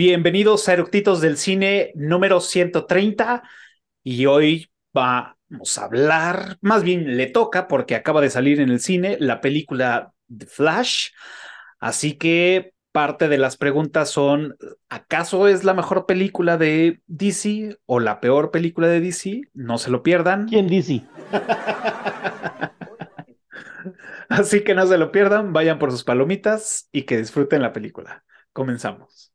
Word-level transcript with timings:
Bienvenidos 0.00 0.68
a 0.68 0.74
Eructitos 0.74 1.20
del 1.20 1.36
Cine 1.36 1.90
número 1.96 2.40
130 2.40 3.42
y 4.04 4.26
hoy 4.26 4.70
vamos 4.92 5.76
a 5.76 5.86
hablar, 5.86 6.56
más 6.60 6.84
bien 6.84 7.16
le 7.16 7.26
toca 7.26 7.66
porque 7.66 7.96
acaba 7.96 8.20
de 8.20 8.30
salir 8.30 8.60
en 8.60 8.68
el 8.68 8.78
cine 8.78 9.16
la 9.18 9.40
película 9.40 10.12
The 10.28 10.46
Flash, 10.46 11.08
así 11.80 12.16
que 12.16 12.74
parte 12.92 13.26
de 13.26 13.38
las 13.38 13.56
preguntas 13.56 14.08
son, 14.08 14.56
¿acaso 14.88 15.48
es 15.48 15.64
la 15.64 15.74
mejor 15.74 16.06
película 16.06 16.56
de 16.56 17.02
DC 17.08 17.78
o 17.84 17.98
la 17.98 18.20
peor 18.20 18.52
película 18.52 18.86
de 18.86 19.00
DC? 19.00 19.40
No 19.52 19.78
se 19.78 19.90
lo 19.90 20.04
pierdan. 20.04 20.46
¿Quién 20.46 20.68
DC? 20.68 21.02
Así 24.28 24.62
que 24.62 24.76
no 24.76 24.86
se 24.86 24.96
lo 24.96 25.10
pierdan, 25.10 25.52
vayan 25.52 25.80
por 25.80 25.90
sus 25.90 26.04
palomitas 26.04 26.88
y 26.92 27.02
que 27.02 27.16
disfruten 27.16 27.62
la 27.62 27.72
película. 27.72 28.24
Comenzamos. 28.52 29.27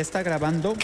¿Ya 0.00 0.02
está 0.02 0.22
grabando? 0.22 0.76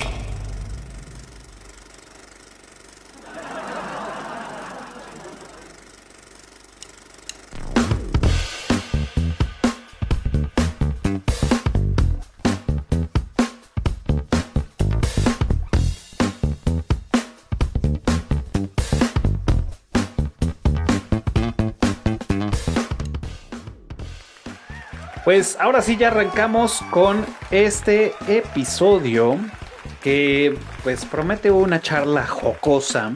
Pues 25.26 25.56
ahora 25.58 25.82
sí 25.82 25.96
ya 25.96 26.06
arrancamos 26.06 26.82
con 26.92 27.26
este 27.50 28.12
episodio 28.28 29.36
que 30.00 30.56
pues 30.84 31.04
promete 31.04 31.50
una 31.50 31.80
charla 31.80 32.24
jocosa. 32.24 33.12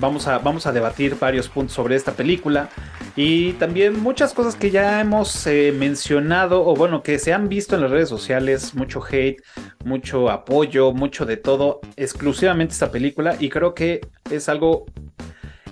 Vamos 0.00 0.26
a, 0.26 0.38
vamos 0.38 0.66
a 0.66 0.72
debatir 0.72 1.16
varios 1.20 1.48
puntos 1.48 1.76
sobre 1.76 1.94
esta 1.94 2.14
película 2.14 2.68
y 3.14 3.52
también 3.52 4.00
muchas 4.00 4.34
cosas 4.34 4.56
que 4.56 4.72
ya 4.72 5.00
hemos 5.00 5.46
eh, 5.46 5.72
mencionado 5.72 6.66
o 6.66 6.74
bueno 6.74 7.04
que 7.04 7.20
se 7.20 7.32
han 7.32 7.48
visto 7.48 7.76
en 7.76 7.82
las 7.82 7.92
redes 7.92 8.08
sociales, 8.08 8.74
mucho 8.74 9.00
hate, 9.08 9.40
mucho 9.84 10.30
apoyo, 10.30 10.92
mucho 10.92 11.26
de 11.26 11.36
todo, 11.36 11.80
exclusivamente 11.94 12.72
esta 12.72 12.90
película 12.90 13.36
y 13.38 13.50
creo 13.50 13.72
que 13.72 14.00
es 14.32 14.48
algo 14.48 14.86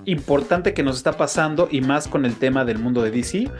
importante 0.04 0.74
que 0.74 0.82
nos 0.82 0.96
está 0.96 1.12
pasando 1.12 1.68
y 1.70 1.80
más 1.80 2.08
con 2.08 2.24
el 2.24 2.36
tema 2.36 2.64
del 2.64 2.78
mundo 2.78 3.02
de 3.02 3.10
DC, 3.10 3.50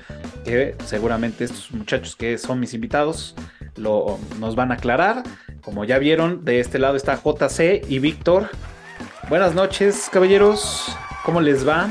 que 0.44 0.74
seguramente 0.84 1.44
estos 1.44 1.70
muchachos 1.72 2.16
que 2.16 2.38
son 2.38 2.60
mis 2.60 2.74
invitados 2.74 3.34
lo, 3.76 4.18
nos 4.38 4.54
van 4.56 4.72
a 4.72 4.74
aclarar. 4.74 5.22
Como 5.60 5.84
ya 5.84 5.98
vieron, 5.98 6.44
de 6.44 6.60
este 6.60 6.78
lado 6.78 6.96
está 6.96 7.20
JC 7.22 7.84
y 7.88 7.98
Víctor. 7.98 8.48
Buenas 9.28 9.54
noches, 9.54 10.08
caballeros. 10.10 10.96
¿Cómo 11.24 11.40
les 11.40 11.66
va? 11.66 11.88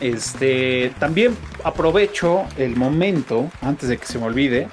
Este, 0.00 0.92
también 0.98 1.36
aprovecho 1.64 2.44
el 2.56 2.76
momento, 2.76 3.50
antes 3.60 3.88
de 3.88 3.98
que 3.98 4.06
se 4.06 4.18
me 4.18 4.26
olvide, 4.26 4.68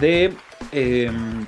de 0.00 0.34
em, 0.72 1.46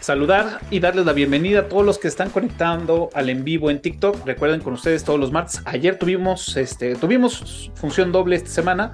saludar 0.00 0.60
y 0.70 0.80
darles 0.80 1.06
la 1.06 1.12
bienvenida 1.12 1.60
a 1.60 1.68
todos 1.68 1.84
los 1.84 1.98
que 1.98 2.08
están 2.08 2.30
conectando 2.30 3.10
al 3.14 3.28
en 3.30 3.44
vivo 3.44 3.70
en 3.70 3.80
TikTok. 3.80 4.24
Recuerden 4.26 4.60
con 4.60 4.74
ustedes 4.74 5.04
todos 5.04 5.18
los 5.18 5.32
martes. 5.32 5.62
Ayer 5.64 5.98
tuvimos, 5.98 6.56
este, 6.56 6.94
tuvimos 6.94 7.70
función 7.74 8.12
doble 8.12 8.36
esta 8.36 8.50
semana. 8.50 8.92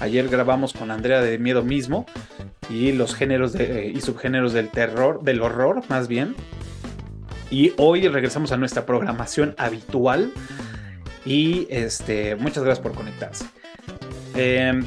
Ayer 0.00 0.28
grabamos 0.28 0.72
con 0.72 0.90
Andrea 0.90 1.20
de 1.20 1.38
Miedo 1.38 1.62
mismo 1.62 2.06
y 2.70 2.92
los 2.92 3.14
géneros 3.14 3.52
de, 3.52 3.92
y 3.94 4.00
subgéneros 4.00 4.52
del 4.52 4.68
terror, 4.68 5.22
del 5.22 5.42
horror 5.42 5.82
más 5.88 6.08
bien. 6.08 6.34
Y 7.50 7.72
hoy 7.78 8.08
regresamos 8.08 8.52
a 8.52 8.56
nuestra 8.56 8.84
programación 8.84 9.54
habitual. 9.58 10.32
Y 11.24 11.66
este, 11.70 12.36
muchas 12.36 12.62
gracias 12.64 12.82
por 12.82 12.94
conectarse. 12.94 13.46
Em, 14.34 14.84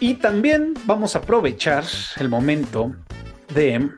y 0.00 0.14
también 0.14 0.74
vamos 0.84 1.16
a 1.16 1.20
aprovechar 1.20 1.84
el 2.18 2.28
momento 2.28 2.94
de 3.54 3.90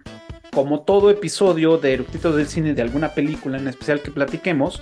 como 0.55 0.83
todo 0.83 1.11
episodio 1.11 1.79
de 1.79 1.95
Eructitos 1.95 2.37
del 2.37 2.47
Cine 2.47 2.75
de 2.75 2.83
alguna 2.83 3.13
película 3.13 3.59
en 3.59 3.67
especial 3.67 4.01
que 4.01 4.13
platiquemos, 4.13 4.81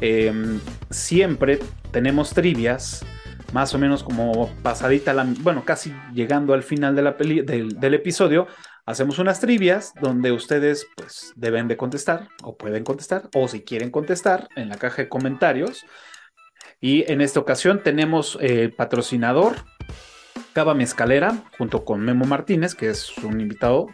em, 0.00 0.60
siempre 0.90 1.60
tenemos 1.92 2.30
trivias, 2.30 3.04
más 3.52 3.72
o 3.74 3.78
menos 3.78 4.02
como 4.02 4.50
pasadita, 4.62 5.14
la, 5.14 5.24
bueno, 5.40 5.64
casi 5.64 5.94
llegando 6.12 6.52
al 6.52 6.64
final 6.64 6.96
de 6.96 7.02
la 7.02 7.12
del, 7.12 7.78
del, 7.78 7.94
episodio, 7.94 8.48
hacemos 8.84 9.20
unas 9.20 9.40
trivias 9.40 9.92
donde 10.00 10.32
ustedes 10.32 10.86
pues 10.96 11.32
deben 11.36 11.68
de 11.68 11.76
contestar 11.76 12.28
o 12.42 12.56
pueden 12.56 12.82
contestar 12.82 13.28
o 13.34 13.46
si 13.46 13.62
quieren 13.62 13.90
contestar 13.90 14.48
en 14.56 14.68
la 14.68 14.76
caja 14.76 15.02
de 15.02 15.08
comentarios. 15.08 15.86
Y 16.80 17.10
en 17.10 17.20
esta 17.20 17.40
ocasión 17.40 17.82
tenemos 17.82 18.36
el 18.40 18.72
patrocinador 18.72 19.54
Cava 20.52 20.74
Mezcalera 20.74 21.44
junto 21.56 21.84
con 21.84 22.00
Memo 22.00 22.26
Martínez, 22.26 22.74
que 22.74 22.90
es 22.90 23.16
un 23.18 23.40
invitado 23.40 23.86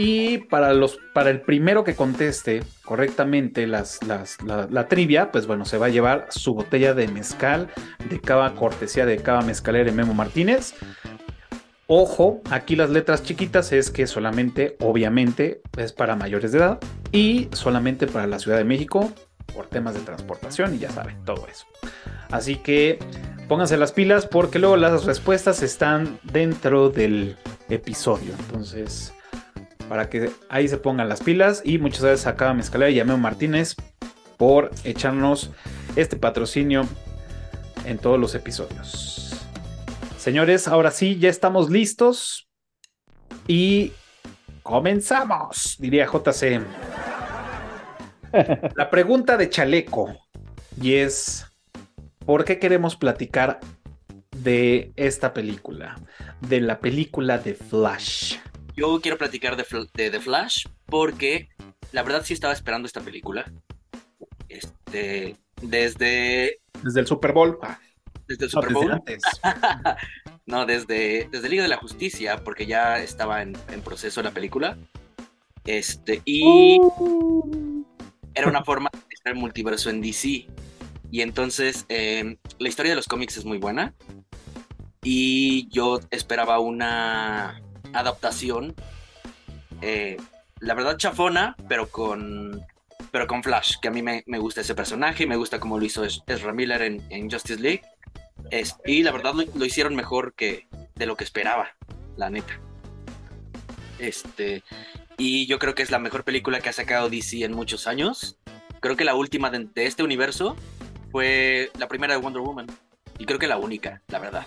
y 0.00 0.38
para, 0.38 0.74
los, 0.74 1.00
para 1.12 1.28
el 1.30 1.40
primero 1.40 1.82
que 1.82 1.96
conteste 1.96 2.62
correctamente 2.84 3.66
las, 3.66 3.98
la, 4.04 4.86
trivia, 4.86 5.32
pues 5.32 5.48
bueno, 5.48 5.64
se 5.64 5.76
va 5.76 5.86
a 5.86 5.88
llevar 5.88 6.28
su 6.30 6.54
botella 6.54 6.94
de 6.94 7.08
mezcal 7.08 7.68
de 8.08 8.20
cava 8.20 8.54
cortesía 8.54 9.06
de 9.06 9.16
cava 9.16 9.42
mezcalera 9.42 9.90
Memo 9.90 10.14
Martínez. 10.14 10.74
Ojo, 11.88 12.42
aquí 12.48 12.76
las 12.76 12.90
letras 12.90 13.24
chiquitas 13.24 13.72
es 13.72 13.90
que 13.90 14.06
solamente, 14.06 14.76
obviamente, 14.78 15.62
es 15.76 15.92
para 15.92 16.14
mayores 16.14 16.52
de 16.52 16.58
edad 16.58 16.78
y 17.10 17.48
solamente 17.50 18.06
para 18.06 18.28
la 18.28 18.38
Ciudad 18.38 18.58
de 18.58 18.64
México 18.64 19.12
por 19.52 19.66
temas 19.66 19.94
de 19.94 20.00
transportación 20.00 20.76
y 20.76 20.78
ya 20.78 20.90
saben, 20.92 21.16
todo 21.24 21.48
eso. 21.50 21.66
Así 22.30 22.54
que 22.54 23.00
pónganse 23.48 23.76
las 23.76 23.90
pilas 23.90 24.26
porque 24.26 24.60
luego 24.60 24.76
las 24.76 25.06
respuestas 25.06 25.64
están 25.64 26.20
dentro 26.22 26.88
del 26.88 27.36
episodio. 27.68 28.32
Entonces, 28.38 29.12
para 29.88 30.08
que 30.08 30.30
ahí 30.48 30.68
se 30.68 30.78
pongan 30.78 31.08
las 31.08 31.22
pilas. 31.22 31.62
Y 31.64 31.78
muchas 31.78 32.02
gracias 32.02 32.26
a 32.26 32.36
cada 32.36 32.54
mezcalera 32.54 32.90
y 32.90 33.00
a 33.00 33.04
Memo 33.04 33.18
Martínez 33.18 33.74
por 34.36 34.70
echarnos 34.84 35.50
este 35.96 36.16
patrocinio 36.16 36.86
en 37.84 37.98
todos 37.98 38.18
los 38.18 38.34
episodios. 38.34 39.34
Señores, 40.18 40.68
ahora 40.68 40.90
sí, 40.90 41.18
ya 41.18 41.28
estamos 41.28 41.70
listos. 41.70 42.48
Y 43.46 43.92
comenzamos, 44.62 45.76
diría 45.78 46.06
JC. 46.06 46.60
La 48.76 48.90
pregunta 48.90 49.36
de 49.36 49.48
Chaleco. 49.48 50.14
Y 50.80 50.94
es, 50.94 51.46
¿por 52.24 52.44
qué 52.44 52.58
queremos 52.58 52.94
platicar 52.94 53.58
de 54.36 54.92
esta 54.96 55.32
película? 55.32 55.96
De 56.40 56.60
la 56.60 56.78
película 56.78 57.38
de 57.38 57.54
Flash. 57.54 58.36
Yo 58.78 59.00
quiero 59.00 59.18
platicar 59.18 59.56
de, 59.56 60.10
The 60.10 60.20
Flash 60.20 60.66
porque 60.86 61.48
la 61.90 62.04
verdad 62.04 62.22
sí 62.24 62.32
estaba 62.32 62.52
esperando 62.52 62.86
esta 62.86 63.00
película. 63.00 63.50
Este, 64.48 65.34
desde... 65.60 66.60
Desde 66.84 67.00
el 67.00 67.06
Super 67.08 67.32
Bowl. 67.32 67.58
Ah. 67.60 67.80
Desde 68.28 68.44
el 68.44 68.50
Super 68.52 68.72
Bowl. 68.72 69.02
no, 70.46 70.64
desde, 70.64 71.28
desde 71.28 71.48
Liga 71.48 71.64
de 71.64 71.68
la 71.68 71.78
Justicia, 71.78 72.44
porque 72.44 72.66
ya 72.66 73.00
estaba 73.00 73.42
en, 73.42 73.54
proceso 73.84 74.22
la 74.22 74.30
película. 74.30 74.78
Este, 75.64 76.22
y 76.24 76.78
uh. 76.80 77.84
era 78.32 78.46
una 78.46 78.62
forma 78.62 78.90
de 78.92 79.12
estar 79.12 79.34
multiverso 79.34 79.90
en 79.90 80.00
DC. 80.00 80.46
Y 81.10 81.22
entonces, 81.22 81.84
em, 81.88 82.36
la 82.60 82.68
historia 82.68 82.92
de 82.92 82.96
los 82.96 83.08
cómics 83.08 83.38
es 83.38 83.44
muy 83.44 83.58
buena. 83.58 83.92
Y 85.02 85.68
yo 85.70 85.98
esperaba 86.12 86.60
una 86.60 87.60
adaptación, 87.92 88.74
eh, 89.80 90.16
la 90.60 90.74
verdad 90.74 90.96
chafona, 90.96 91.56
pero 91.68 91.88
con, 91.88 92.60
pero 93.10 93.26
con 93.26 93.42
Flash, 93.42 93.76
que 93.80 93.88
a 93.88 93.90
mí 93.90 94.02
me, 94.02 94.22
gusta 94.38 94.60
ese 94.60 94.74
personaje, 94.74 95.26
me 95.26 95.36
gusta 95.36 95.60
cómo 95.60 95.78
lo 95.78 95.84
hizo 95.84 96.04
Ezra 96.04 96.52
Miller 96.52 96.82
en, 96.82 97.30
Justice 97.30 97.60
League, 97.60 97.82
es, 98.50 98.76
y 98.84 99.02
la 99.02 99.12
verdad 99.12 99.34
lo, 99.34 99.64
hicieron 99.64 99.94
mejor 99.94 100.34
que 100.34 100.66
de 100.94 101.06
lo 101.06 101.16
que 101.16 101.24
esperaba, 101.24 101.70
la 102.16 102.30
neta. 102.30 102.60
Este, 103.98 104.62
y 105.16 105.46
yo 105.46 105.58
creo 105.58 105.74
que 105.74 105.82
es 105.82 105.90
la 105.90 105.98
mejor 105.98 106.24
película 106.24 106.60
que 106.60 106.68
ha 106.68 106.72
sacado 106.72 107.10
DC 107.10 107.44
en 107.44 107.52
muchos 107.52 107.86
años. 107.86 108.38
Creo 108.80 108.96
que 108.96 109.04
la 109.04 109.16
última 109.16 109.50
de 109.50 109.68
este 109.74 110.04
universo 110.04 110.56
fue 111.10 111.70
la 111.78 111.88
primera 111.88 112.14
de 112.14 112.20
Wonder 112.20 112.42
Woman. 112.42 112.66
Y 113.18 113.26
creo 113.26 113.40
que 113.40 113.48
la 113.48 113.58
única, 113.58 114.02
la 114.06 114.20
verdad 114.20 114.46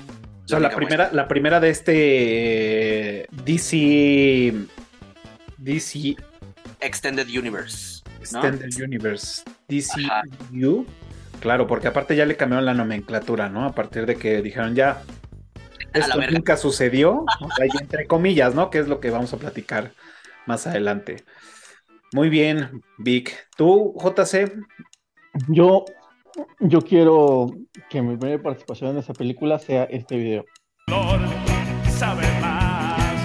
la 0.60 0.70
primera, 0.70 1.10
la 1.12 1.28
primera 1.28 1.60
de 1.60 1.70
este 1.70 3.28
DC 3.46 4.54
DC 5.58 6.16
Extended 6.80 7.28
Universe. 7.28 8.02
Extended 8.20 8.72
Universe. 8.84 9.44
DCU. 9.68 10.86
Claro, 11.40 11.68
porque 11.68 11.88
aparte 11.88 12.16
ya 12.16 12.26
le 12.26 12.36
cambiaron 12.36 12.66
la 12.66 12.74
nomenclatura, 12.74 13.50
¿no? 13.50 13.66
A 13.66 13.74
partir 13.74 14.06
de 14.06 14.16
que 14.16 14.42
dijeron 14.42 14.76
ya, 14.76 15.02
esto 15.94 16.20
nunca 16.32 16.58
sucedió, 16.58 17.26
entre 17.80 18.06
comillas, 18.06 18.54
¿no? 18.54 18.70
Que 18.70 18.80
es 18.80 18.88
lo 18.88 19.00
que 19.00 19.10
vamos 19.10 19.34
a 19.34 19.38
platicar 19.38 19.94
más 20.46 20.68
adelante. 20.68 21.24
Muy 22.14 22.30
bien, 22.30 22.82
Vic. 22.98 23.48
¿Tú, 23.56 23.96
JC? 23.98 24.52
Yo, 25.48 25.86
yo 26.60 26.82
quiero 26.82 27.52
que 27.90 28.02
mi 28.02 28.18
primera 28.18 28.42
participación 28.42 28.92
en 28.92 28.98
esa 28.98 29.14
película 29.14 29.60
sea 29.60 29.84
este 29.86 30.18
video. 30.18 30.46
Sabe 31.90 32.24
más. 32.42 33.22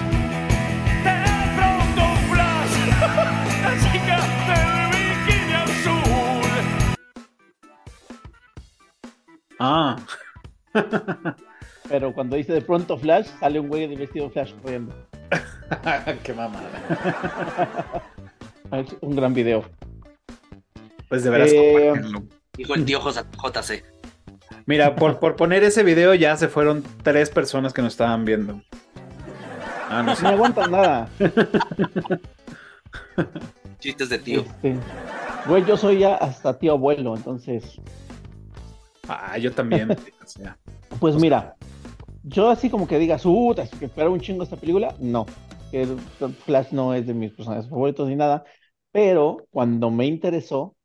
De 1.03 1.15
pronto 1.55 2.01
flash, 2.31 2.75
la 3.63 3.71
chica 3.91 4.17
del 4.47 4.91
bikini 4.91 5.53
azul. 5.53 6.51
Ah. 9.59 9.97
Pero 11.89 12.13
cuando 12.13 12.35
dice 12.35 12.53
de 12.53 12.61
pronto 12.61 12.97
flash, 12.97 13.27
sale 13.39 13.59
un 13.59 13.69
güey 13.69 13.87
de 13.87 13.95
vestido 13.95 14.29
flash 14.29 14.53
corriendo. 14.61 14.93
Qué 16.23 16.33
mamada. 16.33 18.03
Es 18.71 18.95
un 18.99 19.15
gran 19.15 19.33
video. 19.33 19.63
Pues 21.07 21.23
de 21.23 21.29
veras 21.29 21.51
eh, 21.53 21.93
Dijo 22.57 22.73
el 22.73 22.85
tío 22.85 22.99
JC. 22.99 23.83
Mira, 24.65 24.95
por, 24.95 25.19
por 25.19 25.35
poner 25.35 25.63
ese 25.63 25.83
video 25.83 26.13
ya 26.13 26.35
se 26.35 26.47
fueron 26.47 26.83
tres 27.03 27.29
personas 27.29 27.71
que 27.71 27.81
nos 27.81 27.93
estaban 27.93 28.25
viendo. 28.25 28.61
Ah, 29.89 30.03
no, 30.03 30.13
no 30.19 30.27
aguantan 30.27 30.71
nada. 30.71 31.09
Chistes 33.79 34.09
de 34.09 34.19
tío. 34.19 34.41
Este, 34.41 34.75
güey, 35.47 35.63
yo 35.65 35.77
soy 35.77 35.99
ya 35.99 36.15
hasta 36.15 36.57
tío 36.57 36.73
abuelo, 36.73 37.15
entonces. 37.15 37.79
Ah, 39.07 39.37
yo 39.37 39.51
también. 39.53 39.95
pues 40.99 41.15
mira, 41.15 41.55
yo 42.23 42.49
así 42.49 42.69
como 42.69 42.87
que 42.87 42.99
digas, 42.99 43.25
uh, 43.25 43.55
que 43.79 43.85
espero 43.85 44.11
un 44.11 44.19
chingo 44.19 44.43
esta 44.43 44.57
película, 44.57 44.93
no. 44.99 45.25
Flash 46.45 46.71
no 46.71 46.93
es 46.93 47.07
de 47.07 47.13
mis 47.13 47.31
personajes 47.31 47.69
favoritos 47.69 48.07
ni 48.07 48.15
nada, 48.15 48.43
pero 48.91 49.45
cuando 49.51 49.91
me 49.91 50.05
interesó 50.05 50.76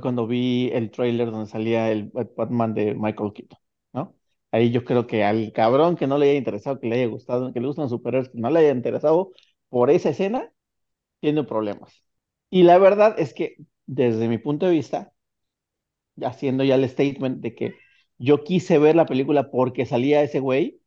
cuando 0.00 0.26
vi 0.26 0.70
el 0.72 0.90
trailer 0.90 1.30
donde 1.30 1.50
salía 1.50 1.90
el 1.90 2.10
Batman 2.36 2.74
de 2.74 2.94
Michael 2.94 3.32
Keaton, 3.32 3.58
¿no? 3.92 4.16
Ahí 4.52 4.70
yo 4.70 4.84
creo 4.84 5.06
que 5.06 5.24
al 5.24 5.52
cabrón 5.52 5.96
que 5.96 6.06
no 6.06 6.18
le 6.18 6.30
haya 6.30 6.38
interesado, 6.38 6.80
que 6.80 6.88
le 6.88 6.96
haya 6.96 7.06
gustado, 7.06 7.52
que 7.52 7.60
le 7.60 7.66
gustan 7.66 7.88
superhéroes, 7.88 8.30
que 8.30 8.38
no 8.38 8.50
le 8.50 8.60
haya 8.60 8.70
interesado 8.72 9.32
por 9.68 9.90
esa 9.90 10.10
escena, 10.10 10.52
tiene 11.20 11.44
problemas. 11.44 12.04
Y 12.50 12.64
la 12.64 12.78
verdad 12.78 13.16
es 13.18 13.34
que 13.34 13.56
desde 13.86 14.28
mi 14.28 14.38
punto 14.38 14.66
de 14.66 14.72
vista, 14.72 15.12
haciendo 16.22 16.62
ya 16.64 16.74
el 16.76 16.88
statement 16.88 17.40
de 17.40 17.54
que 17.54 17.74
yo 18.18 18.44
quise 18.44 18.78
ver 18.78 18.96
la 18.96 19.06
película 19.06 19.50
porque 19.50 19.86
salía 19.86 20.22
ese 20.22 20.40
güey, 20.40 20.80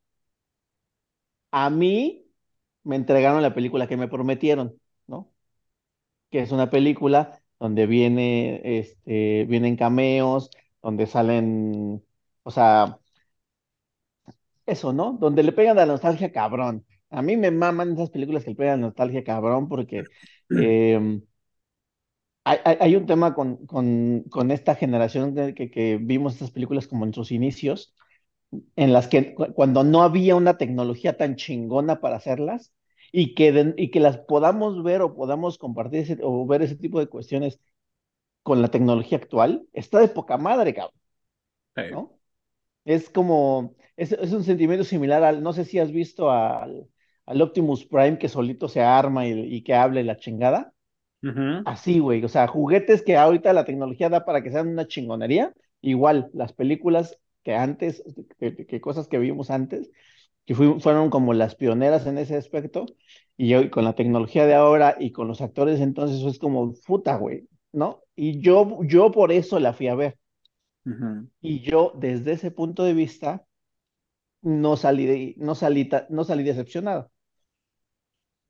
a 1.51 1.69
mí 1.69 2.25
me 2.83 2.95
entregaron 2.95 3.41
la 3.41 3.53
película 3.53 3.87
que 3.87 3.97
me 3.97 4.07
prometieron, 4.07 4.79
¿no? 5.07 5.31
Que 6.31 6.41
es 6.41 6.51
una 6.51 6.69
película 6.69 7.38
donde 7.59 7.85
viene, 7.87 8.61
este, 8.79 9.45
vienen 9.45 9.75
cameos, 9.75 10.49
donde 10.81 11.07
salen, 11.07 12.03
o 12.43 12.51
sea, 12.51 12.99
eso, 14.65 14.93
¿no? 14.93 15.13
Donde 15.19 15.43
le 15.43 15.51
pegan 15.51 15.77
la 15.77 15.85
nostalgia 15.85 16.31
cabrón. 16.31 16.85
A 17.09 17.21
mí 17.21 17.37
me 17.37 17.51
maman 17.51 17.93
esas 17.93 18.11
películas 18.11 18.43
que 18.43 18.51
le 18.51 18.55
pegan 18.55 18.81
la 18.81 18.87
nostalgia 18.87 19.23
cabrón 19.23 19.67
porque 19.67 20.03
em, 20.49 21.21
hay, 22.43 22.95
un 22.95 23.05
tema 23.05 23.33
con, 23.35 23.65
con, 23.67 24.51
esta 24.51 24.75
generación 24.75 25.35
que, 25.53 25.69
que, 25.71 25.97
vimos 26.01 26.33
estas 26.33 26.51
películas 26.51 26.87
como 26.87 27.05
en 27.05 27.13
sus 27.13 27.31
inicios, 27.31 27.93
en 28.75 28.93
las 28.93 29.07
que 29.07 29.35
cuando 29.35 29.83
no 29.83 30.01
había 30.03 30.35
una 30.35 30.57
tecnología 30.57 31.17
tan 31.17 31.35
chingona 31.35 32.01
para 32.01 32.17
hacerlas 32.17 32.73
y 33.11 33.33
que, 33.35 33.73
y 33.77 33.91
que 33.91 33.99
las 33.99 34.19
podamos 34.19 34.83
ver 34.83 35.01
o 35.01 35.15
podamos 35.15 35.57
compartir 35.57 36.19
o 36.23 36.45
ver 36.45 36.61
ese 36.61 36.75
tipo 36.75 36.99
de 36.99 37.07
cuestiones 37.07 37.59
con 38.43 38.61
la 38.61 38.69
tecnología 38.69 39.17
actual, 39.17 39.67
está 39.73 39.99
de 39.99 40.07
poca 40.07 40.37
madre, 40.37 40.73
cabrón. 40.73 40.99
¿no? 41.91 42.19
Es 42.85 43.09
como, 43.09 43.75
es, 43.95 44.11
un 44.13 44.43
sentimiento 44.43 44.83
similar 44.83 45.23
al, 45.23 45.43
no 45.43 45.53
sé 45.53 45.65
si 45.65 45.79
has 45.79 45.91
visto 45.91 46.31
al, 46.31 46.87
al 47.25 47.41
Optimus 47.41 47.85
Prime 47.85 48.17
que 48.17 48.29
solito 48.29 48.67
se 48.67 48.81
arma 48.81 49.27
y, 49.27 49.61
que 49.61 49.73
hable 49.73 50.03
la 50.03 50.17
chingada. 50.17 50.73
Así, 51.65 51.99
güey, 51.99 52.23
o 52.23 52.29
sea, 52.29 52.47
juguetes 52.47 53.01
que 53.01 53.17
ahorita 53.17 53.51
la 53.51 53.65
tecnología 53.65 54.09
da 54.09 54.23
para 54.23 54.41
que 54.41 54.51
sean 54.51 54.69
una 54.69 54.87
chingonería, 54.87 55.53
igual, 55.81 56.29
las 56.33 56.53
películas 56.53 57.19
que 57.43 57.55
antes, 57.55 58.03
que, 58.39 58.81
cosas 58.81 59.07
que 59.07 59.17
vimos 59.17 59.51
antes, 59.51 59.91
que 60.49 60.55
fueron 60.55 61.11
como 61.11 61.33
las 61.35 61.53
pioneras 61.53 62.07
en 62.07 62.17
ese 62.17 62.35
aspecto, 62.35 62.87
y 63.37 63.53
hoy 63.53 63.69
con 63.69 63.83
la 63.83 63.93
tecnología 63.93 64.47
de 64.47 64.55
ahora 64.55 64.95
y 64.99 65.11
con 65.11 65.27
los 65.27 65.41
actores, 65.41 65.79
entonces 65.79 66.23
es 66.23 66.39
como 66.39 66.73
puta, 66.87 67.17
güey, 67.17 67.47
¿no? 67.71 68.01
Y 68.15 68.41
yo, 68.41 68.79
yo 68.81 69.11
por 69.11 69.31
eso 69.31 69.59
la 69.59 69.73
fui 69.73 69.89
a 69.89 69.93
ver. 69.93 70.17
Y 71.39 71.59
yo, 71.61 71.93
desde 71.95 72.31
ese 72.31 72.49
punto 72.49 72.83
de 72.83 72.95
vista, 72.95 73.45
no 74.41 74.75
salí, 74.75 75.35
no 75.37 75.53
salí, 75.53 75.87
no 76.09 76.23
salí 76.23 76.41
decepcionado. 76.41 77.11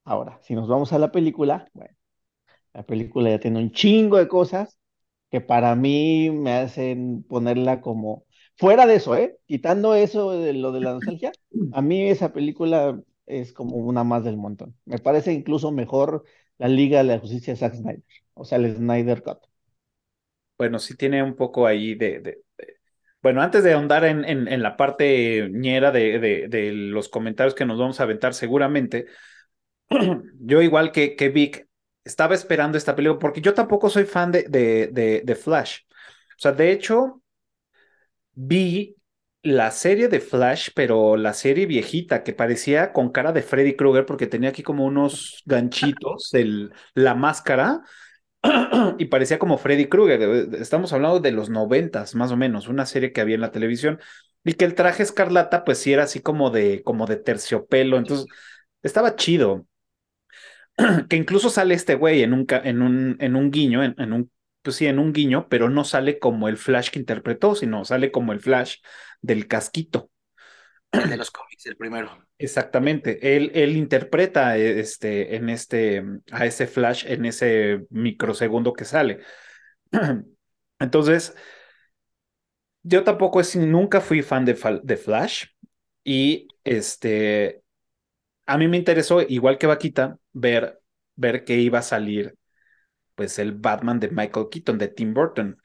Ahora, 0.05 0.39
si 0.41 0.55
nos 0.55 0.69
vamos 0.69 0.93
a 0.93 0.99
la 0.99 1.11
película, 1.11 1.69
bueno, 1.73 1.93
la 2.73 2.83
película 2.83 3.29
ya 3.29 3.41
tiene 3.41 3.59
un 3.59 3.71
chingo 3.71 4.15
de 4.15 4.29
cosas 4.29 4.79
que 5.29 5.41
para 5.41 5.75
mí 5.75 6.29
me 6.31 6.53
hacen 6.53 7.23
ponerla 7.23 7.81
como 7.81 8.23
fuera 8.59 8.85
de 8.85 8.95
eso, 8.95 9.15
¿eh? 9.15 9.37
Quitando 9.45 9.95
eso 9.95 10.31
de 10.31 10.53
lo 10.53 10.73
de 10.73 10.81
la 10.81 10.91
nostalgia, 10.91 11.31
a 11.71 11.81
mí 11.81 12.09
esa 12.09 12.33
película 12.33 12.99
es 13.25 13.53
como 13.53 13.77
una 13.77 14.03
más 14.03 14.25
del 14.25 14.35
montón. 14.35 14.75
Me 14.85 14.99
parece 14.99 15.31
incluso 15.31 15.71
mejor 15.71 16.25
la 16.57 16.67
Liga 16.67 16.97
de 16.97 17.05
la 17.05 17.19
Justicia 17.19 17.53
de 17.53 17.59
Zack 17.59 17.75
Snyder, 17.75 18.03
o 18.33 18.43
sea, 18.43 18.57
el 18.57 18.75
Snyder 18.75 19.23
Cut. 19.23 19.37
Bueno, 20.57 20.77
sí 20.77 20.97
tiene 20.97 21.23
un 21.23 21.35
poco 21.35 21.65
ahí 21.65 21.95
de... 21.95 22.41
Bueno, 23.21 23.41
antes 23.41 23.63
de 23.63 23.73
ahondar 23.73 24.03
en, 24.03 24.61
la 24.61 24.75
parte 24.75 25.49
ñera 25.51 25.91
de, 25.91 26.47
de, 26.49 26.71
los 26.71 27.07
comentarios 27.07 27.55
que 27.55 27.65
nos 27.65 27.79
vamos 27.79 27.99
a 27.99 28.03
aventar 28.03 28.33
seguramente, 28.33 29.07
yo 30.39 30.61
igual 30.61 30.91
que, 30.91 31.15
que 31.15 31.29
Vic, 31.29 31.67
estaba 32.03 32.35
esperando 32.35 32.77
esta 32.77 32.95
película 32.95 33.19
porque 33.19 33.41
yo 33.41 33.53
tampoco 33.53 33.89
soy 33.89 34.03
fan 34.03 34.31
de, 34.31 34.43
de 35.23 35.35
Flash. 35.35 35.79
O 35.89 36.41
sea, 36.41 36.53
de 36.53 36.71
hecho, 36.71 37.21
vi 38.33 38.95
la 39.41 39.71
serie 39.71 40.09
de 40.09 40.19
Flash, 40.19 40.69
pero 40.75 41.15
la 41.15 41.33
serie 41.33 41.65
viejita 41.65 42.23
que 42.23 42.33
parecía 42.33 42.91
con 42.91 43.11
cara 43.11 43.31
de 43.31 43.41
Freddy 43.41 43.75
Krueger 43.75 44.05
porque 44.05 44.27
tenía 44.27 44.49
aquí 44.49 44.63
como 44.63 44.85
unos 44.85 45.41
ganchitos, 45.45 46.33
el, 46.33 46.73
la 46.93 47.15
máscara, 47.15 47.81
y 48.97 49.05
parecía 49.05 49.39
como 49.39 49.57
Freddy 49.57 49.87
Krueger. 49.87 50.53
Estamos 50.55 50.93
hablando 50.93 51.19
de 51.19 51.31
los 51.31 51.49
noventas, 51.49 52.15
más 52.15 52.31
o 52.31 52.37
menos, 52.37 52.67
una 52.67 52.85
serie 52.85 53.13
que 53.13 53.21
había 53.21 53.35
en 53.35 53.41
la 53.41 53.51
televisión, 53.51 53.99
y 54.43 54.53
que 54.53 54.65
el 54.65 54.75
traje 54.75 55.03
escarlata, 55.03 55.63
pues 55.63 55.79
sí 55.79 55.93
era 55.93 56.03
así 56.03 56.21
como 56.21 56.49
de, 56.49 56.83
como 56.83 57.05
de 57.05 57.17
terciopelo, 57.17 57.97
entonces 57.97 58.25
estaba 58.83 59.15
chido. 59.15 59.65
que 61.09 61.15
incluso 61.15 61.49
sale 61.49 61.73
este 61.73 61.95
güey 61.95 62.23
en 62.23 62.33
un, 62.33 62.45
en 62.49 62.81
un, 62.81 63.17
en 63.19 63.35
un 63.35 63.51
guiño, 63.51 63.83
en 63.83 64.13
un 64.13 64.31
pues 64.61 64.75
sí, 64.75 64.87
en 64.87 64.99
un 64.99 65.13
guiño, 65.13 65.47
pero 65.49 65.69
no 65.69 65.83
sale 65.83 66.19
como 66.19 66.47
el 66.49 66.57
Flash 66.57 66.89
que 66.89 66.99
interpretó, 66.99 67.55
sino 67.55 67.85
sale 67.85 68.11
como 68.11 68.33
el 68.33 68.39
Flash 68.39 68.77
del 69.21 69.47
casquito. 69.47 70.09
De 70.91 71.17
los 71.17 71.31
cómics, 71.31 71.65
el 71.67 71.77
primero. 71.77 72.17
Exactamente. 72.37 73.35
Él, 73.35 73.51
él 73.53 73.77
interpreta 73.77 74.57
este, 74.57 75.35
en 75.35 75.49
este, 75.49 76.03
a 76.31 76.45
ese 76.45 76.67
Flash 76.67 77.05
en 77.07 77.25
ese 77.25 77.85
microsegundo 77.89 78.73
que 78.73 78.85
sale. 78.85 79.19
Entonces, 80.79 81.35
yo 82.83 83.03
tampoco 83.03 83.39
es, 83.39 83.55
nunca 83.55 84.01
fui 84.01 84.21
fan 84.21 84.45
de, 84.45 84.57
de 84.83 84.97
Flash 84.97 85.45
y 86.03 86.47
este, 86.63 87.61
a 88.45 88.57
mí 88.57 88.67
me 88.67 88.77
interesó, 88.77 89.21
igual 89.21 89.57
que 89.57 89.67
Vaquita, 89.67 90.17
ver, 90.33 90.81
ver 91.15 91.45
que 91.45 91.57
iba 91.57 91.79
a 91.79 91.83
salir 91.83 92.35
pues 93.19 93.39
el 93.39 93.51
Batman 93.53 93.99
de 93.99 94.09
Michael 94.11 94.47
Keaton, 94.49 94.79
de 94.79 94.87
Tim 94.89 95.13
Burton. 95.13 95.61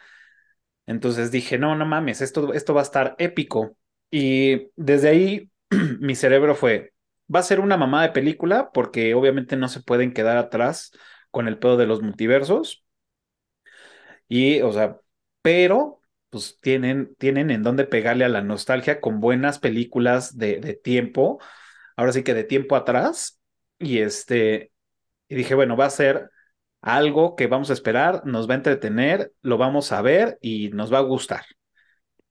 Entonces 0.87 1.31
dije, 1.31 1.59
no, 1.59 1.77
no 1.77 1.87
mames, 1.87 2.21
esto, 2.23 2.53
esto 2.55 2.75
va 2.75 2.81
a 2.83 2.85
estar 2.85 3.17
épico. 3.19 3.77
Y 4.11 4.69
desde 4.77 5.09
ahí 5.11 5.51
mi 6.01 6.15
cerebro 6.17 6.55
fue, 6.57 6.95
va 7.35 7.41
a 7.41 7.43
ser 7.45 7.61
una 7.61 7.77
mamá 7.77 8.03
de 8.03 8.11
película 8.11 8.71
porque 8.73 9.15
obviamente 9.15 9.57
no 9.57 9.69
se 9.69 9.83
pueden 9.83 10.13
quedar 10.15 10.37
atrás 10.37 10.93
con 11.31 11.49
el 11.49 11.59
pedo 11.59 11.77
de 11.77 11.87
los 11.87 12.03
multiversos. 12.03 12.85
Y, 14.29 14.61
o 14.63 14.73
sea, 14.73 14.99
pero 15.43 16.01
pues 16.31 16.59
tienen, 16.61 17.15
tienen 17.17 17.51
en 17.51 17.63
dónde 17.63 17.85
pegarle 17.85 18.25
a 18.25 18.29
la 18.29 18.43
nostalgia 18.43 19.01
con 19.01 19.21
buenas 19.21 19.59
películas 19.59 20.37
de, 20.39 20.59
de 20.61 20.75
tiempo, 20.75 21.41
ahora 21.97 22.13
sí 22.13 22.23
que 22.25 22.35
de 22.35 22.45
tiempo 22.45 22.77
atrás. 22.77 23.41
Y 23.79 23.99
este, 24.01 24.73
Y 25.29 25.37
dije, 25.37 25.55
bueno, 25.57 25.77
va 25.79 25.87
a 25.87 25.91
ser 25.91 26.31
algo 26.85 27.35
que 27.35 27.47
vamos 27.47 27.71
a 27.71 27.73
esperar, 27.73 28.23
nos 28.27 28.49
va 28.49 28.55
a 28.55 28.57
entretener, 28.59 29.33
lo 29.43 29.57
vamos 29.59 29.91
a 29.91 30.03
ver 30.03 30.39
y 30.43 30.69
nos 30.71 30.93
va 30.93 30.99
a 30.99 31.01
gustar. 31.03 31.45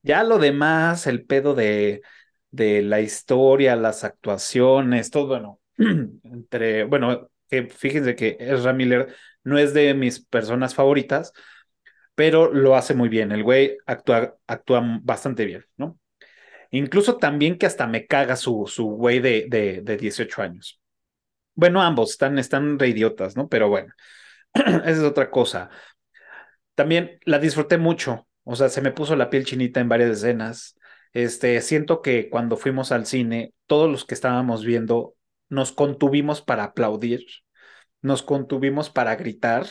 Ya 0.04 0.24
lo 0.24 0.38
demás, 0.38 1.08
el 1.08 1.26
pedo 1.26 1.56
de, 1.56 2.02
de 2.52 2.84
la 2.84 3.02
historia, 3.02 3.76
las 3.76 4.04
actuaciones, 4.04 5.10
todo, 5.10 5.28
bueno, 5.28 5.60
entre, 6.24 6.84
bueno, 6.86 7.30
que 7.50 7.64
fíjense 7.68 8.16
que 8.16 8.38
Ezra 8.40 8.74
Miller 8.74 9.16
no 9.44 9.58
es 9.58 9.74
de 9.74 9.94
mis 9.96 10.24
personas 10.24 10.76
favoritas, 10.76 11.34
pero 12.16 12.54
lo 12.54 12.76
hace 12.76 12.94
muy 12.94 13.10
bien. 13.10 13.32
El 13.32 13.44
güey 13.44 13.78
actúa, 13.88 14.36
actúa 14.48 14.84
bastante 15.02 15.46
bien, 15.46 15.66
¿no? 15.78 15.98
Incluso 16.72 17.18
también 17.18 17.58
que 17.58 17.66
hasta 17.66 17.88
me 17.88 18.08
caga 18.08 18.36
su, 18.36 18.66
su 18.68 18.86
güey 18.86 19.20
de, 19.20 19.48
de, 19.50 19.82
de 19.82 19.98
18 19.98 20.42
años. 20.44 20.80
Bueno, 21.56 21.82
ambos 21.82 22.12
están, 22.12 22.40
están 22.40 22.80
re 22.80 22.90
idiotas, 22.90 23.36
¿no? 23.38 23.48
Pero 23.50 23.70
bueno, 23.70 23.94
esa 24.54 24.90
es 24.90 25.00
otra 25.00 25.30
cosa. 25.32 25.70
También 26.76 27.20
la 27.26 27.40
disfruté 27.40 27.78
mucho, 27.78 28.28
o 28.44 28.56
sea, 28.56 28.70
se 28.70 28.82
me 28.82 28.92
puso 28.92 29.16
la 29.16 29.30
piel 29.30 29.46
chinita 29.46 29.80
en 29.80 29.90
varias 29.90 30.12
escenas. 30.12 30.76
Este, 31.14 31.62
siento 31.62 32.02
que 32.02 32.30
cuando 32.30 32.58
fuimos 32.58 32.92
al 32.92 33.06
cine, 33.06 33.54
todos 33.68 33.90
los 33.90 34.06
que 34.06 34.16
estábamos 34.16 34.66
viendo 34.66 35.16
nos 35.50 35.72
contuvimos 35.72 36.42
para 36.42 36.64
aplaudir, 36.64 37.26
nos 38.02 38.24
contuvimos 38.24 38.90
para 38.90 39.16
gritar, 39.16 39.68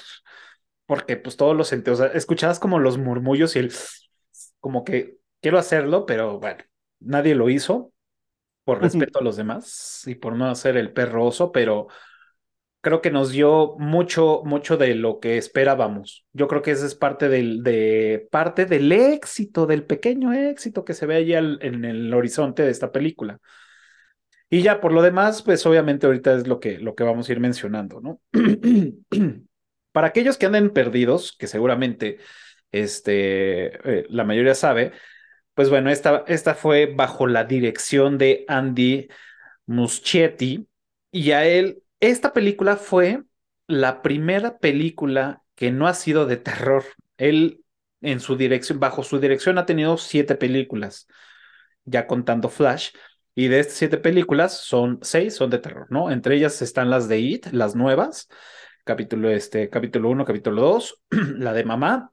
porque 0.87 1.17
pues 1.17 1.37
todos 1.37 1.57
los 1.57 1.69
sentidos, 1.69 2.01
o 2.01 2.05
sea, 2.05 2.13
escuchabas 2.13 2.61
como 2.61 2.79
los 2.79 2.99
murmullos 2.99 3.57
y 3.57 3.61
el 3.61 3.73
como 4.61 4.85
que 4.85 5.19
quiero 5.41 5.59
hacerlo, 5.59 6.07
pero 6.07 6.39
bueno, 6.39 6.63
nadie 7.01 7.35
lo 7.35 7.51
hizo 7.51 7.93
por 8.65 8.81
respeto 8.81 9.19
a 9.19 9.23
los 9.23 9.37
demás 9.37 10.03
y 10.07 10.15
por 10.15 10.37
no 10.37 10.47
hacer 10.49 10.77
el 10.77 10.93
perro 10.93 11.27
oso, 11.27 11.51
pero 11.53 11.89
creo 12.83 13.01
que 13.01 13.11
nos 13.11 13.31
dio 13.31 13.77
mucho, 13.79 14.43
mucho 14.45 14.77
de 14.77 14.95
lo 14.95 15.21
que 15.21 15.39
esperábamos. 15.39 16.27
Yo 16.33 16.49
creo 16.49 16.63
que 16.63 16.73
esa 16.73 16.85
es 16.85 16.95
parte 16.97 17.29
del, 17.29 17.63
de, 17.63 18.29
parte 18.31 18.67
del 18.67 18.93
éxito, 18.93 19.67
del 19.67 19.85
pequeño 19.85 20.33
éxito 20.33 20.85
que 20.85 20.93
se 20.93 21.07
ve 21.07 21.17
allá 21.17 21.39
en 21.39 21.85
el 21.85 22.13
horizonte 22.13 22.65
de 22.65 22.71
esta 22.71 22.93
película. 22.93 23.39
Y 24.51 24.63
ya 24.63 24.81
por 24.81 24.93
lo 24.93 25.01
demás, 25.01 25.43
pues 25.43 25.65
obviamente 25.65 26.07
ahorita 26.07 26.35
es 26.35 26.47
lo 26.47 26.61
que, 26.61 26.79
lo 26.79 26.95
que 26.95 27.05
vamos 27.05 27.29
a 27.29 27.33
ir 27.33 27.41
mencionando, 27.41 28.01
¿no? 28.01 28.21
Para 29.93 30.09
aquellos 30.09 30.37
que 30.37 30.47
anden 30.47 30.71
perdidos, 30.71 31.37
que 31.39 31.47
seguramente 31.47 32.19
este, 32.73 34.01
eh, 34.01 34.07
la 34.11 34.25
mayoría 34.25 34.55
sabe, 34.55 34.93
pues 35.55 35.71
bueno, 35.71 35.89
esta, 35.91 36.25
esta 36.27 36.55
fue 36.55 36.87
bajo 36.87 37.27
la 37.27 37.45
dirección 37.45 38.19
de 38.19 38.45
Andy 38.49 39.09
Muschietti 39.67 40.69
y 41.13 41.31
a 41.31 41.47
él 41.47 41.82
esta 42.03 42.33
película 42.33 42.77
fue 42.77 43.23
la 43.69 44.03
primera 44.03 44.59
película 44.59 45.45
que 45.55 45.71
no 45.71 45.87
ha 45.87 45.95
sido 45.95 46.27
de 46.27 46.37
terror. 46.37 46.85
Él, 47.17 47.65
en 48.01 48.19
su 48.19 48.37
dirección, 48.37 48.81
bajo 48.81 49.05
su 49.05 49.21
dirección, 49.21 49.57
ha 49.57 49.67
tenido 49.67 49.97
siete 49.97 50.35
películas, 50.35 51.07
ya 51.85 52.09
contando 52.09 52.49
Flash. 52.49 52.91
Y 53.37 53.47
de 53.47 53.61
estas 53.61 53.77
siete 53.77 53.99
películas, 53.99 54.59
son 54.59 54.99
seis 55.03 55.37
son 55.37 55.49
de 55.51 55.59
terror, 55.59 55.87
¿no? 55.91 56.11
Entre 56.11 56.35
ellas 56.35 56.61
están 56.61 56.91
las 56.91 57.09
de 57.09 57.21
It, 57.21 57.47
las 57.53 57.77
nuevas, 57.77 58.29
capítulo, 58.85 59.31
este, 59.31 59.71
capítulo 59.71 60.11
1, 60.11 60.25
capítulo 60.25 60.61
2, 60.61 61.03
la 61.39 61.53
de 61.53 61.65
Mamá, 61.65 62.13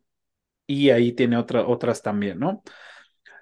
y 0.67 0.91
ahí 0.91 1.13
tiene 1.13 1.35
otra, 1.35 1.65
otras 1.65 2.03
también, 2.03 2.37
¿no? 2.37 2.61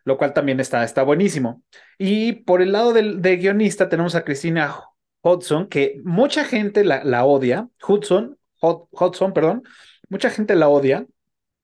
Lo 0.06 0.18
cual 0.18 0.34
también 0.34 0.62
está, 0.62 0.86
está 0.86 1.04
buenísimo. 1.04 1.62
Y 1.98 2.32
por 2.32 2.62
el 2.62 2.72
lado 2.72 2.94
del, 2.94 3.22
de 3.22 3.36
guionista 3.36 3.90
tenemos 3.90 4.16
a 4.16 4.24
Cristina 4.24 4.74
Hudson, 5.22 5.68
que 5.68 6.00
mucha 6.04 6.46
gente 6.46 6.84
la, 6.84 7.04
la 7.04 7.26
odia, 7.26 7.68
Hudson, 7.88 8.38
Hudson, 8.62 9.34
perdón, 9.34 9.64
mucha 10.10 10.30
gente 10.30 10.56
la 10.56 10.70
odia 10.70 11.06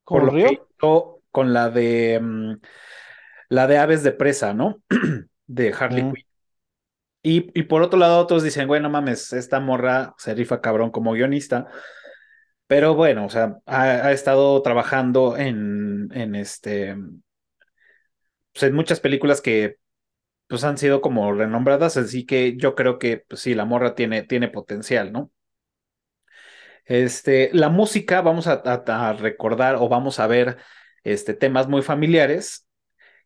por 0.04 0.26
lo 0.26 0.32
que 0.34 0.62
con 1.32 1.54
la 1.54 1.70
de 1.70 2.20
mm, 2.22 2.54
la 3.50 3.68
de 3.68 3.78
aves 3.78 4.04
de 4.04 4.12
presa, 4.12 4.54
¿no? 4.54 4.82
de 5.48 5.74
Harley 5.74 6.04
mm. 6.04 6.14
Quinn. 6.14 6.26
Y, 7.26 7.60
y, 7.60 7.64
por 7.64 7.82
otro 7.82 7.98
lado, 7.98 8.20
otros 8.20 8.44
dicen, 8.44 8.68
bueno, 8.68 8.90
mames, 8.90 9.32
esta 9.32 9.62
morra 9.62 10.14
se 10.18 10.34
rifa 10.34 10.60
cabrón 10.60 10.92
como 10.92 11.14
guionista. 11.14 11.68
Pero 12.68 12.96
bueno, 12.96 13.26
o 13.26 13.30
sea, 13.30 13.60
ha, 13.66 14.12
estado 14.12 14.62
trabajando 14.62 15.38
en, 15.38 16.10
en 16.12 16.36
este, 16.36 16.98
pues 18.52 18.64
en 18.64 18.76
muchas 18.76 19.00
películas 19.00 19.42
que 19.42 19.78
pues 20.54 20.66
han 20.66 20.78
sido 20.78 21.02
como 21.02 21.34
renombradas, 21.34 21.98
así 21.98 22.28
que 22.28 22.56
yo 22.58 22.76
creo 22.76 23.00
que 23.00 23.26
pues, 23.28 23.42
sí, 23.42 23.56
la 23.56 23.66
morra 23.66 23.96
tiene, 23.96 24.22
tiene 24.22 24.50
potencial, 24.50 25.12
¿no? 25.12 25.32
Este, 26.86 27.50
la 27.54 27.70
música, 27.70 28.22
vamos 28.22 28.46
a, 28.46 29.14
recordar 29.14 29.78
o 29.80 29.90
vamos 29.90 30.20
a 30.20 30.28
ver 30.28 30.58
este, 31.04 31.34
temas 31.34 31.68
muy 31.68 31.82
familiares 31.82 32.68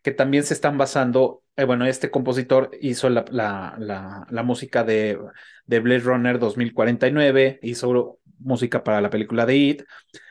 que 0.01 0.11
también 0.11 0.45
se 0.45 0.53
están 0.53 0.77
basando, 0.77 1.43
eh, 1.57 1.65
bueno, 1.65 1.85
este 1.85 2.09
compositor 2.09 2.71
hizo 2.79 3.09
la, 3.09 3.25
la, 3.29 4.25
la, 4.29 4.43
música 4.43 4.85
de, 4.85 5.19
de 5.65 5.79
Blade 5.81 5.99
Runner 5.99 6.39
2049, 6.39 7.59
hizo 7.61 8.19
música 8.39 8.85
para 8.85 9.01
la 9.01 9.09
película 9.09 9.45
de 9.45 9.55
It, 9.57 9.83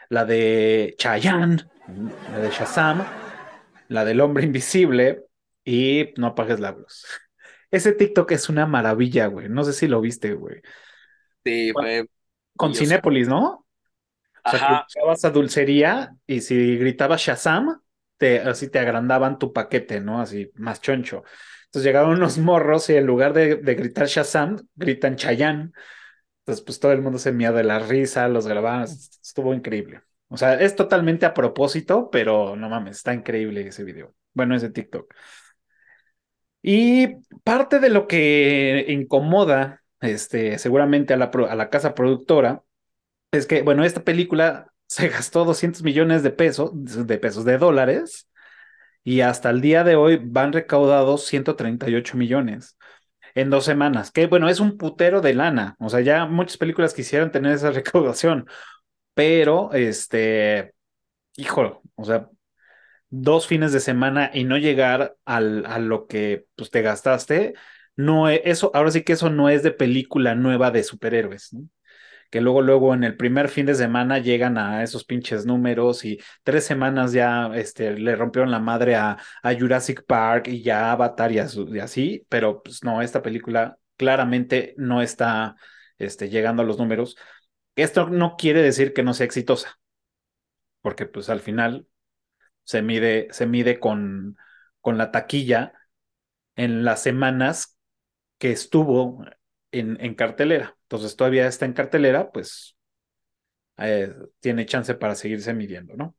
la 0.08 0.24
de 0.24 0.94
Chayanne, 0.96 1.58
la 2.32 2.38
de 2.38 2.48
Shazam, 2.48 3.04
la 3.88 4.06
del 4.06 4.22
hombre 4.22 4.44
invisible, 4.46 5.25
y 5.66 6.14
no 6.16 6.28
apagues 6.28 6.60
la 6.60 6.70
luz. 6.70 7.04
Ese 7.70 7.92
TikTok 7.92 8.30
es 8.32 8.48
una 8.48 8.64
maravilla, 8.66 9.26
güey. 9.26 9.48
No 9.48 9.64
sé 9.64 9.72
si 9.72 9.88
lo 9.88 10.00
viste, 10.00 10.32
güey. 10.32 10.62
Sí, 11.44 11.72
fue. 11.72 12.06
Con 12.56 12.74
Cinépolis, 12.74 13.28
¿no? 13.28 13.66
O 14.44 14.50
sea, 14.50 14.86
que 14.88 15.26
a 15.26 15.30
dulcería 15.30 16.14
y 16.24 16.40
si 16.40 16.76
gritabas 16.76 17.20
Shazam, 17.20 17.80
te, 18.16 18.38
así 18.40 18.70
te 18.70 18.78
agrandaban 18.78 19.40
tu 19.40 19.52
paquete, 19.52 20.00
¿no? 20.00 20.20
Así, 20.20 20.52
más 20.54 20.80
choncho. 20.80 21.24
Entonces 21.64 21.84
llegaron 21.84 22.10
unos 22.12 22.38
morros 22.38 22.88
y 22.88 22.94
en 22.94 23.04
lugar 23.04 23.32
de, 23.32 23.56
gritar 23.56 24.06
Shazam, 24.06 24.56
gritan 24.76 25.16
Chayanne. 25.16 25.72
Entonces, 26.40 26.64
pues 26.64 26.78
todo 26.78 26.92
el 26.92 27.02
mundo 27.02 27.18
se 27.18 27.32
mía 27.32 27.50
de 27.50 27.64
la 27.64 27.80
risa, 27.80 28.28
los 28.28 28.46
grababan. 28.46 28.84
Estuvo 28.84 29.52
increíble. 29.52 30.02
O 30.28 30.36
sea, 30.36 30.54
es 30.54 30.76
totalmente 30.76 31.26
a 31.26 31.34
propósito, 31.34 32.08
pero 32.08 32.54
no 32.54 32.68
mames, 32.68 32.98
está 32.98 33.12
increíble 33.12 33.66
ese 33.66 33.82
video. 33.82 34.14
Bueno, 34.32 34.54
ese 34.54 34.70
TikTok. 34.70 35.12
Y 36.68 37.18
parte 37.44 37.78
de 37.78 37.90
lo 37.90 38.08
que 38.08 38.86
incomoda 38.88 39.84
este, 40.00 40.58
seguramente 40.58 41.14
a 41.14 41.16
la, 41.16 41.26
a 41.26 41.54
la 41.54 41.70
casa 41.70 41.94
productora 41.94 42.64
es 43.32 43.46
que, 43.46 43.62
bueno, 43.62 43.84
esta 43.84 44.04
película 44.04 44.72
se 44.88 45.08
gastó 45.08 45.44
200 45.44 45.84
millones 45.84 46.24
de 46.24 46.30
pesos, 46.30 46.72
de 46.74 47.18
pesos, 47.18 47.44
de 47.44 47.58
dólares, 47.58 48.28
y 49.04 49.20
hasta 49.22 49.50
el 49.50 49.60
día 49.60 49.84
de 49.84 49.96
hoy 49.96 50.18
van 50.22 50.52
recaudados 50.52 51.26
138 51.26 52.16
millones 52.16 52.78
en 53.34 53.50
dos 53.50 53.64
semanas, 53.64 54.10
que 54.10 54.26
bueno, 54.26 54.48
es 54.48 54.60
un 54.60 54.78
putero 54.78 55.20
de 55.20 55.34
lana, 55.34 55.76
o 55.80 55.90
sea, 55.90 56.00
ya 56.00 56.26
muchas 56.26 56.58
películas 56.58 56.94
quisieran 56.94 57.32
tener 57.32 57.52
esa 57.54 57.70
recaudación, 57.72 58.48
pero, 59.14 59.72
este, 59.74 60.74
hijo, 61.36 61.82
o 61.96 62.04
sea, 62.04 62.28
dos 63.08 63.46
fines 63.46 63.72
de 63.72 63.80
semana 63.80 64.30
y 64.34 64.44
no 64.44 64.58
llegar 64.58 65.16
al, 65.24 65.64
a 65.66 65.78
lo 65.78 66.06
que 66.06 66.46
pues, 66.56 66.70
te 66.70 66.82
gastaste, 66.82 67.54
no 67.96 68.28
e, 68.28 68.42
eso, 68.44 68.70
ahora 68.74 68.90
sí 68.90 69.02
que 69.02 69.14
eso 69.14 69.30
no 69.30 69.48
es 69.48 69.62
de 69.62 69.70
película 69.70 70.34
nueva 70.34 70.70
de 70.70 70.84
superhéroes, 70.84 71.56
que 72.30 72.40
luego, 72.40 72.62
luego 72.62 72.94
en 72.94 73.04
el 73.04 73.16
primer 73.16 73.48
fin 73.48 73.66
de 73.66 73.74
semana 73.74 74.18
llegan 74.18 74.58
a 74.58 74.82
esos 74.82 75.04
pinches 75.04 75.46
números 75.46 76.04
y 76.04 76.18
tres 76.42 76.64
semanas 76.64 77.12
ya 77.12 77.50
este, 77.54 77.92
le 77.92 78.16
rompieron 78.16 78.50
la 78.50 78.58
madre 78.58 78.96
a, 78.96 79.18
a 79.42 79.54
Jurassic 79.54 80.04
Park 80.06 80.48
y 80.48 80.62
ya 80.62 80.92
Avatar 80.92 81.32
y, 81.32 81.38
así, 81.38 82.26
pero 82.28 82.62
pues 82.62 82.84
no, 82.84 83.02
esta 83.02 83.22
película 83.22 83.78
claramente 83.96 84.74
no 84.76 85.02
está 85.02 85.56
este, 85.98 86.28
llegando 86.28 86.62
a 86.62 86.66
los 86.66 86.78
números. 86.78 87.16
Esto 87.76 88.08
no 88.08 88.36
quiere 88.36 88.62
decir 88.62 88.92
que 88.92 89.02
no 89.02 89.14
sea 89.14 89.26
exitosa, 89.26 89.78
porque 90.80 91.06
pues 91.06 91.28
al 91.30 91.40
final 91.40 91.86
se 92.66 92.82
mide, 92.82 93.28
se 93.30 93.46
mide 93.46 93.80
con, 93.80 94.36
con 94.82 94.98
la 94.98 95.12
taquilla 95.12 95.72
en 96.56 96.84
las 96.84 97.02
semanas 97.02 97.78
que 98.38 98.50
estuvo 98.50 99.24
en, 99.72 99.98
en 100.04 100.14
cartelera. 100.14 100.76
Entonces 100.82 101.16
todavía 101.16 101.46
está 101.46 101.64
en 101.64 101.72
cartelera, 101.72 102.30
pues 102.32 102.76
eh, 103.78 104.12
tiene 104.40 104.66
chance 104.66 104.94
para 104.94 105.14
seguirse 105.14 105.54
midiendo, 105.54 105.94
¿no? 105.96 106.16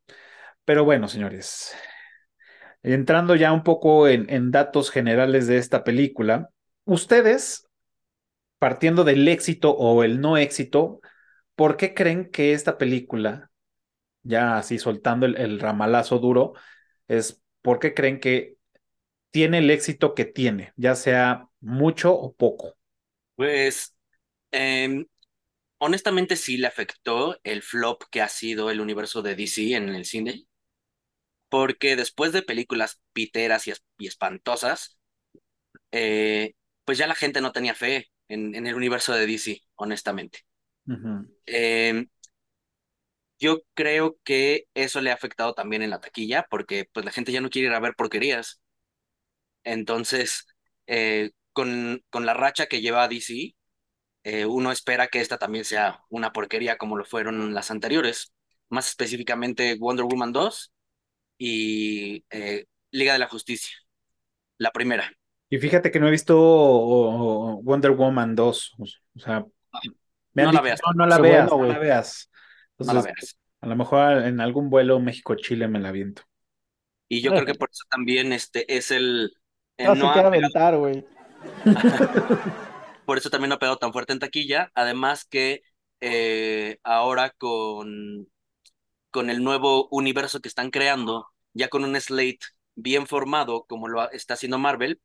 Pero 0.64 0.84
bueno, 0.84 1.08
señores, 1.08 1.74
entrando 2.82 3.34
ya 3.34 3.52
un 3.52 3.62
poco 3.62 4.08
en, 4.08 4.28
en 4.30 4.50
datos 4.50 4.90
generales 4.90 5.46
de 5.46 5.58
esta 5.58 5.84
película, 5.84 6.50
ustedes, 6.84 7.66
partiendo 8.58 9.04
del 9.04 9.26
éxito 9.28 9.72
o 9.76 10.02
el 10.04 10.20
no 10.20 10.36
éxito, 10.36 11.00
¿por 11.54 11.76
qué 11.76 11.94
creen 11.94 12.30
que 12.30 12.52
esta 12.52 12.78
película 12.78 13.47
ya 14.22 14.58
así 14.58 14.78
soltando 14.78 15.26
el, 15.26 15.60
ramalazo 15.60 16.18
duro, 16.18 16.54
es 17.06 17.42
por 17.62 17.78
qué 17.78 17.94
creen 17.94 18.20
que 18.20 18.56
tiene 19.30 19.58
el 19.58 19.70
éxito 19.70 20.14
que 20.14 20.24
tiene, 20.24 20.72
ya 20.76 20.94
sea 20.94 21.48
mucho 21.60 22.14
o 22.14 22.34
poco. 22.34 22.76
Pues 23.36 23.94
em, 24.50 25.06
honestamente 25.78 26.36
sí 26.36 26.56
le 26.56 26.66
afectó 26.66 27.38
el 27.44 27.62
flop 27.62 28.04
que 28.10 28.22
ha 28.22 28.28
sido 28.28 28.70
el 28.70 28.80
universo 28.80 29.22
de 29.22 29.36
DC 29.36 29.74
en 29.74 29.88
el 29.90 30.04
cine, 30.04 30.44
porque 31.48 31.96
después 31.96 32.32
de 32.32 32.42
películas 32.42 33.00
piteras 33.12 33.66
y, 33.66 34.06
espantosas, 34.06 34.98
eh, 35.92 36.54
pues 36.84 36.98
ya 36.98 37.06
la 37.06 37.14
gente 37.14 37.40
no 37.40 37.52
tenía 37.52 37.74
fe 37.74 38.10
en, 38.28 38.54
el 38.54 38.74
universo 38.74 39.14
de 39.14 39.26
DC, 39.26 39.62
honestamente. 39.76 40.40
Yo 43.38 43.60
creo 43.74 44.18
que 44.24 44.66
eso 44.74 45.00
le 45.00 45.10
ha 45.10 45.14
afectado 45.14 45.54
también 45.54 45.82
en 45.82 45.90
la 45.90 46.00
taquilla, 46.00 46.46
porque 46.50 46.88
pues 46.92 47.04
la 47.04 47.12
gente 47.12 47.32
ya 47.32 47.40
no 47.40 47.50
quiere 47.50 47.68
ir 47.68 47.74
a 47.74 47.80
ver 47.80 47.94
porquerías. 47.96 48.60
Entonces, 49.64 50.46
eh, 50.86 51.30
con, 51.52 52.02
con 52.10 52.26
la 52.26 52.34
racha 52.34 52.66
que 52.66 52.80
lleva 52.80 53.08
DC, 53.08 53.54
eh, 54.24 54.46
uno 54.46 54.72
espera 54.72 55.08
que 55.08 55.20
esta 55.20 55.38
también 55.38 55.64
sea 55.64 56.02
una 56.08 56.32
porquería 56.32 56.76
como 56.76 56.96
lo 56.96 57.04
fueron 57.04 57.54
las 57.54 57.70
anteriores, 57.70 58.32
más 58.68 58.88
específicamente 58.88 59.76
Wonder 59.78 60.04
Woman 60.04 60.32
2 60.32 60.72
y 61.38 62.24
eh, 62.30 62.66
Liga 62.90 63.12
de 63.12 63.18
la 63.18 63.28
Justicia, 63.28 63.76
la 64.58 64.70
primera. 64.70 65.10
Y 65.50 65.58
fíjate 65.58 65.90
que 65.90 66.00
no 66.00 66.08
he 66.08 66.10
visto 66.10 66.36
Wonder 67.62 67.92
Woman 67.92 68.34
2, 68.34 68.74
o 68.78 69.18
sea, 69.18 69.46
no, 70.34 70.52
la 70.52 70.60
veas. 70.60 70.80
no, 70.84 70.92
no 70.92 71.06
la 71.06 71.18
veas, 71.18 71.50
no 71.50 71.64
la 71.64 71.78
veas. 71.78 72.27
A 73.60 73.66
lo 73.66 73.76
mejor 73.76 74.22
en 74.22 74.40
algún 74.40 74.70
vuelo 74.70 75.00
México-Chile 75.00 75.68
me 75.68 75.80
la 75.80 75.90
viento. 75.90 76.22
Y 77.08 77.22
yo 77.22 77.30
creo 77.32 77.46
que 77.46 77.54
por 77.54 77.70
eso 77.70 77.84
también 77.90 78.32
este 78.32 78.76
es 78.76 78.90
el... 78.90 79.32
no 79.78 79.94
se 79.94 80.12
quiere 80.12 80.28
aventar, 80.28 80.76
güey. 80.76 81.04
por 83.06 83.18
eso 83.18 83.30
también 83.30 83.48
no 83.48 83.54
ha 83.54 83.58
pegado 83.58 83.78
tan 83.78 83.92
fuerte 83.92 84.12
en 84.12 84.18
taquilla. 84.18 84.70
Además 84.74 85.24
que 85.24 85.62
eh, 86.00 86.78
ahora 86.84 87.30
con, 87.30 88.28
con 89.10 89.30
el 89.30 89.42
nuevo 89.42 89.88
universo 89.90 90.40
que 90.40 90.48
están 90.48 90.70
creando, 90.70 91.26
ya 91.54 91.68
con 91.68 91.84
un 91.84 91.98
slate 92.00 92.40
bien 92.74 93.06
formado 93.06 93.64
como 93.64 93.88
lo 93.88 94.10
está 94.10 94.34
haciendo 94.34 94.58
Marvel, 94.58 95.00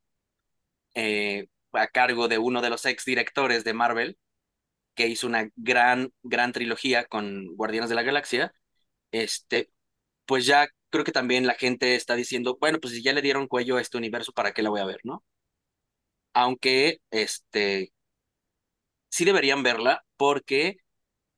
eh, 0.93 1.47
a 1.71 1.87
cargo 1.87 2.27
de 2.27 2.37
uno 2.37 2.61
de 2.61 2.69
los 2.69 2.85
ex 2.85 3.05
directores 3.05 3.63
de 3.63 3.73
Marvel, 3.73 4.17
que 4.95 5.07
hizo 5.07 5.27
una 5.27 5.49
gran, 5.55 6.11
gran 6.23 6.53
trilogía 6.53 7.05
con 7.05 7.47
Guardianes 7.55 7.89
de 7.89 7.95
la 7.95 8.03
Galaxia, 8.03 8.53
este, 9.11 9.71
pues 10.25 10.45
ya 10.45 10.67
creo 10.89 11.03
que 11.03 11.11
también 11.11 11.47
la 11.47 11.55
gente 11.55 11.95
está 11.95 12.15
diciendo, 12.15 12.57
bueno, 12.59 12.79
pues 12.79 12.93
si 12.93 13.03
ya 13.03 13.13
le 13.13 13.21
dieron 13.21 13.47
cuello 13.47 13.77
a 13.77 13.81
este 13.81 13.97
universo, 13.97 14.33
¿para 14.33 14.53
qué 14.53 14.61
la 14.63 14.69
voy 14.69 14.81
a 14.81 14.85
ver, 14.85 14.99
no? 15.03 15.23
Aunque, 16.33 16.99
este, 17.11 17.93
sí 19.09 19.25
deberían 19.25 19.63
verla 19.63 20.03
porque 20.17 20.77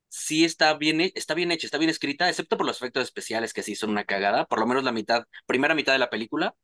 sí 0.07 0.45
está 0.45 0.73
bien, 0.75 1.01
está 1.01 1.33
bien 1.33 1.51
hecha, 1.51 1.67
está 1.67 1.77
bien 1.77 1.89
escrita, 1.89 2.29
excepto 2.29 2.57
por 2.57 2.65
los 2.65 2.77
efectos 2.77 3.03
especiales 3.03 3.53
que 3.53 3.63
sí 3.63 3.75
son 3.75 3.89
una 3.89 4.05
cagada, 4.05 4.45
por 4.45 4.59
lo 4.59 4.67
menos 4.67 4.83
la 4.83 4.91
mitad, 4.91 5.25
primera 5.45 5.75
mitad 5.75 5.93
de 5.93 5.99
la 5.99 6.09
película, 6.09 6.55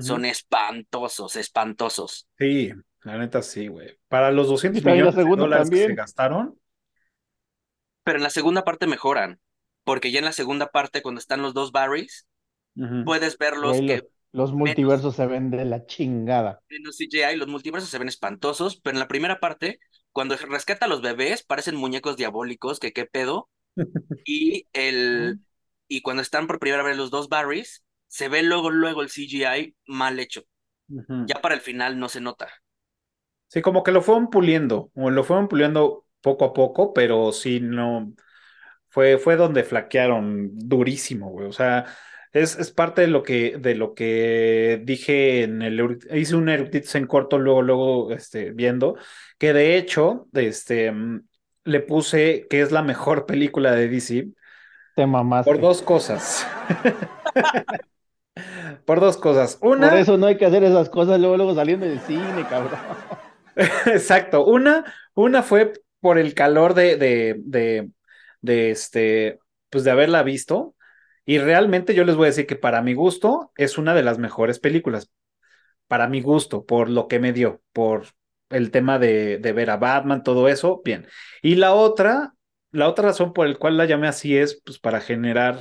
son 0.00 0.24
espantosos, 0.24 1.36
espantosos. 1.36 2.26
Sí, 2.38 2.72
la 3.04 3.18
neta 3.18 3.42
sí, 3.42 3.68
güey. 3.68 3.98
Para 4.08 4.30
los 4.30 4.48
200 4.48 4.84
millones 4.84 5.14
de 5.14 5.24
dólares 5.24 5.70
que 5.70 5.86
se 5.86 5.94
gastaron. 5.94 6.58
Pero 8.02 8.18
en 8.18 8.22
la 8.22 8.30
segunda 8.30 8.64
parte 8.64 8.86
mejoran, 8.86 9.40
porque 9.84 10.10
ya 10.10 10.18
en 10.18 10.24
la 10.24 10.32
segunda 10.32 10.70
parte, 10.70 11.02
cuando 11.02 11.20
están 11.20 11.42
los 11.42 11.54
dos 11.54 11.72
Barrys, 11.72 12.26
puedes 13.04 13.38
verlos 13.38 13.78
que 13.78 14.02
los 14.32 14.52
multiversos 14.52 15.14
se 15.14 15.26
ven 15.26 15.50
de 15.50 15.64
la 15.64 15.86
chingada. 15.86 16.60
En 16.68 16.82
los 16.82 16.96
CGI, 16.96 17.36
los 17.36 17.46
multiversos 17.46 17.88
se 17.88 17.98
ven 17.98 18.08
espantosos, 18.08 18.80
pero 18.80 18.96
en 18.96 19.00
la 19.00 19.06
primera 19.06 19.38
parte, 19.38 19.78
cuando 20.10 20.36
rescata 20.36 20.86
a 20.86 20.88
los 20.88 21.02
bebés, 21.02 21.44
parecen 21.44 21.76
muñecos 21.76 22.16
diabólicos, 22.16 22.80
que 22.80 22.92
qué 22.92 23.06
pedo. 23.06 23.48
y 24.26 24.66
el 24.72 25.38
y 25.86 26.00
cuando 26.02 26.22
están 26.22 26.46
por 26.46 26.58
primera 26.58 26.82
vez 26.82 26.96
los 26.96 27.10
dos 27.10 27.28
Barrys, 27.28 27.84
se 28.08 28.28
ve 28.28 28.42
luego, 28.42 28.70
luego 28.70 29.02
el 29.02 29.08
CGI 29.08 29.76
mal 29.86 30.18
hecho. 30.18 30.42
Ya 31.26 31.40
para 31.40 31.54
el 31.54 31.60
final 31.60 31.98
no 31.98 32.08
se 32.08 32.20
nota. 32.20 32.50
Sí, 33.54 33.62
como 33.62 33.84
que 33.84 33.92
lo 33.92 34.02
fueron 34.02 34.30
puliendo, 34.30 34.90
o 34.96 35.10
lo 35.10 35.22
fueron 35.22 35.46
puliendo 35.46 36.04
poco 36.20 36.44
a 36.44 36.52
poco, 36.52 36.92
pero 36.92 37.30
sí, 37.30 37.60
no. 37.60 38.12
Fue, 38.88 39.16
fue 39.16 39.36
donde 39.36 39.62
flaquearon 39.62 40.58
durísimo, 40.58 41.30
güey. 41.30 41.46
O 41.46 41.52
sea, 41.52 41.84
es, 42.32 42.72
parte 42.72 43.02
de 43.02 43.06
lo 43.06 43.22
que, 43.22 43.56
de 43.56 43.76
lo 43.76 43.94
que 43.94 44.82
dije 44.82 45.44
en 45.44 45.62
el 45.62 46.00
hice 46.12 46.34
un 46.34 46.48
eructitus 46.48 46.96
en 46.96 47.06
corto, 47.06 47.38
luego, 47.38 47.62
luego 47.62 48.10
este, 48.10 48.50
viendo, 48.50 48.96
que 49.38 49.52
de 49.52 49.76
hecho, 49.76 50.26
este, 50.32 50.92
le 51.62 51.80
puse 51.80 52.48
que 52.50 52.60
es 52.60 52.72
la 52.72 52.82
mejor 52.82 53.24
película 53.24 53.70
de 53.70 53.88
DC. 53.88 54.30
Te 54.96 55.06
mamaste. 55.06 55.48
Por 55.48 55.60
dos 55.60 55.80
cosas. 55.80 56.44
por 58.84 58.98
dos 58.98 59.16
cosas. 59.16 59.58
Una. 59.60 59.90
Por 59.90 59.98
eso 59.98 60.16
no 60.16 60.26
hay 60.26 60.38
que 60.38 60.46
hacer 60.46 60.64
esas 60.64 60.90
cosas 60.90 61.20
luego, 61.20 61.36
luego 61.36 61.54
saliendo 61.54 61.86
del 61.86 62.00
cine, 62.00 62.44
cabrón. 62.50 62.80
Exacto. 63.86 64.44
Una, 64.46 64.84
una 65.14 65.42
fue 65.42 65.72
por 66.00 66.18
el 66.18 66.34
calor 66.34 66.74
de, 66.74 66.96
de, 66.96 67.90
de, 68.40 68.70
este, 68.70 69.38
pues 69.70 69.84
de 69.84 69.90
haberla 69.90 70.22
visto. 70.22 70.74
Y 71.24 71.38
realmente 71.38 71.94
yo 71.94 72.04
les 72.04 72.16
voy 72.16 72.24
a 72.26 72.28
decir 72.28 72.46
que 72.46 72.56
para 72.56 72.82
mi 72.82 72.94
gusto 72.94 73.52
es 73.56 73.78
una 73.78 73.94
de 73.94 74.02
las 74.02 74.18
mejores 74.18 74.58
películas. 74.58 75.10
Para 75.88 76.08
mi 76.08 76.20
gusto, 76.22 76.66
por 76.66 76.90
lo 76.90 77.08
que 77.08 77.20
me 77.20 77.32
dio, 77.32 77.62
por 77.72 78.06
el 78.50 78.70
tema 78.70 78.98
de, 78.98 79.38
de 79.38 79.52
ver 79.52 79.70
a 79.70 79.76
Batman, 79.78 80.22
todo 80.22 80.48
eso, 80.48 80.82
bien. 80.84 81.06
Y 81.42 81.56
la 81.56 81.74
otra, 81.74 82.34
la 82.72 82.88
otra 82.88 83.06
razón 83.08 83.32
por 83.32 83.48
la 83.48 83.56
cual 83.56 83.76
la 83.78 83.86
llamé 83.86 84.08
así 84.08 84.36
es 84.36 84.60
pues 84.64 84.78
para 84.78 85.00
generar, 85.00 85.60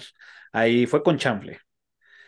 ahí 0.54 0.86
fue 0.88 1.04
con 1.04 1.18
chanfle. 1.18 1.60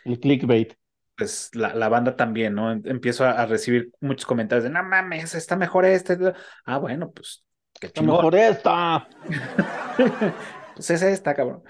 El 0.05 0.19
clickbait. 0.19 0.75
Pues 1.17 1.49
la, 1.53 1.73
la 1.73 1.87
banda 1.87 2.15
también, 2.15 2.55
¿no? 2.55 2.71
Em, 2.71 2.81
empiezo 2.85 3.25
a, 3.25 3.45
recibir 3.45 3.91
muchos 4.01 4.25
comentarios 4.25 4.63
de, 4.63 4.69
no 4.69 4.83
mames, 4.83 5.33
está 5.35 5.55
mejor 5.55 5.85
este. 5.85 6.17
Ah, 6.65 6.77
bueno, 6.77 7.11
pues, 7.11 7.45
qué 7.79 7.87
Está 7.87 8.01
mejor 8.01 8.35
esta. 8.35 9.07
pues 10.75 10.89
es 10.89 11.01
esta, 11.01 11.33
cabrón. 11.33 11.63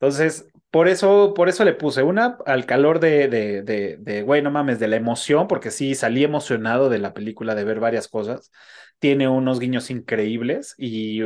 Entonces, 0.00 0.46
por 0.70 0.88
eso, 0.88 1.34
por 1.34 1.48
eso 1.48 1.64
le 1.64 1.72
puse 1.72 2.02
una 2.02 2.38
al 2.46 2.66
calor 2.66 3.00
de, 3.00 3.28
de, 3.28 3.62
de, 3.62 3.96
de, 3.98 4.22
güey, 4.22 4.42
no 4.42 4.50
mames, 4.50 4.78
de 4.78 4.88
la 4.88 4.96
emoción, 4.96 5.48
porque 5.48 5.70
sí, 5.70 5.94
salí 5.94 6.24
emocionado 6.24 6.88
de 6.88 6.98
la 6.98 7.14
película, 7.14 7.54
de 7.54 7.64
ver 7.64 7.80
varias 7.80 8.08
cosas. 8.08 8.52
Tiene 8.98 9.28
unos 9.28 9.60
guiños 9.60 9.90
increíbles 9.90 10.74
y, 10.78 11.22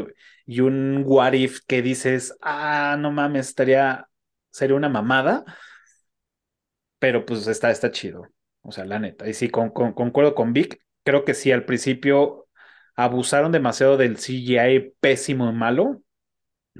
y 0.46 0.60
un 0.60 1.02
what 1.06 1.32
if 1.34 1.60
que 1.66 1.82
dices, 1.82 2.36
ah, 2.40 2.96
no 2.98 3.10
mames, 3.12 3.48
estaría, 3.48 4.08
sería 4.50 4.76
una 4.76 4.88
mamada, 4.88 5.44
pero 7.02 7.26
pues 7.26 7.48
está, 7.48 7.72
está 7.72 7.90
chido. 7.90 8.28
O 8.62 8.70
sea, 8.70 8.84
la 8.84 9.00
neta. 9.00 9.28
Y 9.28 9.34
sí, 9.34 9.48
con, 9.50 9.70
concuerdo 9.70 10.36
con 10.36 10.52
Vic, 10.52 10.80
creo 11.02 11.24
que 11.24 11.34
sí, 11.34 11.50
al 11.50 11.64
principio 11.64 12.46
abusaron 12.94 13.50
demasiado 13.50 13.96
del 13.96 14.18
CGI 14.18 14.94
pésimo 15.00 15.50
y 15.50 15.52
malo 15.52 16.00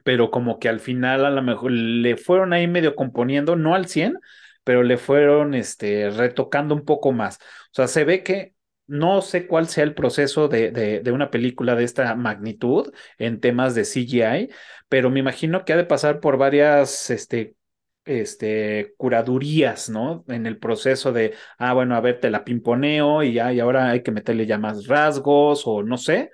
pero 0.04 0.30
como 0.30 0.58
que 0.60 0.68
al 0.68 0.80
final 0.80 1.24
a 1.24 1.30
lo 1.30 1.42
mejor 1.42 1.72
le 1.72 2.16
fueron 2.16 2.52
ahí 2.52 2.68
medio 2.68 2.94
componiendo, 2.94 3.56
no 3.56 3.74
al 3.74 3.86
100, 3.88 4.18
pero 4.64 4.82
le 4.84 4.96
fueron 4.96 5.54
este, 5.54 6.10
retocando 6.10 6.74
un 6.74 6.84
poco 6.84 7.12
más. 7.12 7.38
O 7.72 7.74
sea, 7.74 7.88
se 7.88 8.04
ve 8.04 8.22
que 8.22 8.54
no 8.86 9.22
sé 9.22 9.46
cuál 9.48 9.68
sea 9.68 9.84
el 9.84 9.94
proceso 9.94 10.48
de, 10.48 10.70
de, 10.70 11.12
una 11.12 11.30
película 11.30 11.74
de 11.74 11.84
esta 11.84 12.14
magnitud 12.14 12.92
en 13.18 13.40
temas 13.40 13.74
de 13.74 13.84
CGI, 13.84 14.50
pero 14.88 15.10
me 15.10 15.20
imagino 15.20 15.64
que 15.64 15.72
ha 15.72 15.76
de 15.76 15.84
pasar 15.84 16.20
por 16.20 16.36
varias 16.36 17.10
este, 17.10 17.56
este, 18.04 18.94
curadurías, 18.96 19.88
¿no? 19.90 20.24
En 20.28 20.46
el 20.46 20.58
proceso 20.58 21.12
de, 21.12 21.34
ah, 21.58 21.72
bueno, 21.74 21.96
a 21.96 22.00
ver, 22.00 22.20
te 22.20 22.30
la 22.30 22.44
pimponeo 22.44 23.22
y, 23.22 23.38
y 23.40 23.60
ahora 23.60 23.90
hay 23.90 24.02
que 24.02 24.12
meterle 24.12 24.46
ya 24.46 24.58
más 24.58 24.86
rasgos 24.86 25.62
o 25.66 25.82
no 25.82 25.96
sé 25.98 26.30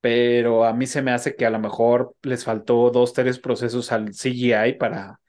pero 0.00 0.64
a 0.64 0.72
mí 0.72 0.86
se 0.86 1.02
me 1.02 1.10
hace 1.12 1.34
que 1.36 1.46
a 1.46 1.50
lo 1.50 1.58
mejor 1.58 2.14
les 2.22 2.44
faltó 2.44 2.90
dos, 2.90 3.12
tres 3.12 3.38
procesos 3.38 3.90
al 3.92 4.14
CGI 4.14 4.74
para, 4.74 5.20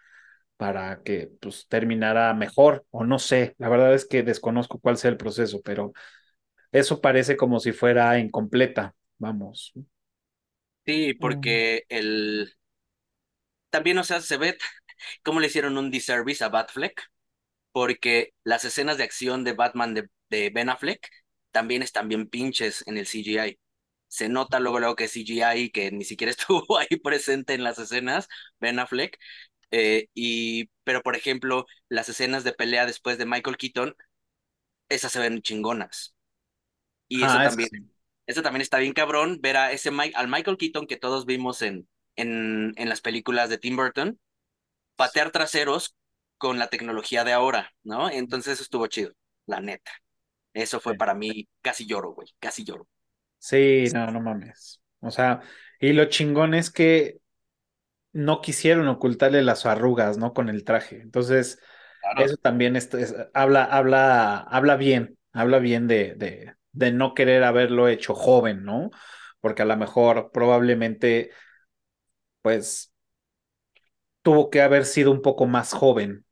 para 0.58 1.02
que 1.04 1.32
pues 1.42 1.68
terminara 1.70 2.34
mejor, 2.34 2.86
o 2.92 3.06
no 3.06 3.20
sé, 3.20 3.56
la 3.58 3.70
verdad 3.70 3.94
es 3.94 4.06
que 4.08 4.24
desconozco 4.24 4.80
cuál 4.80 4.98
sea 4.98 5.12
el 5.12 5.18
proceso, 5.18 5.62
pero 5.64 5.94
eso 6.72 7.02
parece 7.02 7.38
como 7.38 7.60
si 7.60 7.72
fuera 7.74 8.20
incompleta, 8.20 8.96
vamos. 9.18 9.74
Sí, 10.86 11.14
porque 11.14 11.86
el... 11.90 12.54
También, 13.70 13.98
o 14.00 14.04
sea, 14.04 14.22
se 14.22 14.38
ve 14.38 14.58
cómo 15.24 15.40
le 15.40 15.48
hicieron 15.48 15.78
un 15.78 15.92
disservice 15.92 16.44
a 16.44 16.50
Batfleck, 16.50 17.04
porque 17.72 18.34
las 18.44 18.66
escenas 18.66 18.98
de 18.98 19.04
acción 19.04 19.44
de 19.44 19.54
Batman 19.54 19.94
de, 19.94 20.10
de 20.30 20.50
Ben 20.52 20.70
Affleck 20.70 21.10
también 21.52 21.84
están 21.84 22.08
bien 22.10 22.28
pinches 22.28 22.84
en 22.88 22.98
el 22.98 23.08
CGI 23.08 23.60
se 24.10 24.28
nota 24.28 24.60
luego, 24.60 24.80
luego 24.80 24.96
que 24.96 25.08
CGI, 25.08 25.70
que 25.72 25.92
ni 25.92 26.04
siquiera 26.04 26.32
estuvo 26.38 26.78
ahí 26.78 26.98
presente 27.02 27.54
en 27.54 27.64
las 27.64 27.80
escenas, 27.80 28.28
Ben 28.60 28.80
Affleck. 28.80 29.18
Eh, 29.72 30.08
y, 30.16 30.70
pero 30.84 31.02
por 31.04 31.16
ejemplo, 31.16 31.66
las 31.90 32.10
escenas 32.10 32.44
de 32.44 32.54
pelea 32.54 32.86
después 32.86 33.18
de 33.18 33.26
Michael 33.26 33.58
Keaton, 33.58 33.96
esas 34.90 35.12
se 35.12 35.20
ven 35.20 35.42
chingonas. 35.42 36.16
Y 37.08 37.24
eso 37.24 37.38
ah, 37.38 37.48
también, 37.50 37.70
Este 38.26 38.42
también 38.42 38.62
está 38.62 38.80
bien 38.80 38.94
cabrón 38.94 39.40
ver 39.42 39.58
a 39.58 39.72
ese 39.72 39.90
al 40.16 40.28
Michael 40.28 40.58
Keaton 40.58 40.88
que 40.88 40.98
todos 40.98 41.26
vimos 41.26 41.62
en, 41.62 41.88
en, 42.16 42.74
en 42.76 42.90
las 42.90 43.02
películas 43.02 43.50
de 43.50 43.60
Tim 43.60 43.76
Burton, 43.76 44.20
patear 45.00 45.32
traseros 45.32 45.96
con 46.38 46.60
la 46.60 46.70
tecnología 46.70 47.24
de 47.26 47.34
ahora, 47.34 47.72
¿no? 47.84 48.12
Entonces 48.12 48.56
eso 48.56 48.64
estuvo 48.64 48.88
chido, 48.88 49.14
la 49.48 49.62
neta. 49.62 49.92
Eso 50.54 50.80
fue 50.82 50.96
para 50.98 51.16
mí, 51.16 51.50
casi 51.62 51.88
lloro, 51.88 52.14
güey, 52.14 52.30
casi 52.40 52.66
lloro. 52.66 52.88
Sí, 53.38 53.90
no, 53.94 54.12
no 54.12 54.20
mames. 54.22 54.82
O 55.02 55.12
sea, 55.12 55.42
y 55.80 55.94
lo 55.94 56.06
chingón 56.06 56.54
es 56.54 56.70
que 56.72 57.20
no 58.14 58.42
quisieron 58.42 58.88
ocultarle 58.88 59.44
las 59.44 59.66
arrugas, 59.66 60.18
¿no? 60.18 60.34
Con 60.34 60.50
el 60.50 60.64
traje. 60.66 61.02
Entonces, 61.02 61.60
eso 62.16 62.38
también 62.38 62.76
es, 62.78 62.90
habla, 63.34 63.66
habla, 63.66 64.40
habla 64.40 64.78
bien, 64.78 65.18
habla 65.34 65.60
bien 65.60 65.88
de, 65.88 66.16
de, 66.16 66.56
de 66.74 66.92
no 66.94 67.14
querer 67.16 67.44
haberlo 67.44 67.88
hecho 67.90 68.16
joven, 68.16 68.66
¿no? 68.66 68.92
Porque 69.42 69.64
a 69.64 69.66
lo 69.66 69.78
mejor 69.78 70.32
probablemente, 70.34 71.32
pues, 72.42 72.89
tuvo 74.22 74.50
que 74.50 74.62
haber 74.62 74.86
sido 74.86 75.12
un 75.12 75.22
poco 75.22 75.46
más 75.46 75.74
joven. 75.74 76.26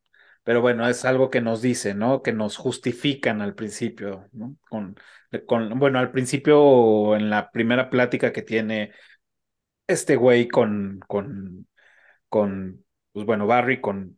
Pero 0.44 0.62
bueno, 0.62 0.88
es 0.88 1.04
algo 1.04 1.30
que 1.30 1.42
nos 1.42 1.62
dice, 1.62 1.94
¿no? 1.94 2.22
Que 2.22 2.32
nos 2.32 2.56
justifican 2.56 3.42
al 3.42 3.54
principio, 3.54 4.30
¿no? 4.32 4.56
Con, 4.70 4.96
con, 5.46 5.78
bueno, 5.78 6.00
al 6.00 6.12
principio, 6.12 7.16
en 7.18 7.30
la 7.30 7.52
primera 7.52 7.90
plática 7.90 8.32
que 8.32 8.44
tiene 8.44 8.92
este 9.88 10.16
güey 10.16 10.48
con, 10.48 11.00
con, 11.08 11.68
con, 12.30 12.86
pues 13.12 13.26
bueno, 13.26 13.46
Barry, 13.46 13.82
con... 13.82 14.18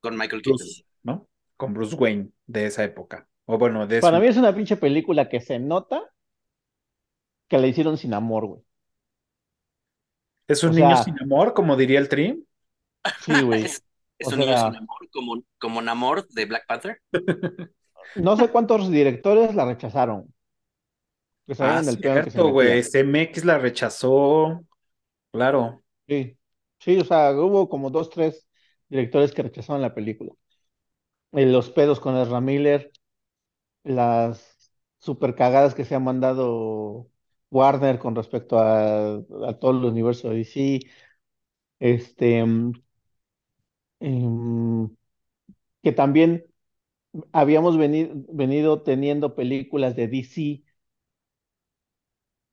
Con 0.00 0.16
Michael 0.16 0.42
Keaton. 0.42 0.66
¿no? 1.02 1.28
Con 1.56 1.74
Bruce 1.74 1.94
Wayne 1.94 2.30
de 2.46 2.66
esa 2.66 2.84
época. 2.84 3.28
O 3.44 3.58
bueno, 3.58 3.86
de 3.86 4.00
Para 4.00 4.18
mí 4.18 4.26
es 4.26 4.36
una 4.36 4.54
pinche 4.54 4.76
película 4.76 5.28
que 5.28 5.40
se 5.40 5.58
nota 5.58 6.02
que 7.48 7.58
la 7.58 7.66
hicieron 7.66 7.98
sin 7.98 8.14
amor, 8.14 8.46
güey. 8.46 8.62
¿Es 10.48 10.62
un 10.64 10.74
niño 10.74 10.96
sin 11.02 11.20
amor, 11.20 11.54
como 11.54 11.76
diría 11.76 11.98
el 11.98 12.08
Trim? 12.08 12.44
Sí, 13.20 13.42
güey. 13.42 13.64
¿Es, 13.64 13.82
un 14.26 14.38
niño 14.38 14.56
sin 14.56 14.76
amor, 14.76 15.10
como, 15.12 15.42
como 15.58 15.82
Namor 15.82 16.28
de 16.28 16.44
Black 16.46 16.66
Panther? 16.66 17.00
No 18.16 18.36
sé 18.36 18.48
cuántos 18.48 18.90
directores 18.90 19.54
la 19.54 19.64
rechazaron. 19.64 20.32
Que 21.46 21.54
ah, 21.58 21.82
cierto, 21.82 22.48
güey. 22.48 22.82
CMX 22.82 23.44
la 23.44 23.58
rechazó. 23.58 24.64
Claro. 25.32 25.82
Sí. 26.06 26.36
Sí, 26.78 26.98
o 26.98 27.04
sea, 27.04 27.32
hubo 27.32 27.68
como 27.68 27.90
dos, 27.90 28.10
tres 28.10 28.46
directores 28.88 29.32
que 29.32 29.42
rechazaron 29.42 29.82
la 29.82 29.94
película. 29.94 30.32
Eh, 31.32 31.46
los 31.46 31.70
pedos 31.70 32.00
con 32.00 32.16
Ezra 32.16 32.40
Miller, 32.40 32.90
las 33.84 34.72
super 34.98 35.34
cagadas 35.34 35.74
que 35.74 35.84
se 35.84 35.94
han 35.94 36.04
mandado 36.04 37.08
Warner 37.52 37.98
con 37.98 38.14
respecto 38.16 38.58
a, 38.58 39.22
todo 39.60 39.72
el 39.72 39.84
universo 39.84 40.30
de 40.30 40.36
DC, 40.38 40.80
este, 41.80 42.38
em, 42.38 42.72
que 45.82 45.92
también 45.92 46.46
habíamos 47.32 47.76
venido, 47.78 48.12
venido 48.30 48.82
teniendo 48.82 49.34
películas 49.34 49.96
de 49.96 50.08
DC 50.08 50.62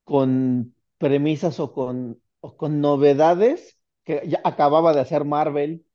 con 0.03 0.75
premisas 0.97 1.59
o 1.59 1.71
con, 1.73 2.21
o 2.41 2.57
con 2.57 2.81
novedades 2.81 3.79
que 4.03 4.23
ya 4.27 4.41
acababa 4.43 4.93
de 4.93 5.01
hacer 5.01 5.25
Marvel 5.25 5.85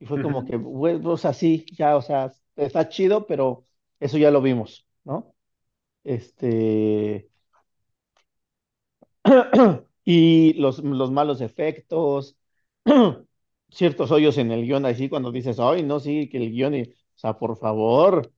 y 0.00 0.06
fue 0.06 0.20
como 0.22 0.44
que, 0.44 0.56
bueno, 0.56 1.10
o 1.12 1.16
sea, 1.16 1.32
sí, 1.32 1.64
ya, 1.72 1.96
o 1.96 2.02
sea, 2.02 2.32
está 2.56 2.88
chido, 2.88 3.26
pero 3.26 3.66
eso 4.00 4.18
ya 4.18 4.32
lo 4.32 4.42
vimos, 4.42 4.86
¿no? 5.04 5.34
Este. 6.04 7.31
y 10.04 10.54
los, 10.54 10.78
los 10.80 11.10
malos 11.10 11.40
efectos, 11.40 12.36
ciertos 13.70 14.10
hoyos 14.10 14.38
en 14.38 14.52
el 14.52 14.64
guion, 14.64 14.86
así 14.86 15.08
cuando 15.08 15.32
dices, 15.32 15.58
ay, 15.60 15.82
no, 15.82 16.00
sí, 16.00 16.28
que 16.28 16.38
el 16.38 16.50
guion, 16.52 16.74
o 16.74 17.18
sea, 17.18 17.38
por 17.38 17.56
favor, 17.58 18.32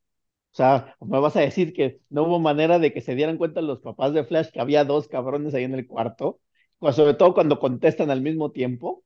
o 0.55 0.57
sea, 0.57 0.97
me 1.01 1.19
vas 1.21 1.37
a 1.37 1.41
decir 1.41 1.75
que 1.75 2.01
no 2.11 2.25
hubo 2.25 2.39
manera 2.41 2.79
de 2.79 2.93
que 2.93 3.01
se 3.01 3.17
dieran 3.17 3.39
cuenta 3.39 3.61
los 3.63 3.81
papás 3.81 4.15
de 4.15 4.25
Flash 4.25 4.51
que 4.53 4.61
había 4.61 4.85
dos 4.85 5.09
cabrones 5.09 5.55
ahí 5.55 5.65
en 5.65 5.75
el 5.75 5.87
cuarto, 5.89 6.41
sobre 6.93 7.15
todo 7.15 7.35
cuando 7.35 7.59
contestan 7.59 8.11
al 8.11 8.23
mismo 8.23 8.53
tiempo. 8.53 9.05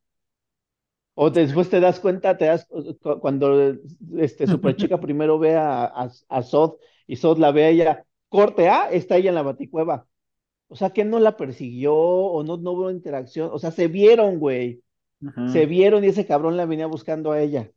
O 1.14 1.30
después 1.30 1.68
te 1.68 1.80
das 1.80 2.00
cuenta, 2.00 2.36
te 2.38 2.46
das, 2.46 2.68
cuando 3.20 3.76
este 4.18 4.46
Superchica 4.46 5.00
primero 5.00 5.38
ve 5.38 5.56
a, 5.56 5.86
a, 6.28 6.42
Sod 6.42 6.74
y 7.06 7.16
Sod 7.16 7.38
la 7.38 7.50
ve 7.50 7.64
a 7.64 7.68
ella, 7.70 8.06
corte 8.28 8.68
A, 8.68 8.90
está 8.90 9.16
ella 9.16 9.30
en 9.30 9.34
la 9.36 9.42
baticueva. 9.42 10.07
O 10.68 10.76
sea, 10.76 10.90
que 10.90 11.04
no 11.04 11.18
la 11.18 11.36
persiguió 11.36 11.94
o 11.94 12.42
no, 12.44 12.56
no 12.56 12.72
hubo 12.72 12.90
interacción. 12.90 13.50
O 13.52 13.58
sea, 13.58 13.70
se 13.70 13.88
vieron, 13.88 14.38
güey. 14.38 14.82
Se 15.52 15.66
vieron 15.66 16.04
y 16.04 16.08
ese 16.08 16.26
cabrón 16.26 16.56
la 16.56 16.66
venía 16.66 16.86
buscando 16.86 17.32
a 17.32 17.40
ella. 17.40 17.70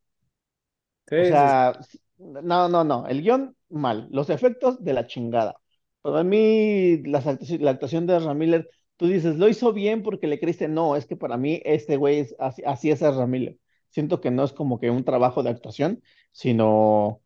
o 1.10 1.26
sea, 1.26 1.80
no, 2.18 2.70
no, 2.70 2.84
no. 2.84 3.08
El 3.08 3.22
guion, 3.22 3.56
mal. 3.70 4.08
Los 4.12 4.30
efectos 4.30 4.84
de 4.84 4.94
la 4.94 5.08
chingada. 5.08 5.56
Para 6.02 6.24
mí, 6.24 7.02
la, 7.04 7.38
la 7.60 7.72
actuación 7.72 8.06
de 8.06 8.20
Ramiller 8.20 8.70
tú 9.02 9.08
dices, 9.08 9.36
lo 9.40 9.50
hizo 9.50 9.74
bien 9.74 10.04
porque 10.04 10.28
le 10.28 10.40
creíste, 10.40 10.68
no, 10.68 10.96
es 10.96 11.08
que 11.08 11.16
para 11.18 11.36
mí 11.36 11.60
este 11.66 11.98
güey 11.98 12.20
es 12.20 12.36
así, 12.38 12.92
es 12.92 13.02
Ramírez. 13.02 13.58
Siento 13.90 14.22
que 14.22 14.30
no 14.30 14.44
es 14.44 14.54
como 14.54 14.80
que 14.80 14.92
un 14.92 15.04
trabajo 15.04 15.42
de 15.42 15.50
actuación, 15.50 16.04
sino, 16.32 17.20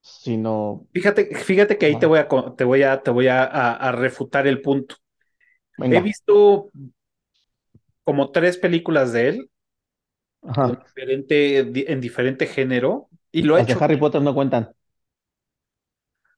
sino. 0.00 0.86
Fíjate, 0.92 1.34
fíjate 1.36 1.78
que 1.78 1.86
ahí 1.86 1.98
te 1.98 2.06
voy 2.06 2.18
a, 2.18 2.28
te 2.56 2.64
voy 2.64 2.82
a, 2.82 3.02
te 3.02 3.10
voy 3.10 3.28
a, 3.28 3.92
refutar 3.92 4.46
el 4.46 4.60
punto. 4.60 4.96
He 5.78 6.00
visto 6.00 6.70
como 8.02 8.30
tres 8.30 8.56
películas 8.58 9.12
de 9.12 9.28
él 9.28 9.50
En, 10.42 10.78
diferente, 10.84 11.92
en 11.92 12.00
diferente 12.00 12.46
género 12.46 13.08
y 13.30 13.42
lo 13.42 13.56
Las 13.56 13.66
de 13.66 13.76
Harry 13.78 13.96
Potter 13.96 14.22
no 14.22 14.34
cuentan. 14.34 14.70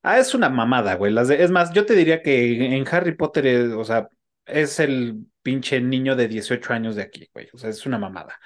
Ah, 0.02 0.18
es 0.18 0.34
una 0.34 0.48
mamada, 0.48 0.94
güey. 0.96 1.12
Las 1.12 1.30
es 1.30 1.50
más, 1.50 1.72
yo 1.72 1.84
te 1.86 1.94
diría 1.94 2.22
que 2.22 2.76
en 2.76 2.88
Harry 2.90 3.14
Potter, 3.14 3.72
o 3.74 3.84
sea, 3.84 4.08
es 4.46 4.80
el 4.80 5.26
pinche 5.42 5.80
niño 5.80 6.16
de 6.16 6.28
18 6.28 6.72
años 6.72 6.96
de 6.96 7.02
aquí, 7.02 7.28
güey. 7.32 7.48
O 7.52 7.58
sea, 7.58 7.70
es 7.70 7.86
una 7.86 7.98
mamada. 7.98 8.38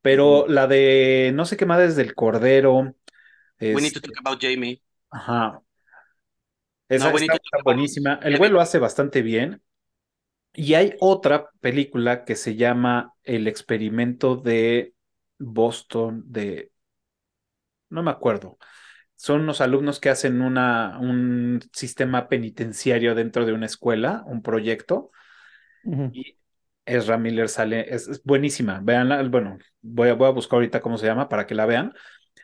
Pero 0.00 0.46
la 0.48 0.66
de 0.66 1.32
no 1.34 1.44
sé 1.44 1.56
qué 1.56 1.66
más 1.66 1.78
desde 1.78 2.02
el 2.02 2.14
Cordero. 3.62 3.76
We 3.76 3.82
need 3.82 3.92
to 3.92 4.00
talk 4.00 4.16
about 4.24 4.40
Jamie. 4.40 4.82
Ajá. 5.10 5.60
Esa 6.88 7.10
está, 7.10 7.38
buenísima. 7.64 8.20
El 8.22 8.36
güey 8.36 8.50
lo 8.50 8.60
hace 8.60 8.78
bastante 8.78 9.22
bien. 9.22 9.62
Y 10.52 10.74
hay 10.74 10.94
otra 11.00 11.50
película 11.60 12.24
que 12.24 12.36
se 12.36 12.56
llama 12.56 13.14
El 13.22 13.48
experimento 13.48 14.36
de 14.36 14.94
Boston 15.38 16.24
de... 16.26 16.70
No 17.88 18.02
me 18.02 18.10
acuerdo. 18.10 18.58
Son 19.14 19.40
unos 19.40 19.60
alumnos 19.60 20.00
que 20.00 20.10
hacen 20.10 20.42
una, 20.42 20.98
un 20.98 21.60
sistema 21.72 22.28
penitenciario 22.28 23.14
dentro 23.14 23.46
de 23.46 23.52
una 23.52 23.66
escuela, 23.66 24.24
un 24.26 24.42
proyecto, 24.42 25.10
y 26.12 26.38
Ezra 26.84 27.18
Miller 27.18 27.48
sale, 27.48 27.94
es, 27.94 28.22
buenísima, 28.24 28.80
veanla, 28.82 29.22
bueno, 29.24 29.58
voy 29.80 30.08
a, 30.08 30.14
voy 30.14 30.28
a 30.28 30.32
buscar 30.32 30.56
ahorita 30.56 30.80
cómo 30.80 30.98
se 30.98 31.06
llama 31.06 31.28
para 31.28 31.46
que 31.46 31.54
la 31.54 31.66
vean. 31.66 31.92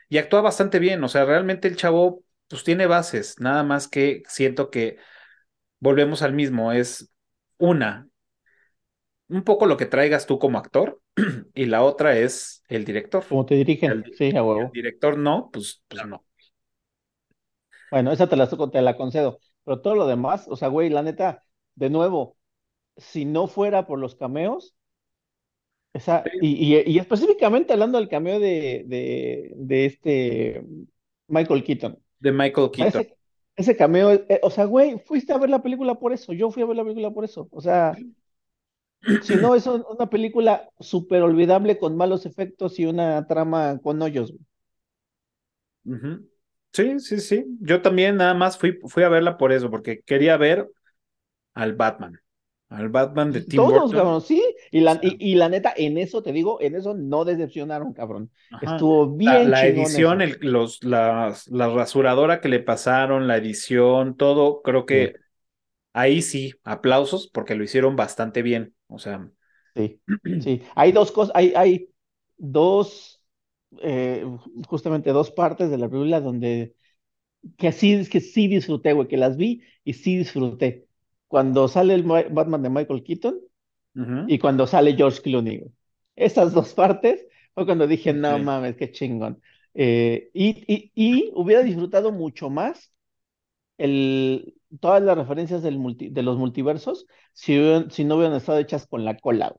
Y 0.09 0.17
actúa 0.17 0.41
bastante 0.41 0.79
bien, 0.79 1.03
o 1.03 1.07
sea, 1.07 1.25
realmente 1.25 1.67
el 1.67 1.75
chavo 1.75 2.23
pues 2.47 2.63
tiene 2.63 2.87
bases, 2.87 3.39
nada 3.39 3.63
más 3.63 3.87
que 3.87 4.23
siento 4.27 4.71
que 4.71 4.97
volvemos 5.79 6.21
al 6.23 6.33
mismo, 6.33 6.71
es 6.71 7.11
una, 7.57 8.09
un 9.29 9.43
poco 9.43 9.65
lo 9.65 9.77
que 9.77 9.85
traigas 9.85 10.25
tú 10.25 10.39
como 10.39 10.57
actor 10.57 11.01
y 11.53 11.65
la 11.65 11.83
otra 11.83 12.17
es 12.17 12.63
el 12.67 12.85
director. 12.85 13.23
Como 13.27 13.45
te 13.45 13.55
dirigen, 13.55 14.03
sí, 14.17 14.35
a 14.35 14.43
huevo. 14.43 14.61
El 14.61 14.71
director 14.71 15.17
no, 15.17 15.49
pues, 15.53 15.83
pues 15.87 16.05
no. 16.05 16.25
Bueno, 17.91 18.11
esa 18.11 18.27
te 18.27 18.35
la, 18.35 18.47
te 18.47 18.81
la 18.81 18.97
concedo, 18.97 19.39
pero 19.63 19.81
todo 19.81 19.95
lo 19.95 20.07
demás, 20.07 20.45
o 20.47 20.55
sea, 20.55 20.67
güey, 20.67 20.89
la 20.89 21.01
neta, 21.01 21.43
de 21.75 21.89
nuevo, 21.89 22.37
si 22.97 23.25
no 23.25 23.47
fuera 23.47 23.87
por 23.87 23.99
los 23.99 24.15
cameos, 24.15 24.75
esa, 25.93 26.23
y, 26.41 26.97
específicamente 26.97 27.73
hablando 27.73 27.97
del 27.97 28.09
cameo 28.09 28.39
de, 28.39 28.83
de, 29.55 29.85
este 29.85 30.63
Michael 31.27 31.63
Keaton. 31.63 31.97
De 32.19 32.31
Michael 32.31 32.71
Keaton. 32.71 33.07
Ese, 33.55 33.75
cameo, 33.75 34.11
eh, 34.11 34.39
o 34.41 34.49
sea, 34.49 34.65
güey, 34.65 34.99
fuiste 34.99 35.33
a 35.33 35.37
ver 35.37 35.49
la 35.49 35.61
película 35.61 35.95
por 35.95 36.13
eso, 36.13 36.31
yo 36.31 36.49
fui 36.51 36.63
a 36.63 36.65
ver 36.65 36.77
la 36.77 36.83
película 36.83 37.11
por 37.11 37.25
eso, 37.25 37.49
o 37.51 37.59
sea, 37.59 37.97
si 39.23 39.35
no 39.35 39.55
es 39.55 39.65
una 39.67 40.09
película 40.09 40.69
súper 40.79 41.23
olvidable 41.23 41.77
con 41.77 41.97
malos 41.97 42.25
efectos 42.25 42.79
y 42.79 42.85
una 42.85 43.25
trama 43.27 43.79
con 43.81 44.01
hoyos. 44.01 44.33
Sí, 46.71 46.99
sí, 46.99 47.19
sí. 47.19 47.45
Yo 47.61 47.81
también 47.81 48.17
nada 48.17 48.33
más 48.33 48.57
fui, 48.57 48.79
fui 48.87 49.03
a 49.03 49.09
verla 49.09 49.37
por 49.37 49.51
eso, 49.51 49.69
porque 49.69 50.01
quería 50.01 50.37
ver 50.37 50.69
al 51.53 51.75
Batman. 51.75 52.19
Al 52.69 52.89
Batman 52.89 53.31
de 53.31 53.41
Tim 53.41 53.57
Todos, 53.57 53.91
cabrón, 53.91 54.21
sí. 54.21 54.43
Y 54.71 54.81
la, 54.81 54.99
y, 55.01 55.35
la 55.35 55.49
neta, 55.49 55.73
en 55.75 55.97
eso 55.97 56.21
te 56.21 56.31
digo, 56.31 56.61
en 56.61 56.75
eso 56.75 56.93
no 56.93 57.25
decepcionaron, 57.25 57.93
cabrón. 57.93 58.31
Estuvo 58.61 59.07
bien. 59.07 59.49
La, 59.49 59.61
la 59.61 59.67
edición, 59.67 60.21
el, 60.21 60.37
los, 60.41 60.83
la, 60.83 61.35
la, 61.47 61.69
rasuradora 61.69 62.41
que 62.41 62.49
le 62.49 62.59
pasaron, 62.59 63.27
la 63.27 63.37
edición, 63.37 64.15
todo, 64.15 64.61
creo 64.61 64.85
que 64.85 65.15
ahí 65.93 66.21
sí, 66.21 66.53
aplausos 66.63 67.29
porque 67.29 67.55
lo 67.55 67.63
hicieron 67.63 67.95
bastante 67.95 68.41
bien. 68.41 68.73
O 68.87 68.99
sea. 68.99 69.29
Sí, 69.75 69.99
sí. 70.41 70.61
Hay 70.75 70.91
dos 70.91 71.11
cosas, 71.11 71.33
hay, 71.35 71.53
hay 71.55 71.89
dos, 72.37 73.21
eh, 73.81 74.25
justamente 74.67 75.11
dos 75.11 75.31
partes 75.31 75.69
de 75.69 75.77
la 75.77 75.89
película 75.89 76.21
donde 76.21 76.75
que 77.57 77.71
sí, 77.71 78.07
que 78.09 78.21
sí 78.21 78.47
disfruté, 78.47 78.93
güey, 78.93 79.07
que 79.07 79.17
las 79.17 79.37
vi 79.37 79.61
y 79.83 79.93
sí 79.93 80.17
disfruté. 80.17 80.87
Cuando 81.27 81.67
sale 81.67 81.93
el 81.93 82.03
Batman 82.03 82.63
de 82.63 82.69
Michael 82.69 83.03
Keaton 83.03 83.39
y 83.93 84.39
cuando 84.39 84.65
sale 84.65 84.95
George 84.95 85.21
Clooney. 85.21 85.63
Esas 86.15 86.53
dos 86.53 86.73
partes 86.73 87.25
fue 87.53 87.65
cuando 87.65 87.87
dije, 87.87 88.13
no 88.13 88.39
mames, 88.39 88.75
qué 88.75 88.91
chingón. 88.91 89.41
Eh, 89.73 90.29
y, 90.33 90.91
y, 90.95 91.31
hubiera 91.35 91.61
disfrutado 91.61 92.11
mucho 92.11 92.49
más 92.49 92.91
el, 93.77 94.55
todas 94.79 95.01
las 95.01 95.17
referencias 95.17 95.61
del 95.61 95.79
de 95.97 96.23
los 96.23 96.37
multiversos 96.37 97.05
si, 97.33 97.57
si 97.89 98.03
no 98.03 98.15
hubieran 98.15 98.35
estado 98.35 98.59
hechas 98.59 98.87
con 98.87 99.05
la 99.05 99.17
cola. 99.17 99.55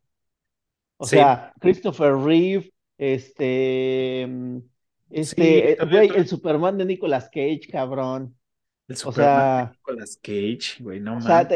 O 0.97 1.07
sea, 1.07 1.55
Christopher 1.61 2.15
Reeve, 2.15 2.73
este, 2.99 4.29
este, 5.09 5.79
güey, 5.91 6.11
el 6.15 6.29
Superman 6.29 6.77
de 6.77 6.85
Nicolas 6.85 7.31
Cage, 7.33 7.63
cabrón. 7.71 8.37
El 8.87 8.97
Superman 8.97 9.67
de 9.67 9.73
Nicolas 9.73 10.21
Cage, 10.23 10.83
güey, 10.83 11.01
no 11.01 11.17
o 11.17 11.21
sea, 11.23 11.49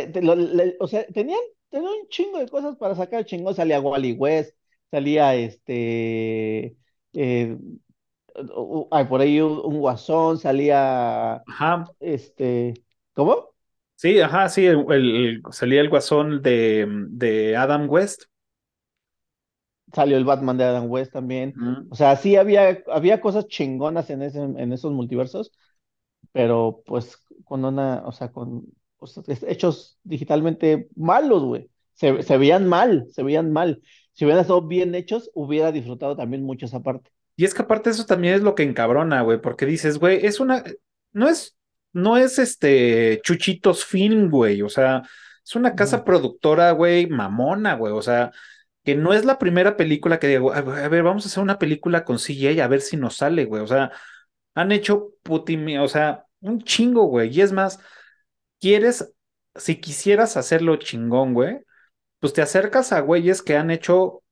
o 0.80 0.86
sea, 0.88 1.06
tenían, 1.08 1.40
tenían 1.74 1.92
un 1.92 2.08
chingo 2.08 2.38
de 2.38 2.48
cosas 2.48 2.76
para 2.76 2.94
sacar 2.94 3.24
chingón. 3.24 3.54
Salía 3.54 3.80
Wally 3.80 4.12
West, 4.12 4.56
salía 4.90 5.34
este, 5.34 6.76
eh, 7.14 7.58
hay 8.90 9.04
por 9.06 9.20
ahí 9.20 9.40
un, 9.40 9.80
guasón, 9.80 10.38
salía, 10.38 11.36
ajá. 11.46 11.84
este, 11.98 12.74
¿cómo? 13.12 13.50
Sí, 13.96 14.20
ajá, 14.20 14.48
sí, 14.48 14.66
el, 14.66 15.42
salía 15.50 15.80
el 15.80 15.88
guasón 15.88 16.42
de, 16.42 16.86
de 17.08 17.56
Adam 17.56 17.88
West 17.88 18.24
salió 19.92 20.16
el 20.16 20.24
Batman 20.24 20.56
de 20.56 20.64
Adam 20.64 20.90
West 20.90 21.12
también. 21.12 21.54
O 21.88 21.94
sea, 21.94 22.16
sí 22.16 22.34
había, 22.34 22.82
había 22.88 23.20
cosas 23.20 23.46
chingonas 23.46 24.10
en, 24.10 24.22
ese, 24.22 24.40
en 24.40 24.72
esos 24.72 24.92
multiversos, 24.92 25.52
pero 26.32 26.82
pues 26.84 27.16
con 27.44 27.64
una, 27.64 28.02
o 28.04 28.10
sea, 28.10 28.32
con 28.32 28.64
hechos 29.46 29.98
digitalmente 30.04 30.88
malos, 30.96 31.44
güey. 31.44 31.70
Se, 31.94 32.22
se, 32.22 32.36
veían 32.38 32.66
mal, 32.66 33.06
se 33.10 33.22
veían 33.22 33.52
mal. 33.52 33.82
Si 34.12 34.24
hubieran 34.24 34.42
estado 34.42 34.62
bien 34.62 34.94
hechos, 34.94 35.30
hubiera 35.34 35.72
disfrutado 35.72 36.16
también 36.16 36.42
mucho 36.42 36.66
esa 36.66 36.80
parte. 36.80 37.10
Y 37.36 37.44
es 37.44 37.54
que 37.54 37.62
aparte 37.62 37.90
eso 37.90 38.06
también 38.06 38.34
es 38.34 38.42
lo 38.42 38.54
que 38.54 38.62
encabrona, 38.62 39.22
güey, 39.22 39.40
porque 39.40 39.66
dices, 39.66 39.98
güey, 39.98 40.24
es 40.24 40.38
una, 40.38 40.62
no 41.12 41.28
es, 41.28 41.56
no 41.92 42.16
es 42.16 42.38
este 42.38 43.20
Chuchitos 43.24 43.84
Film, 43.84 44.30
güey, 44.30 44.62
o 44.62 44.68
sea, 44.68 45.02
es 45.44 45.56
una 45.56 45.74
casa 45.74 46.04
productora, 46.04 46.70
güey, 46.70 47.06
mamona, 47.06 47.74
güey, 47.74 47.92
o 47.92 48.02
sea, 48.02 48.30
que 48.84 48.94
no 48.94 49.12
es 49.14 49.24
la 49.24 49.38
primera 49.38 49.76
película 49.76 50.18
que 50.18 50.28
digo, 50.28 50.52
a 50.52 50.60
ver, 50.60 51.02
vamos 51.02 51.24
a 51.24 51.28
hacer 51.28 51.42
una 51.42 51.58
película 51.58 52.04
con 52.04 52.18
CGI 52.18 52.60
a 52.60 52.68
ver 52.68 52.82
si 52.82 52.96
nos 52.96 53.16
sale, 53.16 53.46
güey. 53.46 53.62
O 53.62 53.66
sea, 53.66 53.90
han 54.54 54.72
hecho 54.72 55.12
puti, 55.22 55.76
o 55.78 55.88
sea, 55.88 56.26
un 56.40 56.62
chingo, 56.62 57.04
güey. 57.06 57.30
Y 57.34 57.40
es 57.40 57.52
más, 57.52 57.80
quieres, 58.64 59.12
si 59.54 59.76
quisieras 59.78 60.38
hacerlo 60.38 60.76
chingón, 60.76 61.34
güey, 61.34 61.60
pues 62.18 62.32
te 62.32 62.40
acercas 62.40 62.92
a 62.92 63.00
güeyes 63.00 63.42
que 63.42 63.58
han 63.58 63.70
hecho 63.70 64.22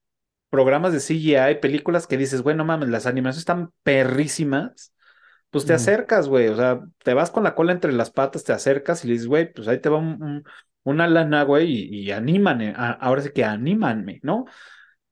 programas 0.49 0.95
de 0.95 1.01
CGI, 1.01 1.61
películas 1.61 2.07
que 2.07 2.17
dices, 2.17 2.41
güey, 2.41 2.57
no 2.57 2.65
mames, 2.65 2.89
las 2.89 3.05
animaciones 3.05 3.41
están 3.41 3.73
perrísimas. 3.83 4.95
Pues 5.51 5.67
te 5.67 5.75
acercas, 5.75 6.29
güey. 6.29 6.49
O 6.49 6.57
sea, 6.57 6.81
te 7.05 7.13
vas 7.13 7.31
con 7.31 7.45
la 7.45 7.55
cola 7.55 7.73
entre 7.73 7.93
las 7.93 8.11
patas, 8.11 8.43
te 8.43 8.55
acercas 8.55 9.05
y 9.05 9.09
le 9.09 9.13
dices, 9.13 9.29
güey, 9.29 9.53
pues 9.53 9.69
ahí 9.69 9.79
te 9.79 9.91
va 9.91 9.99
un 9.99 10.45
una 10.85 11.07
lana, 11.07 11.43
güey, 11.45 11.71
y, 11.71 12.09
y 12.09 12.11
ahora 12.11 13.23
sí 13.23 13.31
que 13.33 13.45
anímanme, 13.45 14.21
¿no? 14.23 14.47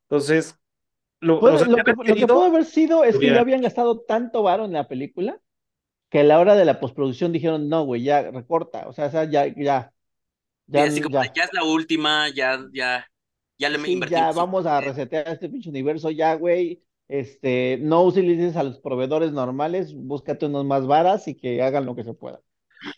Entonces, 0.09 0.59
lo, 1.21 1.39
pues, 1.39 1.67
lo, 1.67 1.77
que, 1.77 1.95
pudo 1.95 2.45
haber 2.45 2.65
sido 2.65 3.05
es 3.05 3.19
que 3.19 3.27
ya 3.27 3.41
habían 3.41 3.61
gastado 3.61 4.01
tanto 4.01 4.43
varo 4.43 4.65
en 4.65 4.73
la 4.73 4.89
película 4.89 5.39
que 6.11 6.21
a 6.21 6.25
la 6.25 6.39
hora 6.39 6.57
de 6.57 6.65
la 6.65 6.81
postproducción 6.81 7.33
dijeron, 7.33 7.69
no, 7.69 7.85
güey, 7.85 8.03
ya 8.03 8.31
recorta, 8.31 8.87
o 8.89 8.93
sea, 8.93 9.09
ya, 9.25 9.47
ya, 9.47 9.93
ya. 10.67 10.85
así 10.85 11.01
como 11.01 11.23
ya. 11.23 11.45
es 11.45 11.53
la 11.53 11.65
última, 11.65 12.29
ya, 12.29 12.61
ya, 12.73 13.07
ya 13.57 13.69
le 13.71 13.79
sí, 13.79 14.01
Ya 14.11 14.33
vamos 14.33 14.67
a 14.67 14.81
resetear 14.81 15.29
este 15.29 15.49
pinche 15.49 15.71
universo, 15.71 16.11
ya, 16.11 16.35
güey. 16.35 16.83
Este, 17.09 17.79
no 17.81 18.05
utilices 18.05 18.57
a 18.57 18.63
los 18.63 18.79
proveedores 18.79 19.33
normales, 19.33 19.95
búscate 19.95 20.47
unos 20.47 20.65
más 20.65 20.87
varas 20.87 21.27
y 21.27 21.35
que 21.35 21.61
hagan 21.63 21.87
lo 21.87 21.97
que 21.97 22.05
se 22.05 22.15
pueda. 22.15 22.41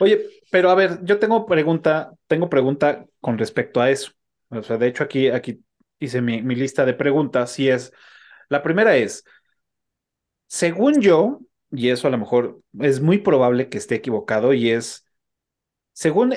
Oye, 0.00 0.26
pero 0.50 0.70
a 0.70 0.74
ver, 0.74 1.00
yo 1.02 1.18
tengo 1.18 1.46
pregunta, 1.46 2.12
tengo 2.26 2.48
pregunta 2.48 3.06
con 3.20 3.38
respecto 3.38 3.80
a 3.80 3.90
eso. 3.90 4.12
O 4.50 4.62
sea, 4.62 4.76
de 4.76 4.88
hecho 4.88 5.04
aquí, 5.04 5.28
aquí 5.28 5.62
hice 5.98 6.20
mi, 6.20 6.42
lista 6.42 6.84
de 6.84 6.94
preguntas 6.94 7.58
y 7.58 7.68
es, 7.68 7.92
la 8.48 8.62
primera 8.62 8.96
es, 8.96 9.24
según 10.46 11.00
yo, 11.00 11.40
y 11.72 11.88
eso 11.90 12.08
a 12.08 12.10
lo 12.10 12.18
mejor 12.18 12.60
es 12.80 13.00
muy 13.00 13.18
probable 13.18 13.68
que 13.68 13.78
esté 13.78 13.96
equivocado, 13.96 14.52
y 14.52 14.70
es, 14.70 15.06
según 15.92 16.34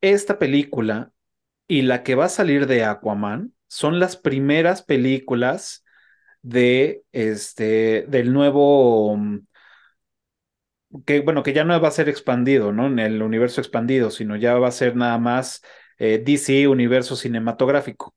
esta 0.00 0.38
película 0.38 1.12
y 1.68 1.82
la 1.82 2.02
que 2.02 2.14
va 2.14 2.26
a 2.26 2.30
salir 2.30 2.66
de 2.66 2.84
Aquaman, 2.84 3.54
son 3.68 4.00
las 4.00 4.16
primeras 4.16 4.82
películas 4.82 5.84
de 6.42 7.02
este 7.12 8.06
del 8.08 8.32
nuevo 8.32 9.16
que 11.06 11.20
bueno, 11.20 11.42
que 11.42 11.52
ya 11.52 11.64
no 11.64 11.78
va 11.80 11.88
a 11.88 11.90
ser 11.90 12.08
expandido, 12.08 12.72
¿no? 12.72 12.86
En 12.86 12.98
el 12.98 13.22
universo 13.22 13.60
expandido, 13.60 14.10
sino 14.10 14.36
ya 14.36 14.54
va 14.58 14.68
a 14.68 14.72
ser 14.72 14.96
nada 14.96 15.18
más 15.18 15.62
eh, 15.98 16.22
DC, 16.24 16.68
universo 16.68 17.16
cinematográfico. 17.16 18.14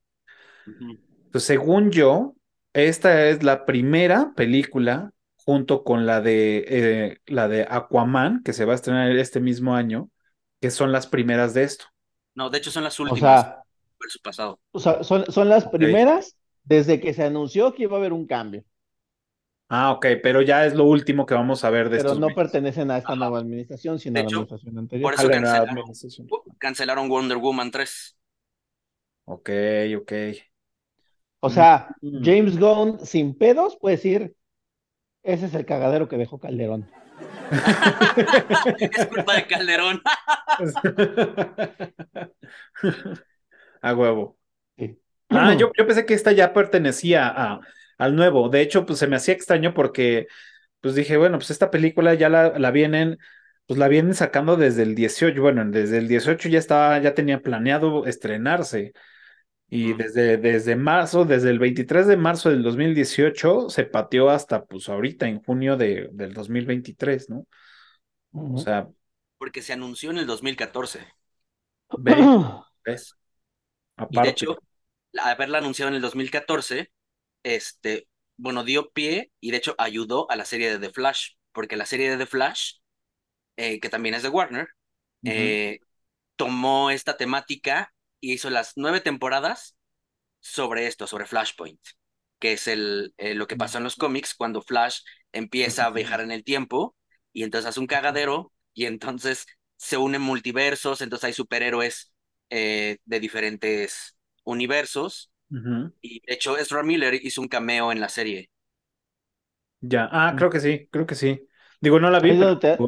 Entonces, 0.66 1.48
según 1.48 1.92
yo, 1.92 2.36
esta 2.74 3.28
es 3.28 3.44
la 3.44 3.66
primera 3.66 4.34
película 4.36 5.12
junto 5.46 5.84
con 5.84 6.06
la 6.06 6.22
de 6.22 6.66
eh, 6.68 7.18
la 7.26 7.48
de 7.48 7.66
Aquaman, 7.70 8.44
que 8.44 8.54
se 8.54 8.66
va 8.66 8.74
a 8.74 8.76
estrenar 8.76 9.12
este 9.12 9.40
mismo 9.40 9.76
año, 9.76 10.10
que 10.60 10.72
son 10.72 10.92
las 10.92 11.08
primeras 11.08 11.54
de 11.54 11.64
esto. 11.64 11.86
No, 12.36 12.50
de 12.50 12.60
hecho 12.60 12.72
son 12.72 12.84
las 12.84 13.00
últimas. 13.00 13.22
O 13.22 13.44
sea, 13.44 13.64
pasado. 14.24 14.60
O 14.72 14.80
sea, 14.80 15.04
son, 15.04 15.32
son 15.32 15.50
las 15.50 15.68
primeras 15.68 16.38
desde 16.64 17.00
que 17.00 17.14
se 17.14 17.24
anunció 17.24 17.74
que 17.74 17.84
iba 17.84 17.98
a 17.98 18.00
haber 18.00 18.14
un 18.14 18.28
cambio. 18.28 18.64
Ah, 19.74 19.92
ok, 19.92 20.06
pero 20.22 20.42
ya 20.42 20.66
es 20.66 20.74
lo 20.74 20.84
último 20.84 21.26
que 21.26 21.34
vamos 21.34 21.64
a 21.64 21.70
ver 21.70 21.90
de 21.90 21.98
Pero 21.98 22.16
no 22.16 22.28
pertenecen 22.36 22.92
a 22.92 22.98
esta 22.98 23.16
nueva 23.16 23.40
administración, 23.40 24.00
sino 24.00 24.20
a 24.20 24.24
la 24.24 24.28
administración 24.28 24.78
anterior. 24.78 25.04
Por 25.10 25.14
eso 25.14 25.30
cancelaron, 26.58 27.08
Wonder 27.08 27.38
Woman 27.38 27.72
3. 27.72 28.18
Ok, 29.26 29.50
ok. 29.98 30.12
O 31.40 31.50
sea, 31.50 31.96
mm. 32.02 32.22
James 32.22 32.60
Gunn 32.60 33.00
sin 33.06 33.34
pedos 33.34 33.78
puede 33.80 33.96
decir, 33.96 34.36
ese 35.24 35.48
es 35.48 35.54
el 35.54 35.66
cagadero 35.66 36.08
que 36.08 36.16
dejó 36.18 36.40
Calderón. 36.40 36.90
es 38.80 39.06
culpa 39.08 39.36
de 39.36 39.48
Calderón. 39.48 40.02
a 43.82 43.94
huevo. 43.94 44.38
Ah, 45.30 45.54
yo, 45.54 45.72
yo 45.78 45.88
pensé 45.88 46.06
que 46.06 46.14
esta 46.14 46.34
ya 46.34 46.54
pertenecía 46.54 47.28
a 47.28 47.62
al 48.02 48.16
nuevo. 48.16 48.50
De 48.50 48.62
hecho, 48.62 48.86
pues 48.86 49.00
se 49.00 49.08
me 49.08 49.16
hacía 49.16 49.34
extraño 49.36 49.74
porque, 49.76 50.28
pues 50.82 50.96
dije, 50.96 51.18
bueno, 51.18 51.38
pues 51.38 51.52
esta 51.52 51.72
película 51.72 52.16
ya 52.16 52.30
la, 52.30 52.58
la 52.58 52.72
vienen, 52.72 53.20
pues 53.68 53.80
la 53.80 53.88
vienen 53.88 54.16
sacando 54.16 54.58
desde 54.58 54.84
el 54.84 54.96
18, 54.96 55.40
bueno, 55.42 55.64
desde 55.66 56.00
el 56.00 56.08
18 56.08 56.50
ya 56.50 56.60
estaba, 56.60 57.00
ya 57.00 57.14
tenía 57.14 57.42
planeado 57.42 58.06
estrenarse. 58.08 58.94
Y 59.74 59.94
desde, 59.94 60.36
desde 60.36 60.76
marzo, 60.76 61.24
desde 61.24 61.50
el 61.50 61.58
23 61.58 62.06
de 62.06 62.18
marzo 62.18 62.50
del 62.50 62.62
2018, 62.62 63.70
se 63.70 63.86
pateó 63.86 64.30
hasta 64.30 64.66
pues 64.66 64.90
ahorita, 64.90 65.30
en 65.30 65.42
junio 65.42 65.78
de, 65.78 66.10
del 66.12 66.34
2023, 66.34 67.30
¿no? 67.30 67.48
O 68.34 68.58
sea. 68.58 68.90
Porque 69.38 69.62
se 69.62 69.72
anunció 69.72 70.12
en 70.12 70.18
el 70.18 70.28
2014. 70.28 71.00
¿Ves? 72.86 73.16
Y 74.10 74.22
de 74.22 74.28
hecho, 74.28 74.58
haberla 75.18 75.60
anunciado 75.60 75.88
en 75.88 75.96
el 75.96 76.02
2014, 76.02 76.92
este, 77.44 78.10
bueno, 78.36 78.66
dio 78.66 78.92
pie 78.92 79.32
y 79.40 79.52
de 79.52 79.58
hecho 79.58 79.76
ayudó 79.78 80.30
a 80.30 80.36
la 80.36 80.44
serie 80.44 80.70
de 80.70 80.86
The 80.86 80.94
Flash, 80.94 81.36
porque 81.54 81.78
la 81.78 81.86
serie 81.86 82.10
de 82.10 82.18
The 82.18 82.26
Flash, 82.26 82.74
eh, 83.56 83.80
que 83.80 83.88
también 83.88 84.16
es 84.16 84.24
de 84.24 84.30
Warner, 84.30 84.68
eh, 85.24 85.80
tomó 86.36 86.90
esta 86.90 87.16
temática 87.16 87.94
y 88.22 88.34
hizo 88.34 88.52
las 88.52 88.74
nueve 88.78 89.02
temporadas 89.02 89.78
sobre 90.40 90.88
esto, 90.88 91.08
sobre 91.08 91.26
Flashpoint, 91.28 91.82
que 92.40 92.54
es 92.54 92.68
el, 92.68 93.14
eh, 93.18 93.36
lo 93.36 93.48
que 93.48 93.58
pasó 93.58 93.78
en 93.80 93.84
los 93.86 93.96
cómics 93.98 94.36
cuando 94.36 94.62
Flash 94.62 95.02
empieza 95.34 95.86
a 95.86 95.92
viajar 95.92 96.22
en 96.22 96.32
el 96.32 96.44
tiempo 96.44 96.96
y 97.34 97.44
entonces 97.44 97.70
hace 97.70 97.80
un 97.82 97.88
cagadero 97.88 98.54
y 98.74 98.86
entonces 98.86 99.48
se 99.78 99.98
unen 99.98 100.22
multiversos, 100.22 101.02
entonces 101.02 101.26
hay 101.26 101.34
superhéroes 101.34 102.14
de 103.06 103.20
diferentes 103.20 104.18
universos 104.44 105.32
y 106.02 106.22
de 106.28 106.34
hecho, 106.36 106.58
Ezra 106.58 106.84
Miller 106.84 107.16
hizo 107.16 107.42
un 107.42 107.48
cameo 107.48 107.92
en 107.92 108.00
la 108.02 108.10
serie. 108.10 108.50
Ya, 109.82 110.08
ah, 110.12 110.36
creo 110.38 110.50
que 110.50 110.60
sí, 110.60 110.88
creo 110.92 111.06
que 111.08 111.16
sí. 111.16 111.48
Digo, 111.82 112.00
no 112.00 112.12
la 112.12 112.20
vi, 112.20 112.34
pero, 112.36 112.60
te, 112.60 112.80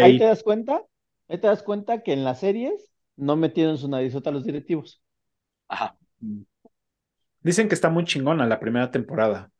ahí, 0.00 0.16
te 0.16 0.24
das 0.24 0.42
cuenta, 0.42 0.82
ahí 1.28 1.38
te 1.38 1.46
das 1.46 1.62
cuenta 1.62 2.02
que 2.02 2.12
en 2.12 2.24
las 2.24 2.40
series 2.40 2.91
no 3.22 3.36
metieron 3.36 3.78
su 3.78 3.88
narizota 3.88 4.30
a 4.30 4.32
los 4.32 4.44
directivos. 4.44 5.00
Ajá. 5.68 5.96
Dicen 7.40 7.68
que 7.68 7.74
está 7.74 7.88
muy 7.88 8.04
chingona 8.04 8.46
la 8.46 8.58
primera 8.58 8.90
temporada. 8.90 9.50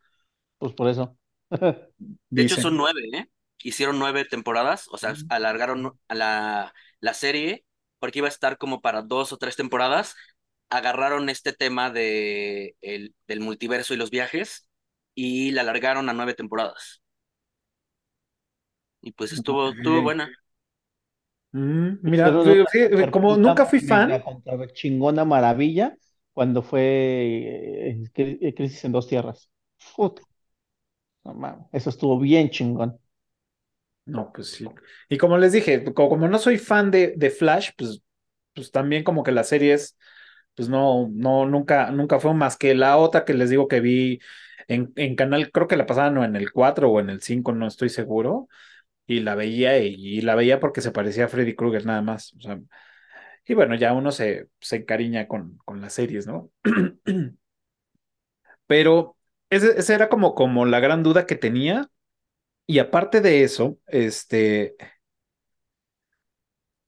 Pues 0.58 0.72
por 0.72 0.88
eso. 0.88 1.16
De 1.48 2.42
hecho, 2.42 2.60
son 2.60 2.76
nueve, 2.76 3.00
¿eh? 3.14 3.28
Hicieron 3.62 3.98
nueve 3.98 4.24
temporadas, 4.24 4.88
o 4.90 4.98
sea, 4.98 5.14
alargaron 5.28 5.98
a 6.08 6.14
la, 6.14 6.74
la 6.98 7.14
serie 7.14 7.64
porque 8.00 8.18
iba 8.18 8.26
a 8.26 8.30
estar 8.30 8.58
como 8.58 8.80
para 8.80 9.02
dos 9.02 9.32
o 9.32 9.36
tres 9.36 9.54
temporadas. 9.54 10.16
Agarraron 10.68 11.28
este 11.28 11.52
tema 11.52 11.90
de 11.90 12.76
el, 12.80 13.14
del 13.28 13.40
multiverso 13.40 13.94
y 13.94 13.96
los 13.96 14.10
viajes 14.10 14.68
y 15.14 15.52
la 15.52 15.60
alargaron 15.60 16.08
a 16.08 16.12
nueve 16.12 16.34
temporadas. 16.34 17.02
Y 19.00 19.12
pues 19.12 19.32
estuvo, 19.32 19.70
estuvo 19.70 20.02
buena. 20.02 20.30
Mm, 21.52 21.98
mira, 22.02 22.32
como 23.10 23.36
nunca 23.36 23.66
fui 23.66 23.80
fan. 23.80 24.22
Chingona 24.72 25.24
maravilla 25.24 25.96
cuando 26.32 26.62
fue 26.62 26.82
eh, 26.82 28.10
eh, 28.14 28.54
Crisis 28.54 28.84
en 28.84 28.92
Dos 28.92 29.06
Tierras. 29.06 29.50
eso 31.72 31.90
estuvo 31.90 32.18
bien 32.18 32.50
chingón. 32.50 32.98
No, 34.04 34.32
pues 34.32 34.48
sí. 34.48 34.66
Y 35.08 35.18
como 35.18 35.38
les 35.38 35.52
dije, 35.52 35.84
como, 35.94 36.28
no 36.28 36.38
soy 36.38 36.58
fan 36.58 36.90
de, 36.90 37.14
de, 37.16 37.30
Flash, 37.30 37.70
pues, 37.76 38.02
pues 38.52 38.70
también 38.72 39.04
como 39.04 39.22
que 39.22 39.30
las 39.30 39.48
series, 39.48 39.96
pues 40.56 40.68
no, 40.68 41.08
no, 41.12 41.46
nunca, 41.46 41.90
nunca 41.90 42.18
fue 42.18 42.34
más 42.34 42.56
que 42.56 42.74
la 42.74 42.96
otra 42.96 43.24
que 43.24 43.34
les 43.34 43.50
digo 43.50 43.68
que 43.68 43.80
vi 43.80 44.18
en, 44.66 44.92
en 44.96 45.14
canal, 45.14 45.52
creo 45.52 45.68
que 45.68 45.76
la 45.76 45.86
pasaban 45.86 46.16
en 46.24 46.34
el 46.34 46.50
4 46.50 46.90
o 46.90 46.98
en 46.98 47.10
el 47.10 47.22
5, 47.22 47.52
no 47.52 47.66
estoy 47.68 47.90
seguro. 47.90 48.48
Y 49.06 49.20
la 49.20 49.34
veía 49.34 49.78
y, 49.78 50.20
la 50.20 50.34
veía 50.34 50.60
porque 50.60 50.80
se 50.80 50.92
parecía 50.92 51.26
a 51.26 51.28
Freddy 51.28 51.54
Krueger 51.54 51.86
nada 51.86 52.02
más. 52.02 52.34
Y 53.46 53.54
bueno, 53.54 53.74
ya 53.74 53.92
uno 53.92 54.12
se, 54.12 54.48
se 54.60 54.76
encariña 54.76 55.26
con, 55.26 55.58
con 55.64 55.80
las 55.80 55.94
series, 55.94 56.26
¿no? 56.26 56.50
Pero 58.66 59.16
esa 59.50 59.94
era 59.94 60.08
como, 60.08 60.34
como 60.34 60.64
la 60.66 60.80
gran 60.80 61.02
duda 61.02 61.26
que 61.26 61.36
tenía. 61.36 61.88
Y 62.66 62.78
aparte 62.78 63.20
de 63.20 63.42
eso, 63.44 63.78
este, 63.88 64.76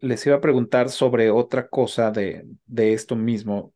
les 0.01 0.25
iba 0.27 0.37
a 0.37 0.41
preguntar 0.41 0.91
sobre 0.91 1.31
otra 1.31 1.69
cosa 1.69 2.11
de, 2.11 2.47
de 2.67 2.93
esto 2.93 3.17
mismo. 3.17 3.75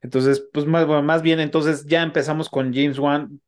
Entonces, 0.00 0.48
pues 0.52 0.66
más, 0.66 0.86
más 1.02 1.22
bien, 1.22 1.40
entonces 1.40 1.84
ya 1.86 2.02
empezamos 2.02 2.48
con 2.48 2.72
James 2.72 2.98
Wan, 2.98 3.40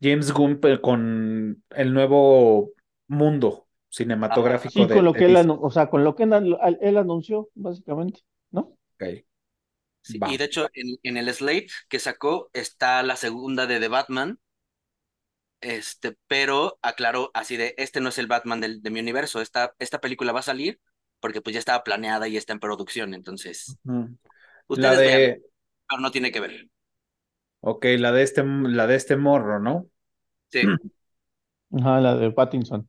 James 0.00 0.32
Gunn 0.32 0.60
con 0.80 1.62
el 1.70 1.94
nuevo 1.94 2.72
mundo 3.06 3.66
cinematográfico. 3.88 4.72
sí, 4.72 4.86
con 4.92 5.04
lo 5.04 5.12
que 5.12 5.26
él, 5.26 5.36
o 5.48 5.70
sea, 5.70 5.88
con 5.88 6.04
lo 6.04 6.14
que 6.14 6.24
él, 6.24 6.96
anunció, 6.96 7.48
básicamente, 7.54 8.20
¿no? 8.50 8.76
Ok. 8.94 9.24
y 10.28 10.36
de 10.36 10.44
hecho, 10.44 10.68
en, 11.02 11.16
el 11.16 11.32
slate 11.32 11.68
que 11.88 11.98
sacó 11.98 12.50
está 12.52 13.02
la 13.02 13.16
segunda 13.16 13.66
de 13.66 13.80
The 13.80 13.88
Batman. 13.88 14.38
Este, 15.60 16.14
pero 16.26 16.78
aclaró 16.82 17.30
así 17.32 17.56
de, 17.56 17.74
este 17.78 18.02
no 18.02 18.10
es 18.10 18.18
el 18.18 18.26
Batman 18.26 18.60
de 18.60 18.90
mi 18.90 19.00
universo, 19.00 19.40
esta, 19.40 19.74
esta 19.78 19.98
película 19.98 20.32
va 20.32 20.40
a 20.40 20.42
salir 20.42 20.78
porque 21.24 21.40
pues 21.40 21.54
ya 21.54 21.58
estaba 21.58 21.82
planeada 21.82 22.28
y 22.28 22.36
está 22.36 22.52
en 22.52 22.60
producción, 22.60 23.14
entonces. 23.14 23.78
Ustedes 24.66 24.98
vean, 24.98 25.38
pero 25.88 26.02
no 26.02 26.10
tiene 26.10 26.30
que 26.30 26.38
ver. 26.38 26.68
Ok, 27.66 27.86
la 27.98 28.12
de 28.12 28.22
este, 28.22 28.44
la 28.44 28.86
de 28.86 28.94
este 28.94 29.16
morro, 29.16 29.58
¿no? 29.58 29.86
Sí. 30.50 30.60
Ajá, 31.72 31.98
la 31.98 32.14
de 32.14 32.30
Pattinson. 32.30 32.86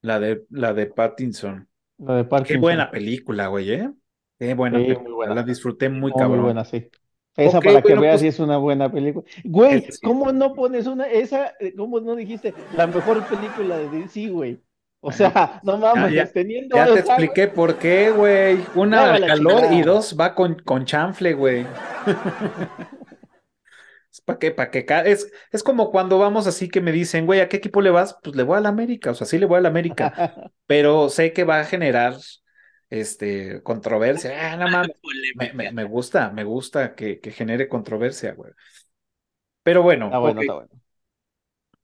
La 0.00 0.18
de, 0.18 0.46
la 0.48 0.72
de 0.72 0.86
Pattinson. 0.86 1.68
La 1.98 2.16
de 2.16 2.24
Pattinson. 2.24 2.56
Qué 2.56 2.58
buena 2.58 2.90
película, 2.90 3.48
güey, 3.48 3.70
¿eh? 3.70 3.92
Qué 4.38 4.54
buena 4.54 4.78
película. 4.78 5.34
La 5.34 5.42
disfruté 5.42 5.90
muy, 5.90 6.10
cabrón. 6.12 6.36
Muy 6.36 6.44
buena, 6.44 6.64
sí. 6.64 6.88
Esa 7.36 7.60
para 7.60 7.82
que 7.82 7.94
veas 7.96 8.14
pues 8.14 8.20
si 8.22 8.26
es 8.28 8.40
una 8.40 8.56
buena 8.56 8.90
película. 8.90 9.26
Güey, 9.44 9.86
¿cómo 10.02 10.32
no 10.32 10.54
pones 10.54 10.86
una, 10.86 11.06
esa, 11.06 11.52
eh, 11.60 11.74
cómo 11.76 12.00
no 12.00 12.16
dijiste 12.16 12.54
la 12.76 12.86
mejor 12.86 13.22
película 13.26 13.76
de 13.76 13.90
DC, 13.90 14.28
güey? 14.30 14.58
O 15.00 15.12
sea, 15.12 15.60
no 15.62 15.76
mames, 15.76 16.14
ya, 16.14 16.26
teniendo. 16.26 16.74
Ya 16.76 16.86
te 16.86 17.00
expliqué 17.00 17.46
por 17.46 17.76
qué, 17.76 18.10
güey. 18.10 18.58
Una, 18.74 19.20
calor 19.20 19.70
y 19.70 19.82
dos 19.82 20.16
va 20.18 20.34
con, 20.34 20.54
con 20.54 20.86
chanfle, 20.86 21.34
güey. 21.34 21.66
¿Para 24.28 24.38
qué? 24.38 24.50
¿Para 24.50 24.70
qué? 24.70 24.84
Es, 25.06 25.32
es 25.50 25.62
como 25.62 25.90
cuando 25.90 26.18
vamos 26.18 26.46
así 26.46 26.68
que 26.68 26.82
me 26.82 26.92
dicen, 26.92 27.24
güey, 27.24 27.40
¿a 27.40 27.48
qué 27.48 27.56
equipo 27.56 27.80
le 27.80 27.88
vas? 27.88 28.18
Pues 28.22 28.36
le 28.36 28.42
voy 28.42 28.58
a 28.58 28.60
la 28.60 28.68
América, 28.68 29.10
o 29.10 29.14
sea, 29.14 29.26
sí 29.26 29.38
le 29.38 29.46
voy 29.46 29.56
a 29.56 29.62
la 29.62 29.70
América, 29.70 30.12
pero 30.66 31.08
sé 31.08 31.32
que 31.32 31.44
va 31.44 31.60
a 31.60 31.64
generar 31.64 32.14
este 32.90 33.62
controversia. 33.62 34.52
Ah, 34.52 34.56
no 34.58 34.68
mames. 34.68 34.90
Me, 35.54 35.72
me, 35.72 35.84
gusta, 35.84 36.30
me 36.30 36.44
gusta 36.44 36.94
que, 36.94 37.20
que 37.20 37.30
genere 37.30 37.68
controversia, 37.68 38.34
güey. 38.34 38.52
Pero 39.62 39.82
bueno. 39.82 40.06
Está 40.06 40.18
bueno, 40.18 40.40
está 40.42 40.54
bueno. 40.54 40.70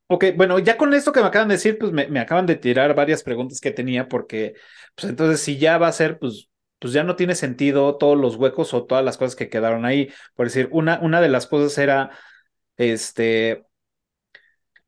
Ok, 0.09 0.24
bueno, 0.37 0.59
ya 0.59 0.76
con 0.76 0.92
esto 0.92 1.12
que 1.12 1.20
me 1.20 1.28
acaban 1.28 1.48
de 1.48 1.54
decir, 1.54 1.78
pues 1.78 1.92
me, 1.92 2.09
me, 2.09 2.20
acaban 2.20 2.44
de 2.44 2.57
tirar 2.57 2.94
varias 2.94 3.22
preguntas 3.22 3.59
que 3.59 3.70
tenía, 3.70 4.07
porque, 4.07 4.52
pues 4.94 5.09
entonces, 5.09 5.40
si 5.40 5.57
ya 5.57 5.78
va 5.78 5.88
a 5.88 5.92
ser, 5.92 6.18
pues 6.18 6.50
pues 6.85 6.92
ya 6.92 7.02
no 7.02 7.16
tiene 7.16 7.35
sentido 7.35 7.96
todos 7.96 8.18
los 8.18 8.37
huecos 8.37 8.74
o 8.74 8.85
todas 8.85 9.02
las 9.02 9.16
cosas 9.16 9.37
que 9.37 9.48
quedaron 9.48 9.87
ahí. 9.87 10.12
Por 10.35 10.44
decir, 10.44 10.68
una, 10.70 10.98
una 11.00 11.22
de 11.22 11.30
las 11.30 11.46
cosas 11.46 11.78
era, 11.78 12.11
este, 12.77 13.65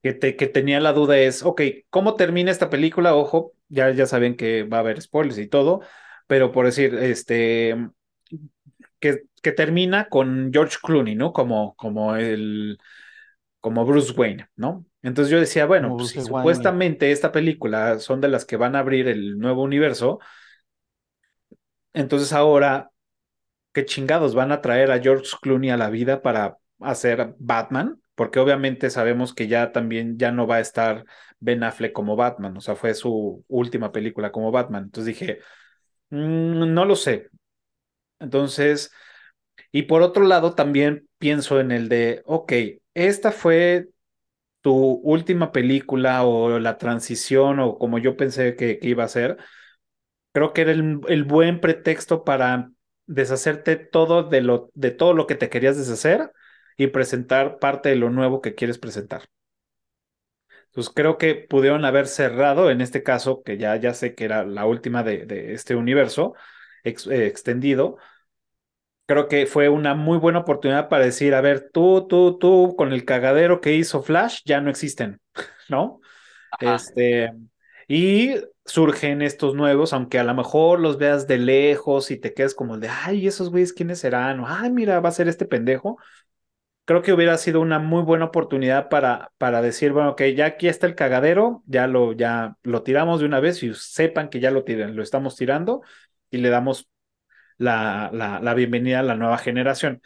que, 0.03 0.12
te, 0.12 0.37
que 0.37 0.46
tenía 0.46 0.81
la 0.81 0.92
duda 0.92 1.18
es, 1.18 1.42
ok, 1.42 1.62
¿cómo 1.90 2.14
termina 2.14 2.51
esta 2.51 2.70
película? 2.70 3.14
Ojo, 3.14 3.53
ya, 3.68 3.90
ya 3.90 4.07
saben 4.07 4.37
que 4.37 4.62
va 4.62 4.79
a 4.79 4.81
haber 4.81 5.01
spoilers 5.01 5.38
y 5.38 5.49
todo, 5.49 5.81
pero 6.27 6.53
por 6.53 6.66
decir, 6.66 6.94
este, 6.94 7.77
que, 9.01 9.22
que 9.42 9.53
termina 9.53 10.09
con 10.09 10.51
George 10.53 10.79
Clooney, 10.83 11.14
¿no? 11.14 11.33
Como, 11.33 11.75
como 11.77 12.16
el, 12.16 12.79
como 13.61 13.85
Bruce 13.85 14.12
Wayne, 14.12 14.49
¿no? 14.57 14.87
Entonces 15.03 15.31
yo 15.31 15.40
decía, 15.40 15.66
bueno, 15.66 15.96
pues 15.96 16.11
si 16.11 16.20
supuestamente 16.20 17.12
esta 17.12 17.33
película 17.33 17.99
son 17.99 18.20
de 18.20 18.29
las 18.29 18.44
que 18.44 18.57
van 18.57 18.77
a 18.77 18.81
abrir 18.81 19.09
el 19.09 19.38
nuevo 19.38 19.62
universo, 19.62 20.18
entonces 21.92 22.33
ahora, 22.33 22.90
¿qué 23.72 23.85
chingados 23.85 24.35
van 24.35 24.53
a 24.53 24.61
traer 24.61 24.90
a 24.90 25.01
George 25.01 25.31
Clooney 25.40 25.70
a 25.70 25.77
la 25.77 25.90
vida 25.90 26.22
para 26.22 26.59
hacer 26.80 27.34
Batman? 27.38 28.00
Porque 28.14 28.38
obviamente 28.38 28.90
sabemos 28.90 29.34
que 29.34 29.48
ya 29.48 29.72
también 29.72 30.18
ya 30.18 30.32
no 30.32 30.46
va 30.46 30.56
a 30.56 30.60
estar 30.60 31.04
Ben 31.38 31.62
Affleck 31.62 31.92
como 31.92 32.16
Batman, 32.16 32.56
o 32.56 32.60
sea, 32.60 32.76
fue 32.76 32.94
su 32.94 33.44
última 33.48 33.92
película 33.92 34.32
como 34.32 34.50
Batman. 34.52 34.84
Entonces 34.84 35.18
dije, 35.18 35.40
mm, 36.10 36.72
no 36.74 36.84
lo 36.84 36.96
sé. 36.96 37.28
Entonces, 38.18 38.92
y 39.72 39.82
por 39.82 40.02
otro 40.02 40.24
lado 40.24 40.54
también 40.54 41.08
pienso 41.18 41.60
en 41.60 41.72
el 41.72 41.88
de, 41.88 42.22
ok, 42.26 42.52
esta 42.94 43.32
fue 43.32 43.88
tu 44.62 44.74
última 44.74 45.52
película 45.52 46.24
o 46.24 46.58
la 46.58 46.78
transición 46.78 47.60
o 47.60 47.78
como 47.78 47.98
yo 47.98 48.16
pensé 48.16 48.56
que 48.56 48.78
iba 48.82 49.04
a 49.04 49.08
ser 49.08 49.38
creo 50.36 50.52
que 50.52 50.60
era 50.60 50.72
el, 50.72 51.24
buen 51.24 51.60
pretexto 51.62 52.22
para 52.22 52.70
deshacerte 53.06 53.76
todo 53.76 54.22
de, 54.24 54.42
lo, 54.42 54.70
de 54.74 54.90
todo 54.90 55.14
lo 55.14 55.26
que 55.26 55.34
te 55.34 55.48
querías 55.48 55.78
deshacer 55.78 56.30
y 56.76 56.88
presentar 56.88 57.58
parte 57.58 57.88
de 57.88 57.96
lo 57.96 58.10
nuevo 58.10 58.40
que 58.40 58.54
quieres 58.54 58.78
presentar. 58.78 59.22
Entonces 60.66 60.92
creo 60.94 61.16
que 61.16 61.34
pudieron 61.34 61.84
haber 61.84 62.06
cerrado, 62.06 62.70
en 62.70 62.80
este 62.80 63.02
caso, 63.02 63.42
que 63.42 63.56
ya, 63.56 63.76
ya 63.76 63.94
sé 63.94 64.14
que 64.14 64.24
era 64.24 64.44
la 64.44 64.66
última 64.66 65.02
de, 65.02 65.54
este 65.54 65.74
universo 65.74 66.34
eh, 66.84 66.94
extendido, 67.26 67.96
creo 69.06 69.28
que 69.28 69.46
fue 69.46 69.68
una 69.68 69.94
muy 69.94 70.18
buena 70.18 70.40
oportunidad 70.40 70.88
para 70.88 71.04
decir, 71.04 71.34
a 71.34 71.40
ver, 71.40 71.70
tú, 71.72 72.06
tú, 72.08 72.38
tú, 72.38 72.74
con 72.76 72.92
el 72.92 73.04
cagadero 73.04 73.60
que 73.60 73.74
hizo 73.74 74.03
Flash, 74.03 74.42
ya 74.44 74.61
no 74.61 74.68
existen, 74.68 75.20
¿no? 75.70 76.01
Este, 76.61 77.32
y 77.88 78.34
surgen 78.64 79.22
estos 79.22 79.55
nuevos, 79.55 79.92
aunque 79.92 80.18
a 80.18 80.24
lo 80.24 80.34
mejor 80.34 80.80
los 80.80 80.98
veas 80.98 81.26
de 81.26 81.38
lejos 81.38 82.11
y 82.11 82.18
te 82.18 82.34
quedes 82.34 82.55
como 82.55 82.78
de, 82.78 82.88
ay, 82.88 83.26
esos 83.26 83.51
güeyes, 83.51 83.72
¿quiénes 83.72 84.01
serán? 84.01 84.40
O, 84.40 84.46
ay, 84.46 84.70
mira, 84.70 85.01
va 85.01 85.09
a 85.09 85.12
ser 85.12 85.28
este 85.28 85.46
pendejo. 85.46 85.98
Creo 86.87 87.03
que 87.03 87.12
hubiera 87.12 87.37
sido 87.39 87.61
una 87.61 87.80
muy 87.80 88.03
buena 88.05 88.26
oportunidad 88.26 88.89
para, 88.89 89.32
para 89.39 89.62
decir, 89.62 89.93
bueno, 89.93 90.11
ok, 90.12 90.22
ya 90.37 90.47
aquí 90.47 90.68
está 90.68 90.87
el 90.87 90.95
cagadero, 90.97 91.64
ya 91.66 91.89
lo, 91.89 92.12
ya 92.14 92.59
lo 92.62 92.82
tiramos 92.84 93.20
de 93.20 93.26
una 93.26 93.41
vez 93.41 93.62
y 93.64 93.74
sepan 93.74 94.30
que 94.30 94.41
ya 94.41 94.53
lo 94.53 94.64
lo 94.66 95.03
estamos 95.03 95.37
tirando 95.37 95.82
y 96.30 96.39
le 96.39 96.51
damos 96.51 96.89
la, 97.59 98.11
la, 98.12 98.41
la 98.41 98.55
bienvenida 98.55 99.01
a 99.01 99.05
la 99.05 99.16
nueva 99.16 99.39
generación. 99.39 100.03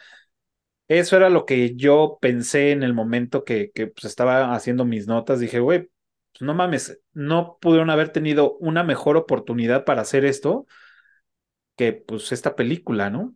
Eso 0.87 1.17
era 1.17 1.29
lo 1.29 1.45
que 1.45 1.75
yo 1.75 2.17
pensé 2.21 2.71
en 2.71 2.83
el 2.83 2.93
momento 2.93 3.45
que, 3.45 3.71
que 3.73 3.87
pues, 3.87 4.05
estaba 4.05 4.53
haciendo 4.53 4.85
mis 4.85 5.07
notas. 5.07 5.39
Dije, 5.39 5.59
güey, 5.61 5.89
pues, 6.33 6.41
no 6.41 6.53
mames, 6.53 7.01
no 7.13 7.57
pudieron 7.61 7.89
haber 7.89 8.09
tenido 8.09 8.57
una 8.59 8.83
mejor 8.83 9.17
oportunidad 9.17 9.85
para 9.85 10.01
hacer 10.01 10.25
esto 10.25 10.67
que 11.75 11.91
pues 11.93 12.31
esta 12.31 12.55
película, 12.55 13.09
¿no? 13.09 13.35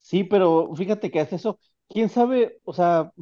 Sí, 0.00 0.24
pero 0.24 0.74
fíjate 0.74 1.10
que 1.10 1.20
hace 1.20 1.36
eso, 1.36 1.58
quién 1.88 2.08
sabe, 2.08 2.60
o 2.64 2.72
sea, 2.72 3.12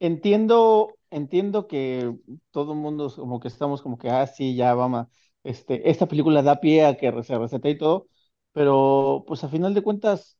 entiendo, 0.00 0.98
entiendo 1.10 1.68
que 1.68 2.14
todo 2.52 2.72
el 2.74 2.78
mundo 2.78 3.12
como 3.14 3.40
que 3.40 3.48
estamos 3.48 3.82
como 3.82 3.98
que, 3.98 4.10
ah, 4.10 4.26
sí, 4.26 4.56
ya 4.56 4.74
vamos, 4.74 5.08
este, 5.44 5.90
esta 5.90 6.06
película 6.08 6.42
da 6.42 6.60
pie 6.60 6.86
a 6.86 6.96
que 6.96 7.12
se 7.24 7.38
resete 7.38 7.70
y 7.70 7.78
todo, 7.78 8.08
pero 8.52 9.24
pues 9.26 9.44
a 9.44 9.48
final 9.48 9.74
de 9.74 9.82
cuentas, 9.82 10.38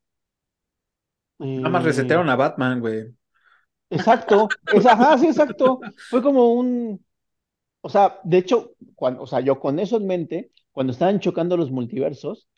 Nada 1.63 1.71
más 1.73 1.83
eh, 1.83 1.85
resetearon 1.85 2.29
a 2.29 2.35
Batman, 2.35 2.79
güey. 2.79 3.11
exacto, 3.89 4.59
es, 4.69 4.85
ajá, 4.85 5.17
sí, 5.17 5.27
exacto, 5.27 5.87
fue 6.09 6.21
como 6.21 6.53
un, 6.53 7.05
o 7.81 7.89
sea, 7.89 8.19
de 8.23 8.39
hecho, 8.39 8.73
cuando, 8.95 9.23
o 9.23 9.27
sea, 9.27 9.41
yo 9.41 9.59
con 9.59 9.79
eso 9.79 9.97
en 9.97 10.07
mente, 10.07 10.51
cuando 10.71 10.93
estaban 10.93 11.19
chocando 11.21 11.57
los 11.57 11.71
multiversos, 11.71 12.49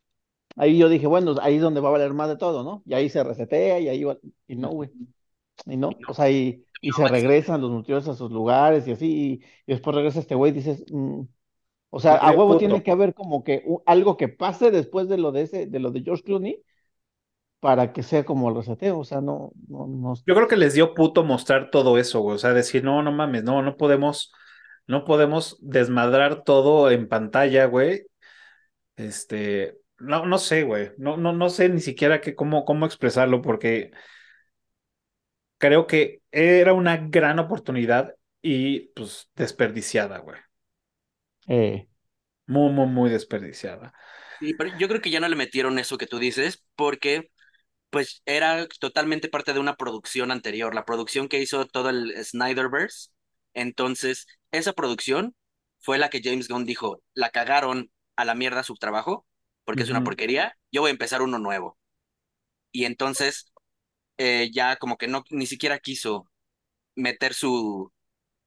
ahí 0.56 0.78
yo 0.78 0.90
dije, 0.90 1.08
bueno, 1.08 1.36
ahí 1.42 1.56
es 1.56 1.62
donde 1.62 1.82
va 1.82 1.90
a 1.90 1.94
valer 1.94 2.14
más 2.14 2.30
de 2.30 2.38
todo, 2.38 2.64
¿no? 2.64 2.84
Y 2.86 2.94
ahí 2.94 3.10
se 3.10 3.24
resetea 3.24 3.80
y 3.80 3.90
ahí 3.90 4.04
va, 4.04 4.18
y 4.48 4.56
no, 4.56 4.70
güey, 4.70 4.90
y 5.66 5.78
no, 5.78 5.92
o 6.08 6.14
sea, 6.14 6.30
y, 6.30 6.66
y 6.82 6.92
se 6.92 7.08
regresan 7.08 7.62
los 7.62 7.72
multiversos 7.72 8.16
a 8.16 8.18
sus 8.18 8.32
lugares 8.32 8.88
y 8.88 8.92
así, 8.92 9.06
y, 9.08 9.34
y 9.66 9.74
después 9.74 9.96
regresa 9.96 10.20
este 10.20 10.36
güey 10.36 10.52
y 10.52 10.56
dices, 10.56 10.86
mm, 10.92 11.22
o 11.90 12.00
sea, 12.00 12.16
a 12.16 12.32
huevo 12.32 12.58
tiene 12.58 12.84
que 12.84 12.92
haber 12.92 13.14
como 13.14 13.44
que 13.44 13.66
algo 13.86 14.18
que 14.18 14.28
pase 14.28 14.72
después 14.72 15.08
de 15.08 15.18
lo 15.18 15.32
de 15.32 15.44
ese, 15.44 15.66
de 15.68 15.80
lo 15.80 15.92
de 15.92 16.02
George 16.02 16.24
Clooney 16.24 16.62
para 17.66 17.94
que 17.94 18.04
sea 18.04 18.26
como 18.26 18.50
el 18.50 18.56
reseteo, 18.56 19.00
o 19.00 19.04
sea, 19.04 19.22
no, 19.22 19.52
no, 19.68 19.88
no, 19.88 20.14
Yo 20.26 20.36
creo 20.36 20.48
que 20.48 20.56
les 20.56 20.76
dio 20.76 20.94
puto 20.94 21.24
mostrar 21.24 21.72
todo 21.72 21.98
eso, 21.98 22.20
güey. 22.20 22.36
O 22.36 22.38
sea, 22.38 22.54
decir, 22.54 22.84
no, 22.84 23.02
no 23.02 23.12
mames, 23.12 23.44
no, 23.44 23.64
no 23.64 23.76
podemos, 23.76 24.32
no 24.86 25.04
podemos 25.04 25.58
desmadrar 25.62 26.44
todo 26.44 26.92
en 26.92 27.08
pantalla, 27.10 27.66
güey. 27.66 28.06
Este, 28.98 29.80
no, 30.00 30.26
no 30.26 30.38
sé, 30.38 30.64
güey. 30.64 30.92
No, 30.98 31.18
no, 31.18 31.34
no 31.34 31.50
sé 31.50 31.70
ni 31.70 31.82
siquiera 31.82 32.22
que 32.22 32.36
cómo, 32.36 32.66
cómo 32.66 32.86
expresarlo, 32.86 33.42
porque 33.42 33.92
creo 35.58 35.88
que 35.88 36.22
era 36.32 36.74
una 36.74 36.98
gran 36.98 37.40
oportunidad 37.40 38.16
y 38.42 38.88
pues 38.96 39.30
desperdiciada, 39.36 40.20
güey. 40.20 40.38
eh, 41.48 41.88
Muy, 42.48 42.72
muy, 42.72 42.88
muy 42.88 43.10
desperdiciada. 43.12 43.94
Sí, 44.40 44.54
pero 44.54 44.70
yo 44.78 44.88
creo 44.88 45.02
que 45.02 45.10
ya 45.12 45.20
no 45.20 45.28
le 45.30 45.36
metieron 45.36 45.80
eso 45.80 45.98
que 45.98 46.08
tú 46.08 46.20
dices, 46.20 46.64
porque 46.76 47.32
pues 47.92 48.22
era 48.26 48.68
totalmente 48.80 49.30
parte 49.30 49.54
de 49.54 49.60
una 49.60 49.76
producción 49.78 50.32
anterior, 50.32 50.76
la 50.76 50.86
producción 50.86 51.30
que 51.30 51.40
hizo 51.42 51.66
todo 51.68 51.90
el 51.90 52.14
Snyderverse. 52.26 53.12
Entonces, 53.54 54.28
esa 54.52 54.74
producción 54.74 55.36
fue 55.80 55.98
la 56.00 56.10
que 56.10 56.22
James 56.24 56.50
Gunn 56.50 56.66
dijo, 56.66 57.02
la 57.16 57.32
cagaron 57.32 57.92
a 58.18 58.26
la 58.26 58.36
mierda 58.36 58.64
su 58.64 58.76
trabajo, 58.76 59.28
porque 59.66 59.84
es 59.84 59.90
una 59.90 60.04
porquería, 60.04 60.58
yo 60.72 60.82
voy 60.82 60.90
a 60.90 60.92
empezar 60.94 61.22
uno 61.22 61.40
nuevo. 61.40 61.78
Y 62.72 62.86
entonces, 62.86 63.52
eh, 64.18 64.52
ya 64.54 64.78
como 64.78 64.98
que 64.98 65.08
no, 65.10 65.24
ni 65.32 65.46
siquiera 65.48 65.80
quiso 65.80 66.30
meter 66.96 67.34
su, 67.34 67.94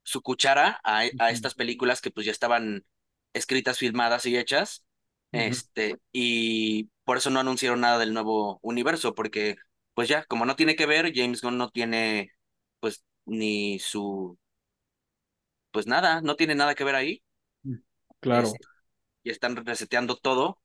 su 0.04 0.22
cuchara 0.22 0.80
a, 0.84 1.04
a 1.18 1.30
ujú, 1.30 1.32
estas 1.32 1.54
películas 1.54 2.00
que 2.00 2.10
pues 2.10 2.26
ya 2.26 2.32
estaban 2.32 2.86
escritas, 3.34 3.78
filmadas 3.78 4.26
y 4.26 4.36
hechas. 4.38 4.84
Este, 5.32 6.00
y 6.12 6.86
por 7.04 7.18
eso 7.18 7.30
no 7.30 7.40
anunciaron 7.40 7.80
nada 7.82 7.98
del 7.98 8.14
nuevo 8.14 8.58
universo, 8.62 9.14
porque 9.14 9.56
pues 9.94 10.08
ya, 10.08 10.24
como 10.26 10.46
no 10.46 10.56
tiene 10.56 10.76
que 10.76 10.86
ver, 10.86 11.12
James 11.14 11.42
Gunn 11.42 11.58
no 11.58 11.70
tiene 11.70 12.32
pues 12.80 13.04
ni 13.26 13.78
su, 13.80 14.38
pues 15.70 15.86
nada, 15.86 16.20
no 16.22 16.36
tiene 16.36 16.54
nada 16.54 16.74
que 16.74 16.84
ver 16.84 16.94
ahí. 16.94 17.22
Claro. 18.20 18.52
Este, 18.52 18.68
y 19.24 19.30
están 19.30 19.56
reseteando 19.66 20.16
todo 20.16 20.60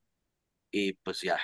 y 0.74 0.94
pues 0.96 1.22
ya, 1.22 1.40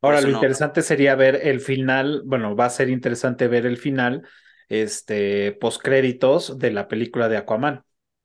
Ahora, 0.00 0.20
lo 0.20 0.28
no. 0.28 0.30
interesante 0.30 0.82
sería 0.82 1.14
ver 1.14 1.36
el 1.46 1.60
final, 1.60 2.22
bueno, 2.26 2.54
va 2.54 2.66
a 2.66 2.70
ser 2.70 2.90
interesante 2.90 3.48
ver 3.48 3.64
el 3.64 3.78
final, 3.78 4.26
este, 4.68 5.52
postcréditos 5.52 6.58
de 6.58 6.70
la 6.72 6.88
película 6.88 7.28
de 7.30 7.38
Aquaman, 7.38 7.84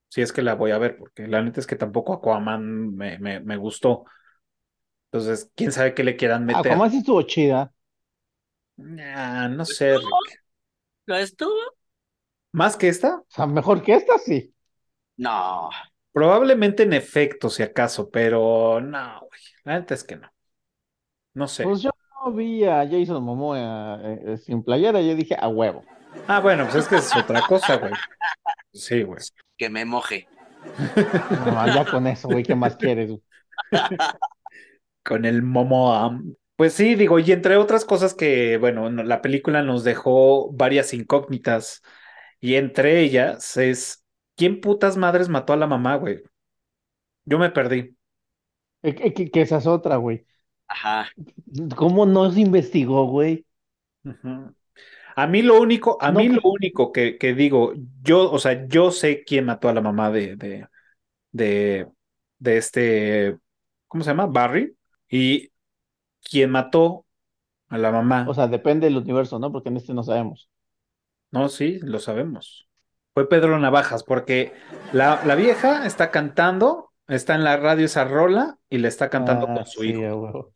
si 0.10 0.22
es 0.22 0.34
que 0.34 0.42
la 0.42 0.56
voy 0.56 0.72
a 0.72 0.78
ver, 0.78 0.98
porque 0.98 1.28
la 1.28 1.42
neta 1.42 1.62
es 1.62 1.68
que 1.68 1.78
tampoco 1.78 2.14
Aquaman 2.14 2.96
me, 2.96 3.18
me, 3.20 3.40
me 3.40 3.56
gustó. 3.58 4.04
Entonces, 5.12 5.52
quién 5.56 5.72
sabe 5.72 5.94
qué 5.94 6.04
le 6.04 6.16
quieran 6.16 6.46
meter. 6.46 6.62
Aquaman 6.62 6.92
sí 6.92 6.98
estuvo 6.98 7.22
chida, 7.24 7.72
no 8.78 9.66
Pues 9.66 9.78
sé, 9.78 9.98
Rick. 9.98 10.42
¿lo 11.06 11.16
es 11.18 11.36
tú? 11.36 11.48
¿Más 12.52 12.78
que 12.78 12.90
esta? 12.90 13.16
o 13.18 13.26
sea, 13.30 13.48
mejor 13.48 13.82
que 13.84 13.94
esta 13.96 14.18
sí. 14.20 14.54
No, 15.18 15.70
Probablemente 16.12 16.84
en 16.84 16.94
efecto, 16.94 17.50
si 17.50 17.64
acaso, 17.64 18.10
pero 18.12 18.80
no, 18.82 19.20
güey. 19.22 19.42
La 19.64 19.80
neta 19.80 19.94
es 19.94 20.04
que 20.04 20.16
no. 20.18 20.30
No 21.40 21.48
sé. 21.48 21.64
Pues 21.64 21.82
yo 21.82 21.90
no 22.26 22.34
vi 22.34 22.66
a 22.66 22.86
Jason 22.86 23.24
Momoa 23.24 23.98
eh, 24.04 24.20
eh, 24.26 24.38
sin 24.38 24.62
playera, 24.62 25.00
yo 25.02 25.16
dije 25.16 25.38
a 25.40 25.48
huevo. 25.48 25.86
Ah, 26.28 26.42
bueno, 26.42 26.66
pues 26.66 26.76
es 26.76 26.88
que 26.90 26.98
es 26.98 27.16
otra 27.16 27.42
cosa, 27.48 27.78
güey. 27.78 27.94
Sí, 28.74 29.04
güey. 29.04 29.20
que 29.58 29.70
me 29.70 29.86
moje. 29.86 30.28
No, 31.46 31.66
ya 31.74 31.86
con 31.90 32.06
eso, 32.08 32.28
güey, 32.28 32.44
¿qué 32.44 32.56
más 32.56 32.76
quieres? 32.76 33.10
güey? 33.12 33.22
Con 35.06 35.24
el 35.24 35.42
Momoa. 35.44 36.20
Pues 36.58 36.74
sí, 36.74 36.96
digo, 36.96 37.20
y 37.20 37.32
entre 37.32 37.56
otras 37.56 37.86
cosas 37.86 38.14
que, 38.14 38.58
bueno, 38.58 38.90
no- 38.90 39.04
la 39.04 39.22
película 39.22 39.64
nos 39.64 39.86
dejó 39.86 40.52
varias 40.52 40.94
incógnitas, 40.94 41.82
y 42.42 42.56
entre 42.56 43.00
ellas 43.00 43.56
es, 43.56 44.04
¿quién 44.36 44.60
putas 44.60 44.98
madres 44.98 45.30
mató 45.30 45.54
a 45.54 45.58
la 45.58 45.68
mamá, 45.68 45.96
güey? 45.96 46.22
Yo 47.24 47.40
me 47.40 47.50
perdí. 47.50 47.96
Eh, 48.84 48.94
Que, 48.94 49.14
que- 49.14 49.32
que 49.32 49.42
esa 49.42 49.58
es 49.58 49.68
otra, 49.68 49.96
güey. 49.96 50.26
Ajá. 50.70 51.10
¿Cómo 51.76 52.06
no 52.06 52.32
se 52.32 52.42
investigó, 52.42 53.06
güey? 53.08 53.46
A 55.16 55.28
mí 55.28 55.42
lo 55.42 55.60
único, 55.62 55.98
a 56.02 56.12
No, 56.12 56.12
mí 56.12 56.30
lo 56.30 56.42
que, 56.42 56.44
único 56.44 56.92
que, 56.92 57.18
que 57.18 57.34
digo, 57.34 57.74
yo, 58.02 58.32
o 58.32 58.40
sea, 58.40 58.68
yo 58.68 58.92
sé 58.92 59.24
quién 59.26 59.46
mató 59.46 59.68
a 59.70 59.74
la 59.74 59.82
mamá 59.82 60.12
de, 60.12 60.36
de, 60.38 60.68
de, 61.32 61.88
de 62.40 62.58
este, 62.58 63.38
¿cómo 63.88 64.04
se 64.04 64.12
llama? 64.12 64.28
Barry, 64.28 64.76
y 65.10 65.52
quién 66.24 66.52
mató 66.52 67.06
a 67.70 67.78
la 67.80 67.92
o 68.24 68.34
mamá. 68.34 68.36
sea, 68.36 68.48
depende 68.48 68.88
del 68.88 68.98
universo, 68.98 69.40
¿no? 69.40 69.52
Porque 69.52 69.68
en 69.70 69.78
este 69.78 69.94
no 69.94 70.04
sabemos. 70.04 70.50
No, 71.32 71.50
sí, 71.50 71.80
lo 71.82 72.00
sabemos. 72.00 72.70
Fue 73.14 73.28
Pedro 73.30 73.60
Navajas, 73.60 74.04
porque 74.04 74.54
la, 74.94 75.22
la 75.26 75.36
vieja 75.36 75.86
está 75.86 76.10
cantando, 76.12 76.92
está 77.08 77.36
en 77.36 77.44
la 77.44 77.58
radio 77.58 77.86
esa 77.86 78.04
rola 78.06 78.58
y 78.70 78.78
le 78.80 78.88
está 78.88 79.10
cantando 79.10 79.52
con 79.52 79.64
Ah, 79.64 79.66
su 79.66 79.84
sí, 79.84 79.84
hijo. 79.84 80.54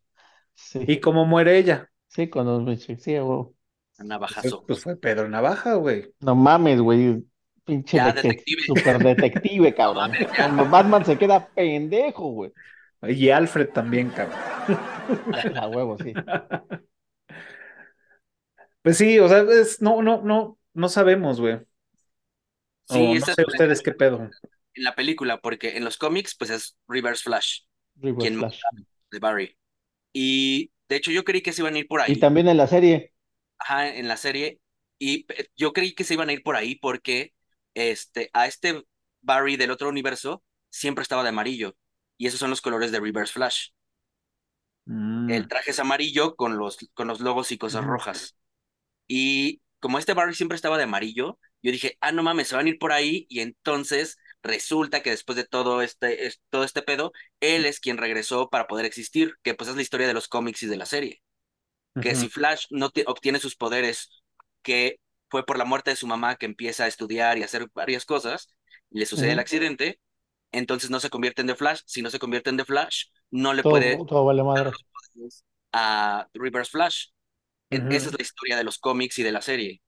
¿Y 0.74 1.00
cómo 1.00 1.24
muere 1.26 1.58
ella? 1.58 1.90
sí, 2.08 2.28
con 2.28 2.46
los 2.46 2.80
sí. 2.82 2.96
Pues, 2.96 4.06
Navajazo. 4.06 4.64
pues 4.66 4.82
fue 4.82 4.96
Pedro 4.96 5.28
Navaja, 5.28 5.74
güey. 5.74 6.12
No 6.20 6.34
mames, 6.34 6.80
güey. 6.80 7.24
Pinche 7.64 7.96
Ya, 7.96 8.08
detec- 8.14 8.22
detective. 8.22 8.62
super 8.66 8.98
detective, 8.98 9.74
cabrón. 9.76 10.12
Cuando 10.36 10.68
Batman 10.68 11.04
se 11.04 11.16
queda 11.18 11.46
pendejo, 11.48 12.28
güey. 12.30 12.52
Y 13.02 13.30
Alfred 13.30 13.68
también, 13.70 14.10
cabrón. 14.10 14.38
A 15.56 15.68
huevo, 15.68 15.96
sí. 15.98 16.12
Pues 18.82 18.98
sí, 18.98 19.18
o 19.18 19.28
sea, 19.28 19.40
es- 19.40 19.80
no, 19.80 20.02
no, 20.02 20.22
no, 20.22 20.58
no 20.74 20.88
sabemos, 20.88 21.40
güey. 21.40 21.54
No 22.90 23.14
es 23.14 23.24
sé 23.24 23.44
ustedes 23.46 23.80
qué 23.82 23.92
pedo. 23.92 24.28
en 24.74 24.84
la 24.84 24.94
película, 24.94 25.40
porque 25.40 25.76
en 25.76 25.84
los 25.84 25.96
cómics, 25.96 26.34
pues 26.36 26.50
es 26.50 26.76
Reverse 26.88 27.22
Flash, 27.22 27.60
Reverse 27.96 28.20
quien 28.20 28.36
mata 28.36 28.56
Flash. 28.56 28.84
de 29.10 29.18
Barry. 29.20 29.56
Y 30.14 30.72
de 30.90 30.96
hecho, 30.98 31.12
yo 31.12 31.24
creí 31.24 31.42
que 31.42 31.54
se 31.54 31.62
iban 31.62 31.76
a 31.76 31.80
ir 31.80 31.88
por 31.88 32.02
Y 32.06 32.16
ahí, 32.16 32.18
también 32.18 32.48
en 32.48 32.56
la 32.56 32.66
serie. 32.66 33.12
ajá, 33.58 33.88
en 33.96 34.08
la 34.08 34.16
serie. 34.16 34.60
Y 34.98 35.26
yo 35.56 35.72
creí 35.72 35.94
que 35.94 36.04
se 36.04 36.14
iban 36.14 36.28
a 36.28 36.32
ir 36.32 36.42
por 36.42 36.56
ahí 36.56 36.76
porque 36.76 37.34
este, 37.74 38.30
a 38.32 38.46
este 38.46 38.84
Barry 39.22 39.56
del 39.56 39.70
otro 39.70 39.88
universo 39.88 40.42
siempre 40.70 41.02
estaba 41.02 41.22
de 41.22 41.30
amarillo. 41.30 41.76
Y 42.16 42.26
esos 42.26 42.40
son 42.40 42.50
los 42.50 42.60
colores 42.60 42.92
de 42.92 43.00
Reverse 43.00 43.32
Flash. 43.32 43.68
El 45.26 45.46
Mm, 45.46 45.48
traje 45.48 45.70
es 45.70 45.78
amarillo 45.78 46.36
con 46.36 46.58
los, 46.58 46.78
con 46.94 47.08
los 47.08 47.20
logos 47.20 47.50
y 47.52 47.58
cosas 47.58 47.84
ujú, 47.84 47.84
rojas. 47.84 48.36
Y 49.08 49.62
como 49.80 49.98
este 49.98 50.14
Barry 50.14 50.34
siempre 50.34 50.56
estaba 50.56 50.78
de 50.78 50.84
amarillo, 50.84 51.38
yo 51.62 51.72
dije, 51.72 51.98
ah, 52.02 52.12
no 52.12 52.22
mames, 52.22 52.48
se 52.48 52.56
van 52.56 52.66
a 52.66 52.70
ir 52.70 52.78
por 52.78 52.92
ahí. 52.92 53.26
Y 53.30 53.40
entonces 53.40 54.18
resulta 54.44 55.02
que 55.02 55.10
después 55.10 55.36
de 55.36 55.44
todo 55.46 55.82
este, 55.82 56.26
es- 56.28 56.42
todo 56.50 56.64
este 56.64 56.82
pedo, 56.82 57.12
él 57.40 57.66
es 57.66 57.80
quien 57.80 57.98
regresó 57.98 58.50
para 58.50 58.68
poder 58.68 58.86
existir, 58.86 59.36
que 59.44 59.54
pues 59.54 59.70
es 59.70 59.76
la 59.76 59.82
historia 59.82 60.08
de 60.08 60.14
los 60.14 60.28
cómics 60.28 60.62
y 60.64 60.68
de 60.68 60.78
la 60.78 60.86
serie. 60.86 61.22
Que 62.00 62.14
si 62.14 62.28
Flash 62.28 62.66
no 62.70 62.90
obtiene 63.06 63.40
sus 63.40 63.56
poderes, 63.56 64.22
que 64.62 65.00
fue 65.30 65.44
por 65.46 65.58
la 65.58 65.64
muerte 65.64 65.90
de 65.90 65.96
su 65.96 66.06
mamá 66.06 66.36
que 66.36 66.46
empieza 66.46 66.84
a 66.84 66.88
estudiar 66.88 67.38
y 67.38 67.42
a 67.42 67.46
hacer 67.46 67.68
varias 67.74 68.04
cosas, 68.04 68.48
y 68.90 68.98
le 69.00 69.06
sucede 69.06 69.32
el 69.32 69.38
accidente, 69.38 70.00
entonces 70.52 70.90
no 70.90 71.00
se 71.00 71.10
convierte 71.10 71.42
en 71.42 71.48
The 71.48 71.56
Flash. 71.56 71.80
Si 71.86 72.02
no 72.02 72.10
se 72.10 72.18
convierte 72.18 72.50
en 72.50 72.56
The 72.58 72.64
Flash, 72.64 73.06
no 73.30 73.54
le 73.54 73.62
puede 73.62 73.96
Todo, 74.06 74.24
vale 74.24 74.42
madre. 74.44 74.70
a 75.72 76.28
Reverse 76.34 76.70
Flash. 76.70 77.06
E- 77.70 77.84
Esa 77.90 78.08
es 78.10 78.14
la 78.18 78.22
historia 78.22 78.56
de 78.56 78.64
los 78.64 78.78
cómics 78.78 79.18
y 79.18 79.22
de 79.22 79.32
la 79.32 79.42
serie. 79.42 79.82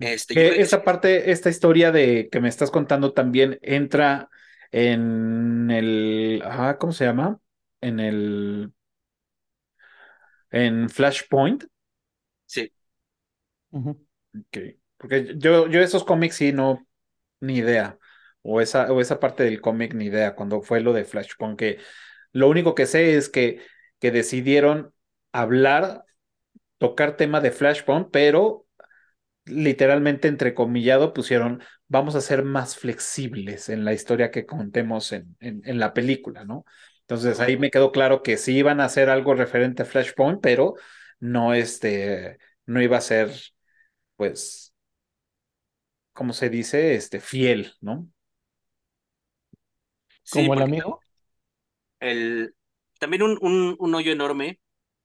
Este, 0.00 0.34
yo 0.34 0.52
sí, 0.54 0.60
esa 0.60 0.84
parte, 0.84 1.30
esta 1.32 1.50
historia 1.50 1.90
de 1.92 2.28
que 2.30 2.40
me 2.40 2.48
estás 2.48 2.70
contando 2.70 3.12
también 3.12 3.58
entra 3.62 4.28
en 4.70 5.70
el, 5.70 6.42
ah, 6.44 6.76
¿cómo 6.78 6.92
se 6.92 7.04
llama? 7.04 7.40
En 7.80 7.98
el, 8.00 8.72
en 10.50 10.88
Flashpoint. 10.90 11.64
Ujú. 13.70 13.90
Ok. 14.34 14.58
Porque 14.96 15.34
yo, 15.38 15.68
yo 15.68 15.80
esos 15.80 16.04
cómics 16.04 16.36
sí 16.36 16.52
no, 16.52 16.86
ni 17.40 17.56
idea. 17.58 17.98
O 18.42 18.60
esa, 18.60 18.92
o 18.92 19.00
esa 19.00 19.20
parte 19.20 19.44
del 19.44 19.60
cómic 19.60 19.94
ni 19.94 20.06
idea, 20.06 20.34
cuando 20.36 20.62
fue 20.62 20.80
lo 20.80 20.92
de 20.92 21.04
Flashpoint, 21.04 21.58
que 21.58 21.78
Lo 22.32 22.48
único 22.50 22.76
que 22.76 22.86
sé 22.86 23.16
es 23.16 23.30
que, 23.30 23.62
que 24.00 24.12
decidieron 24.12 24.94
hablar, 25.32 26.04
tocar 26.78 27.16
tema 27.18 27.40
de 27.42 27.52
Flashpoint, 27.52 28.10
pero 28.12 28.66
literalmente 29.48 30.28
entrecomillado 30.28 31.12
pusieron, 31.14 31.62
vamos 31.88 32.14
a 32.14 32.20
ser 32.20 32.42
más 32.44 32.76
flexibles 32.76 33.68
en 33.68 33.84
la 33.84 33.92
historia 33.92 34.30
que 34.30 34.46
contemos 34.46 35.12
en, 35.12 35.36
en, 35.40 35.62
en 35.64 35.78
la 35.78 35.94
película, 35.94 36.44
¿no? 36.44 36.64
Entonces 37.02 37.40
ahí 37.40 37.56
me 37.56 37.70
quedó 37.70 37.92
claro 37.92 38.22
que 38.22 38.36
sí 38.36 38.56
iban 38.58 38.80
a 38.80 38.84
hacer 38.86 39.10
algo 39.10 39.34
referente 39.34 39.82
a 39.82 39.86
Flashpoint, 39.86 40.40
pero 40.42 40.74
no, 41.20 41.54
este, 41.54 42.38
no 42.66 42.82
iba 42.82 42.98
a 42.98 43.00
ser, 43.00 43.30
pues, 44.16 44.74
¿cómo 46.12 46.32
se 46.32 46.50
dice? 46.50 46.94
Este, 46.94 47.20
fiel, 47.20 47.72
¿no? 47.80 48.08
Sí, 50.22 50.48
Como 50.48 50.54
el 50.54 50.62
amigo. 50.62 51.04
el, 52.00 52.54
también 53.00 53.22
un, 53.22 53.38
un, 53.40 53.76
un 53.78 53.94
hoyo 53.94 54.12
enorme 54.12 54.60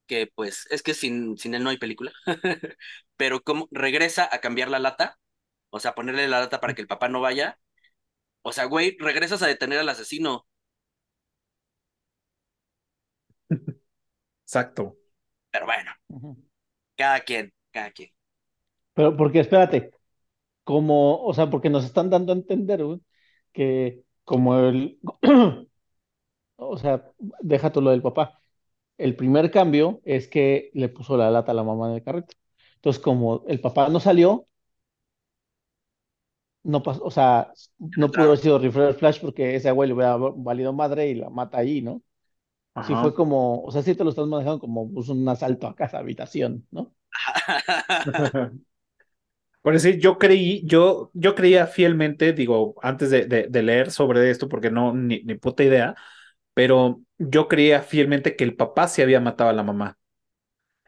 que 0.07 0.27
pues 0.35 0.67
es 0.71 0.83
que 0.83 0.93
sin, 0.93 1.37
sin 1.37 1.55
él 1.55 1.63
no 1.63 1.69
hay 1.69 1.77
película, 1.77 2.11
pero 3.17 3.41
como 3.43 3.67
regresa 3.71 4.29
a 4.31 4.39
cambiar 4.41 4.69
la 4.69 4.79
lata, 4.79 5.19
o 5.71 5.79
sea, 5.79 5.95
ponerle 5.95 6.27
la 6.27 6.41
lata 6.41 6.61
para 6.61 6.73
que 6.75 6.81
el 6.81 6.87
papá 6.87 7.09
no 7.09 7.21
vaya, 7.21 7.59
o 8.43 8.53
sea, 8.53 8.65
güey, 8.65 8.97
regresas 8.99 9.43
a 9.43 9.47
detener 9.47 9.79
al 9.79 9.89
asesino, 9.89 10.47
Exacto. 14.45 14.97
pero 15.51 15.65
bueno, 15.65 15.91
cada 16.95 17.19
quien, 17.21 17.53
cada 17.71 17.91
quien. 17.91 18.09
Pero 18.93 19.15
porque 19.17 19.39
espérate, 19.39 19.91
como, 20.65 21.23
o 21.25 21.33
sea, 21.35 21.49
porque 21.51 21.71
nos 21.71 21.85
están 21.85 22.11
dando 22.11 22.33
a 22.33 22.37
entender, 22.37 22.83
güey, 22.85 23.01
que 23.53 24.03
como 24.25 24.57
el, 24.59 24.99
o 26.57 26.77
sea, 26.77 27.11
deja 27.41 27.71
tú 27.71 27.81
lo 27.81 27.91
del 27.91 28.01
papá. 28.03 28.42
El 28.97 29.15
primer 29.15 29.51
cambio 29.51 30.01
es 30.05 30.27
que 30.27 30.71
le 30.73 30.89
puso 30.89 31.17
la 31.17 31.31
lata 31.31 31.51
a 31.51 31.55
la 31.55 31.63
mamá 31.63 31.89
en 31.89 31.95
el 31.95 32.03
carrito. 32.03 32.35
Entonces, 32.75 33.01
como 33.01 33.43
el 33.47 33.59
papá 33.61 33.89
no 33.89 33.99
salió, 33.99 34.47
no 36.63 36.81
pasó, 36.83 37.03
o 37.03 37.11
sea, 37.11 37.53
No 37.95 38.11
pudo 38.11 38.27
haber 38.27 38.39
sido 38.39 38.59
Reverse 38.59 38.99
Flash 38.99 39.19
porque 39.21 39.55
ese 39.55 39.69
le 39.69 39.73
hubiera 39.93 40.15
valido 40.17 40.73
madre 40.73 41.09
y 41.09 41.15
la 41.15 41.29
mata 41.29 41.57
ahí, 41.59 41.81
¿no? 41.81 42.01
Sí 42.81 42.95
Ajá. 42.95 42.97
fue 42.97 43.15
como, 43.15 43.63
o 43.63 43.71
sea, 43.71 43.83
sí 43.83 43.95
te 43.95 44.03
lo 44.05 44.11
estás 44.11 44.27
manejando 44.27 44.59
como 44.61 44.91
pues, 44.93 45.09
un 45.09 45.27
asalto 45.29 45.67
a 45.67 45.75
casa, 45.75 45.99
habitación, 45.99 46.67
¿no? 46.71 46.93
Por 49.61 49.73
decir, 49.73 49.97
yo 49.99 50.17
creí, 50.17 50.61
yo, 50.67 51.09
yo 51.13 51.35
creía 51.35 51.67
fielmente, 51.67 52.33
digo, 52.33 52.75
antes 52.81 53.09
de, 53.11 53.25
de, 53.25 53.47
de 53.47 53.63
leer 53.63 53.91
sobre 53.91 54.29
esto, 54.29 54.49
porque 54.49 54.69
no, 54.69 54.93
ni, 54.93 55.23
ni 55.23 55.35
puta 55.35 55.63
idea, 55.63 55.95
pero 56.53 57.01
yo 57.17 57.47
creía 57.47 57.81
fielmente 57.81 58.35
que 58.35 58.43
el 58.43 58.55
papá 58.55 58.87
se 58.87 59.03
había 59.03 59.19
matado 59.21 59.49
a 59.49 59.53
la 59.53 59.63
mamá 59.63 59.97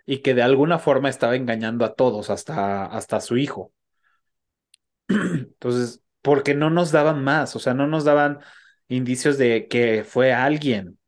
y 0.05 0.19
que 0.19 0.33
de 0.33 0.43
alguna 0.43 0.79
forma 0.79 1.09
estaba 1.09 1.35
engañando 1.35 1.85
a 1.85 1.95
todos, 1.95 2.29
hasta, 2.31 2.85
hasta 2.85 3.17
a 3.17 3.21
su 3.21 3.37
hijo. 3.37 3.73
Entonces, 5.07 6.01
porque 6.21 6.55
no 6.55 6.69
nos 6.69 6.91
daban 6.91 7.23
más, 7.23 7.55
o 7.55 7.59
sea, 7.59 7.73
no 7.73 7.87
nos 7.87 8.03
daban 8.05 8.39
indicios 8.87 9.37
de 9.37 9.67
que 9.67 10.03
fue 10.03 10.33
alguien, 10.33 10.99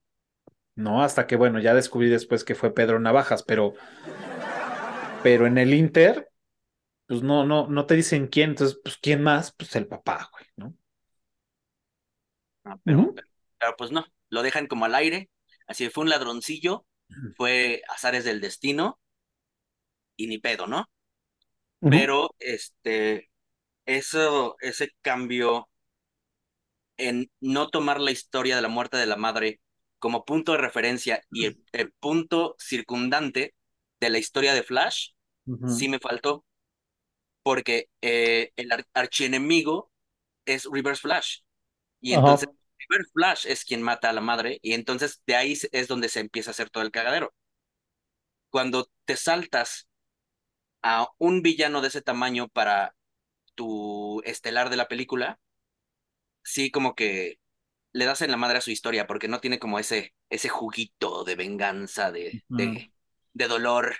¿no? 0.75 1.03
Hasta 1.03 1.27
que, 1.27 1.37
bueno, 1.37 1.59
ya 1.59 1.73
descubrí 1.73 2.09
después 2.09 2.43
que 2.45 2.55
fue 2.55 2.73
Pedro 2.75 2.99
Navajas, 2.99 3.43
pero, 3.43 3.75
pero 5.23 5.47
en 5.47 5.57
el 5.57 5.73
Inter, 5.73 6.29
pues 7.07 7.23
no, 7.23 7.45
no, 7.45 7.67
no 7.69 7.85
te 7.85 7.95
dicen 7.95 8.27
quién, 8.27 8.51
entonces, 8.51 8.79
pues, 8.83 8.97
¿quién 8.99 9.23
más? 9.23 9.53
Pues 9.57 9.75
el 9.77 9.87
papá, 9.87 10.29
güey, 10.33 10.45
¿no? 10.57 10.75
Pero, 12.85 12.99
Ujú, 12.99 13.13
pero, 13.15 13.27
pero 13.59 13.75
pues 13.77 13.91
no, 13.91 14.05
lo 14.29 14.43
dejan 14.43 14.67
como 14.67 14.85
al 14.85 14.95
aire, 14.95 15.29
así 15.67 15.89
fue 15.89 16.03
un 16.05 16.09
ladroncillo, 16.09 16.85
fue 17.35 17.81
azares 17.89 18.23
del 18.25 18.41
destino 18.41 18.99
y 20.15 20.27
ni 20.27 20.37
pedo, 20.39 20.67
¿no? 20.67 20.85
Pero 21.89 22.31
este, 22.39 23.31
eso, 23.85 24.57
ese 24.61 24.91
cambio 25.01 25.69
en 26.97 27.29
no 27.41 27.69
tomar 27.69 27.99
la 28.01 28.11
historia 28.11 28.55
de 28.55 28.61
la 28.61 28.67
muerte 28.69 28.97
de 28.97 29.05
la 29.05 29.15
madre 29.17 29.61
como 29.99 30.25
punto 30.25 30.51
de 30.53 30.57
referencia 30.59 31.23
y 31.31 31.45
el, 31.45 31.59
el 31.71 31.91
punto 31.93 32.55
circundante 32.59 33.55
de 33.99 34.09
la 34.09 34.17
historia 34.19 34.53
de 34.53 34.63
Flash, 34.63 35.09
sí 35.63 35.87
Ujú, 35.87 35.89
me 35.89 35.99
faltó, 35.99 36.45
porque 37.43 37.89
eh, 38.01 38.51
el 38.55 38.71
ar- 38.71 38.87
archienemigo 38.93 39.91
es 40.45 40.65
Reverse 40.71 41.01
Flash. 41.03 41.39
Y 42.01 42.13
entonces. 42.13 42.49
Reverse 42.89 43.11
Flash 43.13 43.45
es 43.47 43.65
quien 43.65 43.81
mata 43.81 44.09
a 44.09 44.13
la 44.13 44.21
madre, 44.21 44.59
y 44.61 44.73
entonces 44.73 45.21
de 45.25 45.35
ahí 45.35 45.57
es 45.71 45.87
donde 45.87 46.09
se 46.09 46.19
empieza 46.21 46.51
a 46.51 46.53
hacer 46.53 46.69
todo 46.69 46.83
el 46.83 46.91
cagadero. 46.91 47.33
Cuando 48.49 48.89
te 49.05 49.15
saltas 49.15 49.87
a 50.83 51.07
un 51.19 51.41
villano 51.43 51.81
de 51.81 51.89
ese 51.89 52.01
tamaño 52.01 52.49
para 52.49 52.95
tu 53.55 54.21
estelar 54.25 54.69
de 54.69 54.77
la 54.77 54.87
película, 54.87 55.39
sí 56.43 56.71
como 56.71 56.95
que 56.95 57.39
le 57.93 58.05
das 58.05 58.21
en 58.23 58.31
la 58.31 58.37
madre 58.37 58.59
a 58.59 58.61
su 58.61 58.71
historia, 58.71 59.07
porque 59.07 59.27
no 59.27 59.41
tiene 59.41 59.59
como 59.59 59.79
ese, 59.79 60.15
ese 60.29 60.49
juguito 60.49 61.23
de 61.25 61.35
venganza, 61.35 62.11
de, 62.11 62.39
de, 62.55 62.91
de 63.33 63.47
dolor. 63.47 63.97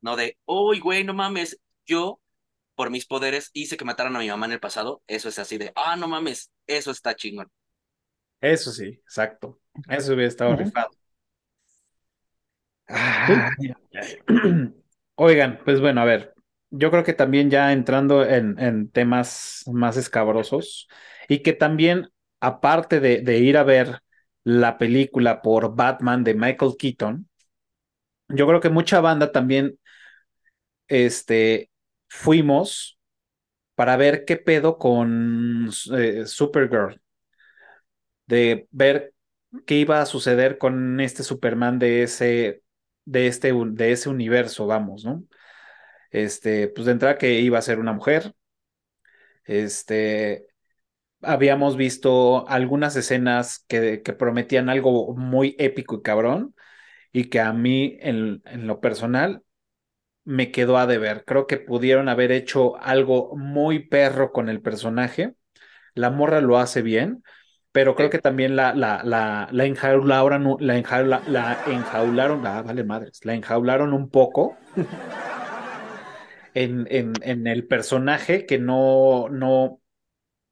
¿no? 0.00 0.16
De, 0.16 0.38
uy, 0.46 0.80
güey, 0.80 1.04
no 1.04 1.14
mames, 1.14 1.60
yo 1.86 2.20
por 2.80 2.88
mis 2.90 3.04
poderes 3.04 3.50
hice 3.52 3.76
que 3.76 3.84
mataran 3.84 4.16
a 4.16 4.18
mi 4.20 4.28
mamá 4.28 4.46
en 4.46 4.52
el 4.52 4.60
pasado. 4.60 5.02
Eso 5.06 5.28
es 5.28 5.38
así 5.38 5.58
de, 5.58 5.70
ah, 5.76 5.96
no 5.96 6.08
mames, 6.08 6.50
eso 6.66 6.90
está 6.90 7.14
chingón. 7.14 7.50
Eso 8.40 8.72
sí, 8.72 8.84
exacto. 8.86 9.60
Eso 9.88 10.14
hubiera 10.14 10.28
estado 10.28 10.56
ujú. 10.56 10.56
rifado. 10.56 10.88
Ay. 12.88 13.74
Oigan, 15.16 15.60
pues 15.64 15.80
bueno, 15.80 16.00
a 16.00 16.04
ver, 16.06 16.34
yo 16.70 16.90
creo 16.90 17.04
que 17.04 17.12
también 17.12 17.50
ya 17.50 17.72
entrando 17.72 18.24
en, 18.24 18.58
en 18.58 18.90
temas 18.90 19.64
más 19.66 19.96
escabrosos 19.98 20.88
y 21.28 21.40
que 21.42 21.52
también, 21.52 22.08
aparte 22.40 23.00
de, 23.00 23.20
de 23.20 23.38
ir 23.38 23.58
a 23.58 23.64
ver 23.64 24.00
la 24.44 24.78
película 24.78 25.42
por 25.42 25.76
Batman 25.76 26.24
de 26.24 26.34
Michael 26.34 26.72
Keaton, 26.78 27.28
yo 28.28 28.46
creo 28.46 28.60
que 28.60 28.70
mucha 28.70 29.00
banda 29.00 29.32
también 29.32 29.78
este, 30.88 31.69
fuimos 32.10 33.00
para 33.76 33.96
ver 33.96 34.26
qué 34.26 34.36
pedo 34.38 34.78
con 34.78 35.70
eh, 35.96 36.26
Supergirl, 36.26 37.00
de 38.26 38.68
ver 38.70 39.14
qué 39.66 39.76
iba 39.76 40.00
a 40.00 40.06
suceder 40.06 40.58
con 40.58 41.00
este 41.00 41.22
Superman 41.22 41.78
de 41.78 42.02
ese, 42.02 42.62
de 43.04 43.26
este, 43.26 43.52
de 43.54 43.92
ese 43.92 44.08
universo, 44.08 44.66
vamos, 44.66 45.04
¿no? 45.04 45.24
Este, 46.10 46.68
pues 46.68 46.86
de 46.86 46.92
entrada 46.92 47.18
que 47.18 47.40
iba 47.40 47.58
a 47.58 47.62
ser 47.62 47.78
una 47.80 47.92
mujer, 47.92 48.34
este, 49.44 50.46
habíamos 51.22 51.76
visto 51.76 52.48
algunas 52.48 52.96
escenas 52.96 53.64
que, 53.68 54.02
que 54.02 54.12
prometían 54.12 54.68
algo 54.68 55.14
muy 55.16 55.56
épico 55.58 55.96
y 55.96 56.02
cabrón, 56.02 56.54
y 57.12 57.26
que 57.30 57.40
a 57.40 57.52
mí, 57.52 57.98
en, 58.00 58.42
en 58.46 58.66
lo 58.66 58.80
personal, 58.80 59.42
me 60.24 60.50
quedó 60.52 60.78
a 60.78 60.86
deber. 60.86 61.24
Creo 61.24 61.46
que 61.46 61.56
pudieron 61.58 62.08
haber 62.08 62.32
hecho 62.32 62.76
algo 62.80 63.36
muy 63.36 63.80
perro 63.88 64.32
con 64.32 64.48
el 64.48 64.60
personaje. 64.60 65.34
La 65.94 66.10
morra 66.10 66.40
lo 66.40 66.58
hace 66.58 66.82
bien, 66.82 67.22
pero 67.72 67.96
creo 67.96 68.10
que 68.10 68.18
también 68.18 68.56
la, 68.56 68.74
la, 68.74 69.02
la, 69.04 69.48
la 69.52 69.64
enjaularon, 69.66 70.56
la, 70.60 70.78
enjaula, 70.78 71.22
la 71.26 71.62
enjaularon, 71.66 72.46
ah, 72.46 72.62
vale 72.62 72.84
madres, 72.84 73.20
la 73.24 73.34
enjaularon 73.34 73.92
un 73.94 74.10
poco 74.10 74.58
en, 76.54 76.86
en, 76.90 77.12
en 77.22 77.46
el 77.46 77.66
personaje 77.66 78.46
que 78.46 78.58
no, 78.58 79.28
no, 79.30 79.80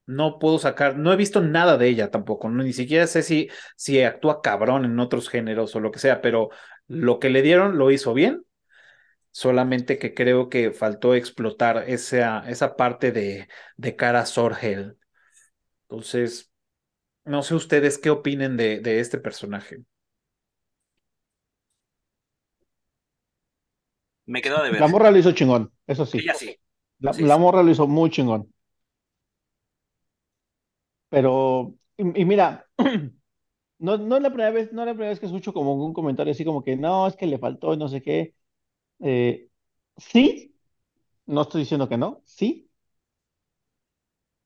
no 0.06 0.38
puedo 0.38 0.58
sacar, 0.58 0.98
no 0.98 1.12
he 1.12 1.16
visto 1.16 1.40
nada 1.42 1.78
de 1.78 1.88
ella 1.88 2.10
tampoco, 2.10 2.50
ni 2.50 2.72
siquiera 2.72 3.06
sé 3.06 3.22
si, 3.22 3.50
si 3.76 4.02
actúa 4.02 4.42
cabrón 4.42 4.84
en 4.84 4.98
otros 5.00 5.28
géneros 5.28 5.76
o 5.76 5.80
lo 5.80 5.90
que 5.92 6.00
sea, 6.00 6.20
pero 6.22 6.50
lo 6.88 7.18
que 7.20 7.30
le 7.30 7.42
dieron 7.42 7.78
lo 7.78 7.90
hizo 7.90 8.14
bien, 8.14 8.44
solamente 9.32 9.98
que 9.98 10.14
creo 10.14 10.48
que 10.48 10.72
faltó 10.72 11.14
explotar 11.14 11.84
esa, 11.88 12.48
esa 12.50 12.76
parte 12.76 13.12
de, 13.12 13.48
de 13.76 13.96
cara 13.96 14.26
Sorgel. 14.26 14.98
Entonces, 15.88 16.52
no 17.24 17.42
sé 17.42 17.54
ustedes 17.56 17.98
qué 17.98 18.10
opinen 18.10 18.56
de, 18.58 18.80
de 18.80 19.00
este 19.00 19.18
personaje. 19.18 19.84
me 24.26 24.42
quedó 24.42 24.62
de 24.62 24.70
ver. 24.70 24.84
La 24.84 24.88
morra 24.88 25.10
lo 25.10 25.18
hizo 25.18 25.32
chingón, 25.32 25.72
eso 25.86 26.06
sí. 26.06 26.24
Ella 26.24 26.34
sí, 26.34 26.54
La, 27.00 27.12
sí, 27.12 27.26
la 27.28 27.36
sí. 27.36 27.38
morra 27.38 27.62
lo 27.64 27.70
hizo 27.72 27.86
muy 27.88 28.10
chingón. 28.10 28.52
Pero, 31.08 31.74
y, 31.96 32.22
y 32.22 32.24
mira, 32.24 32.66
no, 33.78 33.98
no 33.98 34.16
es 34.16 34.22
la 34.22 34.30
primera 34.30 34.50
vez, 34.52 34.72
no 34.72 34.82
es 34.82 34.86
la 34.88 34.92
primera 34.94 35.10
vez 35.10 35.20
que 35.20 35.26
escucho 35.26 35.52
como 35.54 35.74
un 35.86 35.94
comentario 35.94 36.32
así 36.32 36.44
como 36.46 36.64
que 36.64 36.76
no, 36.76 37.06
es 37.06 37.16
que 37.16 37.26
le 37.26 37.38
faltó 37.38 37.74
y 37.74 37.78
no 37.78 37.88
sé 37.88 38.02
qué. 38.02 38.34
Eh, 39.00 39.48
sí, 39.96 40.56
no 41.26 41.42
estoy 41.42 41.62
diciendo 41.62 41.88
que 41.88 41.98
no, 41.98 42.22
sí, 42.26 42.70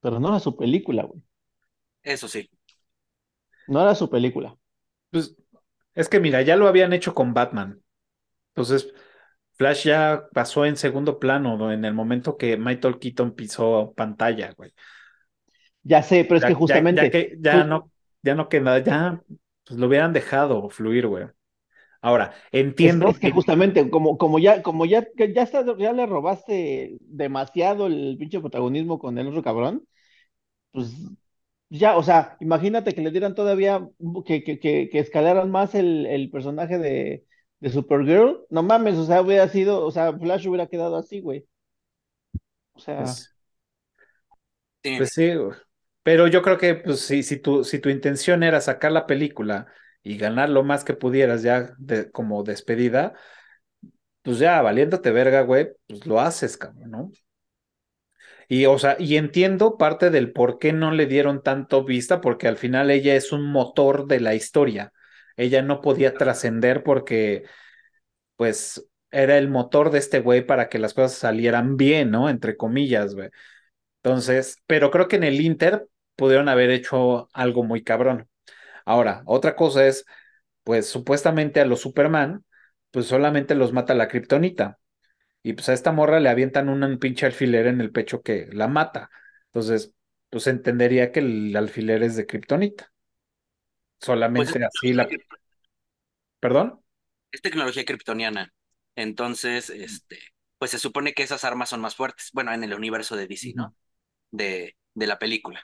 pero 0.00 0.20
no 0.20 0.28
era 0.28 0.40
su 0.40 0.54
película, 0.56 1.04
güey. 1.04 1.22
Eso 2.02 2.28
sí. 2.28 2.48
No 3.66 3.80
era 3.82 3.94
su 3.94 4.10
película. 4.10 4.56
Pues 5.10 5.36
es 5.94 6.08
que 6.08 6.20
mira, 6.20 6.42
ya 6.42 6.56
lo 6.56 6.68
habían 6.68 6.92
hecho 6.92 7.14
con 7.14 7.34
Batman. 7.34 7.82
Entonces, 8.50 8.92
Flash 9.54 9.84
ya 9.86 10.28
pasó 10.34 10.66
en 10.66 10.76
segundo 10.76 11.18
plano, 11.20 11.58
¿no? 11.58 11.72
En 11.72 11.84
el 11.84 11.94
momento 11.94 12.36
que 12.38 12.56
Michael 12.58 12.98
Keaton 12.98 13.34
pisó 13.34 13.94
pantalla, 13.96 14.52
güey. 14.56 14.72
Ya 15.82 16.02
sé, 16.02 16.24
pero 16.24 16.36
es 16.38 16.42
Ya- 16.42 16.48
que 16.48 16.54
ya- 16.54 16.58
justamente. 16.58 17.06
Ya, 17.06 17.10
que 17.10 17.36
ya 17.40 17.52
pues, 17.54 17.66
no, 17.66 17.90
ya 18.22 18.34
no 18.34 18.48
queda, 18.48 18.78
ya 18.82 19.22
pues 19.66 19.78
lo 19.78 19.86
hubieran 19.86 20.12
dejado 20.12 20.68
fluir, 20.70 21.06
güey. 21.06 21.26
Ahora, 22.02 22.34
entiendo 22.50 23.08
es 23.08 23.18
que 23.20 23.30
que 23.30 23.30
justamente, 23.30 23.88
como, 23.90 24.18
como 24.18 24.38
ya, 24.40 24.62
como 24.62 24.86
ya, 24.86 25.06
que 25.16 25.32
ya 25.32 25.42
estás, 25.42 25.64
ya 25.78 25.92
le 25.92 26.06
robaste 26.06 26.96
demasiado 27.00 27.86
el 27.86 28.16
pinche 28.18 28.40
protagonismo 28.40 28.98
con 28.98 29.18
el 29.18 29.28
otro 29.28 29.42
cabrón, 29.42 29.86
pues 30.72 30.92
ya, 31.70 31.96
o 31.96 32.02
sea, 32.02 32.36
imagínate 32.40 32.94
que 32.94 33.02
le 33.02 33.10
dieran 33.12 33.34
todavía, 33.34 33.88
que, 34.26 34.44
que, 34.44 34.58
que, 34.60 34.88
que 34.90 34.98
escalaran 35.00 35.50
más 35.50 35.74
el, 35.74 36.06
el 36.06 36.30
personaje 36.30 36.78
de, 36.78 37.26
de 37.60 37.70
Supergirl. 37.70 38.46
No 38.50 38.62
mames, 38.62 38.96
o 38.98 39.06
sea, 39.06 39.22
hubiera 39.22 39.48
sido, 39.48 39.84
o 39.86 39.90
sea, 39.92 40.12
Flash 40.18 40.46
hubiera 40.48 40.68
quedado 40.68 40.96
así, 40.96 41.20
güey. 41.20 41.46
O 42.74 42.80
sea, 42.80 43.16
pues, 43.16 43.34
Sí, 44.82 44.96
pues 44.96 45.10
sí. 45.10 45.32
Pero 46.02 46.26
yo 46.26 46.42
creo 46.42 46.58
que 46.58 46.74
pues 46.74 47.00
si, 47.00 47.22
si 47.22 47.36
tu, 47.38 47.62
si 47.64 47.78
tu 47.78 47.88
intención 47.88 48.42
era 48.42 48.60
sacar 48.60 48.90
la 48.92 49.06
película 49.06 49.66
y 50.02 50.16
ganar 50.18 50.48
lo 50.50 50.64
más 50.64 50.84
que 50.84 50.94
pudieras 50.94 51.42
ya 51.42 51.74
de, 51.78 52.10
como 52.10 52.42
despedida, 52.42 53.14
pues 54.22 54.38
ya 54.38 54.62
valiéndote 54.62 55.10
verga, 55.10 55.42
güey, 55.42 55.68
pues 55.86 56.06
lo 56.06 56.20
haces, 56.20 56.56
cabrón, 56.56 56.90
¿no? 56.90 57.12
Y, 58.48 58.66
o 58.66 58.78
sea, 58.78 58.96
y 58.98 59.16
entiendo 59.16 59.78
parte 59.78 60.10
del 60.10 60.32
por 60.32 60.58
qué 60.58 60.72
no 60.72 60.90
le 60.92 61.06
dieron 61.06 61.42
tanto 61.42 61.84
vista, 61.84 62.20
porque 62.20 62.48
al 62.48 62.56
final 62.56 62.90
ella 62.90 63.14
es 63.14 63.32
un 63.32 63.50
motor 63.50 64.06
de 64.06 64.20
la 64.20 64.34
historia. 64.34 64.92
Ella 65.36 65.62
no 65.62 65.80
podía 65.80 66.14
trascender 66.14 66.82
porque, 66.82 67.44
pues, 68.36 68.86
era 69.10 69.38
el 69.38 69.48
motor 69.48 69.90
de 69.90 69.98
este 69.98 70.20
güey 70.20 70.46
para 70.46 70.68
que 70.68 70.78
las 70.78 70.94
cosas 70.94 71.14
salieran 71.18 71.76
bien, 71.76 72.10
¿no? 72.10 72.30
Entre 72.30 72.56
comillas, 72.56 73.14
güey. 73.14 73.30
Entonces, 74.02 74.58
pero 74.66 74.90
creo 74.90 75.08
que 75.08 75.16
en 75.16 75.24
el 75.24 75.40
Inter 75.40 75.88
pudieron 76.16 76.48
haber 76.48 76.70
hecho 76.70 77.28
algo 77.32 77.64
muy 77.64 77.84
cabrón. 77.84 78.28
Ahora, 78.84 79.22
otra 79.26 79.56
cosa 79.56 79.86
es, 79.86 80.04
pues, 80.64 80.88
supuestamente 80.88 81.60
a 81.60 81.64
los 81.64 81.80
Superman, 81.80 82.44
pues 82.90 83.06
solamente 83.06 83.54
los 83.54 83.72
mata 83.72 83.94
la 83.94 84.08
kriptonita. 84.08 84.78
Y 85.42 85.54
pues 85.54 85.68
a 85.68 85.72
esta 85.72 85.92
morra 85.92 86.20
le 86.20 86.28
avientan 86.28 86.68
un 86.68 86.98
pinche 86.98 87.26
alfiler 87.26 87.66
en 87.66 87.80
el 87.80 87.90
pecho 87.90 88.22
que 88.22 88.48
la 88.52 88.68
mata. 88.68 89.10
Entonces, 89.46 89.92
pues 90.30 90.46
entendería 90.46 91.10
que 91.10 91.20
el 91.20 91.56
alfiler 91.56 92.02
es 92.02 92.16
de 92.16 92.26
kriptonita. 92.26 92.92
pues 94.34 94.50
es 94.50 94.54
Solamente 94.54 94.64
así 94.64 94.92
la... 94.92 95.08
¿Perdón? 96.40 96.80
es 97.32 97.42
tecnología 97.42 97.84
kryptoniana. 97.84 98.52
Entonces, 98.94 99.70
este, 99.70 100.18
pues 100.58 100.70
se 100.70 100.78
supone 100.78 101.14
que 101.14 101.22
esas 101.22 101.44
armas 101.44 101.70
son 101.70 101.80
más 101.80 101.96
fuertes. 101.96 102.30
Bueno, 102.32 102.52
en 102.52 102.62
el 102.62 102.74
universo 102.74 103.16
de 103.16 103.26
DC, 103.26 103.52
¿no? 103.54 103.74
De, 104.30 104.76
de 104.94 105.06
la 105.06 105.18
película. 105.18 105.62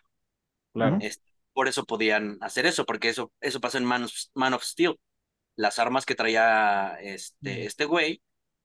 Claro. 0.73 0.99
Este, 1.01 1.28
por 1.59 1.67
eso 1.67 1.85
podían 1.85 2.39
hacer 2.41 2.67
eso, 2.67 2.87
porque 2.87 3.09
eso, 3.09 3.33
eso 3.41 3.61
pasó 3.61 3.79
en 3.79 3.85
Man 3.85 4.05
of, 4.05 4.13
Man 4.35 4.55
of 4.55 4.63
Steel. 4.63 4.95
Las 5.57 5.81
armas 5.81 6.07
que 6.07 6.15
traía 6.15 6.97
este, 7.01 7.67
este 7.67 7.85
güey 7.85 8.23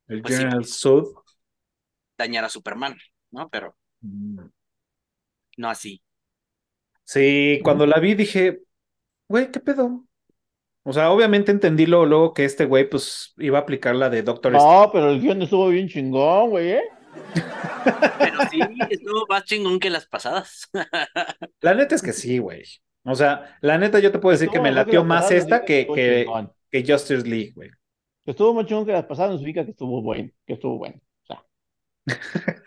El 0.07 0.21
Pues 0.21 0.35
sí. 0.35 0.41
General 0.43 0.63
Sud. 0.63 1.07
dañar 2.19 2.45
a 2.45 2.49
Superman, 2.49 2.95
¿no? 3.31 3.49
Pero 3.49 3.75
no 5.57 5.69
así. 5.69 6.03
Sí, 7.03 7.59
cuando 7.63 7.87
la 7.87 7.99
vi 7.99 8.13
dije, 8.13 8.61
güey, 9.27 9.51
¿qué 9.51 9.59
pedo? 9.59 10.05
O 10.83 10.93
sea, 10.93 11.11
obviamente 11.11 11.51
entendí 11.51 11.87
luego, 11.87 12.05
luego 12.05 12.33
que 12.35 12.45
este 12.45 12.65
güey 12.65 12.87
pues 12.87 13.33
iba 13.37 13.57
a 13.57 13.61
aplicar 13.61 13.95
la 13.95 14.11
de 14.11 14.21
Doctor 14.21 14.51
no, 14.51 14.89
pero 14.93 15.09
el 15.09 15.19
guion 15.19 15.41
estuvo 15.41 15.69
bien 15.69 15.87
chingón, 15.87 16.51
güey, 16.51 16.71
¿eh? 16.73 16.83
Pero 18.19 18.37
sí, 18.49 18.59
estuvo 18.89 19.25
más 19.27 19.43
chingón 19.45 19.79
que 19.79 19.89
las 19.89 20.05
pasadas. 20.07 20.69
La 21.61 21.73
neta 21.73 21.95
es 21.95 22.01
que 22.01 22.13
sí, 22.13 22.37
güey. 22.39 22.63
O 23.05 23.15
sea, 23.15 23.57
la 23.61 23.77
neta 23.77 23.99
yo 23.99 24.11
te 24.13 24.19
puedo 24.19 24.31
decir 24.31 24.49
que 24.49 24.61
me 24.61 24.69
que 24.69 24.75
latió 24.75 25.03
más 25.03 25.29
esta 25.29 25.59
no 25.59 25.65
que, 25.65 26.25
que, 26.71 26.85
Justice 26.87 27.27
League, 27.27 27.51
güey. 27.53 27.69
Estuvo 28.25 28.53
más 28.53 28.65
chingón 28.65 28.85
que 28.85 28.93
las 28.93 29.05
pasadas 29.05 29.31
no 29.31 29.37
significa 29.37 29.65
que 29.65 29.71
estuvo 29.71 30.01
bueno, 30.01 30.29
que 30.47 30.53
estuvo 30.53 30.77
bueno. 30.77 31.01
O 31.23 31.25
sea, 31.25 31.43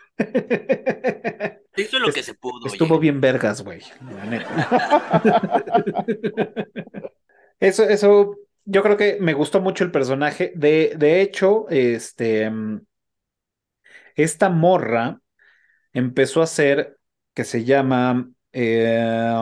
Se 1.75 1.81
hizo 1.83 1.99
lo 1.99 2.09
Es- 2.09 2.15
que 2.15 2.23
se 2.23 2.33
pudo. 2.33 2.65
Estuvo 2.67 2.95
oye. 2.95 3.01
bien 3.01 3.21
vergas, 3.21 3.63
güey. 3.63 3.81
La 4.15 4.25
neta. 4.25 4.67
Eso, 7.59 7.83
eso, 7.89 8.35
yo 8.65 8.83
creo 8.83 8.97
que 8.97 9.17
me 9.19 9.33
gustó 9.33 9.61
mucho 9.61 9.83
el 9.83 9.91
personaje. 9.91 10.53
De, 10.55 10.93
de 10.97 11.21
hecho, 11.21 11.65
este, 11.69 12.49
mm, 12.49 12.81
esta 14.17 14.49
morra 14.49 15.21
empezó 15.93 16.41
a 16.41 16.45
hacer 16.45 16.97
que 17.33 17.43
se 17.43 17.63
llama 17.63 18.29
eh, 18.51 19.33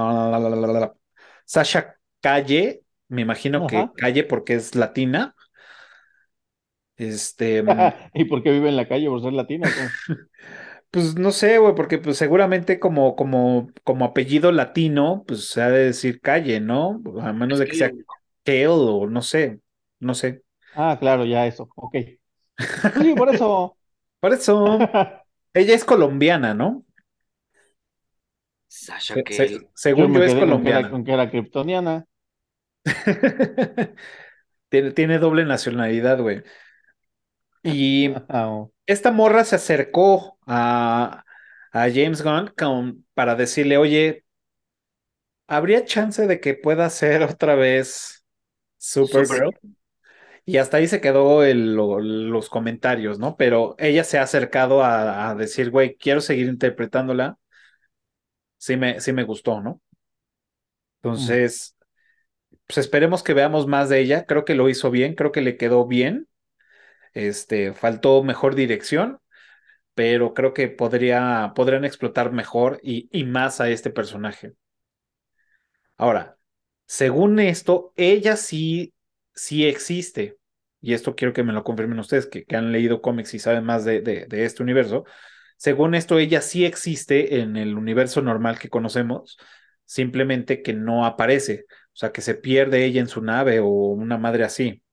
Sasha 1.46 1.96
Calle. 2.22 2.82
Me 3.08 3.22
imagino 3.22 3.66
que. 3.68 3.90
Calle 3.98 4.24
porque 4.24 4.56
es 4.56 4.76
latina. 4.76 5.36
Este, 6.98 7.62
mm, 7.64 7.94
¿Y 8.14 8.26
por 8.26 8.44
qué 8.44 8.52
vive 8.52 8.70
en 8.70 8.76
la 8.76 8.88
calle 8.88 9.08
por 9.10 9.22
ser 9.22 9.34
latino? 9.34 9.68
¿Cómo? 9.76 10.18
pues 10.92 11.16
no 11.16 11.32
sé, 11.32 11.58
güey, 11.58 11.76
porque 11.76 11.98
pues 11.98 12.18
seguramente 12.18 12.80
como, 12.80 13.16
como, 13.16 13.70
como 13.84 14.06
apellido 14.06 14.52
latino, 14.52 15.24
pues 15.28 15.50
se 15.50 15.62
ha 15.62 15.70
de 15.70 15.86
decir 15.86 16.22
Calle, 16.22 16.60
¿no? 16.60 17.02
A 17.22 17.34
menos 17.34 17.60
de 17.60 17.66
que 17.66 17.76
sea 17.76 17.92
Kale 18.44 18.68
o 18.68 19.08
no 19.08 19.22
sé, 19.22 19.60
no 20.00 20.14
sé. 20.16 20.44
Ah, 20.74 20.98
claro, 21.00 21.26
ya 21.26 21.48
eso, 21.48 21.70
ok. 21.76 21.96
Pues 22.56 22.94
sí, 23.02 23.14
por 23.16 23.34
eso. 23.34 23.78
Por 24.26 24.34
eso, 24.34 24.80
ella 25.54 25.76
es 25.76 25.86
colombiana, 25.86 26.56
¿no? 26.56 26.84
Sasha 28.68 29.14
Se- 29.30 29.60
según 29.76 30.16
yo 30.16 30.24
es 30.24 30.34
colombiana. 30.34 30.90
con 30.90 31.04
que 31.06 31.12
era 31.14 31.30
kryptoniana. 31.30 32.08
Tiene, 34.70 34.92
tiene 34.94 35.20
doble 35.20 35.46
nacionalidad, 35.46 36.20
güey. 36.20 36.42
Y 37.62 38.16
Ah, 38.30 38.48
oh. 38.50 38.74
esta 38.88 39.12
morra 39.12 39.44
se 39.44 39.58
acercó 39.58 40.40
a, 40.48 41.24
a 41.72 41.82
James 41.94 42.24
Gunn 42.24 42.52
con- 42.58 43.06
para 43.14 43.36
decirle, 43.36 43.78
oye, 43.78 44.26
¿habría 45.46 45.86
chance 45.86 46.26
de 46.26 46.40
que 46.40 46.56
pueda 46.56 46.90
ser 46.90 47.22
otra 47.22 47.54
vez 47.54 48.26
Supergirl? 48.80 49.52
Y 50.46 50.58
hasta 50.58 50.78
ahí 50.78 50.88
se 50.88 51.02
quedó 51.02 51.44
el- 51.44 51.76
lo- 51.76 52.00
los 52.00 52.50
comentarios, 52.50 53.20
¿no? 53.20 53.36
Pero 53.38 53.76
ella 53.80 54.04
se 54.04 54.20
ha 54.20 54.24
acercado 54.24 54.84
a, 54.84 55.30
a 55.30 55.36
decir, 55.36 55.72
güey, 55.72 55.96
quiero 55.98 56.22
seguir 56.22 56.48
interpretándola. 56.48 57.38
Sí 58.58 58.76
me, 58.78 59.00
sí 59.02 59.14
me 59.14 59.24
gustó, 59.24 59.62
¿no? 59.62 59.82
Entonces, 61.02 61.76
pues 62.68 62.80
esperemos 62.80 63.24
que 63.24 63.34
veamos 63.34 63.68
más 63.68 63.90
de 63.90 64.02
ella. 64.02 64.26
Creo 64.28 64.46
que 64.46 64.56
lo 64.56 64.70
hizo 64.70 64.92
bien, 64.92 65.16
creo 65.16 65.32
que 65.34 65.42
le 65.42 65.58
quedó 65.58 65.88
bien. 65.88 66.30
Este, 67.14 67.74
faltó 67.74 68.24
mejor 68.24 68.56
dirección, 68.56 69.20
pero 69.96 70.34
creo 70.36 70.54
que 70.56 70.70
podría, 70.70 71.54
podrían 71.56 71.86
explotar 71.86 72.34
mejor 72.34 72.80
y, 72.84 73.10
y 73.14 73.26
más 73.26 73.62
a 73.62 73.70
este 73.72 73.92
personaje. 73.92 74.56
Ahora, 75.98 76.38
según 76.88 77.40
esto, 77.40 77.94
ella 77.96 78.36
sí, 78.38 78.94
sí 79.36 79.66
existe. 79.66 80.38
Y 80.82 80.94
esto 80.94 81.16
quiero 81.16 81.34
que 81.34 81.44
me 81.44 81.54
lo 81.54 81.64
confirmen 81.64 82.00
ustedes, 82.00 82.28
que, 82.28 82.46
que 82.46 82.56
han 82.56 82.72
leído 82.72 83.02
cómics 83.02 83.34
y 83.34 83.40
saben 83.40 83.64
más 83.66 83.86
de, 83.86 84.02
de, 84.02 84.26
de 84.28 84.46
este 84.46 84.64
universo. 84.64 85.06
Según 85.58 85.96
esto, 85.96 86.20
ella 86.20 86.42
sí 86.42 86.66
existe 86.66 87.40
en 87.42 87.58
el 87.58 87.78
universo 87.78 88.22
normal 88.22 88.60
que 88.60 88.70
conocemos, 88.70 89.38
simplemente 89.86 90.62
que 90.62 90.74
no 90.74 91.06
aparece. 91.06 91.66
O 91.94 91.98
sea, 91.98 92.12
que 92.12 92.22
se 92.22 92.36
pierde 92.36 92.86
ella 92.86 93.02
en 93.02 93.08
su 93.08 93.22
nave 93.22 93.60
o 93.62 93.68
una 93.68 94.18
madre 94.18 94.44
así, 94.44 94.84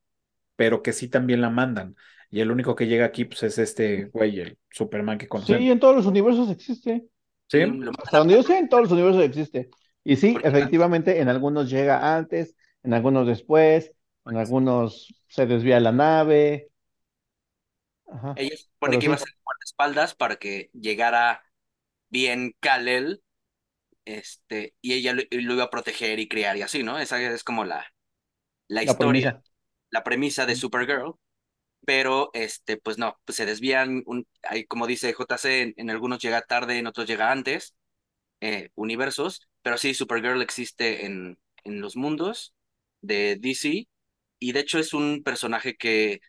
pero 0.56 0.82
que 0.82 0.92
sí 0.92 1.08
también 1.08 1.40
la 1.40 1.50
mandan. 1.50 1.96
Y 2.30 2.40
el 2.40 2.50
único 2.50 2.74
que 2.76 2.86
llega 2.86 3.06
aquí, 3.06 3.24
pues 3.26 3.42
es 3.44 3.58
este 3.58 4.06
güey, 4.06 4.40
el 4.40 4.58
Superman 4.70 5.18
que 5.18 5.28
Sí, 5.34 5.54
conocemos. 5.54 5.70
en 5.70 5.80
todos 5.80 5.96
los 5.96 6.06
universos 6.06 6.50
existe. 6.50 7.08
¿Sí? 7.48 7.60
Hasta 8.02 8.18
donde 8.18 8.34
yo 8.34 8.42
sé, 8.42 8.58
en 8.58 8.68
todos 8.68 8.84
los 8.84 8.92
universos 8.92 9.22
existe. 9.24 9.70
Y 10.04 10.16
sí, 10.16 10.36
efectivamente, 10.42 11.20
en 11.20 11.28
algunos 11.28 11.70
llega 11.70 12.16
antes, 12.16 12.56
en 12.82 12.94
algunos 12.94 13.26
después, 13.26 13.92
en 14.26 14.36
algunos 14.36 15.14
se 15.28 15.46
desvía 15.46 15.80
la 15.80 15.92
nave. 15.92 16.70
Ajá. 18.06 18.32
Ella 18.34 18.56
supone 18.56 18.98
Pero 18.98 18.98
que 18.98 19.06
iba 19.06 19.14
a 19.14 19.18
sí. 19.18 19.24
ser 19.24 19.34
guardaespaldas 19.44 20.14
para 20.14 20.36
que 20.36 20.70
llegara 20.74 21.44
bien 22.10 22.54
Kal-El, 22.60 23.22
este, 24.06 24.74
y 24.82 24.94
ella 24.94 25.14
lo, 25.14 25.22
iba 25.32 25.64
a 25.64 25.70
proteger 25.70 26.20
y 26.20 26.28
criar 26.28 26.56
y 26.56 26.62
así, 26.62 26.82
¿no? 26.84 26.98
Esa 27.00 27.20
es 27.22 27.44
como 27.44 27.64
la, 27.64 27.86
la 28.68 28.82
La 28.84 28.94
historia, 28.94 28.98
premisa. 28.98 29.42
la 29.90 30.04
premisa 30.04 30.46
de 30.46 30.56
Supergirl, 30.56 31.14
pero 31.86 32.30
este, 32.34 32.76
pues 32.78 32.98
no, 32.98 33.20
pues 33.26 33.36
se 33.36 33.46
desvían, 33.46 34.02
un, 34.06 34.26
hay, 34.42 34.66
como 34.66 34.86
dice 34.88 35.14
JC, 35.14 35.62
en, 35.62 35.74
en 35.78 35.90
algunos 35.90 36.20
llega 36.22 36.42
tarde, 36.42 36.78
en 36.78 36.86
otros 36.88 37.06
llega 37.08 37.32
antes, 37.32 37.76
eh, 38.40 38.70
universos, 38.74 39.48
pero 39.62 39.78
sí, 39.78 39.94
Supergirl 39.94 40.42
existe 40.42 41.06
en, 41.06 41.38
en 41.64 41.80
los 41.80 41.96
mundos, 41.96 42.54
de 43.00 43.36
DC 43.40 43.88
y 44.42 44.52
de 44.52 44.60
hecho 44.60 44.78
es 44.80 44.92
un 44.92 45.22
personaje 45.22 45.76
que 45.76 46.20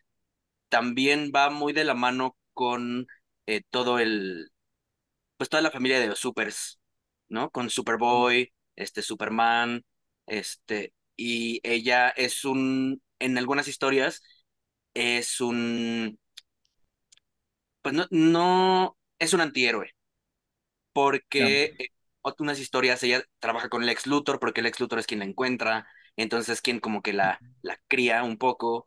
también 0.68 1.32
va 1.34 1.50
muy 1.50 1.72
de 1.72 1.84
la 1.84 1.94
mano 1.94 2.36
con 2.52 3.08
eh, 3.46 3.62
todo 3.70 3.98
el, 3.98 4.50
pues 5.36 5.50
toda 5.50 5.62
la 5.62 5.72
familia 5.72 6.00
de 6.00 6.06
los 6.08 6.20
supers, 6.20 6.80
¿no? 7.28 7.50
Con 7.50 7.70
Superboy, 7.70 8.52
este 8.76 9.02
Superman, 9.02 9.84
este, 10.26 10.94
y 11.16 11.60
ella 11.64 12.10
es 12.10 12.44
un, 12.44 13.02
en 13.18 13.36
algunas 13.36 13.66
historias, 13.68 14.22
es 14.94 15.40
un, 15.40 16.18
pues 17.82 17.94
no, 17.96 18.06
no, 18.10 18.96
es 19.18 19.32
un 19.32 19.40
antihéroe, 19.40 19.90
porque 20.92 21.74
en 21.78 21.88
otras 22.22 22.60
historias 22.60 23.02
ella 23.02 23.24
trabaja 23.40 23.68
con 23.68 23.86
Lex 23.86 24.06
Luthor, 24.06 24.38
porque 24.38 24.62
Lex 24.62 24.78
Luthor 24.78 25.00
es 25.00 25.06
quien 25.06 25.20
la 25.20 25.26
encuentra, 25.26 25.88
entonces 26.16 26.60
quien 26.60 26.80
como 26.80 27.02
que 27.02 27.12
la, 27.12 27.40
la 27.62 27.78
cría 27.88 28.22
un 28.24 28.38
poco, 28.38 28.86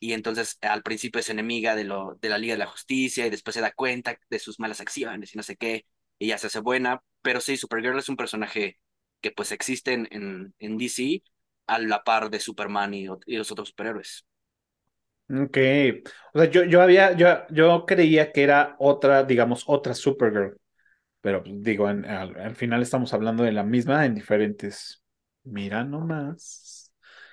y 0.00 0.12
entonces 0.12 0.58
al 0.62 0.82
principio 0.82 1.20
es 1.20 1.28
enemiga 1.30 1.74
de, 1.74 1.84
lo, 1.84 2.16
de 2.20 2.28
la 2.28 2.38
Liga 2.38 2.54
de 2.54 2.58
la 2.58 2.66
Justicia 2.66 3.26
y 3.26 3.30
después 3.30 3.54
se 3.54 3.60
da 3.60 3.72
cuenta 3.72 4.18
de 4.30 4.38
sus 4.38 4.60
malas 4.60 4.80
acciones 4.80 5.34
y 5.34 5.36
no 5.36 5.42
sé 5.42 5.56
qué, 5.56 5.86
y 6.18 6.28
ya 6.28 6.38
se 6.38 6.48
hace 6.48 6.60
buena, 6.60 7.02
pero 7.22 7.40
sí, 7.40 7.56
Supergirl 7.56 7.98
es 7.98 8.08
un 8.08 8.16
personaje 8.16 8.78
que 9.20 9.32
pues 9.32 9.52
existe 9.52 9.92
en, 9.92 10.54
en, 10.58 10.78
DC 10.78 11.22
a 11.66 11.78
la 11.78 12.04
par 12.04 12.30
de 12.30 12.40
Superman 12.40 12.94
y, 12.94 13.06
y, 13.26 13.36
los 13.36 13.50
otros 13.50 13.68
superhéroes. 13.70 14.24
Ok, 15.30 15.58
o 16.32 16.38
sea, 16.38 16.50
yo, 16.50 16.64
yo 16.64 16.80
había, 16.80 17.12
yo, 17.12 17.46
yo 17.50 17.84
creía 17.84 18.32
que 18.32 18.42
era 18.42 18.76
otra, 18.78 19.24
digamos, 19.24 19.64
otra 19.66 19.94
Supergirl, 19.94 20.56
pero 21.20 21.42
digo, 21.46 21.86
al, 21.86 22.04
al 22.06 22.56
final 22.56 22.82
estamos 22.82 23.12
hablando 23.12 23.44
de 23.44 23.52
la 23.52 23.64
misma 23.64 24.06
en 24.06 24.14
diferentes. 24.14 25.02
Mira 25.50 25.84
nomás. 25.84 26.92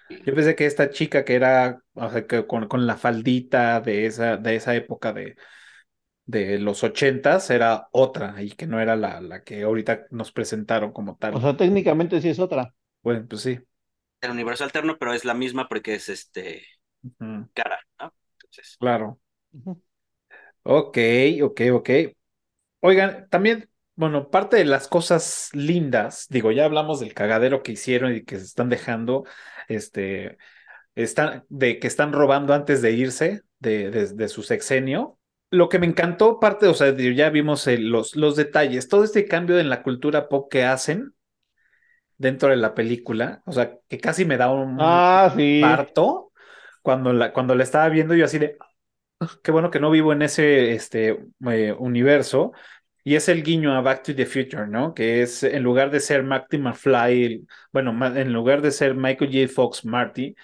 Yo 0.10 0.34
pensé 0.36 0.56
que 0.56 0.66
esta 0.66 0.90
chica 0.90 1.26
que 1.26 1.36
era, 1.36 1.82
o 1.94 2.10
sea, 2.10 2.28
que 2.28 2.46
con, 2.48 2.68
con 2.68 2.86
la 2.88 2.96
faldita 2.98 3.82
de 3.82 4.06
esa, 4.06 4.38
de 4.38 4.56
esa 4.56 4.76
época 4.76 5.14
de, 5.14 5.36
de 6.26 6.60
los 6.60 6.84
ochentas 6.84 7.50
era 7.50 7.90
otra 7.92 8.42
y 8.42 8.52
que 8.52 8.68
no 8.68 8.80
era 8.80 8.96
la, 8.96 9.22
la 9.22 9.44
que 9.44 9.64
ahorita 9.64 10.08
nos 10.12 10.32
presentaron 10.32 10.94
como 10.94 11.18
tal. 11.18 11.36
O 11.36 11.42
sea, 11.42 11.58
técnicamente 11.58 12.22
sí 12.22 12.30
es 12.30 12.40
otra. 12.40 12.74
Bueno, 13.04 13.26
pues 13.28 13.42
sí. 13.42 13.60
El 14.22 14.32
universo 14.32 14.64
alterno, 14.64 14.98
pero 14.98 15.14
es 15.14 15.24
la 15.26 15.34
misma 15.34 15.68
porque 15.70 15.96
es 15.96 16.10
este 16.10 16.66
cara, 17.54 17.80
¿no? 18.00 18.14
Entonces. 18.34 18.78
Claro. 18.80 19.20
Ok, 20.64 20.98
ok, 21.44 21.62
ok. 21.74 21.90
Oigan, 22.82 23.28
también 23.30 23.70
bueno, 23.96 24.30
parte 24.30 24.58
de 24.58 24.66
las 24.66 24.88
cosas 24.88 25.50
lindas, 25.54 26.28
digo, 26.30 26.52
ya 26.52 26.66
hablamos 26.66 27.00
del 27.00 27.14
cagadero 27.14 27.64
que 27.64 27.74
hicieron 27.74 28.16
y 28.16 28.24
que 28.24 28.38
se 28.38 28.46
están 28.46 28.70
dejando, 28.70 29.24
este, 29.68 30.38
están, 30.96 31.46
de 31.50 31.80
que 31.80 31.88
están 31.88 32.14
robando 32.14 32.54
antes 32.54 32.82
de 32.82 32.92
irse 32.92 33.42
de, 33.60 33.90
de, 33.92 34.28
su 34.28 34.44
sexenio. 34.44 35.18
Lo 35.50 35.70
que 35.70 35.80
me 35.80 35.86
encantó, 35.86 36.40
parte, 36.40 36.68
o 36.68 36.74
sea, 36.74 36.96
ya 36.96 37.30
vimos 37.30 37.68
los, 37.68 38.16
los 38.16 38.36
detalles, 38.36 38.90
todo 38.90 39.04
este 39.04 39.26
cambio 39.26 39.60
en 39.60 39.70
la 39.70 39.84
cultura 39.84 40.28
pop 40.28 40.52
que 40.52 40.66
hacen 40.66 41.14
dentro 42.18 42.50
de 42.50 42.58
la 42.58 42.74
película, 42.74 43.42
o 43.46 43.52
sea, 43.52 43.78
que 43.88 44.00
casi 44.00 44.26
me 44.26 44.38
da 44.38 44.52
un 44.52 44.78
ah, 44.80 45.34
sí. 45.36 45.60
parto 45.62 46.32
cuando 46.82 47.14
la, 47.14 47.34
cuando 47.34 47.56
la 47.56 47.64
estaba 47.64 47.90
viendo, 47.90 48.14
yo 48.14 48.26
así 48.26 48.38
de, 48.40 48.58
ah, 49.20 49.30
qué 49.44 49.52
bueno 49.52 49.72
que 49.72 49.80
no 49.80 49.92
vivo 49.92 50.14
en 50.14 50.22
ese 50.22 50.74
este, 50.74 51.20
eh, 51.50 51.76
universo, 51.78 52.54
y 53.06 53.16
es 53.16 53.30
el 53.30 53.44
guiño 53.44 53.74
a 53.76 53.82
Back 53.82 54.04
to 54.04 54.16
the 54.16 54.26
Future, 54.26 54.68
¿no? 54.68 54.94
Que 54.96 55.22
es 55.22 55.44
en 55.44 55.64
lugar 55.64 55.92
de 55.92 56.00
ser 56.02 56.24
Marty 56.24 56.58
McFly, 56.58 57.48
bueno, 57.72 57.92
en 58.18 58.34
lugar 58.34 58.62
de 58.64 58.72
ser 58.72 58.96
Michael 58.96 59.32
J. 59.32 59.54
Fox 59.54 59.86
Marty, 59.86 60.36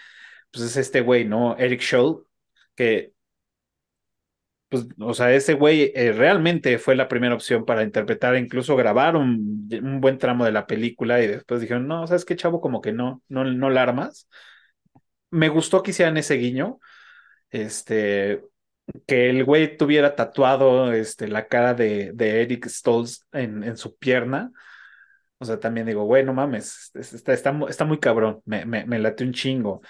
pues 0.51 0.65
es 0.65 0.77
este 0.77 1.01
güey, 1.01 1.25
¿no? 1.25 1.57
Eric 1.57 1.81
Scholl, 1.81 2.27
que, 2.75 3.13
pues, 4.69 4.87
o 4.99 5.13
sea, 5.13 5.33
ese 5.33 5.53
güey 5.55 5.91
eh, 5.95 6.13
realmente 6.13 6.77
fue 6.79 6.95
la 6.95 7.07
primera 7.07 7.35
opción 7.35 7.65
para 7.65 7.83
interpretar, 7.83 8.35
incluso 8.37 8.75
grabar 8.75 9.15
un, 9.17 9.69
buen 9.99 10.17
tramo 10.17 10.45
de 10.45 10.51
la 10.51 10.67
película 10.67 11.21
y 11.21 11.27
después 11.27 11.61
dijeron, 11.61 11.87
no, 11.87 12.07
¿sabes 12.07 12.25
qué, 12.25 12.35
chavo? 12.35 12.61
Como 12.61 12.81
que 12.81 12.93
no, 12.93 13.21
no, 13.27 13.43
no 13.43 13.69
la 13.69 13.81
armas. 13.83 14.29
Me 15.29 15.49
gustó 15.49 15.81
que 15.83 15.91
hicieran 15.91 16.17
ese 16.17 16.35
guiño. 16.35 16.79
Este, 17.49 18.41
que 19.07 19.29
el 19.29 19.43
güey 19.43 19.77
tuviera 19.77 20.15
tatuado 20.15 20.91
este, 20.93 21.27
la 21.27 21.47
cara 21.47 21.73
de, 21.73 22.11
de 22.13 22.41
Eric 22.41 22.67
Stoltz 22.67 23.25
en, 23.31 23.63
en, 23.63 23.77
su 23.77 23.95
pierna. 23.97 24.51
O 25.37 25.45
sea, 25.45 25.59
también 25.59 25.87
digo, 25.87 26.03
güey, 26.03 26.23
no 26.23 26.33
mames, 26.33 26.91
está, 26.93 27.33
está, 27.33 27.59
está 27.67 27.85
muy 27.85 27.99
cabrón, 27.99 28.41
me, 28.45 28.65
me, 28.65 28.85
me, 28.85 28.99
late 28.99 29.23
un 29.23 29.33
chingo. 29.33 29.81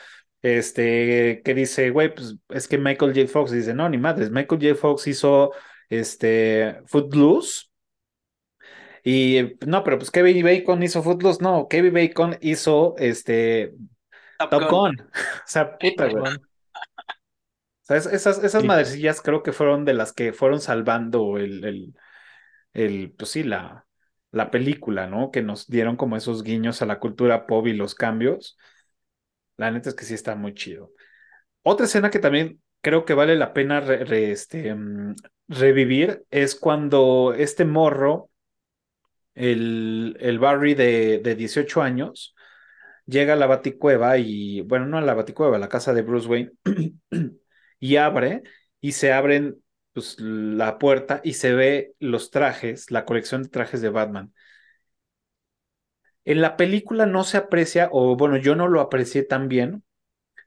Este, 0.42 1.42
que 1.44 1.54
dice, 1.54 1.90
güey, 1.92 2.14
pues 2.16 2.36
es 2.50 2.68
que 2.68 2.78
Michael 2.78 3.14
J. 3.14 3.28
Fox 3.28 3.52
dice, 3.52 3.74
no, 3.74 3.88
ni 3.90 3.98
madres, 3.98 4.32
Michael 4.32 4.62
J. 4.62 4.76
Fox 4.76 5.08
hizo 5.08 5.52
este 5.90 6.82
Footloose. 6.86 7.68
Y 9.04 9.58
no, 9.66 9.84
pero 9.84 9.98
pues 9.98 10.12
Kevin 10.12 10.44
Bacon 10.44 10.82
hizo 10.84 11.04
Footloose, 11.04 11.44
no, 11.44 11.68
Kevin 11.68 11.94
Bacon 11.94 12.38
hizo 12.42 12.96
este 12.98 13.74
Top, 14.38 14.70
Gun. 14.70 15.00
o 15.12 15.44
sea, 15.46 15.78
puta, 15.78 16.08
güey 16.08 16.34
esas, 17.92 18.44
esas 18.44 18.64
madrecillas 18.64 19.22
creo 19.22 19.44
que 19.44 19.52
fueron 19.54 19.86
de 19.86 19.94
las 19.94 20.14
que 20.14 20.34
fueron 20.34 20.62
salvando 20.62 21.38
el, 21.38 21.64
el, 21.66 21.94
el 22.74 23.12
pues 23.18 23.32
sí, 23.32 23.44
la, 23.44 23.88
la 24.32 24.52
película, 24.52 25.08
¿no? 25.08 25.32
Que 25.32 25.42
nos 25.42 25.68
dieron 25.68 25.98
como 25.98 26.18
esos 26.18 26.44
guiños 26.44 26.82
a 26.82 26.86
la 26.86 27.00
cultura 27.00 27.48
pop 27.48 27.68
y 27.68 27.74
los 27.74 27.96
cambios. 27.96 28.58
La 29.58 29.72
neta 29.72 29.90
es 29.90 29.96
que 29.96 30.06
sí 30.06 30.14
está 30.14 30.36
muy 30.36 30.54
chido. 30.54 30.92
Otra 31.64 31.86
escena 31.86 32.10
que 32.12 32.20
también 32.20 32.62
creo 32.82 33.06
que 33.06 33.14
vale 33.14 33.36
la 33.36 33.54
pena 33.54 33.80
este, 33.80 34.74
mm, 34.76 35.16
revivir 35.50 36.26
es 36.32 36.56
cuando 36.56 37.34
este 37.38 37.66
morro, 37.66 38.30
el, 39.36 40.18
el 40.20 40.40
Barry 40.40 40.74
de, 40.74 41.20
de 41.20 41.36
18 41.36 41.82
años, 41.82 42.36
llega 43.06 43.34
a 43.34 43.36
la 43.38 43.48
baticueva 43.48 44.18
y, 44.18 44.62
bueno, 44.62 44.88
no 44.88 44.98
a 44.98 45.02
la 45.02 45.14
baticueva, 45.14 45.58
a 45.58 45.60
la 45.60 45.70
casa 45.70 45.94
de 45.94 46.02
Bruce 46.04 46.28
Wayne, 46.28 46.52
y 47.82 47.98
abre 47.98 48.44
y 48.80 48.94
se 48.94 49.12
abren 49.12 49.62
pues, 49.94 50.18
la 50.20 50.80
puerta 50.80 51.22
y 51.24 51.34
se 51.34 51.54
ve 51.54 51.96
los 52.00 52.32
trajes, 52.32 52.92
la 52.92 53.06
colección 53.06 53.44
de 53.44 53.50
trajes 53.50 53.82
de 53.82 53.90
Batman. 53.90 54.34
En 56.24 56.42
la 56.42 56.56
película 56.56 57.06
no 57.06 57.24
se 57.24 57.38
aprecia, 57.38 57.90
o 57.92 58.16
bueno, 58.16 58.38
yo 58.38 58.56
no 58.56 58.68
lo 58.68 58.80
aprecié 58.82 59.24
tan 59.24 59.48
bien, 59.48 59.84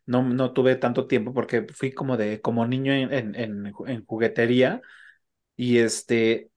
no, 0.07 0.23
no 0.23 0.53
tuve 0.53 0.77
tanto 0.77 1.07
tiempo 1.09 1.35
porque 1.35 1.67
fui 1.75 1.93
como 1.93 2.17
de, 2.17 2.41
como 2.41 2.67
niño 2.67 2.93
en, 2.93 3.35
en, 3.35 4.05
juguetería, 4.07 4.83
y 5.57 5.79
este, 5.79 6.51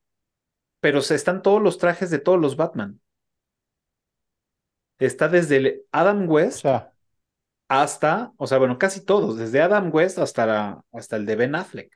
pero 0.80 1.01
se 1.01 1.15
están 1.15 1.41
todos 1.41 1.61
los 1.61 1.78
trajes 1.80 2.11
de 2.11 2.19
todos 2.19 2.39
los 2.39 2.57
Batman. 2.57 3.01
Está 4.99 5.28
desde 5.30 5.57
el 5.57 5.82
Adam 5.91 6.30
West 6.30 6.65
hasta, 7.68 8.32
o 8.38 8.47
sea, 8.47 8.57
bueno, 8.57 8.78
casi 8.78 9.03
todos, 9.03 9.38
desde 9.38 9.61
Adam 9.61 9.89
West 9.93 10.20
hasta, 10.20 10.82
hasta 10.91 11.15
el 11.15 11.26
de 11.26 11.36
Ben 11.36 11.55
Affleck. 11.55 11.91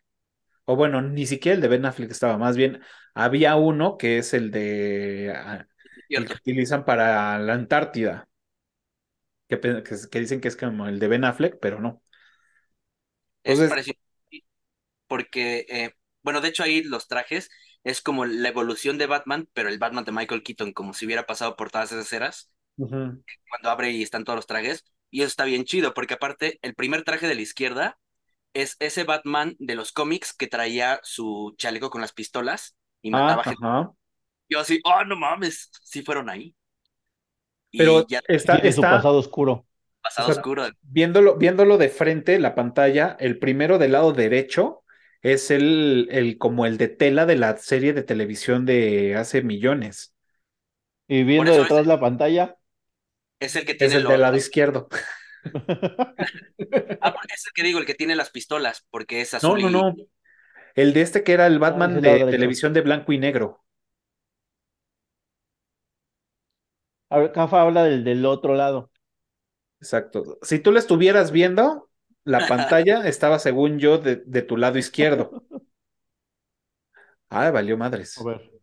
O 0.65 0.75
bueno, 0.75 1.01
ni 1.01 1.25
siquiera 1.25 1.55
el 1.55 1.61
de 1.61 1.67
Ben 1.67 1.85
Affleck 1.85 2.11
estaba, 2.11 2.37
más 2.37 2.55
bien 2.55 2.81
había 3.13 3.55
uno 3.55 3.97
que 3.97 4.17
es 4.19 4.33
el 4.33 4.51
de 4.51 5.33
ah, 5.35 5.67
el 6.09 6.25
que 6.27 6.33
utilizan 6.33 6.85
para 6.85 7.39
la 7.39 7.53
Antártida, 7.53 8.27
que, 9.47 9.59
que, 9.59 10.19
dicen 10.19 10.39
que 10.39 10.47
es 10.47 10.55
como 10.55 10.87
el 10.87 10.99
de 10.99 11.07
Ben 11.07 11.25
Affleck, 11.25 11.57
pero 11.59 11.79
no. 11.79 12.01
Entonces, 13.43 13.65
es 13.65 13.69
parecido 13.69 13.99
porque, 15.07 15.65
eh, 15.67 15.93
bueno, 16.23 16.39
de 16.39 16.47
hecho 16.47 16.63
ahí 16.63 16.83
los 16.83 17.09
trajes 17.09 17.49
es 17.83 18.01
como 18.01 18.25
la 18.25 18.47
evolución 18.47 18.97
de 18.97 19.07
Batman, 19.07 19.49
pero 19.51 19.67
el 19.67 19.77
Batman 19.77 20.05
de 20.05 20.13
Michael 20.13 20.43
Keaton, 20.43 20.71
como 20.71 20.93
si 20.93 21.05
hubiera 21.05 21.25
pasado 21.25 21.57
por 21.57 21.69
todas 21.69 21.91
esas 21.91 22.13
eras. 22.13 22.49
Cuando 22.77 23.69
abre 23.69 23.91
y 23.91 24.03
están 24.03 24.23
todos 24.23 24.37
los 24.37 24.47
trajes, 24.47 24.85
y 25.11 25.21
eso 25.21 25.27
está 25.27 25.43
bien 25.43 25.65
chido, 25.65 25.93
porque 25.93 26.15
aparte, 26.15 26.57
el 26.61 26.73
primer 26.73 27.03
traje 27.03 27.27
de 27.27 27.35
la 27.35 27.41
izquierda 27.41 27.99
es 28.53 28.77
ese 28.79 29.03
Batman 29.03 29.55
de 29.59 29.75
los 29.75 29.91
cómics 29.91 30.33
que 30.33 30.47
traía 30.47 30.99
su 31.03 31.53
chaleco 31.57 31.89
con 31.89 32.01
las 32.01 32.13
pistolas 32.13 32.75
y 33.01 33.11
mataba 33.11 33.43
gente. 33.43 33.61
Yo 34.49 34.59
así, 34.59 34.79
oh, 34.83 35.03
no 35.05 35.15
mames, 35.15 35.69
sí 35.83 36.01
fueron 36.01 36.29
ahí. 36.29 36.55
Pero 37.71 38.05
ya 38.07 38.21
está, 38.27 38.55
está 38.55 38.71
su 38.71 38.81
pasado 38.81 39.17
oscuro. 39.17 39.65
Pasado 40.01 40.29
oscuro. 40.29 40.67
Viéndolo, 40.81 41.37
viéndolo 41.37 41.77
de 41.77 41.89
frente, 41.89 42.39
la 42.39 42.55
pantalla, 42.55 43.15
el 43.19 43.37
primero 43.37 43.77
del 43.77 43.93
lado 43.93 44.13
derecho 44.13 44.83
es 45.21 45.51
el, 45.51 46.07
el 46.11 46.37
como 46.37 46.65
el 46.65 46.77
de 46.77 46.87
tela 46.87 47.25
de 47.25 47.35
la 47.35 47.55
serie 47.57 47.93
de 47.93 48.03
televisión 48.03 48.65
de 48.65 49.15
hace 49.15 49.41
millones. 49.41 50.15
Y 51.07 51.23
viendo 51.23 51.53
detrás 51.53 51.85
la 51.85 51.99
pantalla, 51.99 52.57
es 53.41 53.55
el 53.55 53.65
que 53.65 53.73
tiene. 53.75 53.95
Es 53.95 54.01
el 54.01 54.07
del 54.07 54.21
lado 54.21 54.37
izquierdo. 54.37 54.87
ah, 57.01 57.13
es 57.33 57.47
el 57.47 57.53
que 57.53 57.63
digo, 57.63 57.79
el 57.79 57.85
que 57.85 57.95
tiene 57.95 58.15
las 58.15 58.29
pistolas, 58.29 58.85
porque 58.89 59.21
es 59.21 59.33
azul. 59.33 59.61
No, 59.61 59.69
no, 59.69 59.91
no. 59.91 59.95
El 60.75 60.93
de 60.93 61.01
este 61.01 61.23
que 61.23 61.33
era 61.33 61.47
el 61.47 61.59
Batman 61.59 62.01
de 62.01 62.25
televisión 62.25 62.73
de 62.73 62.81
blanco 62.81 63.11
y 63.13 63.17
negro. 63.19 63.63
A 67.09 67.19
ver, 67.19 67.31
Cafa 67.31 67.61
habla 67.61 67.83
del, 67.83 68.03
del 68.03 68.25
otro 68.25 68.55
lado. 68.55 68.89
Exacto. 69.79 70.37
Si 70.41 70.59
tú 70.59 70.71
la 70.71 70.79
estuvieras 70.79 71.31
viendo, 71.31 71.89
la 72.23 72.39
pantalla 72.47 73.07
estaba, 73.07 73.39
según 73.39 73.79
yo, 73.79 73.97
de, 73.97 74.17
de 74.25 74.41
tu 74.41 74.57
lado 74.57 74.77
izquierdo. 74.77 75.43
Ah, 77.29 77.51
valió 77.51 77.77
madres. 77.77 78.17
A 78.17 78.23
ver, 78.23 78.60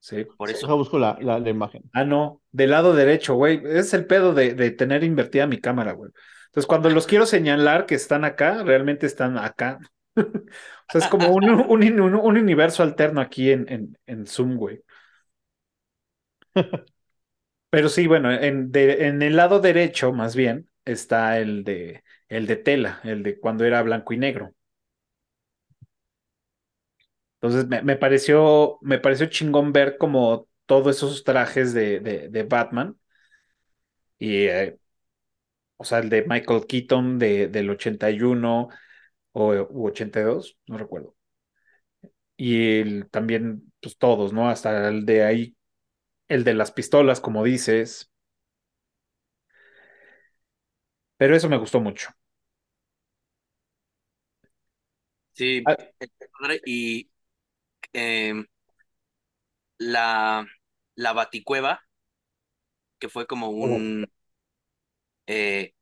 Sí. 0.00 0.24
Por 0.24 0.50
eso. 0.50 0.76
busco 0.76 0.98
la, 0.98 1.18
la, 1.20 1.38
la 1.38 1.50
imagen. 1.50 1.82
Ah, 1.92 2.04
no, 2.04 2.42
del 2.52 2.70
lado 2.70 2.94
derecho, 2.94 3.34
güey. 3.34 3.60
Es 3.64 3.92
el 3.94 4.06
pedo 4.06 4.32
de, 4.32 4.54
de 4.54 4.70
tener 4.70 5.04
invertida 5.04 5.46
mi 5.46 5.60
cámara, 5.60 5.92
güey. 5.92 6.10
Entonces, 6.46 6.66
cuando 6.66 6.90
los 6.90 7.06
quiero 7.06 7.26
señalar 7.26 7.86
que 7.86 7.94
están 7.94 8.24
acá, 8.24 8.62
realmente 8.64 9.06
están 9.06 9.36
acá. 9.38 9.78
o 10.16 10.22
sea, 10.88 11.00
es 11.00 11.06
como 11.06 11.28
un, 11.28 11.48
un, 11.50 12.00
un, 12.00 12.14
un 12.14 12.36
universo 12.38 12.82
alterno 12.82 13.20
aquí 13.20 13.50
en, 13.52 13.66
en, 13.70 13.98
en 14.06 14.26
Zoom, 14.26 14.56
güey. 14.56 14.82
Pero 17.70 17.88
sí, 17.88 18.06
bueno, 18.06 18.32
en, 18.32 18.72
de, 18.72 19.06
en 19.08 19.22
el 19.22 19.36
lado 19.36 19.60
derecho, 19.60 20.12
más 20.12 20.36
bien, 20.36 20.70
está 20.84 21.38
el 21.38 21.64
de, 21.64 22.02
el 22.28 22.46
de 22.46 22.56
tela, 22.56 23.00
el 23.04 23.22
de 23.22 23.38
cuando 23.40 23.64
era 23.64 23.82
blanco 23.82 24.12
y 24.14 24.18
negro. 24.18 24.54
Entonces 27.40 27.68
me, 27.68 27.82
me 27.82 27.96
pareció, 27.96 28.78
me 28.82 28.98
pareció 28.98 29.26
chingón 29.26 29.72
ver 29.72 29.96
como 29.98 30.48
todos 30.66 30.96
esos 30.96 31.24
trajes 31.24 31.72
de, 31.74 32.00
de, 32.00 32.28
de 32.28 32.42
Batman. 32.44 32.96
Y, 34.18 34.44
eh, 34.48 34.78
o 35.76 35.84
sea, 35.84 35.98
el 35.98 36.10
de 36.10 36.24
Michael 36.26 36.66
Keaton 36.66 37.18
de, 37.18 37.48
del 37.48 37.70
81 37.70 38.68
o 39.32 39.52
u 39.70 39.86
82, 39.88 40.58
no 40.66 40.78
recuerdo. 40.78 41.16
Y 42.36 42.80
el, 42.80 43.08
también, 43.10 43.72
pues 43.82 43.98
todos, 43.98 44.32
¿no? 44.32 44.48
Hasta 44.48 44.88
el 44.88 45.04
de 45.06 45.24
ahí, 45.24 45.56
el 46.28 46.44
de 46.44 46.54
las 46.54 46.72
pistolas, 46.72 47.20
como 47.20 47.44
dices. 47.44 48.10
Pero 51.16 51.36
eso 51.36 51.48
me 51.48 51.56
gustó 51.58 51.80
mucho. 51.80 52.08
Sí, 55.32 55.62
Ah, 55.66 55.76
y 56.66 57.09
em, 57.92 58.46
la, 59.78 60.46
la 60.94 61.12
Baticueva, 61.12 61.82
que 62.98 63.08
fue 63.08 63.26
como 63.26 63.48
oh, 63.48 63.50
un... 63.50 64.06
eh, 65.26 65.72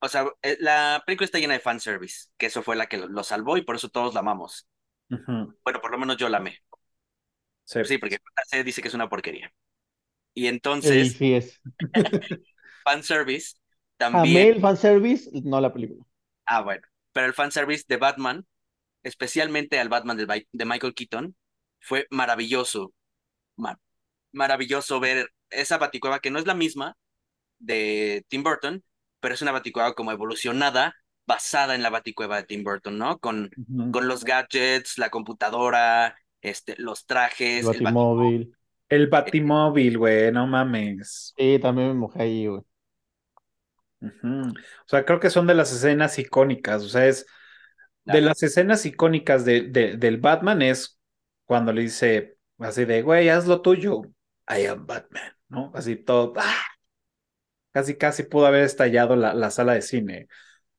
o 0.00 0.08
sea, 0.08 0.26
eh, 0.42 0.56
la 0.60 1.02
película 1.06 1.26
está 1.26 1.38
llena 1.38 1.54
de 1.54 1.60
fanservice, 1.60 2.28
que 2.36 2.46
eso 2.46 2.62
fue 2.62 2.76
la 2.76 2.86
que 2.86 2.98
lo, 2.98 3.22
salvó 3.22 3.56
y 3.56 3.62
por 3.62 3.76
eso 3.76 3.88
todos 3.88 4.14
la 4.14 4.20
amamos. 4.20 4.66
Bueno, 5.08 5.80
por 5.80 5.90
lo 5.90 5.98
menos 5.98 6.16
yo 6.16 6.28
la 6.28 6.38
amé. 6.38 6.58
sí. 7.64 7.84
Sí, 7.84 7.98
porque 7.98 8.18
se 8.46 8.64
dice 8.64 8.80
que 8.80 8.88
es 8.88 8.94
una 8.94 9.08
porquería. 9.08 9.52
Y 10.34 10.46
entonces, 10.46 11.14
sí 11.14 11.34
es. 11.34 11.60
fanservice 12.84 13.56
Amé 14.06 14.14
también... 14.14 14.48
el 14.54 14.60
fanservice, 14.60 15.30
no 15.44 15.60
la 15.60 15.72
película. 15.72 16.04
Ah, 16.46 16.62
bueno. 16.62 16.82
Pero 17.12 17.26
el 17.26 17.34
fanservice 17.34 17.84
de 17.86 17.96
Batman, 17.96 18.46
especialmente 19.02 19.78
al 19.78 19.88
Batman 19.88 20.16
de, 20.16 20.46
Michael 20.66 20.94
Keaton, 20.94 21.36
fue 21.80 22.06
maravilloso. 22.10 22.92
Ma- 23.56 23.78
maravilloso 24.32 25.00
ver 25.00 25.30
esa 25.50 25.78
Baticueva 25.78 26.20
que 26.20 26.30
no 26.30 26.38
es 26.38 26.46
la 26.46 26.54
misma 26.54 26.96
de 27.58 28.24
Tim 28.28 28.42
Burton, 28.42 28.84
pero 29.20 29.34
es 29.34 29.42
una 29.42 29.52
Baticueva 29.52 29.94
como 29.94 30.12
evolucionada, 30.12 30.94
basada 31.26 31.74
en 31.74 31.82
la 31.82 31.90
Baticueva 31.90 32.36
de 32.36 32.44
Tim 32.44 32.64
Burton, 32.64 32.98
¿no? 32.98 33.18
Con, 33.18 33.50
con 33.90 34.08
los 34.08 34.24
gadgets, 34.24 34.98
la 34.98 35.10
computadora, 35.10 36.16
este, 36.40 36.74
los 36.78 37.06
trajes, 37.06 37.66
el 37.70 37.82
Bat- 37.82 37.92
Batimóvil. 37.92 38.56
El 38.88 39.06
Batimóvil, 39.08 39.98
güey, 39.98 40.32
no 40.32 40.46
mames. 40.46 41.32
Sí, 41.36 41.58
también 41.60 41.88
me 41.88 41.94
mojé 41.94 42.22
ahí, 42.22 42.46
güey. 42.46 42.62
O 44.02 44.54
sea, 44.86 45.04
creo 45.04 45.20
que 45.20 45.30
son 45.30 45.46
de 45.46 45.54
las 45.54 45.72
escenas 45.72 46.18
icónicas. 46.18 46.82
O 46.82 46.88
sea, 46.88 47.06
es 47.06 47.26
de 48.12 48.20
las 48.20 48.42
escenas 48.42 48.86
icónicas 48.86 49.44
de, 49.44 49.62
de- 49.62 49.96
del 49.96 50.18
Batman 50.18 50.62
es 50.62 50.98
cuando 51.44 51.72
le 51.72 51.82
dice 51.82 52.36
así 52.58 52.84
de, 52.84 53.02
güey, 53.02 53.28
haz 53.28 53.46
lo 53.46 53.62
tuyo. 53.62 54.02
I 54.48 54.66
am 54.66 54.86
Batman, 54.86 55.32
¿no? 55.48 55.70
Así 55.74 55.96
todo. 55.96 56.32
¡ah! 56.36 56.54
Casi, 57.72 57.96
casi 57.96 58.24
pudo 58.24 58.46
haber 58.46 58.64
estallado 58.64 59.14
la, 59.16 59.32
la 59.34 59.50
sala 59.50 59.74
de 59.74 59.82
cine. 59.82 60.26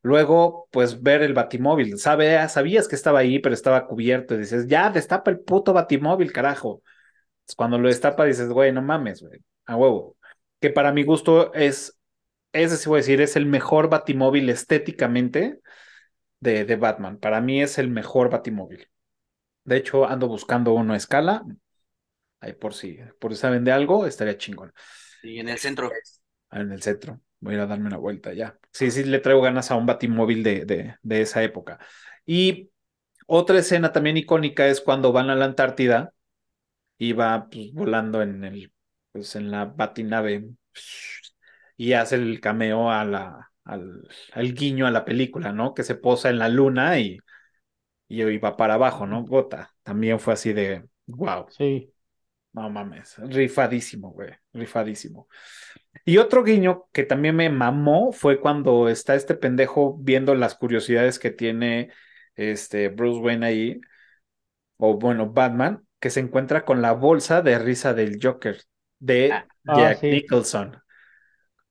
Luego, 0.03 0.67
pues 0.71 1.01
ver 1.01 1.21
el 1.21 1.34
Batimóvil. 1.34 1.97
Sabe, 1.99 2.47
sabías 2.49 2.88
que 2.88 2.95
estaba 2.95 3.19
ahí, 3.19 3.39
pero 3.39 3.53
estaba 3.55 3.88
cubierto. 3.88 4.36
Y 4.36 4.39
dices, 4.39 4.67
ya, 4.67 4.89
destapa 4.89 5.32
el 5.32 5.39
puto 5.39 5.73
Batimóvil, 5.73 6.34
carajo. 6.34 6.82
Cuando 7.55 7.77
lo 7.77 7.88
destapa, 7.89 8.25
dices, 8.25 8.49
güey, 8.49 8.71
no 8.71 8.82
mames, 8.82 9.21
güey, 9.21 9.41
a 9.65 9.75
huevo. 9.75 10.17
Que 10.59 10.69
para 10.69 10.91
mi 10.93 11.03
gusto 11.03 11.53
es, 11.53 11.97
ese 12.53 12.77
sí 12.77 12.89
voy 12.89 12.97
a 12.97 13.01
decir, 13.01 13.21
es 13.21 13.36
el 13.36 13.45
mejor 13.45 13.89
Batimóvil 13.89 14.49
estéticamente 14.49 15.59
de, 16.41 16.65
de 16.65 16.75
Batman. 16.75 17.17
Para 17.17 17.39
mí 17.39 17.61
es 17.61 17.77
el 17.77 17.89
mejor 17.89 18.29
Batimóvil. 18.29 18.89
De 19.63 19.77
hecho, 19.77 20.07
ando 20.07 20.27
buscando 20.27 20.73
uno 20.73 20.93
a 20.93 20.97
escala. 20.97 21.43
Ahí 22.41 22.53
por 22.53 22.73
si, 22.73 22.99
por 23.19 23.33
si 23.33 23.39
saben 23.39 23.63
de 23.63 23.71
algo, 23.71 24.05
estaría 24.05 24.37
chingón. 24.37 24.73
Y 25.23 25.39
en 25.39 25.47
el 25.47 25.57
centro. 25.57 25.91
En 26.51 26.71
el 26.71 26.81
centro. 26.81 27.21
Voy 27.39 27.53
a 27.53 27.57
ir 27.57 27.61
a 27.61 27.67
darme 27.67 27.87
una 27.87 27.97
vuelta 27.97 28.33
ya. 28.33 28.59
Sí, 28.71 28.91
sí, 28.91 29.03
le 29.03 29.19
traigo 29.19 29.41
ganas 29.41 29.71
a 29.71 29.75
un 29.75 29.85
Batimóvil 29.85 30.43
de, 30.43 30.65
de, 30.65 30.95
de 31.01 31.21
esa 31.21 31.43
época. 31.43 31.79
Y 32.25 32.69
otra 33.27 33.59
escena 33.59 33.91
también 33.91 34.17
icónica 34.17 34.67
es 34.67 34.81
cuando 34.81 35.11
van 35.11 35.29
a 35.29 35.35
la 35.35 35.45
Antártida 35.45 36.13
y 36.97 37.13
va 37.13 37.49
pues, 37.49 37.73
volando 37.73 38.21
en 38.21 38.43
el, 38.43 38.73
pues, 39.11 39.35
en 39.35 39.51
la 39.51 39.65
batinave 39.65 40.49
y 41.77 41.93
hace 41.93 42.15
el 42.15 42.39
cameo 42.39 42.91
a 42.91 43.03
la, 43.05 43.51
al, 43.66 44.07
al 44.34 44.53
guiño 44.53 44.88
a 44.88 44.91
la 44.91 45.05
película, 45.05 45.51
¿no? 45.53 45.74
Que 45.74 45.84
se 45.84 45.95
posa 45.95 46.30
en 46.30 46.39
la 46.39 46.49
luna 46.49 46.99
y, 46.99 47.20
y 48.09 48.38
va 48.39 48.57
para 48.57 48.76
abajo, 48.76 49.07
¿no? 49.07 49.24
Bota. 49.24 49.72
También 49.84 50.20
fue 50.20 50.34
así 50.34 50.53
de, 50.53 50.86
wow, 51.07 51.47
Sí. 51.47 51.93
no 52.53 52.70
mames, 52.70 53.16
rifadísimo, 53.20 54.12
güey, 54.12 54.32
rifadísimo. 54.53 55.28
Y 56.05 56.18
otro 56.18 56.43
guiño 56.43 56.88
que 56.93 57.03
también 57.03 57.36
me 57.36 57.49
mamó 57.49 58.12
fue 58.14 58.39
cuando 58.41 58.89
está 58.89 59.16
este 59.16 59.36
pendejo 59.36 59.97
viendo 59.99 60.36
las 60.36 60.55
curiosidades 60.55 61.20
que 61.20 61.32
tiene 61.32 61.91
este 62.36 62.89
Bruce 62.89 63.20
Wayne 63.22 63.45
ahí, 63.45 63.82
o 64.78 64.97
bueno, 64.97 65.30
Batman, 65.32 65.86
que 65.99 66.09
se 66.09 66.20
encuentra 66.22 66.66
con 66.66 66.82
la 66.82 66.93
bolsa 66.93 67.41
de 67.41 67.59
risa 67.59 67.93
del 67.93 68.20
Joker 68.22 68.62
de 68.99 69.30
Ah, 69.30 69.47
Ah, 69.68 69.93
Jack 69.93 69.99
sí. 69.99 70.09
Nicholson. 70.09 70.82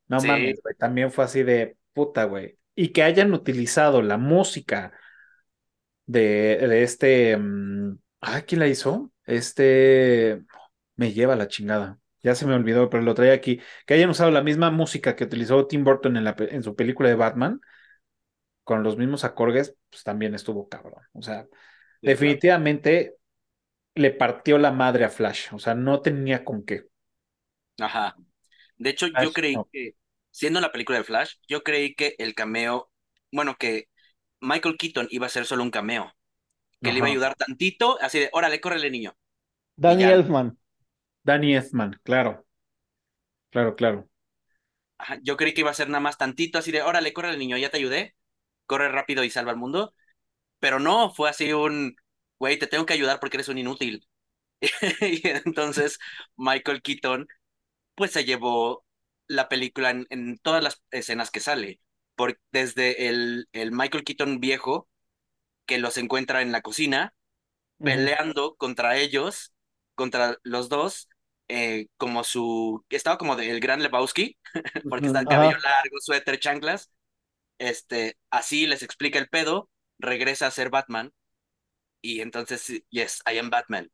No 0.08 0.22
Sí. 0.22 0.28
mames, 0.28 0.60
güey, 0.62 0.74
también 0.76 1.10
fue 1.12 1.24
así 1.24 1.42
de 1.42 1.76
puta, 1.92 2.24
güey. 2.24 2.58
Y 2.74 2.88
que 2.92 3.02
hayan 3.02 3.32
utilizado 3.32 4.02
la 4.02 4.16
música 4.16 4.92
de, 6.06 6.20
de 6.68 6.82
este. 6.82 7.38
ah, 8.20 8.42
¿quién 8.42 8.60
la 8.60 8.68
hizo? 8.68 9.12
Este. 9.24 10.42
Me 10.96 11.12
lleva 11.12 11.36
la 11.36 11.48
chingada. 11.48 11.98
Ya 12.22 12.34
se 12.34 12.46
me 12.46 12.54
olvidó, 12.54 12.90
pero 12.90 13.02
lo 13.02 13.14
traía 13.14 13.32
aquí. 13.32 13.60
Que 13.86 13.94
hayan 13.94 14.10
usado 14.10 14.30
la 14.30 14.42
misma 14.42 14.70
música 14.70 15.16
que 15.16 15.24
utilizó 15.24 15.66
Tim 15.66 15.84
Burton 15.84 16.16
en, 16.16 16.24
la, 16.24 16.36
en 16.38 16.62
su 16.62 16.76
película 16.76 17.08
de 17.08 17.14
Batman, 17.14 17.60
con 18.64 18.82
los 18.82 18.96
mismos 18.96 19.24
acordes, 19.24 19.76
pues 19.90 20.04
también 20.04 20.34
estuvo 20.34 20.68
cabrón. 20.68 21.02
O 21.12 21.22
sea, 21.22 21.48
sí, 22.02 22.14
claro. 22.14 22.40
definitivamente 22.40 23.16
le 23.94 24.10
partió 24.12 24.58
la 24.58 24.72
madre 24.72 25.04
a 25.04 25.10
Flash. 25.10 25.48
O 25.54 25.58
sea, 25.58 25.74
no 25.74 26.02
tenía 26.02 26.44
con 26.44 26.64
qué. 26.64 26.86
Ajá. 27.78 28.16
De 28.78 28.90
hecho, 28.90 29.06
yo 29.08 29.30
Flash, 29.30 29.32
creí 29.32 29.56
no. 29.56 29.68
que, 29.72 29.96
siendo 30.30 30.60
la 30.60 30.72
película 30.72 30.98
de 30.98 31.04
Flash, 31.04 31.36
yo 31.48 31.62
creí 31.62 31.94
que 31.94 32.14
el 32.18 32.34
cameo, 32.34 32.90
bueno, 33.32 33.56
que 33.56 33.88
Michael 34.40 34.76
Keaton 34.78 35.08
iba 35.10 35.26
a 35.26 35.30
ser 35.30 35.46
solo 35.46 35.62
un 35.62 35.70
cameo, 35.70 36.12
que 36.82 36.92
le 36.92 36.98
iba 36.98 37.08
a 37.08 37.10
ayudar 37.10 37.36
tantito, 37.36 37.98
así 38.02 38.20
de, 38.20 38.30
órale, 38.32 38.60
córrele, 38.60 38.90
niño. 38.90 39.16
Danny 39.76 40.04
Elfman. 40.04 40.56
Danny 41.24 41.54
Elfman, 41.56 42.00
claro, 42.04 42.46
claro, 43.50 43.74
claro. 43.76 44.08
ajá, 44.98 45.18
yo 45.22 45.36
creí 45.36 45.54
que 45.54 45.60
iba 45.62 45.70
a 45.70 45.74
ser 45.74 45.88
nada 45.88 46.00
más 46.00 46.18
tantito, 46.18 46.58
así 46.58 46.72
de, 46.72 46.82
órale, 46.82 47.12
córrele, 47.12 47.38
niño, 47.38 47.56
ya 47.56 47.70
te 47.70 47.78
ayudé, 47.78 48.14
corre 48.66 48.88
rápido 48.88 49.24
y 49.24 49.30
salva 49.30 49.52
al 49.52 49.58
mundo. 49.58 49.94
Pero 50.60 50.80
no, 50.80 51.12
fue 51.14 51.30
así 51.30 51.52
un, 51.52 51.96
güey, 52.38 52.58
te 52.58 52.68
tengo 52.68 52.86
que 52.86 52.94
ayudar 52.94 53.20
porque 53.20 53.38
eres 53.38 53.48
un 53.48 53.58
inútil. 53.58 54.06
Y 55.02 55.26
entonces 55.28 55.98
Michael 56.36 56.82
Keaton, 56.82 57.28
pues 57.96 58.12
se 58.12 58.24
llevó 58.24 58.84
la 59.30 59.48
película 59.48 59.90
en, 59.90 60.06
en 60.10 60.38
todas 60.38 60.62
las 60.62 60.82
escenas 60.90 61.30
que 61.30 61.40
sale. 61.40 61.80
Por, 62.16 62.40
desde 62.52 63.08
el, 63.08 63.48
el 63.52 63.72
Michael 63.72 64.04
Keaton 64.04 64.40
viejo, 64.40 64.88
que 65.66 65.78
los 65.78 65.96
encuentra 65.98 66.42
en 66.42 66.52
la 66.52 66.62
cocina, 66.62 67.14
peleando 67.82 68.56
contra 68.56 68.96
ellos, 68.96 69.54
contra 69.94 70.38
los 70.42 70.68
dos, 70.68 71.08
eh, 71.48 71.88
como 71.96 72.24
su, 72.24 72.84
estaba 72.90 73.18
como 73.18 73.36
del 73.36 73.60
Gran 73.60 73.82
Lebowski, 73.82 74.38
porque 74.90 75.06
está 75.06 75.20
el 75.20 75.26
cabello 75.28 75.58
largo, 75.58 76.00
suéter, 76.00 76.38
chanclas, 76.40 76.90
este, 77.58 78.18
así 78.30 78.66
les 78.66 78.82
explica 78.82 79.18
el 79.18 79.28
pedo, 79.28 79.70
regresa 79.98 80.46
a 80.46 80.50
ser 80.50 80.70
Batman, 80.70 81.12
y 82.02 82.20
entonces, 82.20 82.82
yes, 82.90 83.22
I 83.30 83.38
am 83.38 83.50
Batman. 83.50 83.90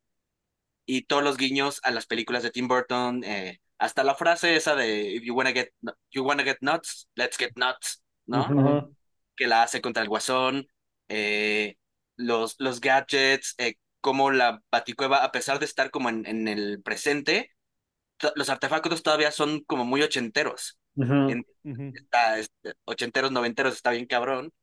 Y 0.85 1.03
todos 1.03 1.23
los 1.23 1.37
guiños 1.37 1.81
a 1.83 1.91
las 1.91 2.07
películas 2.07 2.43
de 2.43 2.51
Tim 2.51 2.67
Burton, 2.67 3.23
eh, 3.23 3.61
Hasta 3.79 4.03
la 4.03 4.15
frase 4.15 4.55
esa 4.55 4.75
de 4.75 5.13
If 5.15 5.23
you 5.23 5.33
wanna 5.35 5.51
get, 5.53 5.69
you 6.11 6.23
wanna 6.23 6.43
get 6.43 6.57
nuts, 6.61 7.07
let's 7.15 7.37
get 7.37 7.51
nuts, 7.55 8.03
¿no? 8.25 8.53
Que 9.35 9.47
la 9.47 9.63
hace 9.63 9.81
contra 9.81 10.03
el 10.03 10.09
guasón, 10.09 10.67
eh, 11.09 11.77
los, 12.17 12.55
los 12.59 12.81
gadgets, 12.81 13.55
eh, 13.59 13.75
como 14.01 14.31
la 14.31 14.61
Baticueva, 14.71 15.23
a 15.23 15.31
pesar 15.31 15.59
de 15.59 15.65
estar 15.65 15.91
como 15.91 16.09
en, 16.09 16.25
en 16.25 16.47
el 16.47 16.81
presente, 16.83 17.51
los 18.35 18.49
artefactos 18.49 19.03
todavía 19.03 19.31
son 19.31 19.61
como 19.65 19.85
muy 19.85 20.01
ochenteros. 20.01 20.79
En- 21.27 21.45
está, 21.93 22.39
este, 22.39 22.73
ochenteros, 22.85 23.31
noventeros, 23.31 23.73
está 23.75 23.91
bien 23.91 24.05
cabrón. 24.07 24.53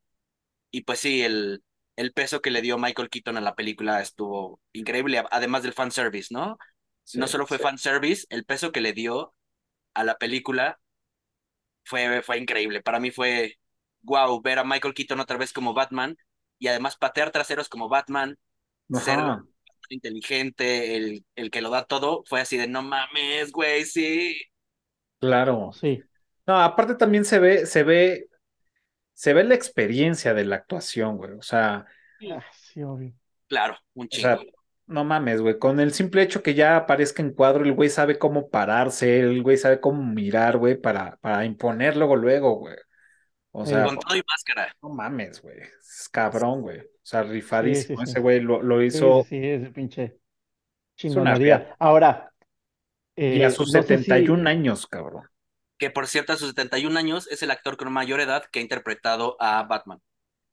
Y 0.71 0.81
pues 0.83 0.99
sí, 0.99 1.21
el, 1.23 1.63
el 1.95 2.13
peso 2.13 2.41
que 2.41 2.51
le 2.51 2.61
dio 2.61 2.77
Michael 2.77 3.09
Keaton 3.09 3.37
a 3.37 3.41
la 3.41 3.55
película 3.55 4.01
estuvo 4.01 4.61
increíble, 4.73 5.23
además 5.31 5.63
del 5.63 5.73
fanservice, 5.73 6.33
¿no? 6.33 6.57
Sí. 7.05 7.21
No 7.21 7.27
solo 7.27 7.47
fue 7.47 7.59
fanservice, 7.59 8.27
el 8.29 8.45
peso 8.45 8.71
que 8.71 8.81
le 8.81 8.93
dio 8.93 9.33
a 9.95 10.03
la 10.05 10.17
película 10.19 10.79
fue, 11.83 12.21
fue 12.23 12.37
increíble. 12.37 12.81
Para 12.81 12.99
mí 12.99 13.11
fue, 13.11 13.59
wow, 14.01 14.41
ver 14.41 14.59
a 14.59 14.63
Michael 14.63 14.93
Keaton 14.93 15.19
otra 15.19 15.37
vez 15.37 15.53
como 15.53 15.73
Batman 15.73 16.17
y 16.59 16.67
además 16.67 16.97
patear 16.97 17.31
traseros 17.31 17.69
como 17.69 17.89
Batman, 17.89 18.37
ser 18.91 19.35
inteligente, 19.89 20.97
el, 20.97 21.25
el 21.35 21.51
que 21.51 21.61
lo 21.61 21.69
da 21.71 21.85
todo, 21.85 22.23
fue 22.27 22.41
así 22.41 22.57
de 22.57 22.67
no 22.67 22.81
mames, 22.83 23.51
güey, 23.51 23.85
sí. 23.85 24.35
Claro. 25.19 25.71
Sí. 25.73 26.01
No, 26.45 26.57
aparte 26.59 26.95
también 26.95 27.25
se 27.25 27.39
ve, 27.39 27.65
se 27.65 27.83
ve, 27.83 28.29
se 29.13 29.33
ve 29.33 29.43
la 29.43 29.55
experiencia 29.55 30.33
de 30.33 30.45
la 30.45 30.57
actuación, 30.57 31.17
güey. 31.17 31.33
O 31.33 31.41
sea, 31.41 31.87
Ah, 32.29 32.43
sí, 32.53 32.81
obvio. 32.83 33.13
Claro, 33.47 33.77
un 33.95 34.07
o 34.11 34.17
chingo. 34.17 34.37
sea, 34.37 34.45
no 34.87 35.03
mames, 35.03 35.41
güey. 35.41 35.57
Con 35.57 35.79
el 35.79 35.93
simple 35.93 36.21
hecho 36.21 36.43
que 36.43 36.53
ya 36.53 36.77
aparezca 36.77 37.21
en 37.21 37.33
cuadro, 37.33 37.63
el 37.63 37.73
güey 37.73 37.89
sabe 37.89 38.17
cómo 38.17 38.49
pararse, 38.49 39.19
el 39.19 39.41
güey 39.41 39.57
sabe 39.57 39.79
cómo 39.79 40.03
mirar, 40.03 40.57
güey, 40.57 40.75
para, 40.75 41.17
para 41.17 41.45
imponer 41.45 41.97
luego, 41.97 42.15
luego, 42.15 42.55
güey. 42.55 42.75
O 43.51 43.65
sea, 43.65 43.85
Con 43.85 43.97
todo 43.97 44.17
y 44.17 44.21
máscara. 44.27 44.75
no 44.81 44.89
mames, 44.89 45.41
güey. 45.41 45.57
Es 45.59 46.09
cabrón, 46.11 46.61
güey. 46.61 46.79
O 46.79 46.83
sea, 47.01 47.23
rifadísimo. 47.23 47.99
sí, 47.99 48.05
sí. 48.05 48.11
Ese 48.11 48.19
güey 48.19 48.41
lo, 48.41 48.61
lo 48.61 48.83
hizo 48.83 49.23
sí, 49.23 49.29
sí, 49.29 49.47
ese 49.47 49.71
pinche 49.71 50.17
chingonería. 50.97 51.75
Ahora, 51.79 52.31
y 53.15 53.41
a 53.41 53.47
eh, 53.47 53.51
sus 53.51 53.73
no 53.73 53.81
sé 53.81 53.97
si, 53.97 54.03
71 54.03 54.49
años, 54.49 54.87
cabrón. 54.87 55.23
Que 55.77 55.89
por 55.89 56.07
cierto, 56.07 56.33
a 56.33 56.37
sus 56.37 56.49
71 56.49 56.97
años 56.97 57.27
es 57.31 57.43
el 57.43 57.51
actor 57.51 57.77
con 57.77 57.91
mayor 57.91 58.19
edad 58.19 58.43
que 58.51 58.59
ha 58.59 58.61
interpretado 58.61 59.37
a 59.39 59.63
Batman 59.63 60.01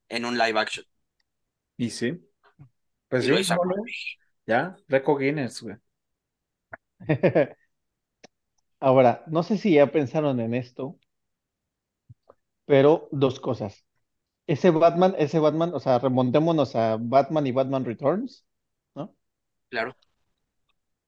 en 0.09 0.25
un 0.25 0.39
live 0.39 0.59
action. 0.59 0.85
Y 1.77 1.91
sí. 1.91 2.21
Pues 3.09 3.25
Y 3.27 3.29
lo 3.29 3.37
Ya, 4.47 4.77
récord 4.89 5.21
Guinness, 5.21 5.63
güey. 5.63 5.77
ahora, 8.81 9.25
no 9.27 9.43
sé 9.43 9.59
si 9.59 9.75
ya 9.75 9.91
pensaron 9.91 10.41
en 10.41 10.55
esto, 10.55 10.99
pero 12.65 13.09
dos 13.13 13.41
cosas. 13.41 13.85
Ese 14.47 14.71
Batman, 14.71 15.15
ese 15.19 15.39
Batman, 15.39 15.73
o 15.75 15.81
sea, 15.81 15.99
remontémonos 15.99 16.75
a 16.77 16.97
Batman 17.01 17.47
y 17.47 17.53
Batman 17.53 17.85
Returns, 17.85 18.45
¿no? 18.95 19.15
Claro. 19.69 19.97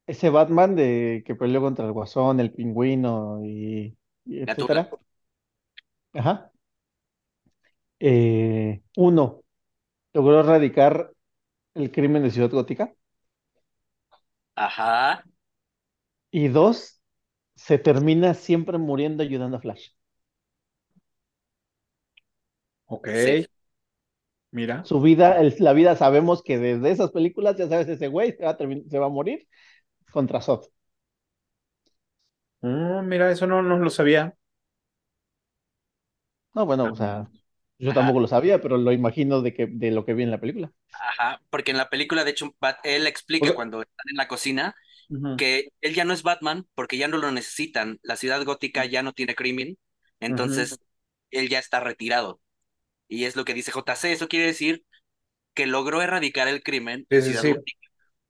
Ese 0.06 0.30
Batman 0.30 0.76
de 0.76 1.22
que 1.26 1.34
peleó 1.34 1.60
contra 1.60 1.84
el 1.86 1.92
Guasón, 1.92 2.38
el 2.40 2.52
Pingüino 2.52 3.44
y, 3.44 3.96
etcétera. 4.26 4.90
Ajá. 6.12 6.52
Eh, 8.00 8.82
uno, 8.96 9.42
logró 10.12 10.40
erradicar 10.40 11.12
el 11.74 11.90
crimen 11.92 12.22
de 12.22 12.30
Ciudad 12.30 12.50
Gótica. 12.50 12.94
Ajá. 14.56 15.24
Y 16.30 16.48
dos, 16.48 17.00
se 17.56 17.78
termina 17.78 18.34
siempre 18.34 18.78
muriendo 18.78 19.22
ayudando 19.22 19.56
a 19.58 19.60
Flash. 19.60 19.90
Ok. 22.86 23.08
Sí. 23.14 23.46
Mira. 24.52 24.84
Su 24.84 25.00
vida, 25.00 25.40
el- 25.40 25.54
la 25.58 25.72
vida, 25.72 25.96
sabemos 25.96 26.42
que 26.42 26.58
desde 26.58 26.90
esas 26.92 27.10
películas, 27.10 27.56
ya 27.56 27.68
sabes, 27.68 27.88
ese 27.88 28.08
güey 28.08 28.32
se 28.36 28.44
va 28.44 28.50
a, 28.50 28.58
termin- 28.58 28.88
se 28.88 28.98
va 28.98 29.06
a 29.06 29.08
morir 29.08 29.48
contra 30.12 30.40
Zod. 30.42 30.66
Oh, 32.62 33.00
mira, 33.02 33.30
eso 33.30 33.46
no, 33.46 33.62
no 33.62 33.78
lo 33.78 33.90
sabía. 33.90 34.36
No, 36.54 36.66
bueno, 36.66 36.90
o 36.90 36.96
sea, 36.96 37.28
yo 37.78 37.92
Ajá. 37.92 37.94
tampoco 37.94 38.20
lo 38.20 38.26
sabía, 38.28 38.60
pero 38.60 38.76
lo 38.78 38.92
imagino 38.92 39.42
de 39.42 39.54
que, 39.54 39.66
de 39.66 39.90
lo 39.90 40.04
que 40.04 40.14
vi 40.14 40.22
en 40.24 40.30
la 40.30 40.40
película. 40.40 40.72
Ajá. 40.92 41.40
Porque 41.50 41.70
en 41.72 41.76
la 41.78 41.90
película, 41.90 42.24
de 42.24 42.30
hecho, 42.30 42.54
él 42.82 43.06
explica 43.06 43.52
cuando 43.52 43.82
están 43.82 44.06
en 44.10 44.16
la 44.16 44.28
cocina 44.28 44.74
que 45.36 45.72
él 45.82 45.94
ya 45.94 46.04
no 46.04 46.14
es 46.14 46.22
Batman 46.24 46.66
porque 46.74 46.98
ya 46.98 47.08
no 47.08 47.18
lo 47.18 47.32
necesitan. 47.32 48.00
La 48.02 48.16
ciudad 48.16 48.44
gótica 48.44 48.84
ya 48.86 49.02
no 49.02 49.12
tiene 49.14 49.34
crimen. 49.36 49.78
Entonces, 50.20 50.80
él 51.30 51.48
ya 51.48 51.58
está 51.60 51.80
retirado. 51.80 52.40
Y 53.08 53.24
es 53.24 53.36
lo 53.36 53.44
que 53.46 53.54
dice 53.54 53.72
JC. 53.72 54.12
Eso 54.12 54.28
quiere 54.28 54.46
decir 54.48 54.84
que 55.54 55.66
logró 55.66 56.02
erradicar 56.02 56.48
el 56.48 56.62
crimen 56.62 57.08
Sí, 57.10 57.22
en 57.22 57.34
sí, 57.34 57.54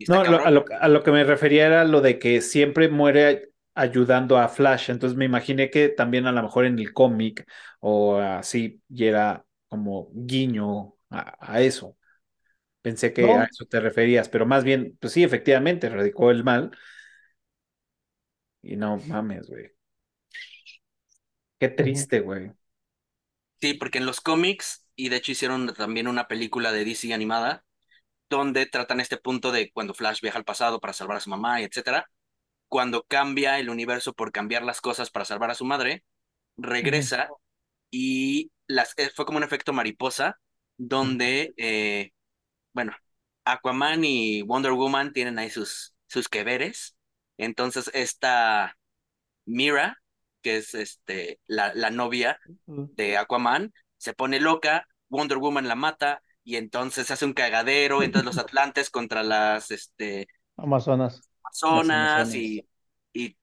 No, 0.06 0.24
lo- 0.24 0.44
a, 0.44 0.50
lo, 0.52 0.66
a 0.80 0.88
lo 0.88 1.04
que 1.04 1.12
me 1.12 1.24
refería 1.24 1.66
era 1.66 1.84
lo 1.84 2.02
de 2.02 2.18
que 2.20 2.42
siempre 2.42 2.88
muere 2.90 3.52
ayudando 3.74 4.38
a 4.38 4.48
Flash. 4.48 4.90
Entonces 4.90 5.16
me 5.16 5.24
imaginé 5.24 5.70
que 5.70 5.88
también 5.88 6.26
a 6.26 6.32
lo 6.32 6.42
mejor 6.42 6.66
en 6.66 6.78
el 6.78 6.92
cómic 6.92 7.46
o 7.80 8.16
así, 8.18 8.82
y 8.88 9.04
era 9.06 9.44
como 9.68 10.10
guiño 10.14 10.94
a, 11.10 11.36
a 11.54 11.60
eso. 11.62 11.96
Pensé 12.82 13.12
que 13.14 13.34
a 13.34 13.44
eso 13.44 13.66
te 13.66 13.80
referías, 13.80 14.28
pero 14.28 14.46
más 14.46 14.64
bien, 14.64 14.96
pues 15.00 15.12
sí, 15.14 15.24
efectivamente, 15.24 15.86
erradicó 15.88 16.30
el 16.30 16.44
mal. 16.44 16.70
Y 18.62 18.74
no 18.76 18.96
mames, 18.96 19.48
güey. 19.48 19.70
Qué 21.58 21.68
triste, 21.68 22.20
güey. 22.20 22.52
Sí, 23.60 23.74
porque 23.74 23.98
en 23.98 24.06
los 24.06 24.20
cómics, 24.20 24.86
y 24.94 25.08
de 25.08 25.16
hecho 25.16 25.32
hicieron 25.32 25.72
también 25.74 26.06
una 26.08 26.28
película 26.28 26.70
de 26.72 26.84
DC 26.84 27.12
animada, 27.14 27.64
donde 28.30 28.66
tratan 28.66 29.00
este 29.00 29.16
punto 29.18 29.52
de 29.52 29.72
cuando 29.72 29.94
Flash 29.94 30.20
viaja 30.22 30.38
al 30.38 30.44
pasado 30.44 30.80
para 30.80 30.92
salvar 30.94 31.18
a 31.18 31.20
su 31.20 31.30
mamá, 31.30 31.60
y 31.60 31.64
etcétera. 31.64 32.10
Cuando 32.74 33.04
cambia 33.04 33.60
el 33.60 33.70
universo 33.70 34.14
por 34.14 34.32
cambiar 34.32 34.64
las 34.64 34.80
cosas 34.80 35.08
para 35.08 35.24
salvar 35.24 35.48
a 35.48 35.54
su 35.54 35.64
madre, 35.64 36.02
regresa 36.56 37.28
y 37.88 38.50
las, 38.66 38.94
eh, 38.96 39.12
fue 39.14 39.24
como 39.24 39.38
un 39.38 39.44
efecto 39.44 39.72
mariposa, 39.72 40.40
donde, 40.76 41.54
eh, 41.56 42.10
bueno, 42.72 42.92
Aquaman 43.44 44.04
y 44.04 44.42
Wonder 44.42 44.72
Woman 44.72 45.12
tienen 45.12 45.38
ahí 45.38 45.50
sus, 45.50 45.94
sus 46.08 46.28
que 46.28 46.42
veres. 46.42 46.96
Entonces, 47.38 47.92
esta 47.94 48.76
Mira, 49.44 50.02
que 50.42 50.56
es 50.56 50.74
este, 50.74 51.38
la, 51.46 51.72
la 51.74 51.90
novia 51.90 52.40
de 52.66 53.16
Aquaman, 53.16 53.72
se 53.98 54.14
pone 54.14 54.40
loca, 54.40 54.88
Wonder 55.10 55.38
Woman 55.38 55.68
la 55.68 55.76
mata 55.76 56.22
y 56.42 56.56
entonces 56.56 57.12
hace 57.12 57.24
un 57.24 57.34
cagadero, 57.34 58.02
entonces 58.02 58.26
los 58.26 58.38
Atlantes 58.44 58.90
contra 58.90 59.22
las 59.22 59.70
este, 59.70 60.26
Amazonas. 60.56 61.22
Amazonas 61.62 61.88
Amazonas. 61.88 62.34
y, 62.34 62.66
y 63.12 63.36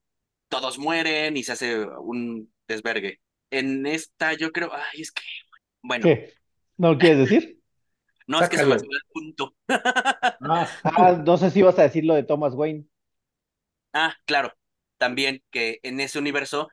todos 0.48 0.78
mueren 0.78 1.36
y 1.36 1.44
se 1.44 1.52
hace 1.52 1.86
un 1.86 2.52
desvergue. 2.68 3.20
En 3.50 3.86
esta 3.86 4.34
yo 4.34 4.52
creo, 4.52 4.72
ay, 4.74 5.02
es 5.02 5.12
que, 5.12 5.22
bueno, 5.82 6.08
¿Qué? 6.08 6.34
¿No 6.76 6.92
lo 6.92 6.98
quieres 6.98 7.18
decir? 7.18 7.62
no 8.26 8.40
es 8.40 8.48
que 8.48 8.58
se 8.58 8.66
me 8.66 8.74
el 8.74 8.80
punto. 9.12 9.54
Ah, 10.40 10.68
Ah, 10.84 11.12
no 11.24 11.36
sé 11.38 11.50
si 11.50 11.60
ibas 11.60 11.78
a 11.78 11.82
decir 11.84 12.04
lo 12.04 12.14
de 12.14 12.22
Thomas 12.24 12.54
Wayne. 12.54 12.84
Ah, 13.92 14.14
claro, 14.24 14.52
también 14.98 15.42
que 15.50 15.80
en 15.82 16.00
ese 16.00 16.18
universo 16.18 16.68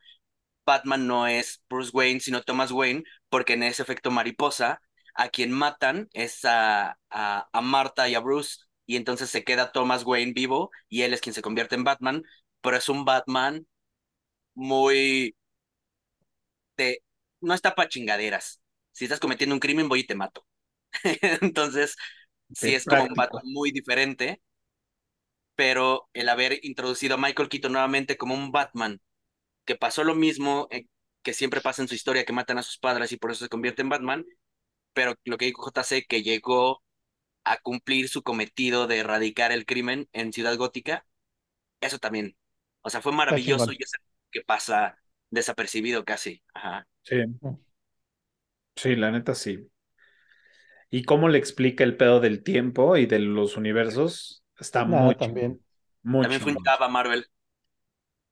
Batman 0.66 1.08
no 1.08 1.28
es 1.28 1.64
Bruce 1.70 1.92
Wayne, 1.94 2.20
sino 2.22 2.44
Thomas 2.44 2.72
Wayne, 2.72 3.04
porque 3.30 3.54
en 3.54 3.64
ese 3.64 3.84
efecto 3.84 4.12
mariposa, 4.12 4.82
a 5.16 5.30
quien 5.30 5.52
matan 5.52 6.10
es 6.14 6.46
a, 6.46 7.00
a, 7.10 7.50
a 7.54 7.62
Marta 7.62 8.10
y 8.10 8.16
a 8.16 8.22
Bruce, 8.22 8.58
y 8.90 8.96
entonces 8.96 9.30
se 9.30 9.44
queda 9.44 9.72
Thomas 9.72 10.04
Wayne 10.04 10.34
vivo, 10.34 10.72
y 10.90 11.04
él 11.04 11.14
es 11.14 11.22
quien 11.22 11.36
se 11.36 11.44
convierte 11.44 11.76
en 11.76 11.84
Batman, 11.84 12.24
pero 12.60 12.76
es 12.76 12.90
un 12.90 13.06
Batman 13.06 13.68
muy 14.56 15.36
de, 16.76 17.04
no 17.40 17.54
está 17.54 17.76
para 17.76 17.88
chingaderas. 17.88 18.62
Si 18.92 19.06
estás 19.06 19.20
cometiendo 19.20 19.54
un 19.54 19.60
crimen, 19.60 19.90
voy 19.90 20.00
y 20.00 20.08
te 20.08 20.16
mato. 20.16 20.44
Entonces, 21.42 21.96
sí 22.52 22.74
es 22.74 22.84
como 22.84 23.04
un. 23.04 23.14
Batman 23.14 23.44
muy 23.46 23.70
diferente, 23.70 24.42
pero 25.54 26.10
el 26.14 26.28
haber 26.28 26.60
introducido 26.66 27.14
a 27.14 27.20
Michael 27.20 27.50
Keaton 27.50 27.74
nuevamente 27.74 28.18
como 28.18 28.34
un 28.34 28.52
Batman 28.52 29.00
que 29.66 29.76
pasó 29.76 30.04
lo 30.04 30.16
mismo 30.16 30.68
eh, 30.72 30.88
que 31.22 31.36
siempre 31.36 31.62
pasa 31.62 31.84
en 31.84 31.88
su 31.88 31.94
historia, 31.94 32.26
que 32.26 32.34
matan 32.34 32.58
a 32.58 32.64
sus 32.64 32.80
padres 32.80 33.12
y 33.12 33.18
por 33.18 33.30
eso 33.30 33.46
se 33.46 33.50
convierte 33.50 33.84
en 33.84 33.90
Batman, 33.90 34.26
pero 34.94 35.14
lo 35.26 35.38
que 35.38 35.46
dijo 35.46 35.70
JC, 35.70 36.08
que 36.08 36.24
llegó 36.24 36.82
a 37.44 37.58
cumplir 37.58 38.10
su 38.10 38.24
cometido 38.24 38.88
de 38.88 39.00
erradicar 39.00 39.52
el 39.52 39.66
crimen 39.66 40.08
en 40.14 40.34
Ciudad 40.34 40.56
Gótica, 40.58 41.06
eso 41.82 42.00
también, 42.00 42.36
o 42.82 42.90
sea, 42.90 43.02
fue 43.02 43.12
maravilloso 43.12 43.72
y 43.72 43.78
es 43.80 43.94
algo 43.94 44.08
que 44.32 44.42
pasa 44.42 44.98
desapercibido 45.30 46.06
casi. 46.06 46.44
Ajá. 46.54 46.88
Sí, 47.04 47.18
sí, 48.76 48.96
la 48.96 49.12
neta 49.12 49.36
sí. 49.36 49.70
¿Y 50.90 51.04
cómo 51.04 51.30
le 51.30 51.38
explica 51.38 51.84
el 51.84 51.98
pedo 51.98 52.20
del 52.20 52.44
tiempo 52.44 52.98
y 52.98 53.06
de 53.06 53.20
los 53.20 53.58
universos? 53.58 54.44
Está 54.60 54.86
muy 54.86 55.16
también. 55.16 55.62
muy 56.02 56.24
También 56.24 56.42
fue 56.42 56.52
un 56.54 56.92
Marvel. 56.92 57.28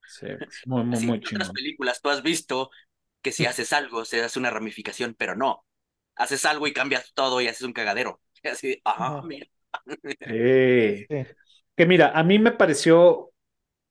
Sí, 0.07 0.27
muy, 0.65 0.83
muy, 0.83 0.99
muy 1.05 1.17
En 1.17 1.35
otras 1.35 1.51
películas 1.51 2.01
tú 2.01 2.09
has 2.09 2.23
visto 2.23 2.71
que 3.21 3.31
si 3.31 3.45
haces 3.45 3.73
algo 3.73 4.05
se 4.05 4.23
hace 4.23 4.39
una 4.39 4.49
ramificación, 4.49 5.15
pero 5.17 5.35
no. 5.35 5.65
Haces 6.15 6.45
algo 6.45 6.65
y 6.65 6.73
cambias 6.73 7.13
todo 7.13 7.41
y 7.41 7.47
haces 7.47 7.61
un 7.61 7.73
cagadero. 7.73 8.21
Así, 8.51 8.81
ah, 8.85 9.21
mira. 9.25 9.47
Que 11.75 11.85
mira, 11.85 12.11
a 12.17 12.23
mí 12.23 12.39
me 12.39 12.51
pareció 12.51 13.31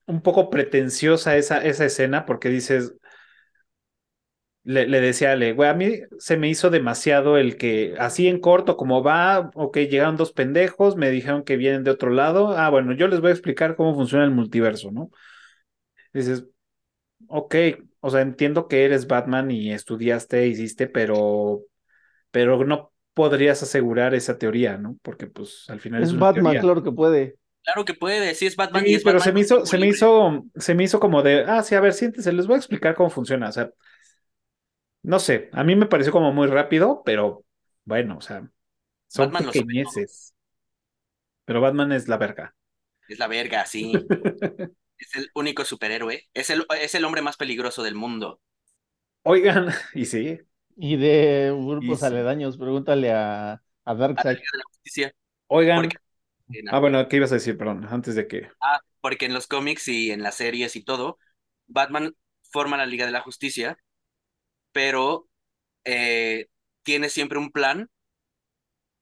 un 0.07 0.23
poco 0.23 0.51
pretenciosa 0.51 1.37
esa, 1.37 1.65
esa 1.65 1.87
escena 1.87 2.27
porque 2.27 2.49
dices, 2.51 2.95
le, 4.65 4.87
le 4.89 5.01
decía 5.01 5.33
Ale, 5.33 5.53
güey, 5.53 5.69
a 5.71 5.75
mí 5.75 5.93
se 6.19 6.37
me 6.37 6.49
hizo 6.49 6.71
demasiado 6.71 7.39
el 7.39 7.57
que 7.57 7.95
así 7.99 8.27
en 8.29 8.41
corto, 8.41 8.77
como 8.77 9.03
va, 9.03 9.51
ok, 9.55 9.77
llegaron 9.79 10.17
dos 10.17 10.33
pendejos, 10.33 10.97
me 10.97 11.11
dijeron 11.11 11.45
que 11.45 11.57
vienen 11.57 11.85
de 11.85 11.93
otro 11.93 12.11
lado, 12.11 12.57
ah, 12.57 12.69
bueno, 12.71 12.93
yo 12.93 13.07
les 13.09 13.21
voy 13.21 13.31
a 13.31 13.33
explicar 13.33 13.77
cómo 13.77 13.95
funciona 13.95 14.25
el 14.25 14.33
multiverso, 14.33 14.91
¿no? 14.91 15.11
Dices, 16.13 16.47
ok, 17.29 17.57
o 18.01 18.11
sea, 18.11 18.23
entiendo 18.23 18.69
que 18.69 18.85
eres 18.87 19.07
Batman 19.07 19.51
y 19.51 19.73
estudiaste, 19.73 20.47
hiciste, 20.49 20.89
pero, 20.89 21.63
pero 22.31 22.65
no 22.65 22.93
podrías 23.17 23.63
asegurar 23.63 24.15
esa 24.15 24.37
teoría, 24.37 24.77
¿no? 24.77 24.99
Porque 25.01 25.27
pues 25.27 25.65
al 25.71 25.81
final 25.81 26.03
es, 26.03 26.15
Batman, 26.19 26.59
claro 26.59 26.83
que 26.83 26.93
puede. 26.93 27.39
Claro 27.63 27.87
que 27.87 27.95
puede, 27.95 28.35
sí 28.35 28.45
es 28.45 28.57
Batman 28.57 28.85
y 28.87 28.93
es 28.93 29.03
pero 29.03 29.21
se 29.21 29.33
me 29.33 29.41
hizo, 29.41 29.65
se 29.65 29.79
me 29.79 29.87
hizo, 29.87 30.45
se 30.55 30.75
me 30.75 30.85
hizo 30.85 31.01
como 31.01 31.23
de, 31.23 31.45
ah, 31.45 31.63
sí, 31.63 31.75
a 31.75 31.81
ver, 31.81 31.95
siéntese, 31.95 32.31
les 32.31 32.47
voy 32.47 32.57
a 32.57 32.59
explicar 32.59 32.95
cómo 32.95 33.09
funciona. 33.09 33.49
O 33.49 33.53
sea, 33.53 33.71
no 35.03 35.19
sé, 35.19 35.49
a 35.55 35.65
mí 35.65 35.75
me 35.75 35.87
pareció 35.87 36.13
como 36.13 36.31
muy 36.31 36.47
rápido, 36.47 37.01
pero 37.07 37.47
bueno, 37.87 38.19
o 38.19 38.21
sea, 38.21 38.47
son 39.09 39.33
Batman 39.33 39.51
pequeñeces. 39.51 40.35
Pero 41.47 41.63
Batman 41.63 41.93
es 41.93 42.09
la 42.09 42.19
verga. 42.19 42.55
Es 43.09 43.19
la 43.19 43.29
verga, 43.29 43.65
sí. 43.65 43.95
es 44.99 45.17
el 45.17 45.31
único 45.35 45.65
superhéroe. 45.65 46.29
Es 46.35 46.51
el, 46.51 46.67
es 46.79 46.95
el 46.95 47.05
hombre 47.07 47.23
más 47.23 47.39
peligroso 47.39 47.83
del 47.83 47.95
mundo. 47.95 48.43
Oigan, 49.23 49.69
y 49.95 50.05
sí. 50.05 50.39
Y 50.77 50.97
de 50.97 51.55
grupos 51.57 52.03
aledaños, 52.03 52.57
pregúntale 52.57 53.13
a, 53.13 53.63
a 53.85 53.95
Darkseid. 53.95 54.39
Oigan. 55.49 55.89
ah, 56.71 56.79
bueno, 56.79 57.09
¿qué 57.09 57.17
ibas 57.17 57.33
a 57.33 57.37
decir? 57.37 57.57
Perdón, 57.57 57.87
antes 57.91 58.15
de 58.15 58.27
que. 58.29 58.49
Ah, 58.61 58.81
porque 59.01 59.27
en 59.27 59.35
los 59.35 59.47
cómics 59.47 59.89
y 59.89 60.11
en 60.11 60.23
las 60.23 60.37
series 60.37 60.77
y 60.77 60.85
todo, 60.85 61.19
Batman 61.67 62.15
forma 62.51 62.77
la 62.77 62.87
Liga 62.87 63.07
de 63.07 63.13
la 63.13 63.21
Justicia, 63.21 63.79
pero 64.73 65.29
eh, 65.85 66.49
tiene 66.83 67.09
siempre 67.09 67.39
un 67.39 67.51
plan 67.51 67.91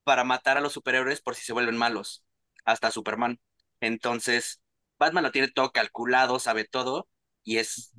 para 0.05 0.25
matar 0.25 0.57
a 0.57 0.61
los 0.61 0.72
superhéroes 0.72 1.20
por 1.20 1.35
si 1.35 1.45
se 1.45 1.53
vuelven 1.53 1.77
malos, 1.77 2.25
hasta 2.64 2.91
Superman. 2.91 3.41
Entonces, 3.81 4.61
Batman 4.99 5.25
lo 5.25 5.33
tiene 5.33 5.49
todo 5.49 5.72
calculado, 5.72 6.39
sabe 6.39 6.64
todo, 6.64 7.09
y 7.43 7.59
es 7.59 7.93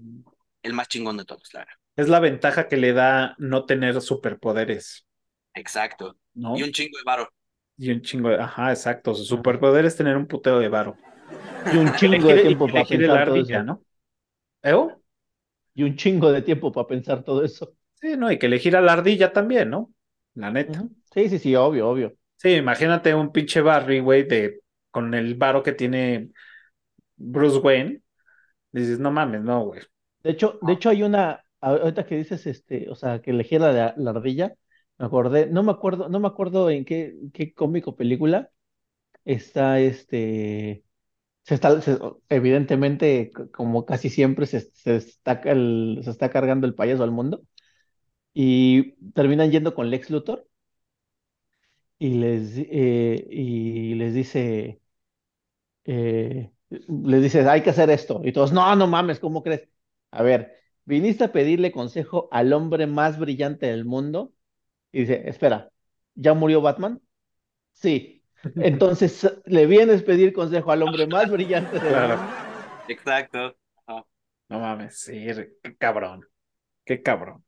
el 0.63 0.73
más 0.73 0.87
chingón 0.87 1.17
de 1.17 1.25
todos, 1.25 1.49
claro. 1.49 1.71
Es 1.95 2.09
la 2.09 2.19
ventaja 2.19 2.67
que 2.67 2.77
le 2.77 2.93
da 2.93 3.35
no 3.37 3.65
tener 3.65 4.01
superpoderes. 4.01 5.05
Exacto. 5.53 6.17
Y 6.33 6.63
un 6.63 6.71
chingo 6.71 6.97
de 6.97 7.03
varo. 7.05 7.29
Y 7.77 7.91
un 7.91 8.01
chingo 8.01 8.29
de. 8.29 8.35
Ajá, 8.35 8.71
exacto. 8.71 9.13
Su 9.15 9.23
superpoder 9.23 9.85
es 9.85 9.95
tener 9.95 10.17
un 10.17 10.27
puteo 10.27 10.59
de 10.59 10.69
varo. 10.69 10.97
Y 11.73 11.77
un 11.77 11.91
chingo 11.95 12.27
de 12.27 12.43
tiempo 12.43 12.67
para 12.67 12.85
pensar 12.85 13.25
todo 13.25 13.35
eso. 13.37 13.63
¿no? 13.63 13.81
Y 15.73 15.83
un 15.83 15.95
chingo 15.95 16.31
de 16.31 16.41
tiempo 16.41 16.71
para 16.71 16.87
pensar 16.87 17.23
todo 17.23 17.43
eso. 17.43 17.73
Sí, 17.95 18.15
no, 18.17 18.31
y 18.31 18.37
que 18.37 18.45
elegir 18.45 18.75
a 18.75 18.81
la 18.81 18.93
ardilla 18.93 19.33
también, 19.33 19.69
¿no? 19.69 19.91
La 20.35 20.51
neta. 20.51 20.83
Sí, 21.13 21.29
sí, 21.29 21.39
sí, 21.39 21.55
obvio, 21.55 21.89
obvio. 21.89 22.15
Sí, 22.37 22.51
imagínate 22.51 23.15
un 23.15 23.31
pinche 23.31 23.61
Barry, 23.61 23.99
güey, 23.99 24.27
de 24.27 24.61
con 24.91 25.13
el 25.13 25.35
varo 25.35 25.63
que 25.63 25.71
tiene 25.71 26.29
Bruce 27.15 27.57
Wayne. 27.57 28.01
Dices, 28.71 28.99
no 28.99 29.11
mames, 29.11 29.41
no, 29.41 29.65
güey. 29.65 29.81
De 30.21 30.31
hecho, 30.31 30.59
de 30.61 30.73
hecho 30.73 30.89
hay 30.89 31.03
una, 31.03 31.43
ahorita 31.71 32.05
que 32.05 32.17
dices, 32.17 32.45
este, 32.47 32.89
o 32.89 32.95
sea, 32.95 33.21
que 33.21 33.31
elegí 33.31 33.57
la, 33.59 33.93
la 33.97 34.09
ardilla, 34.11 34.55
me 34.97 35.05
acordé, 35.07 35.47
no 35.47 35.63
me 35.63 35.71
acuerdo, 35.71 36.09
no 36.09 36.19
me 36.19 36.27
acuerdo 36.27 36.69
en 36.69 36.85
qué, 36.85 37.15
qué 37.33 37.53
cómico 37.53 37.95
película 37.95 38.51
está 39.25 39.79
este, 39.79 40.85
se 41.43 41.55
está, 41.55 41.79
evidentemente, 42.29 43.31
como 43.53 43.85
casi 43.85 44.09
siempre, 44.09 44.45
se, 44.47 44.61
se, 44.73 44.97
está, 44.97 45.41
se 45.43 46.09
está 46.11 46.29
cargando 46.31 46.67
el 46.67 46.75
payaso 46.75 47.03
al 47.03 47.11
mundo 47.11 47.43
y 48.33 48.93
terminan 49.13 49.51
yendo 49.51 49.75
con 49.75 49.89
Lex 49.89 50.09
Luthor 50.11 50.47
y 51.99 52.09
les, 52.15 52.53
eh, 52.57 53.27
y 53.29 53.95
les 53.95 54.13
dice, 54.13 54.81
eh, 55.85 56.51
les 56.69 57.21
dice, 57.23 57.47
hay 57.49 57.61
que 57.63 57.69
hacer 57.69 57.89
esto. 57.89 58.21
Y 58.23 58.31
todos, 58.31 58.51
no, 58.53 58.75
no 58.75 58.87
mames, 58.87 59.19
¿cómo 59.19 59.43
crees? 59.43 59.67
A 60.11 60.23
ver, 60.23 60.53
viniste 60.85 61.25
a 61.25 61.31
pedirle 61.31 61.71
consejo 61.71 62.29
al 62.31 62.53
hombre 62.53 62.87
más 62.87 63.19
brillante 63.19 63.67
del 63.67 63.85
mundo 63.85 64.33
y 64.91 65.01
dice, 65.01 65.23
espera, 65.27 65.71
¿ya 66.13 66.33
murió 66.33 66.61
Batman? 66.61 67.01
Sí. 67.73 68.23
Entonces 68.55 69.41
le 69.45 69.65
vienes 69.65 70.01
a 70.01 70.05
pedir 70.05 70.33
consejo 70.33 70.71
al 70.71 70.83
hombre 70.83 71.07
más 71.07 71.29
brillante 71.29 71.79
del 71.79 71.93
mundo. 71.93 72.37
Exacto. 72.87 73.57
No 74.47 74.59
mames, 74.59 74.99
sí, 74.99 75.25
qué 75.63 75.75
cabrón, 75.75 76.23
qué 76.83 77.01
cabrón. 77.01 77.43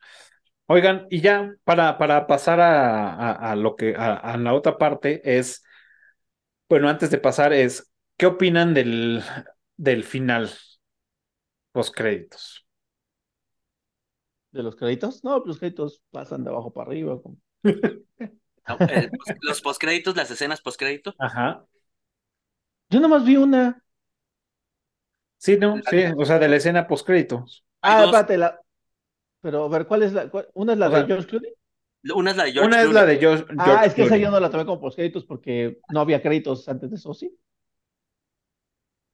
Oigan, 0.65 1.05
y 1.09 1.21
ya 1.21 1.53
para, 1.63 1.97
para 1.97 2.27
pasar 2.27 2.59
a, 2.59 3.55
lo 3.55 3.75
que, 3.75 3.95
a, 3.95 4.35
la 4.37 4.53
otra 4.53 4.77
parte 4.77 5.21
es, 5.23 5.63
bueno, 6.67 6.89
antes 6.89 7.11
de 7.11 7.19
pasar 7.19 7.53
es, 7.53 7.91
¿qué 8.17 8.25
opinan 8.25 8.73
del, 8.73 9.23
del 9.77 10.03
final? 10.03 10.49
Los 11.73 11.91
créditos. 11.91 12.66
¿De 14.57 14.63
los 14.63 14.75
créditos? 14.75 15.23
No, 15.23 15.37
los 15.45 15.59
créditos 15.59 16.01
pasan 16.09 16.43
de 16.43 16.49
abajo 16.49 16.73
para 16.73 16.89
arriba. 16.89 17.21
los 19.43 19.61
postcréditos, 19.61 20.15
las 20.15 20.31
escenas 20.31 20.61
postcréditos. 20.61 21.13
Ajá. 21.19 21.63
Yo 22.89 22.99
nomás 22.99 23.23
vi 23.23 23.37
una. 23.37 23.83
Sí, 25.37 25.57
no, 25.57 25.75
sí, 25.87 26.05
o 26.17 26.25
sea, 26.25 26.39
de 26.39 26.47
la 26.47 26.55
escena 26.55 26.87
postcréditos. 26.87 27.63
Ah, 27.83 28.05
espérate, 28.05 28.39
la... 28.39 28.59
pero 29.41 29.65
a 29.65 29.69
ver, 29.69 29.85
¿cuál 29.85 30.01
es 30.01 30.13
la? 30.13 30.27
¿Una 30.55 30.73
es 30.73 30.79
la 30.79 30.89
de 30.89 31.05
George 31.05 31.27
Clooney? 31.27 31.53
Una 32.15 32.31
es 32.31 32.37
la 32.37 32.45
de 32.45 32.51
George 32.53 32.67
Una 32.67 32.81
es 32.81 32.89
la 32.91 33.05
de 33.05 33.17
George, 33.17 33.45
Ah, 33.59 33.83
es 33.85 33.93
que 33.93 34.05
esa 34.05 34.17
yo 34.17 34.31
no 34.31 34.39
la 34.39 34.49
tomé 34.49 34.65
como 34.65 34.81
postcréditos 34.81 35.23
porque 35.25 35.77
no 35.89 35.99
había 35.99 36.19
créditos 36.19 36.67
antes 36.67 36.89
de 36.89 36.95
eso, 36.95 37.13
¿sí? 37.13 37.31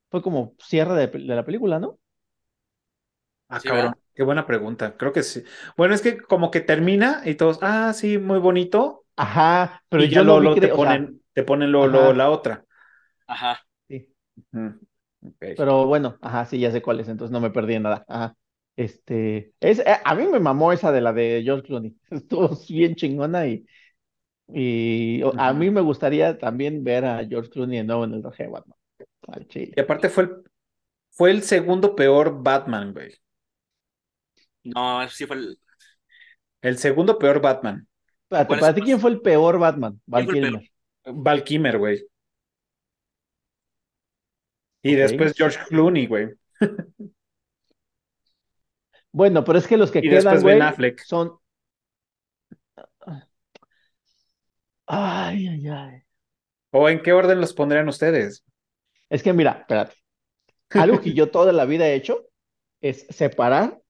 Fue 0.09 0.21
como 0.21 0.55
cierre 0.59 0.93
de, 0.95 1.07
de 1.07 1.35
la 1.35 1.43
película, 1.43 1.79
¿no? 1.79 1.99
Ah, 3.49 3.59
cabrón. 3.59 4.02
Qué 4.15 4.23
buena 4.23 4.45
pregunta. 4.45 4.95
Creo 4.97 5.11
que 5.11 5.23
sí. 5.23 5.43
Bueno, 5.75 5.93
es 5.93 6.01
que 6.01 6.17
como 6.17 6.51
que 6.51 6.61
termina 6.61 7.21
y 7.25 7.35
todos, 7.35 7.59
ah, 7.61 7.93
sí, 7.93 8.17
muy 8.17 8.39
bonito. 8.39 9.05
Ajá, 9.15 9.83
pero 9.89 10.03
y 10.03 10.09
ya 10.09 10.23
lo, 10.23 10.55
te 10.55 10.67
ponen, 10.69 11.21
te 11.33 11.43
ponen 11.43 11.71
lo, 11.71 12.13
la 12.13 12.29
otra. 12.29 12.65
Ajá. 13.27 13.59
Sí. 13.87 14.09
Pero 15.39 15.85
bueno, 15.85 16.17
ajá, 16.21 16.45
sí, 16.45 16.59
ya 16.59 16.71
sé 16.71 16.81
cuál 16.81 16.99
es, 16.99 17.07
entonces 17.07 17.31
no 17.31 17.39
me 17.39 17.51
perdí 17.51 17.75
en 17.75 17.83
nada. 17.83 18.05
Ajá. 18.07 18.35
Este, 18.75 19.53
es, 19.59 19.79
eh, 19.79 19.97
a 20.03 20.15
mí 20.15 20.25
me 20.25 20.39
mamó 20.39 20.71
esa 20.71 20.91
de 20.91 21.01
la 21.01 21.13
de 21.13 21.41
George 21.43 21.67
Clooney. 21.67 21.95
Estuvo 22.09 22.49
bien 22.69 22.95
chingona 22.95 23.47
y, 23.47 23.65
y 24.47 25.21
a 25.37 25.53
mí 25.53 25.69
me 25.69 25.81
gustaría 25.81 26.37
también 26.37 26.83
ver 26.83 27.05
a 27.05 27.25
George 27.25 27.49
Clooney 27.49 27.79
de 27.79 27.83
nuevo 27.83 28.03
en 28.05 28.13
el 28.13 28.21
de 28.21 28.47
Batman. 28.47 28.77
Y 29.53 29.79
aparte 29.79 30.09
fue 30.09 30.23
el, 30.23 30.43
fue 31.11 31.31
el 31.31 31.43
segundo 31.43 31.95
peor 31.95 32.43
Batman, 32.43 32.93
güey. 32.93 33.13
No, 34.63 35.07
sí 35.09 35.25
fue 35.25 35.37
el. 35.37 35.59
El 36.61 36.77
segundo 36.77 37.19
peor 37.19 37.41
Batman. 37.41 37.87
¿para 38.29 38.73
ti 38.73 38.81
quién 38.81 38.99
fue 38.99 39.11
el 39.11 39.21
peor 39.21 39.59
Batman? 39.59 40.01
Val 40.05 40.27
Kilmer. 40.27 40.71
Val 41.05 41.43
Kilmer, 41.43 41.77
güey. 41.77 42.07
Y 44.81 44.95
después 44.95 45.33
George 45.35 45.59
Clooney, 45.67 46.07
güey. 46.07 46.29
bueno, 49.11 49.43
pero 49.43 49.59
es 49.59 49.67
que 49.67 49.77
los 49.77 49.91
que 49.91 50.01
quedan, 50.01 50.41
güey, 50.41 50.59
son. 51.05 51.37
Ay, 54.85 55.47
ay, 55.47 55.67
ay. 55.67 56.01
¿O 56.71 56.89
en 56.89 57.01
qué 57.01 57.13
orden 57.13 57.39
los 57.39 57.53
pondrían 57.53 57.87
ustedes? 57.87 58.43
Es 59.09 59.21
que 59.21 59.31
mira, 59.31 59.57
espérate. 59.59 59.95
Algo 60.71 60.99
que 60.99 61.13
yo 61.13 61.29
toda 61.29 61.53
la 61.53 61.65
vida 61.65 61.87
he 61.87 61.93
hecho 61.93 62.27
es 62.81 63.05
separar 63.09 63.82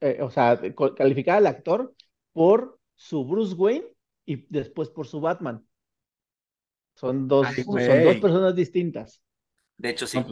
eh, 0.00 0.18
o 0.20 0.30
sea, 0.30 0.60
calificar 0.96 1.38
al 1.38 1.46
actor 1.46 1.94
por 2.32 2.78
su 2.94 3.24
Bruce 3.24 3.54
Wayne 3.54 3.86
y 4.26 4.46
después 4.48 4.90
por 4.90 5.06
su 5.06 5.20
Batman. 5.20 5.66
Son 6.96 7.28
dos, 7.28 7.46
son 7.78 8.02
dos 8.02 8.16
personas 8.16 8.56
distintas. 8.56 9.22
De 9.78 9.90
hecho, 9.90 10.06
sí. 10.06 10.26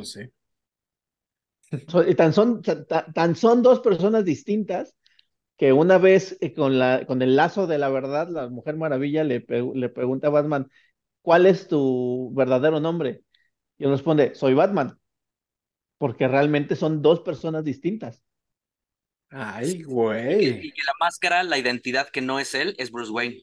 Pues 1.91 2.17
tan, 2.17 2.33
son, 2.35 2.63
tan, 3.15 3.35
son 3.35 3.63
dos 3.63 3.81
personas 3.81 4.25
distintas 4.25 4.95
que 5.57 5.73
una 5.73 5.99
vez 5.99 6.39
eh, 6.41 6.55
con, 6.55 6.79
la, 6.79 7.07
con 7.07 7.23
el 7.23 7.37
lazo 7.37 7.67
de 7.67 7.79
la 7.79 7.91
verdad, 7.91 8.29
la 8.31 8.49
Mujer 8.51 8.77
Maravilla 8.77 9.25
le, 9.25 9.45
le 9.75 9.89
pregunta 9.91 10.29
a 10.29 10.31
Batman, 10.31 10.69
¿cuál 11.23 11.47
es 11.47 11.69
tu 11.69 12.33
verdadero 12.35 12.81
nombre? 12.81 13.23
Y 13.79 13.85
él 13.85 13.91
responde, 13.93 14.35
soy 14.35 14.55
Batman. 14.55 14.99
porque 15.99 16.29
realmente 16.29 16.77
son 16.77 17.01
dos 17.03 17.21
personas 17.21 17.65
distintas. 17.65 18.23
Ay, 19.33 19.83
güey. 19.83 20.67
Y 20.67 20.73
que 20.73 20.83
la 20.85 20.93
máscara, 21.01 21.43
la 21.43 21.59
identidad 21.59 22.09
que 22.09 22.21
no 22.21 22.39
es 22.39 22.55
él, 22.55 22.75
es 22.79 22.91
Bruce 22.93 23.11
Wayne. 23.11 23.43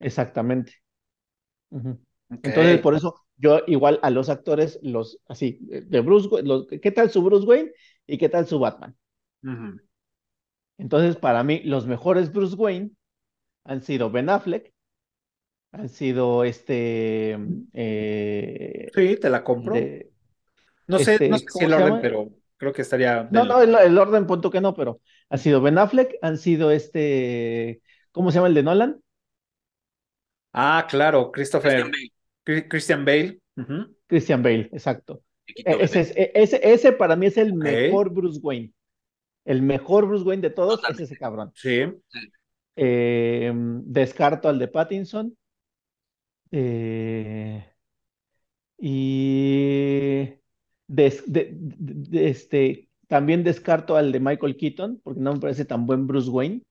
Exactamente. 0.00 0.74
Entonces, 2.30 2.80
por 2.80 2.94
eso 2.94 3.26
yo 3.36 3.60
igual 3.66 4.00
a 4.02 4.10
los 4.10 4.28
actores, 4.28 4.78
los 4.82 5.20
así, 5.28 5.58
de 5.60 6.00
Bruce 6.00 6.28
Wayne, 6.28 6.80
¿qué 6.80 6.90
tal 6.90 7.10
su 7.10 7.22
Bruce 7.22 7.46
Wayne 7.46 7.72
y 8.06 8.18
qué 8.18 8.28
tal 8.28 8.46
su 8.46 8.58
Batman? 8.58 8.96
Entonces, 10.78 11.16
para 11.16 11.42
mí, 11.44 11.60
los 11.64 11.86
mejores 11.86 12.32
Bruce 12.32 12.56
Wayne 12.56 12.90
han 13.64 13.82
sido 13.82 14.10
Ben 14.10 14.28
Affleck, 14.28 14.72
han 15.72 15.88
sido 15.88 16.44
este... 16.44 17.38
Eh, 17.74 18.90
sí, 18.94 19.16
te 19.16 19.30
la 19.30 19.44
compro. 19.44 19.74
no 19.74 19.80
sé, 19.80 20.10
no 20.86 20.96
este, 20.96 21.38
sé 21.38 21.44
si 21.50 21.64
el 21.64 21.72
orden, 21.74 22.00
pero 22.00 22.30
creo 22.56 22.72
que 22.72 22.82
estaría... 22.82 23.28
No, 23.30 23.44
no, 23.44 23.60
el, 23.60 23.98
orden 23.98 24.26
punto 24.26 24.50
que 24.50 24.60
no, 24.60 24.74
pero 24.74 25.00
ha 25.30 25.38
sido 25.38 25.60
Ben 25.60 25.78
Affleck, 25.78 26.16
han 26.22 26.38
sido 26.38 26.70
este... 26.70 27.82
¿Cómo 28.12 28.30
se 28.30 28.36
llama 28.36 28.48
el 28.48 28.54
de 28.54 28.62
Nolan? 28.62 29.00
Ah, 30.52 30.86
claro, 30.88 31.30
Christopher... 31.30 31.90
Christian 32.44 33.04
Bale. 33.04 33.40
Christian 34.06 34.42
Bale, 34.42 34.70
exacto. 34.72 35.22
E, 35.46 35.62
ese, 35.80 36.30
ese, 36.34 36.60
ese, 36.62 36.92
para 36.92 37.16
mí 37.16 37.26
es 37.26 37.36
el 37.36 37.54
mejor 37.54 38.10
Bruce 38.10 38.40
Wayne. 38.42 38.72
El 39.44 39.62
mejor 39.62 40.06
Bruce 40.06 40.24
Wayne 40.24 40.42
de 40.42 40.50
todos 40.50 40.80
es 40.88 41.00
ese 41.00 41.16
cabrón. 41.16 41.52
Sí. 41.54 41.84
Eh, 42.76 43.52
descarto 43.54 44.48
al 44.48 44.58
de 44.58 44.68
Pattinson. 44.68 45.36
Eh, 46.50 47.66
y 48.78 50.28
este, 52.12 52.87
también 53.08 53.42
descarto 53.42 53.96
al 53.96 54.12
de 54.12 54.20
Michael 54.20 54.56
Keaton, 54.56 55.00
porque 55.02 55.20
no 55.20 55.34
me 55.34 55.40
parece 55.40 55.64
tan 55.64 55.86
buen 55.86 56.06
Bruce 56.06 56.30
Wayne. 56.30 56.62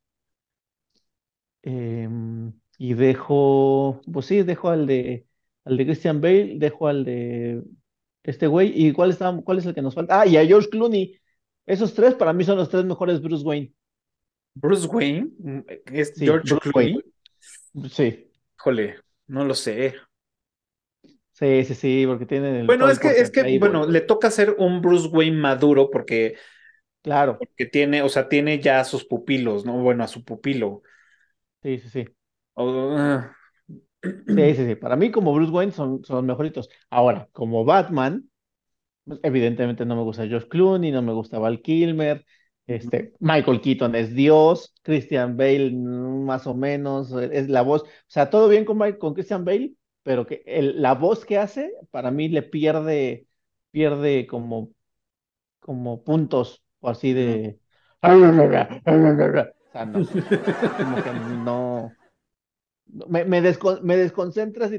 Em, 1.63 2.53
y 2.77 2.93
dejo, 2.93 4.01
pues 4.11 4.27
sí, 4.27 4.43
dejo 4.43 4.69
al 4.69 4.87
de, 4.87 5.27
al 5.65 5.75
de 5.77 5.85
Christian 5.85 6.21
Bale, 6.21 6.53
dejo 6.57 6.87
al 6.87 7.03
de 7.03 7.63
este 8.23 8.47
güey. 8.47 8.71
¿Y 8.73 8.93
cuál, 8.93 9.09
está, 9.09 9.35
cuál 9.43 9.57
es 9.57 9.65
el 9.65 9.73
que 9.73 9.81
nos 9.81 9.95
falta? 9.95 10.21
Ah, 10.21 10.27
y 10.27 10.37
a 10.37 10.45
George 10.45 10.69
Clooney. 10.69 11.19
Esos 11.65 11.93
tres 11.93 12.15
para 12.15 12.31
mí 12.31 12.43
son 12.43 12.57
los 12.57 12.69
tres 12.69 12.85
mejores 12.85 13.21
Bruce 13.21 13.43
Wayne. 13.43 13.73
Bruce 14.53 14.87
Wayne 14.87 15.29
mm, 15.37 15.59
George 16.15 16.55
Clooney. 16.59 17.01
Sí. 17.89 18.31
Híjole, 18.57 18.95
no 19.27 19.43
lo 19.43 19.53
sé. 19.53 19.95
Sí, 21.37 21.63
sí, 21.65 21.75
sí, 21.75 22.03
porque 22.07 22.25
tiene 22.25 22.61
el. 22.61 22.65
Bueno, 22.65 22.89
es 22.89 22.97
que, 22.97 23.09
es 23.09 23.29
que, 23.29 23.59
bueno, 23.59 23.85
le 23.85 24.01
toca 24.01 24.31
ser 24.31 24.55
un 24.57 24.81
Bruce 24.81 25.07
Wayne 25.07 25.37
maduro 25.37 25.91
porque. 25.91 26.35
Claro. 27.03 27.37
Porque 27.37 27.67
tiene, 27.67 28.01
o 28.01 28.09
sea, 28.09 28.27
tiene 28.27 28.59
ya 28.59 28.79
a 28.79 28.83
sus 28.83 29.05
pupilos, 29.05 29.63
¿no? 29.63 29.77
Bueno, 29.81 30.03
a 30.03 30.07
su 30.07 30.25
pupilo. 30.25 30.81
Sí, 31.61 31.77
sí, 31.77 31.89
sí. 31.89 32.05
Ah. 32.55 33.31
Sí, 34.01 34.55
sí, 34.55 34.65
sí. 34.65 34.75
Para 34.75 34.95
mí, 34.95 35.11
como 35.11 35.31
Bruce 35.33 35.51
Wayne, 35.51 35.71
son, 35.71 36.03
son 36.03 36.15
los 36.17 36.25
mejoritos. 36.25 36.69
Ahora, 36.89 37.29
como 37.31 37.63
Batman, 37.63 38.27
pues, 39.05 39.19
evidentemente 39.21 39.85
no 39.85 39.95
me 39.95 40.01
gusta 40.03 40.27
George 40.27 40.47
Clooney, 40.47 40.91
no 40.91 41.01
me 41.01 41.13
gusta 41.13 41.39
Val 41.39 41.61
Kilmer, 41.61 42.25
este, 42.65 43.13
Michael 43.19 43.61
Keaton 43.61 43.95
es 43.95 44.13
Dios, 44.13 44.73
Christian 44.81 45.37
Bale 45.37 45.71
mm, 45.71 46.25
más 46.25 46.47
o 46.47 46.55
menos, 46.55 47.13
es 47.13 47.47
la 47.47 47.61
voz, 47.61 47.83
o 47.83 47.87
sea, 48.07 48.29
todo 48.29 48.49
bien 48.49 48.65
con, 48.65 48.77
con 48.93 49.13
Christian 49.13 49.45
Bale, 49.45 49.73
pero 50.07 50.25
que 50.25 50.41
la 50.73 50.93
voz 50.93 51.25
que 51.25 51.37
hace, 51.37 51.73
para 51.91 52.11
mí 52.11 52.29
le 52.29 52.41
pierde, 52.41 53.27
pierde 53.71 54.25
como, 54.25 54.71
como 55.59 56.01
puntos, 56.05 56.63
o 56.79 56.87
así 56.87 57.11
de... 57.11 57.59
O 59.67 59.71
sea, 59.73 59.85
no, 59.85 60.05
como 60.05 61.03
que 61.03 61.11
no... 61.43 61.91
Me, 62.85 63.25
me, 63.25 63.41
desconcentras 63.41 64.71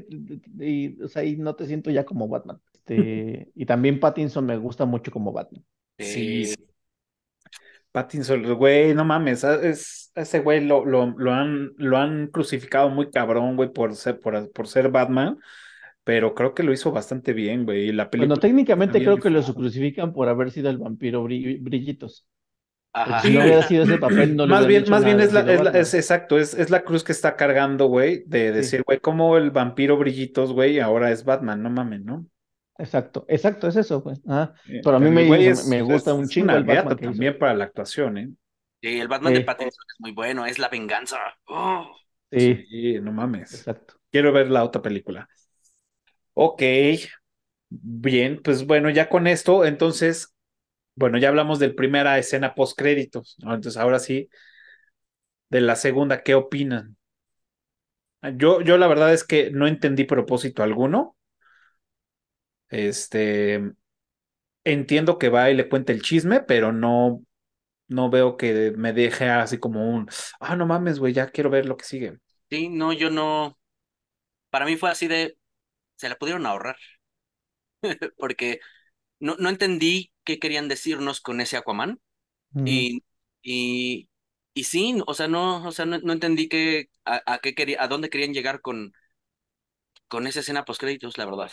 y, 0.59 0.99
o 0.99 1.07
sea, 1.07 1.23
y 1.23 1.37
no 1.37 1.55
te 1.55 1.67
siento 1.67 1.91
ya 1.91 2.05
como 2.05 2.27
Batman. 2.27 2.59
Este, 2.73 3.51
y 3.53 3.67
también 3.67 3.99
Pattinson 3.99 4.47
me 4.47 4.57
gusta 4.57 4.85
mucho 4.85 5.11
como 5.11 5.31
Batman. 5.31 5.63
Sí, 5.99 6.45
sí. 6.45 6.55
Pattinson, 7.91 8.53
güey, 8.55 8.93
no 8.93 9.03
mames, 9.05 9.43
es, 9.43 10.11
ese 10.15 10.39
güey 10.39 10.65
lo, 10.65 10.85
lo, 10.85 11.13
lo, 11.17 11.33
han, 11.33 11.71
lo 11.77 11.97
han 11.97 12.27
crucificado 12.27 12.89
muy 12.89 13.09
cabrón, 13.09 13.55
güey, 13.55 13.71
por 13.71 13.95
ser, 13.95 14.19
por, 14.19 14.51
por 14.51 14.67
ser 14.67 14.89
Batman, 14.89 15.37
pero 16.03 16.33
creo 16.35 16.53
que 16.53 16.63
lo 16.63 16.71
hizo 16.71 16.91
bastante 16.91 17.33
bien, 17.33 17.65
güey. 17.65 17.91
La 17.91 18.09
película 18.09 18.35
bueno, 18.35 18.41
técnicamente 18.41 18.99
creo 18.99 19.17
que 19.17 19.29
lo 19.29 19.43
crucifican 19.43 20.13
por 20.13 20.27
haber 20.27 20.51
sido 20.51 20.69
el 20.69 20.77
vampiro 20.77 21.23
brillitos. 21.23 22.27
Ajá. 22.93 23.21
Si 23.21 23.31
no 23.31 23.41
hubiera 23.41 23.61
sido 23.63 23.83
ese 23.83 23.99
papel, 23.99 24.35
no 24.35 24.47
Más 24.47 24.65
bien, 24.65 24.83
más 24.89 25.05
bien 25.05 25.19
es, 25.19 25.31
la, 25.31 25.41
es, 25.41 25.93
exacto, 25.93 26.39
es, 26.39 26.55
es 26.55 26.71
la 26.71 26.81
cruz 26.81 27.03
que 27.03 27.11
está 27.11 27.35
cargando, 27.35 27.85
güey, 27.85 28.23
de 28.25 28.51
decir, 28.51 28.81
güey, 28.83 28.99
como 28.99 29.37
el 29.37 29.51
vampiro 29.51 29.97
brillitos, 29.97 30.53
güey, 30.53 30.79
ahora 30.79 31.11
es 31.11 31.23
Batman, 31.23 31.61
no 31.61 31.69
mames, 31.69 32.01
¿no? 32.01 32.25
Exacto, 32.79 33.25
exacto, 33.27 33.67
es 33.67 33.75
eso, 33.75 34.01
pues. 34.01 34.21
Ah, 34.25 34.53
pero 34.65 34.95
a 34.95 34.99
mí 34.99 35.09
me, 35.09 35.25
me, 35.67 35.81
gusta 35.81 36.13
un 36.13 36.27
chingo 36.29 36.53
el 36.53 36.63
Batman. 36.63 36.97
También 36.97 37.37
para 37.37 37.53
la 37.53 37.65
actuación, 37.65 38.17
¿eh? 38.17 38.29
Sí, 38.81 38.97
el 38.99 39.09
Batman 39.09 39.33
de 39.33 39.41
Pattinson 39.41 39.83
es 39.93 39.99
muy 39.99 40.13
bueno, 40.13 40.45
es 40.45 40.57
la 40.57 40.69
venganza. 40.69 41.17
Oh. 41.45 41.93
Sí. 42.31 42.97
no 43.01 43.11
mames. 43.11 43.53
Exacto. 43.53 43.95
Quiero 44.09 44.31
ver 44.31 44.49
la 44.49 44.63
otra 44.63 44.81
película. 44.81 45.27
Ok, 46.33 46.63
bien, 47.67 48.39
pues 48.41 48.65
bueno, 48.65 48.89
ya 48.89 49.09
con 49.09 49.27
esto, 49.27 49.65
entonces, 49.65 50.33
bueno, 50.95 51.17
ya 51.17 51.27
hablamos 51.27 51.59
de 51.59 51.67
la 51.67 51.75
primera 51.75 52.17
escena 52.17 52.55
post 52.55 52.77
créditos, 52.77 53.35
¿no? 53.39 53.53
Entonces, 53.53 53.79
ahora 53.79 53.99
sí, 53.99 54.29
de 55.49 55.59
la 55.59 55.75
segunda, 55.75 56.23
¿qué 56.23 56.33
opinan? 56.35 56.95
Yo, 58.35 58.61
yo 58.61 58.77
la 58.77 58.87
verdad 58.87 59.13
es 59.13 59.25
que 59.25 59.51
no 59.51 59.67
entendí 59.67 60.05
propósito 60.05 60.63
alguno. 60.63 61.17
Este, 62.69 63.73
entiendo 64.63 65.17
que 65.17 65.29
va 65.29 65.49
y 65.49 65.55
le 65.55 65.69
cuente 65.69 65.93
el 65.93 66.01
chisme, 66.01 66.41
pero 66.41 66.71
no, 66.71 67.23
no 67.89 68.09
veo 68.09 68.37
que 68.37 68.73
me 68.77 68.93
deje 68.93 69.29
así 69.29 69.59
como 69.59 69.89
un, 69.89 70.09
ah, 70.39 70.55
no 70.57 70.67
mames, 70.67 70.99
güey, 70.99 71.13
ya 71.13 71.29
quiero 71.31 71.49
ver 71.49 71.65
lo 71.67 71.77
que 71.77 71.85
sigue. 71.85 72.19
Sí, 72.49 72.69
no, 72.69 72.93
yo 72.93 73.09
no. 73.09 73.57
Para 74.51 74.65
mí 74.65 74.77
fue 74.77 74.91
así 74.91 75.07
de, 75.07 75.37
se 75.97 76.09
la 76.09 76.17
pudieron 76.17 76.45
ahorrar, 76.45 76.77
porque 78.17 78.59
no, 79.19 79.35
no 79.39 79.49
entendí 79.49 80.13
qué 80.23 80.39
querían 80.39 80.67
decirnos 80.67 81.21
con 81.21 81.41
ese 81.41 81.57
Aquaman. 81.57 81.99
Y, 82.65 83.03
y, 83.43 84.09
y 84.53 84.65
sí, 84.65 85.01
o 85.07 85.13
sea, 85.15 85.27
no, 85.27 85.65
o 85.67 85.71
sea, 85.73 85.85
no, 85.85 85.99
no 85.99 86.13
entendí 86.13 86.49
que, 86.49 86.89
a, 87.05 87.39
qué 87.41 87.55
quería, 87.55 87.83
a 87.83 87.87
dónde 87.89 88.09
querían 88.09 88.33
llegar 88.33 88.61
con, 88.61 88.93
con 90.09 90.27
esa 90.27 90.41
escena 90.41 90.65
post 90.65 90.81
créditos, 90.81 91.17
la 91.17 91.25
verdad. 91.25 91.51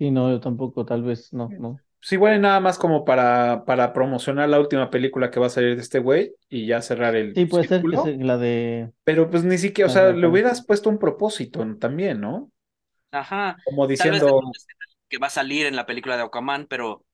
Sí, 0.00 0.10
no, 0.10 0.30
yo 0.30 0.40
tampoco, 0.40 0.86
tal 0.86 1.02
vez, 1.02 1.30
no, 1.34 1.50
no. 1.58 1.78
Sí, 2.00 2.16
bueno, 2.16 2.38
nada 2.38 2.58
más 2.58 2.78
como 2.78 3.04
para, 3.04 3.66
para 3.66 3.92
promocionar 3.92 4.48
la 4.48 4.58
última 4.58 4.88
película 4.88 5.30
que 5.30 5.38
va 5.38 5.48
a 5.48 5.50
salir 5.50 5.76
de 5.76 5.82
este 5.82 5.98
güey 5.98 6.32
y 6.48 6.64
ya 6.64 6.80
cerrar 6.80 7.14
el. 7.16 7.34
Sí, 7.34 7.44
puede 7.44 7.68
ser 7.68 7.82
que 7.82 8.16
la 8.16 8.38
de. 8.38 8.92
Pero 9.04 9.28
pues 9.28 9.44
ni 9.44 9.58
siquiera, 9.58 9.90
o 9.90 9.92
sea, 9.92 10.12
le 10.12 10.26
hubieras 10.26 10.64
puesto 10.64 10.88
un 10.88 10.98
propósito 10.98 11.66
también, 11.78 12.18
¿no? 12.18 12.50
Ajá. 13.12 13.58
Como 13.66 13.86
diciendo. 13.86 14.40
que 15.06 15.18
va 15.18 15.26
a 15.26 15.30
salir 15.30 15.66
en 15.66 15.76
la 15.76 15.84
película 15.84 16.16
de 16.16 16.22
Aquaman, 16.22 16.64
pero. 16.66 17.04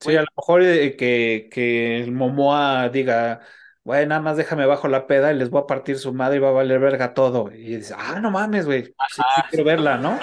Sí, 0.00 0.16
a 0.16 0.20
lo 0.20 0.28
mejor 0.36 0.62
eh, 0.64 0.96
que, 0.96 1.48
que 1.50 2.02
el 2.02 2.12
Momoa 2.12 2.90
diga, 2.90 3.40
güey, 3.84 4.06
nada 4.06 4.20
más 4.20 4.36
déjame 4.36 4.66
bajo 4.66 4.86
la 4.86 5.06
peda 5.06 5.32
y 5.32 5.36
les 5.38 5.48
voy 5.48 5.62
a 5.62 5.66
partir 5.66 5.98
su 5.98 6.12
madre 6.12 6.36
y 6.36 6.40
va 6.40 6.50
a 6.50 6.52
valer 6.52 6.78
verga 6.78 7.14
todo. 7.14 7.50
Y 7.50 7.76
dice, 7.76 7.94
ah, 7.96 8.20
no 8.20 8.30
mames, 8.30 8.66
güey, 8.66 8.84
sí, 8.84 9.22
quiero 9.48 9.64
verla, 9.64 9.96
¿no? 9.96 10.20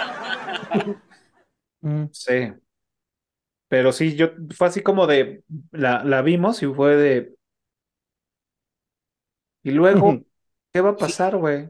Mm. 1.85 2.09
Sí. 2.11 2.51
Pero 3.67 3.91
sí, 3.91 4.15
yo 4.15 4.29
fue 4.55 4.67
así 4.67 4.81
como 4.81 5.07
de 5.07 5.43
la, 5.71 6.03
la 6.03 6.21
vimos 6.21 6.61
y 6.63 6.67
fue 6.67 6.95
de. 6.95 7.35
Y 9.63 9.71
luego, 9.71 10.19
¿qué 10.73 10.81
va 10.81 10.91
a 10.91 10.95
pasar, 10.97 11.37
güey? 11.37 11.69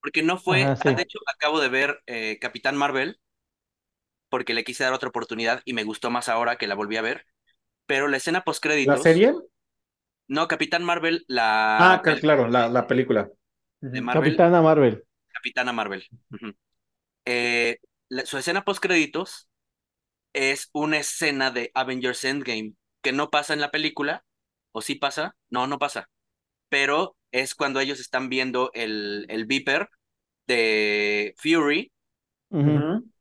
Porque 0.00 0.22
no 0.22 0.38
fue, 0.38 0.62
ah, 0.64 0.76
de 0.84 1.02
hecho, 1.02 1.18
acabo 1.26 1.60
de 1.60 1.68
ver 1.68 2.00
eh, 2.06 2.38
Capitán 2.40 2.76
Marvel, 2.76 3.18
porque 4.28 4.54
le 4.54 4.64
quise 4.64 4.84
dar 4.84 4.92
otra 4.92 5.08
oportunidad 5.08 5.62
y 5.64 5.72
me 5.72 5.84
gustó 5.84 6.10
más 6.10 6.28
ahora 6.28 6.56
que 6.56 6.66
la 6.66 6.74
volví 6.74 6.96
a 6.96 7.02
ver. 7.02 7.26
Pero 7.86 8.08
la 8.08 8.16
escena 8.16 8.42
post 8.42 8.62
créditos. 8.62 8.96
¿La 8.96 9.02
serie? 9.02 9.34
No, 10.28 10.48
Capitán 10.48 10.84
Marvel, 10.84 11.24
la. 11.28 11.94
Ah, 11.94 12.02
claro, 12.02 12.48
la, 12.48 12.68
la 12.68 12.86
película. 12.86 13.30
De 13.80 14.02
Capitana 14.02 14.60
Marvel. 14.60 15.04
Capitana 15.32 15.72
Marvel. 15.72 16.04
eh, 17.24 17.78
su 18.24 18.38
escena 18.38 18.64
post 18.64 18.80
créditos 18.82 19.48
es 20.36 20.70
una 20.72 20.98
escena 20.98 21.50
de 21.50 21.72
Avengers 21.74 22.24
Endgame 22.24 22.74
que 23.02 23.12
no 23.12 23.30
pasa 23.30 23.54
en 23.54 23.62
la 23.62 23.72
película, 23.72 24.24
o 24.72 24.82
sí 24.82 24.96
pasa, 24.96 25.36
no, 25.50 25.66
no 25.66 25.78
pasa, 25.80 26.10
pero 26.70 27.16
es 27.32 27.54
cuando 27.54 27.80
ellos 27.80 28.00
están 28.00 28.28
viendo 28.30 28.70
el, 28.74 29.26
el 29.30 29.46
Viper 29.46 29.88
de 30.46 31.34
Fury 31.38 31.92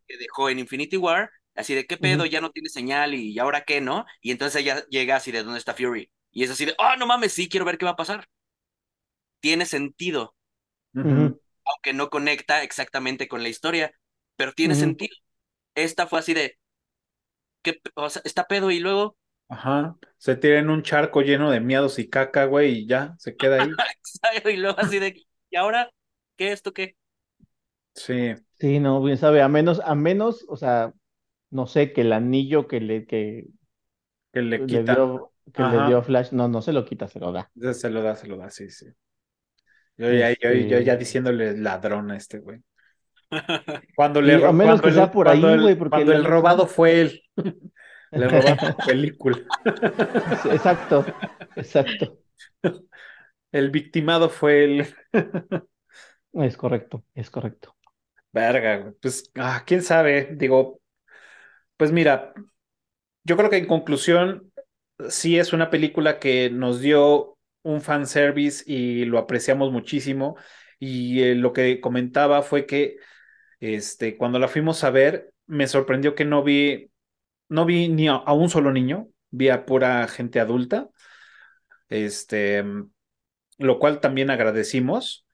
que 0.07 0.17
dejó 0.17 0.49
en 0.49 0.59
Infinity 0.59 0.97
War 0.97 1.29
así 1.55 1.73
de 1.73 1.85
qué 1.87 1.97
pedo, 1.97 2.25
ya 2.25 2.41
no 2.41 2.51
tiene 2.51 2.69
señal 2.69 3.13
y 3.13 3.39
ahora 3.39 3.63
qué, 3.63 3.79
¿no? 3.81 4.05
Y 4.21 4.31
entonces 4.31 4.61
ella 4.61 4.85
llega 4.89 5.15
así 5.15 5.31
de 5.31 5.43
dónde 5.43 5.59
está 5.59 5.73
Fury. 5.73 6.11
Y 6.31 6.43
es 6.43 6.51
así 6.51 6.65
de, 6.65 6.75
oh, 6.77 6.97
no 6.97 7.05
mames, 7.07 7.31
sí, 7.33 7.47
quiero 7.49 7.65
ver 7.65 7.77
qué 7.77 7.85
va 7.85 7.91
a 7.91 7.95
pasar. 7.95 8.27
Tiene 9.39 9.65
sentido, 9.65 10.35
aunque 11.65 11.93
no 11.93 12.09
conecta 12.09 12.63
exactamente 12.63 13.27
con 13.27 13.43
la 13.43 13.49
historia, 13.49 13.93
pero 14.35 14.53
tiene 14.53 14.75
sentido. 14.75 15.15
Esta 15.75 16.07
fue 16.07 16.19
así 16.19 16.33
de, 16.33 16.57
¿qué, 17.65 17.81
o 17.95 18.09
sea, 18.09 18.21
está 18.23 18.45
pedo 18.45 18.71
y 18.71 18.79
luego... 18.79 19.17
Ajá, 19.49 19.97
se 20.17 20.35
tira 20.35 20.59
en 20.59 20.69
un 20.69 20.81
charco 20.81 21.21
lleno 21.21 21.51
de 21.51 21.59
miados 21.59 21.99
y 21.99 22.09
caca, 22.09 22.45
güey, 22.45 22.79
y 22.79 22.87
ya, 22.87 23.15
se 23.19 23.35
queda 23.35 23.63
ahí. 23.63 23.69
y 24.53 24.57
luego 24.57 24.79
así 24.79 24.99
de, 24.99 25.21
¿y 25.49 25.55
ahora 25.55 25.89
qué 26.37 26.51
esto 26.51 26.73
qué? 26.73 26.95
Sí. 27.93 28.33
Sí, 28.59 28.79
no, 28.79 29.03
bien 29.03 29.17
sabe, 29.17 29.41
a 29.41 29.49
menos, 29.49 29.81
a 29.83 29.95
menos, 29.95 30.45
o 30.47 30.55
sea, 30.55 30.93
no 31.49 31.67
sé, 31.67 31.91
que 31.91 32.01
el 32.01 32.13
anillo 32.13 32.67
que 32.67 32.79
le, 32.79 33.05
que, 33.05 33.47
que 34.31 34.41
le 34.41 34.65
quita. 34.65 34.95
dio, 34.95 35.33
que 35.53 35.63
le 35.63 35.87
dio 35.87 36.01
Flash, 36.01 36.31
no, 36.31 36.47
no 36.47 36.61
se 36.61 36.71
lo 36.71 36.85
quita, 36.85 37.07
se 37.07 37.19
lo 37.19 37.31
da. 37.31 37.51
Se 37.73 37.89
lo 37.89 38.01
da, 38.01 38.15
se 38.15 38.27
lo 38.27 38.37
da, 38.37 38.49
sí, 38.49 38.69
sí. 38.69 38.87
Yo 39.97 40.11
ya, 40.11 40.31
yo, 40.31 40.51
yo 40.51 40.79
ya 40.79 40.95
diciéndole 40.95 41.57
ladrón 41.57 42.11
a 42.11 42.17
este 42.17 42.39
güey. 42.39 42.61
Cuando 43.95 44.21
le 44.21 44.45
a 44.45 44.51
menos 44.51 44.81
que 44.81 44.91
sea 44.91 45.11
por 45.11 45.27
ahí, 45.27 45.41
güey, 45.41 45.75
porque 45.75 45.89
cuando 45.89 46.13
el 46.13 46.25
robado 46.25 46.67
fue 46.67 47.01
él. 47.01 47.23
le 48.11 48.27
robaron 48.27 48.57
la 48.61 48.77
película. 48.77 49.37
exacto, 50.51 51.05
exacto. 51.55 52.19
El 53.51 53.69
victimado 53.71 54.29
fue 54.29 54.63
él. 54.63 54.95
es 56.33 56.57
correcto, 56.57 57.03
es 57.13 57.29
correcto. 57.29 57.75
Verga, 58.31 58.93
pues, 59.01 59.31
ah, 59.35 59.63
quién 59.65 59.81
sabe, 59.81 60.29
digo, 60.33 60.81
pues 61.77 61.91
mira, 61.91 62.33
yo 63.23 63.37
creo 63.37 63.49
que 63.49 63.57
en 63.57 63.67
conclusión, 63.67 64.51
sí 65.09 65.37
es 65.39 65.53
una 65.53 65.69
película 65.69 66.19
que 66.19 66.49
nos 66.49 66.79
dio 66.81 67.37
un 67.63 67.81
fanservice 67.81 68.63
y 68.67 69.05
lo 69.05 69.17
apreciamos 69.17 69.71
muchísimo. 69.71 70.37
Y 70.79 71.23
eh, 71.23 71.35
lo 71.35 71.53
que 71.53 71.81
comentaba 71.81 72.41
fue 72.41 72.65
que 72.65 72.97
este, 73.59 74.17
cuando 74.17 74.39
la 74.39 74.47
fuimos 74.47 74.83
a 74.83 74.89
ver, 74.89 75.31
me 75.47 75.67
sorprendió 75.67 76.15
que 76.15 76.25
no 76.25 76.43
vi, 76.43 76.91
no 77.49 77.65
vi 77.65 77.89
ni 77.89 78.07
a, 78.07 78.19
un 78.33 78.49
solo 78.49 78.71
niño, 78.71 79.07
vi 79.29 79.49
a 79.49 79.65
pura 79.65 80.07
gente 80.07 80.39
adulta. 80.39 80.89
Este, 81.89 82.63
lo 83.57 83.79
cual 83.79 83.99
también 83.99 84.29
agradecimos, 84.29 85.25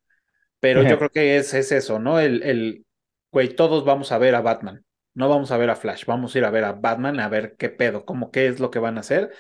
pero 0.59 0.83
yo 0.83 0.97
creo 0.97 1.09
que 1.09 1.37
es, 1.37 1.53
es 1.53 1.71
eso, 1.71 1.97
¿no? 1.99 2.19
El, 2.19 2.43
el, 2.43 2.85
güey, 3.31 3.55
todos 3.55 3.83
vamos 3.85 4.11
a 4.11 4.17
ver 4.17 4.35
a 4.35 4.41
Batman, 4.41 4.85
no 5.13 5.27
vamos 5.27 5.51
a 5.51 5.57
ver 5.57 5.69
a 5.69 5.75
Flash, 5.75 6.05
vamos 6.05 6.35
a 6.35 6.37
ir 6.37 6.45
a 6.45 6.51
ver 6.51 6.65
a 6.65 6.73
Batman 6.73 7.19
a 7.19 7.29
ver 7.29 7.55
qué 7.57 7.69
pedo, 7.69 8.05
cómo 8.05 8.31
qué 8.31 8.47
es 8.47 8.59
lo 8.59 8.69
que 8.69 8.79
van 8.79 8.97
a 8.97 9.01
hacer. 9.01 9.31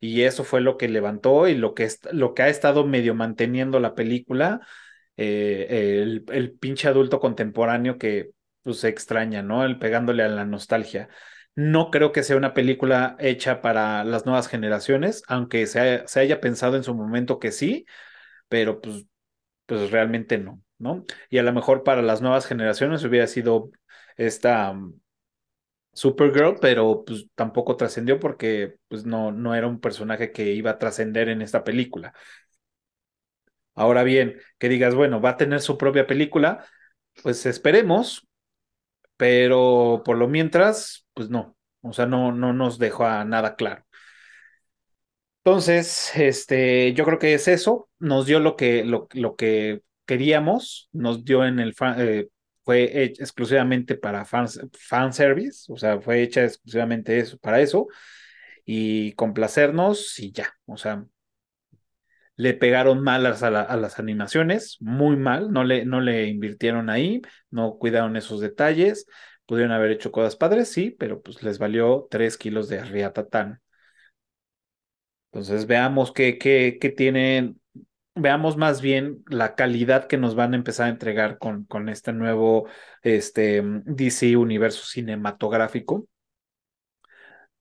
Y 0.00 0.22
eso 0.22 0.44
fue 0.44 0.62
lo 0.62 0.78
que 0.78 0.88
levantó 0.88 1.46
y 1.46 1.54
lo 1.54 1.74
que, 1.74 1.86
lo 2.12 2.32
que 2.32 2.42
ha 2.42 2.48
estado 2.48 2.86
medio 2.86 3.14
manteniendo 3.14 3.80
la 3.80 3.94
película, 3.94 4.66
eh, 5.22 6.00
el, 6.00 6.52
pinche 6.58 6.88
adulto 6.88 7.20
contemporáneo 7.20 7.98
que 7.98 8.30
pues, 8.62 8.80
se 8.80 8.88
extraña, 8.88 9.42
¿no? 9.42 9.64
El 9.66 9.78
pegándole 9.78 10.22
a 10.22 10.28
la 10.28 10.46
nostalgia. 10.46 11.10
No 11.54 11.90
creo 11.90 12.12
que 12.12 12.22
sea 12.22 12.36
una 12.36 12.54
película 12.54 13.16
hecha 13.18 13.60
para 13.60 14.02
las 14.04 14.24
nuevas 14.24 14.48
generaciones, 14.48 15.22
aunque 15.28 15.66
se, 15.66 16.04
haya 16.18 16.40
pensado 16.40 16.76
en 16.76 16.84
su 16.84 16.94
momento 16.94 17.38
que 17.38 17.52
sí, 17.52 17.84
pero 18.48 18.80
pues, 18.80 19.04
pues 19.66 19.90
realmente 19.90 20.38
no, 20.38 20.62
¿no? 20.78 21.04
Y 21.28 21.38
a 21.38 21.42
lo 21.42 21.52
mejor 21.52 21.84
para 21.84 22.02
las 22.02 22.22
nuevas 22.22 22.46
generaciones 22.46 23.04
hubiera 23.04 23.26
sido 23.26 23.70
esta 24.16 24.74
Supergirl, 25.92 26.56
pero 26.60 27.04
pues 27.04 27.26
tampoco 27.34 27.76
trascendió 27.76 28.18
porque 28.20 28.76
pues 28.88 29.04
no, 29.04 29.32
no 29.32 29.54
era 29.54 29.66
un 29.66 29.80
personaje 29.80 30.32
que 30.32 30.52
iba 30.52 30.70
a 30.70 30.78
trascender 30.78 31.28
en 31.28 31.42
esta 31.42 31.64
película. 31.64 32.14
Ahora 33.74 34.02
bien, 34.02 34.38
que 34.58 34.68
digas, 34.68 34.94
bueno, 34.94 35.20
va 35.20 35.30
a 35.30 35.36
tener 35.36 35.60
su 35.60 35.78
propia 35.78 36.06
película, 36.06 36.64
pues 37.22 37.46
esperemos, 37.46 38.28
pero 39.16 40.02
por 40.04 40.18
lo 40.18 40.28
mientras, 40.28 41.06
pues 41.14 41.30
no, 41.30 41.56
o 41.82 41.92
sea, 41.92 42.06
no, 42.06 42.32
no 42.32 42.52
nos 42.52 42.78
dejó 42.78 43.06
a 43.06 43.24
nada 43.24 43.56
claro. 43.56 43.84
Entonces, 45.44 46.12
este, 46.16 46.92
yo 46.94 47.04
creo 47.04 47.18
que 47.18 47.34
es 47.34 47.48
eso, 47.48 47.88
nos 47.98 48.26
dio 48.26 48.40
lo 48.40 48.56
que, 48.56 48.84
lo, 48.84 49.08
lo 49.12 49.36
que 49.36 49.82
queríamos, 50.06 50.88
nos 50.92 51.24
dio 51.24 51.44
en 51.46 51.58
el, 51.60 51.74
eh, 51.96 52.28
fue 52.64 53.04
exclusivamente 53.04 53.94
para 53.96 54.24
fans, 54.26 54.60
fan 54.78 55.12
service, 55.14 55.72
o 55.72 55.76
sea, 55.76 56.00
fue 56.00 56.22
hecha 56.22 56.44
exclusivamente 56.44 57.18
eso, 57.18 57.38
para 57.38 57.60
eso, 57.60 57.86
y 58.66 59.12
complacernos 59.14 60.18
y 60.20 60.32
ya, 60.32 60.52
o 60.66 60.76
sea, 60.76 61.04
le 62.40 62.54
pegaron 62.54 63.02
mal 63.02 63.26
a, 63.26 63.76
las 63.76 63.98
animaciones, 63.98 64.78
muy 64.80 65.16
mal, 65.16 65.52
no 65.52 65.62
le, 65.64 65.84
no 65.84 66.00
le 66.00 66.26
invirtieron 66.28 66.88
ahí, 66.88 67.20
no 67.50 67.76
cuidaron 67.78 68.16
esos 68.16 68.40
detalles, 68.40 69.06
pudieron 69.44 69.72
haber 69.72 69.90
hecho 69.90 70.10
cosas 70.10 70.36
padres, 70.36 70.70
sí, 70.70 70.90
pero 70.90 71.20
pues 71.20 71.42
les 71.42 71.58
valió 71.58 72.08
tres 72.10 72.38
kilos 72.38 72.68
de 72.68 72.82
riatatán. 72.82 73.60
Entonces 75.32 75.66
veamos 75.66 76.12
qué, 76.12 76.38
qué, 76.38 76.78
qué 76.80 76.88
tienen 76.90 77.60
veamos 78.14 78.56
más 78.56 78.80
bien 78.80 79.22
la 79.28 79.54
calidad 79.54 80.06
que 80.06 80.16
nos 80.18 80.34
van 80.34 80.54
a 80.54 80.56
empezar 80.56 80.86
a 80.86 80.90
entregar 80.90 81.38
con, 81.38 81.64
con 81.64 81.88
este 81.88 82.12
nuevo 82.12 82.68
este, 83.02 83.62
DC 83.84 84.36
universo 84.36 84.84
cinematográfico. 84.86 86.06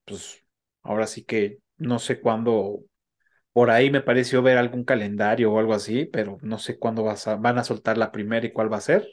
Pues 0.05 0.43
ahora 0.83 1.07
sí 1.07 1.23
que 1.23 1.59
no 1.77 1.99
sé 1.99 2.19
cuándo, 2.19 2.83
por 3.53 3.71
ahí 3.71 3.89
me 3.89 4.01
pareció 4.01 4.41
ver 4.41 4.57
algún 4.57 4.83
calendario 4.83 5.51
o 5.51 5.59
algo 5.59 5.73
así, 5.73 6.05
pero 6.05 6.37
no 6.41 6.59
sé 6.59 6.77
cuándo 6.77 7.03
van 7.03 7.57
a 7.57 7.63
soltar 7.63 7.97
la 7.97 8.11
primera 8.11 8.45
y 8.45 8.51
cuál 8.51 8.71
va 8.71 8.77
a 8.77 8.81
ser. 8.81 9.07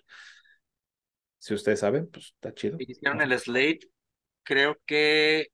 Si 1.39 1.55
ustedes 1.55 1.81
saben, 1.81 2.09
pues 2.11 2.27
está 2.27 2.53
chido. 2.55 2.77
Hicieron 2.81 3.21
el 3.23 3.39
slate, 3.39 3.81
creo 4.43 4.77
que... 4.85 5.49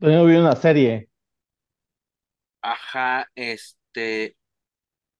Yo 0.00 0.24
vi 0.26 0.36
una 0.36 0.56
serie. 0.56 1.08
Ajá, 2.60 3.28
este, 3.34 4.36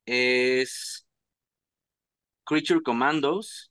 es 0.06 1.06
Creature 2.44 2.82
Commandos, 2.82 3.70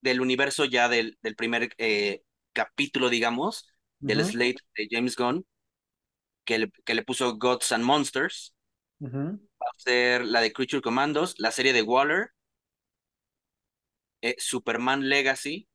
del 0.00 0.20
universo 0.20 0.66
ya 0.66 0.88
del, 0.88 1.18
del 1.22 1.34
primer 1.34 1.70
eh, 1.78 2.22
capítulo, 2.52 3.08
digamos, 3.08 3.66
del 3.98 4.22
slate 4.22 4.60
de 4.76 4.88
James 4.90 5.16
Gunn, 5.16 5.46
que 6.44 6.58
le, 6.58 6.70
que 6.84 6.94
le 6.94 7.04
puso 7.04 7.36
Gods 7.36 7.72
and 7.72 7.84
Monsters. 7.84 8.54
Va 9.00 9.66
a 9.70 9.78
ser 9.78 10.24
la 10.24 10.40
de 10.40 10.52
Creature 10.52 10.80
Commandos, 10.80 11.34
la 11.38 11.50
serie 11.50 11.72
de 11.72 11.82
Waller, 11.82 12.30
eh, 14.22 14.34
Superman 14.38 15.08
Legacy, 15.08 15.68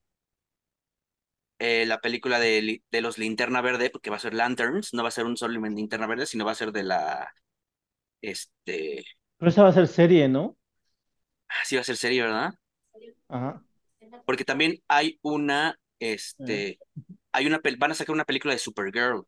eh, 1.60 1.86
la 1.86 2.00
película 2.00 2.40
de, 2.40 2.82
de, 2.90 3.02
los 3.02 3.18
Linterna 3.18 3.62
Verde, 3.62 3.90
porque 3.92 4.10
va 4.10 4.16
a 4.16 4.20
ser 4.20 4.34
Lanterns, 4.34 4.94
no 4.94 5.04
va 5.04 5.10
a 5.10 5.12
ser 5.12 5.26
un 5.26 5.38
solo 5.38 5.60
Linterna 5.60 6.08
Verde, 6.08 6.26
sino 6.26 6.46
va 6.46 6.54
a 6.54 6.56
ser 6.56 6.72
de 6.72 6.84
la, 6.84 7.32
este, 8.22 9.06
pero 9.40 9.50
esa 9.50 9.64
va 9.64 9.70
a 9.70 9.74
ser 9.74 9.88
serie, 9.88 10.28
¿no? 10.28 10.58
Ah, 11.48 11.64
sí 11.64 11.76
va 11.76 11.82
a 11.82 11.86
ser 11.86 11.96
serie, 11.96 12.22
¿verdad? 12.22 12.54
Ajá. 13.30 13.64
Porque 14.26 14.44
también 14.44 14.84
hay 14.88 15.18
una, 15.22 15.80
este, 15.98 16.68
eh. 16.68 16.80
hay 17.32 17.48
una, 17.48 17.62
van 17.78 17.92
a 17.92 17.96
sacar 17.96 18.14
una 18.14 18.26
película 18.26 18.54
de 18.54 18.60
Supergirl, 18.60 19.26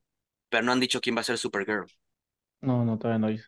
pero 0.52 0.64
no 0.64 0.74
han 0.74 0.82
dicho 0.82 1.02
quién 1.02 1.18
va 1.18 1.22
a 1.22 1.26
ser 1.26 1.40
Supergirl. 1.40 1.88
No, 2.62 2.84
no, 2.86 2.98
todavía 2.98 3.20
no 3.20 3.28
hay. 3.28 3.40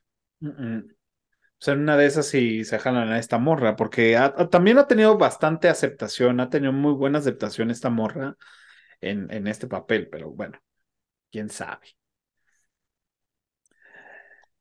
O 1.61 1.65
sea, 1.65 1.75
una 1.75 1.95
de 1.97 2.05
esas 2.07 2.27
sí 2.27 2.65
se 2.65 2.77
jalan 2.79 3.09
a 3.09 3.19
esta 3.19 3.37
morra, 3.37 3.75
porque 3.77 4.17
también 4.51 4.77
ha 4.79 4.87
tenido 4.87 5.17
bastante 5.17 5.69
aceptación, 5.69 6.39
ha 6.41 6.49
tenido 6.49 6.73
muy 6.73 6.93
buena 6.93 7.19
aceptación 7.19 7.71
esta 7.71 7.89
morra 7.89 8.35
en, 9.01 9.31
en 9.31 9.47
este 9.47 9.67
papel, 9.67 10.09
pero 10.09 10.31
bueno, 10.31 10.59
quién 11.31 11.49
sabe. 11.49 11.87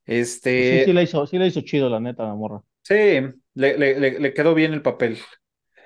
Este. 0.05 0.51
Sí, 0.59 0.79
sí 0.79 0.93
la 0.93 1.03
hizo, 1.03 1.25
sí 1.27 1.37
la 1.37 1.45
hizo 1.47 1.61
chido, 1.61 1.89
la 1.89 1.99
neta, 1.99 2.23
la 2.23 2.33
morra. 2.35 2.63
Sí, 2.83 2.93
le, 2.95 3.77
le, 3.77 4.19
le 4.19 4.33
quedó 4.33 4.53
bien 4.53 4.73
el 4.73 4.81
papel. 4.81 5.17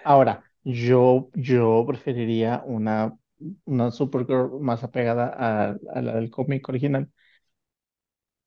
Ahora, 0.04 0.44
yo, 0.64 1.30
yo 1.34 1.86
preferiría 1.88 2.64
una, 2.66 3.18
una 3.66 3.92
Supergirl 3.92 4.60
más 4.62 4.84
apegada 4.84 5.34
a, 5.38 5.78
a 5.94 6.02
la 6.02 6.16
del 6.16 6.30
cómic 6.32 6.68
original. 6.70 7.12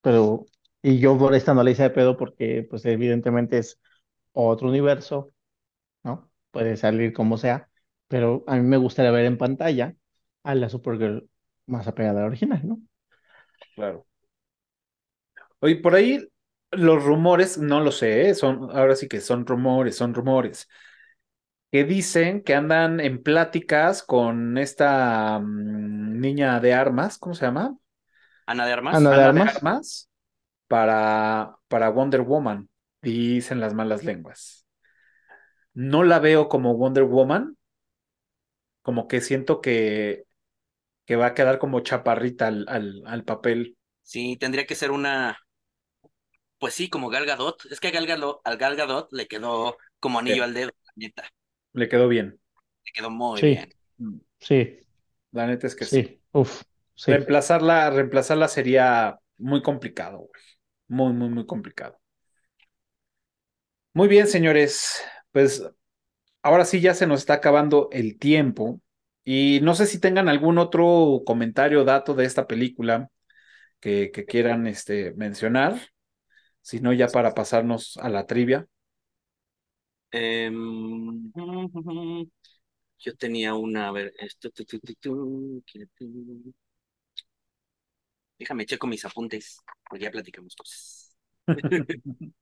Pero, 0.03 0.47
y 0.83 0.99
yo 0.99 1.19
por 1.19 1.35
esta 1.35 1.55
no 1.55 1.63
la 1.63 1.71
hice 1.71 1.83
de 1.85 1.91
pedo 1.91 2.17
porque, 2.17 2.67
pues, 2.69 2.85
evidentemente 2.87 3.59
es 3.59 3.79
otro 4.33 4.69
universo, 4.69 5.33
¿no? 6.05 6.31
Puede 6.53 6.77
salir 6.77 7.13
como 7.13 7.39
sea, 7.39 7.71
pero 8.09 8.45
a 8.49 8.57
mí 8.57 8.63
me 8.63 8.77
gustaría 8.79 9.13
ver 9.13 9.27
en 9.27 9.39
pantalla 9.39 9.97
a 10.45 10.55
la 10.55 10.69
Supergirl 10.71 11.29
más 11.67 11.89
apegada 11.89 12.21
a 12.21 12.23
la 12.25 12.29
original, 12.29 12.67
¿no? 12.69 12.81
Claro. 13.75 14.07
Oye, 15.61 15.77
por 15.77 15.95
ahí 15.95 16.27
los 16.73 17.03
rumores, 17.05 17.59
no 17.59 17.81
lo 17.81 17.93
sé, 17.93 18.29
¿eh? 18.31 18.35
son, 18.35 18.71
ahora 18.77 18.95
sí 18.97 19.09
que 19.09 19.21
son 19.21 19.47
rumores, 19.47 19.97
son 19.97 20.15
rumores. 20.15 20.69
Que 21.73 21.85
dicen 21.85 22.43
que 22.43 22.55
andan 22.55 23.01
en 23.01 23.23
pláticas 23.23 24.03
con 24.03 24.59
esta 24.59 25.39
mm, 25.41 26.21
niña 26.21 26.61
de 26.61 26.75
armas, 26.75 27.19
¿cómo 27.19 27.35
se 27.35 27.47
llama? 27.47 27.77
Ana 28.47 28.67
de 28.67 28.73
Armas. 28.75 28.99
Ana 28.99 29.15
de 29.15 29.23
Ana 29.25 29.25
Armas. 29.25 29.55
Armas 29.55 30.11
para, 30.69 31.59
para 31.69 31.91
Wonder 31.91 32.23
Woman, 32.23 32.71
dicen 33.03 33.61
las 33.61 33.75
malas 33.75 34.05
lenguas. 34.05 34.67
No 35.75 36.05
la 36.05 36.21
veo 36.21 36.49
como 36.49 36.77
Wonder 36.77 37.03
Woman, 37.05 37.57
como 38.83 39.09
que 39.09 39.21
siento 39.21 39.61
que, 39.61 40.25
que 41.07 41.17
va 41.17 41.29
a 41.29 41.35
quedar 41.35 41.59
como 41.59 41.81
chaparrita 41.83 42.49
al, 42.49 42.67
al, 42.69 43.03
al 43.07 43.25
papel. 43.25 43.79
Sí, 44.03 44.37
tendría 44.37 44.67
que 44.67 44.75
ser 44.75 44.91
una. 44.91 45.39
Pues 46.59 46.75
sí, 46.75 46.89
como 46.91 47.09
Gal 47.09 47.27
Gadot. 47.27 47.65
Es 47.71 47.81
que 47.81 47.89
a 47.89 47.91
Gal 47.91 48.07
Gadot, 48.07 48.41
al 48.45 48.57
Gal 48.59 48.77
Gadot 48.77 49.13
le 49.13 49.27
quedó 49.29 49.79
como 49.99 50.19
anillo 50.19 50.45
Sí. 50.45 50.45
al 50.45 50.55
dedo, 50.55 50.71
la 50.85 50.93
neta. 50.97 51.31
Le 51.73 51.89
quedó 51.89 52.07
bien. 52.09 52.41
Le 52.85 52.93
quedó 52.93 53.11
muy 53.11 53.43
Sí. 53.43 53.47
bien. 53.47 53.75
Sí, 54.41 54.79
La 55.33 55.47
neta 55.47 55.67
es 55.67 55.75
que 55.77 55.87
sí. 55.87 56.03
sí, 56.03 56.23
uf, 56.33 56.63
sí. 56.95 57.19
Reemplazarla, 57.19 57.91
reemplazarla 57.91 58.49
sería 58.49 59.19
muy 59.39 59.63
complicado, 59.63 60.19
güey. 60.21 60.31
Muy, 60.89 61.13
muy, 61.15 61.29
muy 61.31 61.47
complicado. 61.47 62.01
Muy 63.93 64.09
bien, 64.09 64.27
señores. 64.29 65.03
Pues 65.33 65.65
ahora 66.43 66.65
sí 66.65 66.81
ya 66.81 66.95
se 66.95 67.07
nos 67.07 67.21
está 67.21 67.35
acabando 67.37 67.89
el 67.93 68.19
tiempo. 68.19 68.81
Y 69.25 69.61
no 69.63 69.75
sé 69.75 69.87
si 69.87 70.01
tengan 70.01 70.29
algún 70.29 70.59
otro 70.59 71.23
comentario 71.27 71.83
o 71.83 71.85
dato 71.85 72.15
de 72.15 72.27
esta 72.27 72.47
película 72.47 73.11
que, 73.81 74.13
que 74.13 74.27
quieran 74.27 74.67
este, 74.69 75.13
mencionar. 75.15 75.79
Si 76.63 76.81
no, 76.81 76.93
ya 76.93 77.09
para 77.09 77.35
pasarnos 77.35 77.99
a 77.99 78.09
la 78.11 78.27
trivia. 78.27 78.67
Em, 80.13 81.33
yo 82.99 83.17
tenía 83.17 83.55
una, 83.55 83.89
a 83.89 83.93
ver, 83.93 84.13
esto, 84.19 84.51
tu, 84.51 84.65
tu, 84.65 84.79
tu, 84.81 85.63
tu, 85.97 86.55
déjame 88.39 88.67
checo 88.67 88.87
mis 88.87 89.05
apuntes, 89.05 89.59
porque 89.89 90.05
ya 90.05 90.11
platicamos 90.11 90.57
cosas. 90.57 91.17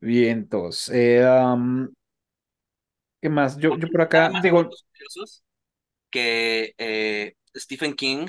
Bien, 0.00 0.38
entonces. 0.38 0.90
eh, 0.94 1.24
um, 1.26 1.88
¿qué 3.20 3.28
más? 3.28 3.58
Yo, 3.58 3.76
yo 3.78 3.88
por 3.90 4.02
acá 4.02 4.32
digo, 4.42 4.70
que 6.10 6.74
eh, 6.78 7.34
Stephen 7.54 7.94
King 7.94 8.26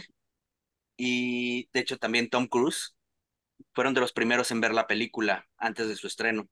y 0.97 1.69
de 1.73 1.79
hecho 1.81 1.97
también 1.97 2.29
Tom 2.29 2.47
Cruise 2.47 2.95
fueron 3.73 3.93
de 3.95 4.01
los 4.01 4.13
primeros 4.13 4.51
en 4.51 4.61
ver 4.61 4.73
la 4.73 4.87
película 4.87 5.47
antes 5.57 5.87
de 5.89 5.95
su 5.95 6.07
estreno. 6.07 6.47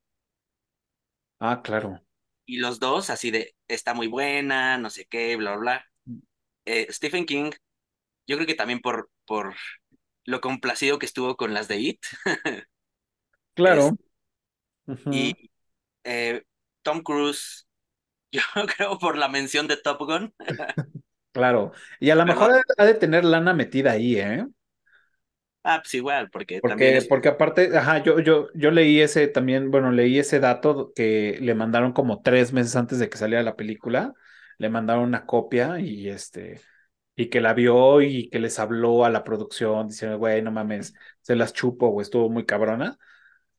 Ah, 1.40 1.62
claro. 1.62 2.02
Y 2.46 2.58
los 2.58 2.80
dos, 2.80 3.10
así 3.10 3.32
de, 3.32 3.56
está 3.68 3.94
muy 3.94 4.08
buena, 4.08 4.78
no 4.78 4.90
sé 4.90 5.06
qué, 5.06 5.36
bla, 5.36 5.52
bla, 5.56 5.60
bla. 5.60 5.86
Eh, 6.66 6.88
Stephen 6.92 7.26
King, 7.26 7.52
yo 8.28 8.38
creo 8.38 8.48
que 8.48 8.56
también 8.56 8.82
por, 8.82 9.12
por 9.26 9.56
lo 10.26 10.42
complacido 10.42 11.00
que 11.00 11.06
estuvo 11.06 11.38
con 11.38 11.54
las 11.54 11.68
de 11.68 11.78
It. 11.80 12.06
Claro. 13.56 13.98
Ujú. 14.88 15.12
Y 15.14 15.52
eh, 16.04 16.44
Tom 16.84 17.02
Cruise, 17.02 17.68
yo 18.32 18.42
creo 18.78 19.00
por 19.00 19.18
la 19.18 19.30
mención 19.30 19.68
de 19.68 19.78
Top 19.78 20.00
Gun. 20.00 20.34
Claro. 21.32 21.74
Y 22.00 22.12
a 22.12 22.16
lo 22.16 22.26
mejor 22.26 22.64
ha 22.78 22.86
de 22.86 22.94
tener 22.94 23.26
lana 23.26 23.54
metida 23.54 23.92
ahí, 23.92 24.16
¿eh? 24.18 24.48
Ah, 25.68 25.80
pues 25.82 25.96
igual, 25.96 26.30
porque, 26.30 26.62
también 26.62 26.94
Porque, 26.94 26.98
es... 26.98 27.08
porque 27.08 27.28
aparte, 27.30 27.76
ajá, 27.76 28.04
yo, 28.04 28.20
yo, 28.20 28.50
yo 28.54 28.70
leí 28.70 29.02
ese 29.02 29.28
también, 29.28 29.72
bueno, 29.72 29.92
leí 29.92 30.20
ese 30.20 30.40
dato 30.40 30.94
que 30.96 31.40
le 31.42 31.56
mandaron 31.56 31.92
como 31.92 32.22
tres 32.22 32.54
meses 32.54 32.76
antes 32.76 33.00
de 33.00 33.10
que 33.10 33.18
saliera 33.18 33.42
la 33.42 33.56
película, 33.56 34.14
le 34.60 34.70
mandaron 34.70 35.04
una 35.04 35.26
copia 35.26 35.80
y 35.80 36.08
este, 36.08 36.62
y 37.16 37.30
que 37.30 37.42
la 37.42 37.54
vio 37.56 38.02
y 38.02 38.30
que 38.30 38.40
les 38.40 38.60
habló 38.60 39.06
a 39.06 39.10
la 39.10 39.24
producción 39.24 39.88
diciendo, 39.88 40.20
güey, 40.20 40.42
no 40.44 40.52
mames, 40.52 40.94
se 41.22 41.36
las 41.36 41.52
chupo, 41.54 41.90
güey, 41.90 42.04
estuvo 42.04 42.30
muy 42.30 42.46
cabrona. 42.46 42.98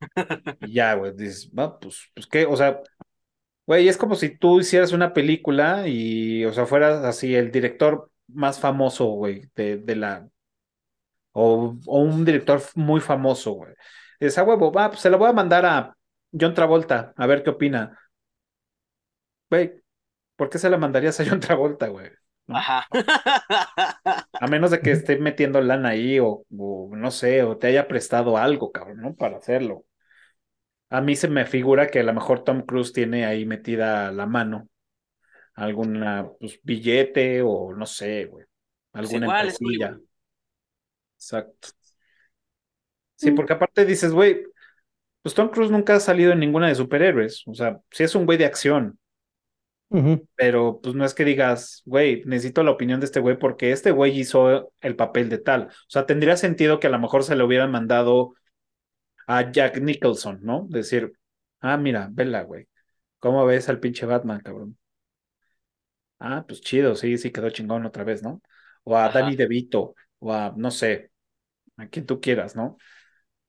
Y 0.60 0.72
ya, 0.74 0.94
güey, 0.94 1.12
dices, 1.14 1.50
va, 1.56 1.78
pues, 1.78 2.10
pues 2.14 2.26
qué, 2.26 2.46
o 2.46 2.56
sea, 2.56 2.80
güey, 3.66 3.88
es 3.88 3.96
como 3.96 4.14
si 4.14 4.36
tú 4.38 4.60
hicieras 4.60 4.92
una 4.92 5.12
película 5.12 5.88
y, 5.88 6.44
o 6.44 6.52
sea, 6.52 6.66
fueras 6.66 7.04
así 7.04 7.34
el 7.34 7.50
director 7.50 8.10
más 8.28 8.60
famoso, 8.60 9.06
güey, 9.06 9.50
de, 9.56 9.78
de 9.78 9.96
la, 9.96 10.28
o, 11.36 11.76
o 11.86 12.00
un 12.00 12.24
director 12.24 12.62
muy 12.74 13.00
famoso, 13.00 13.52
güey. 13.52 13.74
Ah, 14.36 14.42
huevo, 14.42 14.72
va, 14.72 14.88
pues 14.88 15.00
se 15.00 15.10
lo 15.10 15.18
voy 15.18 15.28
a 15.28 15.32
mandar 15.34 15.66
a 15.66 15.96
John 16.38 16.54
Travolta, 16.54 17.12
a 17.16 17.26
ver 17.26 17.42
qué 17.42 17.50
opina. 17.50 17.98
Güey, 19.50 19.82
¿por 20.36 20.48
qué 20.48 20.58
se 20.58 20.70
la 20.70 20.78
mandarías 20.78 21.20
a 21.20 21.24
John 21.28 21.40
Travolta, 21.40 21.88
güey? 21.88 22.10
¿No? 22.46 22.56
Ajá. 22.56 22.86
A 24.40 24.46
menos 24.46 24.70
de 24.70 24.80
que 24.80 24.92
esté 24.92 25.18
metiendo 25.18 25.60
lana 25.60 25.90
ahí 25.90 26.18
o, 26.20 26.44
o 26.56 26.90
no 26.96 27.10
sé, 27.10 27.42
o 27.42 27.58
te 27.58 27.66
haya 27.68 27.88
prestado 27.88 28.36
algo, 28.38 28.72
cabrón, 28.72 29.00
¿no? 29.02 29.14
Para 29.14 29.38
hacerlo. 29.38 29.84
A 30.88 31.00
mí 31.00 31.16
se 31.16 31.28
me 31.28 31.46
figura 31.46 31.88
que 31.88 32.00
a 32.00 32.02
lo 32.04 32.12
mejor 32.14 32.44
Tom 32.44 32.62
Cruise 32.62 32.92
tiene 32.92 33.26
ahí 33.26 33.44
metida 33.44 34.10
la 34.12 34.26
mano 34.26 34.68
alguna 35.54 36.28
pues, 36.38 36.60
billete 36.62 37.42
o 37.42 37.74
no 37.74 37.86
sé, 37.86 38.26
güey, 38.26 38.46
Pues 38.96 39.14
alguna 39.14 39.26
igual, 39.26 39.48
es 39.48 39.60
empresilla. 39.60 39.88
Hollywood. 39.88 40.06
Exacto. 41.26 41.70
Sí, 43.16 43.32
porque 43.32 43.54
aparte 43.54 43.84
dices, 43.84 44.12
güey, 44.12 44.42
pues 45.22 45.34
Tom 45.34 45.48
Cruise 45.50 45.70
nunca 45.70 45.96
ha 45.96 46.00
salido 46.00 46.32
en 46.32 46.40
ninguna 46.40 46.68
de 46.68 46.74
superhéroes. 46.76 47.44
O 47.46 47.54
sea, 47.54 47.80
sí 47.90 48.04
es 48.04 48.14
un 48.14 48.26
güey 48.26 48.38
de 48.38 48.46
acción, 48.46 48.98
pero 50.34 50.80
pues 50.82 50.94
no 50.94 51.04
es 51.04 51.14
que 51.14 51.24
digas, 51.24 51.82
güey, 51.86 52.22
necesito 52.26 52.62
la 52.62 52.70
opinión 52.72 53.00
de 53.00 53.06
este 53.06 53.20
güey 53.20 53.38
porque 53.38 53.72
este 53.72 53.90
güey 53.90 54.18
hizo 54.18 54.72
el 54.80 54.96
papel 54.96 55.28
de 55.28 55.38
tal. 55.38 55.64
O 55.64 55.70
sea, 55.88 56.06
tendría 56.06 56.36
sentido 56.36 56.78
que 56.80 56.88
a 56.88 56.90
lo 56.90 56.98
mejor 56.98 57.24
se 57.24 57.36
le 57.36 57.44
hubieran 57.44 57.70
mandado 57.70 58.34
a 59.26 59.50
Jack 59.50 59.80
Nicholson, 59.80 60.40
¿no? 60.42 60.66
Decir, 60.68 61.12
ah, 61.60 61.76
mira, 61.76 62.08
vela, 62.12 62.42
güey. 62.42 62.68
¿Cómo 63.18 63.44
ves 63.46 63.68
al 63.68 63.80
pinche 63.80 64.06
Batman, 64.06 64.40
cabrón? 64.40 64.78
Ah, 66.18 66.44
pues 66.46 66.60
chido, 66.60 66.94
sí, 66.94 67.18
sí 67.18 67.30
quedó 67.30 67.50
chingón 67.50 67.84
otra 67.86 68.04
vez, 68.04 68.22
¿no? 68.22 68.40
O 68.84 68.96
a 68.96 69.06
Ajá. 69.06 69.20
Danny 69.20 69.36
DeVito, 69.36 69.94
o 70.18 70.32
a, 70.32 70.52
no 70.56 70.70
sé, 70.70 71.10
a 71.76 71.88
quien 71.88 72.06
tú 72.06 72.20
quieras, 72.20 72.56
¿no? 72.56 72.78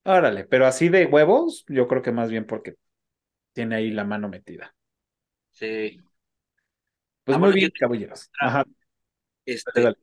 Órale, 0.05 0.45
pero 0.45 0.67
así 0.67 0.89
de 0.89 1.05
huevos, 1.07 1.65
yo 1.69 1.87
creo 1.87 2.01
que 2.01 2.11
más 2.13 2.29
bien 2.31 2.45
porque 2.47 2.75
tiene 3.53 3.75
ahí 3.77 3.91
la 3.91 4.05
mano 4.05 4.29
metida. 4.29 4.75
Sí. 5.51 6.05
Pues 7.25 7.35
Ah, 7.35 7.39
muy 7.39 7.51
bueno, 7.51 7.53
bien, 7.53 7.71
caballeros. 7.77 8.29
Ajá, 8.39 8.65
dale, 9.65 9.81
Este, 9.85 9.87
dale. 9.87 9.97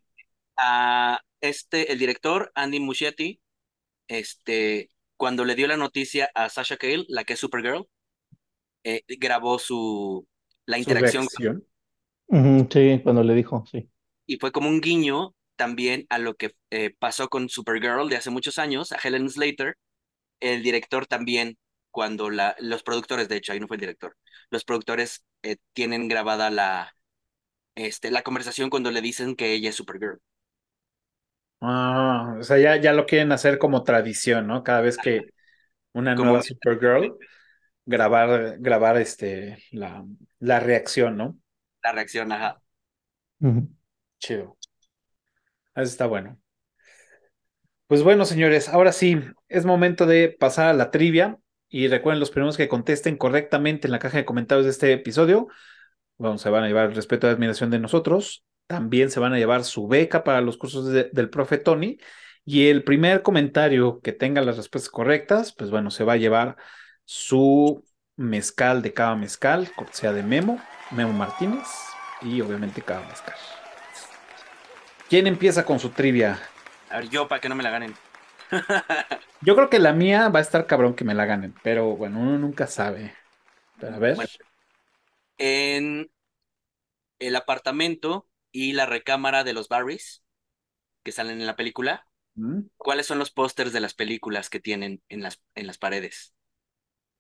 a 0.56 1.20
este, 1.40 1.92
el 1.92 1.98
director, 1.98 2.52
Andy 2.54 2.80
Muschietti, 2.80 3.40
este, 4.08 4.90
cuando 5.16 5.44
le 5.44 5.54
dio 5.56 5.68
la 5.68 5.76
noticia 5.78 6.30
a 6.34 6.48
Sasha 6.50 6.76
Cale, 6.78 7.06
la 7.08 7.24
que 7.24 7.34
es 7.34 7.40
Supergirl, 7.40 7.88
eh, 8.84 9.02
grabó 9.20 9.58
su, 9.58 10.26
la 10.66 10.78
Su 10.78 10.90
interacción. 10.92 11.28
Ujú, 12.28 12.68
Sí, 12.70 13.00
cuando 13.02 13.22
le 13.22 13.34
dijo, 13.34 13.64
sí. 13.66 13.90
y 14.26 14.36
fue 14.38 14.52
como 14.52 14.68
un 14.68 14.80
guiño 14.80 15.34
también 15.56 16.06
a 16.10 16.18
lo 16.18 16.34
que 16.34 16.54
eh, 16.70 16.94
pasó 16.98 17.28
con 17.28 17.48
Supergirl 17.48 18.08
de 18.08 18.16
hace 18.16 18.30
muchos 18.30 18.58
años, 18.58 18.92
a 18.92 18.98
Helen 19.02 19.28
Slater, 19.30 19.76
el 20.40 20.62
director 20.62 21.06
también, 21.06 21.58
cuando 21.90 22.30
la, 22.30 22.56
los 22.60 22.82
productores, 22.82 23.28
de 23.28 23.36
hecho, 23.36 23.52
ahí 23.52 23.60
no 23.60 23.68
fue 23.68 23.76
el 23.76 23.82
director, 23.82 24.16
los 24.50 24.64
productores 24.64 25.24
eh, 25.42 25.56
tienen 25.74 26.08
grabada 26.08 26.50
la, 26.50 26.94
este, 27.76 28.10
la 28.10 28.22
conversación 28.22 28.70
cuando 28.70 28.90
le 28.92 29.02
dicen 29.02 29.36
que 29.36 29.52
ella 29.54 29.70
es 29.70 29.76
Supergirl. 29.76 30.20
Ah, 31.60 32.36
o 32.38 32.42
sea, 32.42 32.58
ya, 32.58 32.76
ya 32.76 32.92
lo 32.92 33.06
quieren 33.06 33.32
hacer 33.32 33.58
como 33.58 33.82
tradición, 33.84 34.46
¿no? 34.46 34.62
Cada 34.62 34.82
vez 34.82 34.98
que 34.98 35.32
una 35.94 36.16
nueva 36.16 36.42
Supergirl, 36.42 37.18
grabar, 37.86 38.58
grabar 38.60 38.98
este, 38.98 39.58
la, 39.72 40.04
la 40.40 40.60
reacción, 40.60 41.16
¿no? 41.16 41.38
La 41.84 41.92
reacción, 41.92 42.32
ajá. 42.32 42.60
Chido. 44.18 44.56
Eso 45.74 45.84
está 45.84 46.06
bueno. 46.06 46.38
Pues 47.86 48.02
bueno, 48.02 48.24
señores, 48.24 48.68
ahora 48.68 48.92
sí, 48.92 49.18
es 49.48 49.64
momento 49.66 50.06
de 50.06 50.28
pasar 50.28 50.68
a 50.68 50.72
la 50.72 50.90
trivia. 50.90 51.38
Y 51.68 51.88
recuerden, 51.88 52.20
los 52.20 52.30
primeros 52.30 52.56
que 52.56 52.68
contesten 52.68 53.16
correctamente 53.16 53.86
en 53.86 53.92
la 53.92 53.98
caja 53.98 54.18
de 54.18 54.24
comentarios 54.24 54.64
de 54.64 54.70
este 54.70 54.92
episodio, 54.92 55.48
se 56.36 56.50
van 56.50 56.64
a 56.64 56.68
llevar 56.68 56.86
el 56.88 56.94
respeto 56.94 57.26
y 57.26 57.30
admiración 57.30 57.70
de 57.70 57.78
nosotros. 57.80 58.44
También 58.66 59.10
se 59.10 59.20
van 59.20 59.32
a 59.32 59.38
llevar 59.38 59.64
su 59.64 59.88
beca 59.88 60.24
para 60.24 60.40
los 60.40 60.56
cursos 60.56 60.88
de- 60.88 61.10
del 61.12 61.30
profe 61.30 61.58
Tony. 61.58 61.98
Y 62.44 62.68
el 62.68 62.84
primer 62.84 63.22
comentario 63.22 64.00
que 64.00 64.12
tenga 64.12 64.42
las 64.42 64.56
respuestas 64.56 64.90
correctas, 64.90 65.54
pues 65.54 65.70
bueno, 65.70 65.90
se 65.90 66.04
va 66.04 66.14
a 66.14 66.16
llevar 66.16 66.56
su 67.04 67.84
mezcal 68.16 68.82
de 68.82 68.92
cada 68.92 69.16
mezcal, 69.16 69.70
cortesía 69.76 70.12
de 70.12 70.22
Memo, 70.22 70.60
Memo 70.92 71.12
Martínez, 71.12 71.66
y 72.22 72.40
obviamente 72.40 72.82
cada 72.82 73.06
mezcal. 73.08 73.34
¿Quién 75.14 75.28
empieza 75.28 75.64
con 75.64 75.78
su 75.78 75.90
trivia? 75.90 76.40
A 76.88 76.96
ver, 76.98 77.08
yo 77.10 77.28
para 77.28 77.40
que 77.40 77.48
no 77.48 77.54
me 77.54 77.62
la 77.62 77.70
ganen. 77.70 78.00
Yo 79.40 79.54
creo 79.54 79.70
que 79.70 79.78
la 79.78 79.92
mía 79.92 80.28
va 80.28 80.38
a 80.40 80.42
estar 80.42 80.66
cabrón 80.66 80.94
que 80.94 81.04
me 81.04 81.14
la 81.14 81.24
ganen, 81.26 81.54
pero 81.62 81.96
bueno, 81.96 82.18
uno 82.20 82.36
nunca 82.38 82.66
sabe. 82.66 83.14
Pero 83.78 83.96
a 83.96 83.98
ver. 83.98 84.16
Bueno. 84.16 84.28
En 85.38 86.08
el 87.18 87.36
apartamento 87.36 88.28
y 88.52 88.72
la 88.72 88.86
recámara 88.86 89.44
de 89.44 89.52
los 89.52 89.68
Barrys 89.68 90.22
que 91.04 91.12
salen 91.12 91.40
en 91.40 91.46
la 91.46 91.56
película, 91.56 92.08
¿Mm? 92.36 92.68
¿cuáles 92.76 93.06
son 93.06 93.18
los 93.20 93.30
pósters 93.32 93.72
de 93.72 93.80
las 93.80 93.94
películas 93.94 94.50
que 94.50 94.60
tienen 94.60 95.02
en 95.08 95.22
las, 95.22 95.42
en 95.54 95.66
las 95.66 95.78
paredes? 95.78 96.34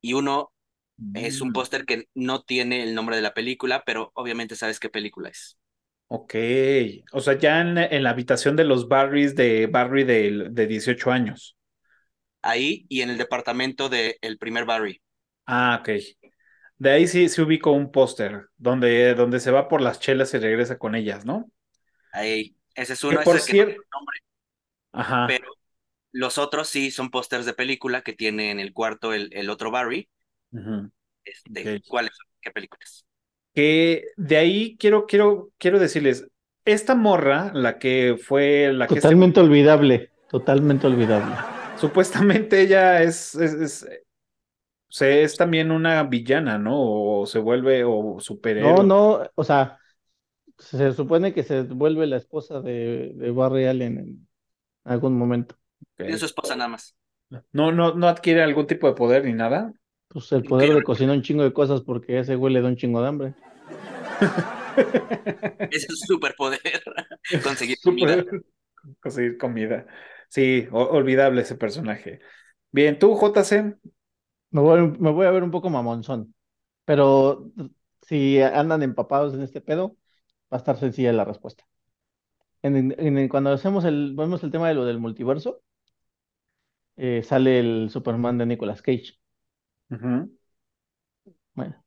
Y 0.02 0.14
uno 0.14 0.52
es 1.14 1.40
un 1.42 1.50
Mm, 1.50 1.52
póster 1.52 1.86
que 1.86 2.08
no 2.14 2.42
tiene 2.44 2.82
el 2.84 2.94
nombre 2.94 3.16
de 3.16 3.22
la 3.22 3.34
película, 3.34 3.84
pero 3.86 4.12
obviamente 4.14 4.56
sabes 4.56 4.80
qué 4.80 4.90
película 4.90 5.30
es. 5.30 5.58
Ok, 6.16 6.34
o 7.12 7.20
sea, 7.20 7.36
ya 7.38 7.60
en, 7.60 7.76
en 7.78 8.02
la 8.04 8.10
habitación 8.10 8.54
de 8.56 8.64
los 8.64 8.88
Barrys 8.88 9.34
de 9.34 9.66
Barry 9.66 10.04
de, 10.04 10.48
de 10.50 10.66
18 10.66 11.10
años. 11.10 11.56
Ahí 12.42 12.86
y 12.88 13.00
en 13.00 13.10
el 13.10 13.18
departamento 13.18 13.88
del 13.88 14.14
el 14.20 14.38
primer 14.38 14.64
Barry. 14.66 15.02
Ah, 15.46 15.78
ok. 15.80 15.88
De 16.78 16.90
ahí 16.92 17.06
sí, 17.08 17.28
sí 17.28 17.42
ubico 17.42 17.72
un 17.72 17.90
póster 17.92 18.48
donde, 18.58 19.14
donde 19.14 19.40
se 19.40 19.50
va 19.52 19.68
por 19.68 19.80
las 19.82 20.00
chelas 20.00 20.34
y 20.34 20.38
regresa 20.38 20.78
con 20.78 20.94
ellas, 20.94 21.24
¿no? 21.26 21.50
Ahí. 22.12 22.56
Ese 22.74 22.94
es 22.94 23.04
Que 23.08 23.16
uno, 23.16 23.20
ese 23.20 23.36
por 23.36 23.36
es 23.36 23.46
el 23.48 23.54
que 23.54 23.54
no 23.54 23.64
tiene 23.64 23.84
nombre, 23.92 24.18
ajá. 24.92 25.22
pero 25.24 25.46
los 26.12 26.38
otros 26.38 26.68
sí 26.68 26.90
son 26.92 27.10
pósters 27.10 27.46
de 27.46 27.54
película 27.54 28.02
que 28.02 28.12
tiene 28.14 28.50
en 28.52 28.60
el 28.60 28.72
cuarto 28.74 29.12
el, 29.14 29.30
el 29.34 29.50
otro 29.50 29.70
Barry. 29.70 30.08
ujú, 30.52 30.90
Este. 31.24 31.82
¿cuáles 31.86 32.12
son? 32.16 32.26
¿Qué 32.40 32.50
películas? 32.50 33.06
Que 33.54 34.06
de 34.16 34.36
ahí 34.36 34.76
quiero, 34.78 35.06
quiero, 35.06 35.50
quiero 35.58 35.78
decirles, 35.78 36.26
esta 36.64 36.94
morra, 36.94 37.52
la 37.54 37.78
que 37.78 38.16
fue 38.20 38.72
la 38.72 38.86
que 38.86 38.94
este- 38.94 39.02
Totalmente 39.08 39.40
olvidable, 39.40 40.10
totalmente 40.28 40.86
olvidable. 40.86 41.34
supuestamente 41.78 42.60
ella 42.62 43.02
es, 43.02 43.34
es, 43.34 43.52
es, 43.54 43.88
se- 44.88 45.22
es 45.22 45.36
también 45.36 45.70
una 45.70 46.02
villana, 46.04 46.58
¿no? 46.58 47.20
O 47.20 47.26
se 47.26 47.38
vuelve 47.38 47.84
o 47.84 48.18
superhéroe. 48.20 48.72
No, 48.74 48.82
no, 48.82 49.30
o 49.34 49.44
sea, 49.44 49.78
se 50.58 50.92
supone 50.92 51.32
que 51.32 51.42
se 51.42 51.62
vuelve 51.62 52.06
la 52.06 52.16
esposa 52.16 52.60
de, 52.60 53.12
de 53.14 53.30
Barry 53.30 53.66
Allen 53.66 53.98
en 53.98 54.28
algún 54.84 55.16
momento. 55.18 55.56
Ok. 55.80 55.96
Tiene 55.98 56.18
su 56.18 56.26
esposa 56.26 56.56
nada 56.56 56.68
más. 56.68 56.96
No, 57.52 57.72
no, 57.72 57.94
no 57.94 58.08
adquiere 58.08 58.42
algún 58.42 58.66
tipo 58.66 58.86
de 58.86 58.94
poder 58.94 59.24
ni 59.24 59.32
nada. 59.32 59.72
Pues 60.14 60.30
el 60.32 60.44
poder 60.44 60.72
de 60.72 60.82
cocinar 60.84 61.16
un 61.16 61.22
chingo 61.22 61.42
de 61.42 61.52
cosas 61.52 61.80
porque 61.82 62.20
ese 62.20 62.36
güey 62.36 62.54
le 62.54 62.62
da 62.62 62.68
un 62.68 62.76
chingo 62.76 63.02
de 63.02 63.08
hambre. 63.08 63.34
Ese 65.70 65.86
es 65.88 65.98
su 65.98 66.14
superpoder. 66.14 66.60
Conseguir 67.42 67.78
comida. 67.82 68.24
Conseguir 69.00 69.36
comida. 69.38 69.86
Sí, 70.28 70.68
olvidable 70.70 71.42
ese 71.42 71.56
personaje. 71.56 72.20
Bien, 72.70 72.98
tú, 72.98 73.16
JC. 73.20 73.76
Me 74.50 74.60
voy, 74.60 74.88
me 75.00 75.10
voy 75.10 75.26
a 75.26 75.32
ver 75.32 75.42
un 75.42 75.50
poco 75.50 75.68
mamonzón, 75.68 76.32
pero 76.84 77.50
si 78.02 78.40
andan 78.40 78.84
empapados 78.84 79.34
en 79.34 79.42
este 79.42 79.60
pedo, 79.60 79.96
va 80.52 80.56
a 80.56 80.56
estar 80.58 80.76
sencilla 80.78 81.12
la 81.12 81.24
respuesta. 81.24 81.64
En, 82.62 82.76
en- 82.76 83.18
en- 83.18 83.28
cuando 83.28 83.50
hacemos 83.50 83.84
el, 83.84 84.14
vemos 84.16 84.44
el 84.44 84.52
tema 84.52 84.68
de 84.68 84.74
lo 84.74 84.84
del 84.84 85.00
multiverso, 85.00 85.60
eh, 86.96 87.22
sale 87.24 87.58
el 87.58 87.90
Superman 87.90 88.38
de 88.38 88.46
Nicolas 88.46 88.80
Cage. 88.80 89.14
Ujú. 89.94 90.30
Bueno, 91.54 91.84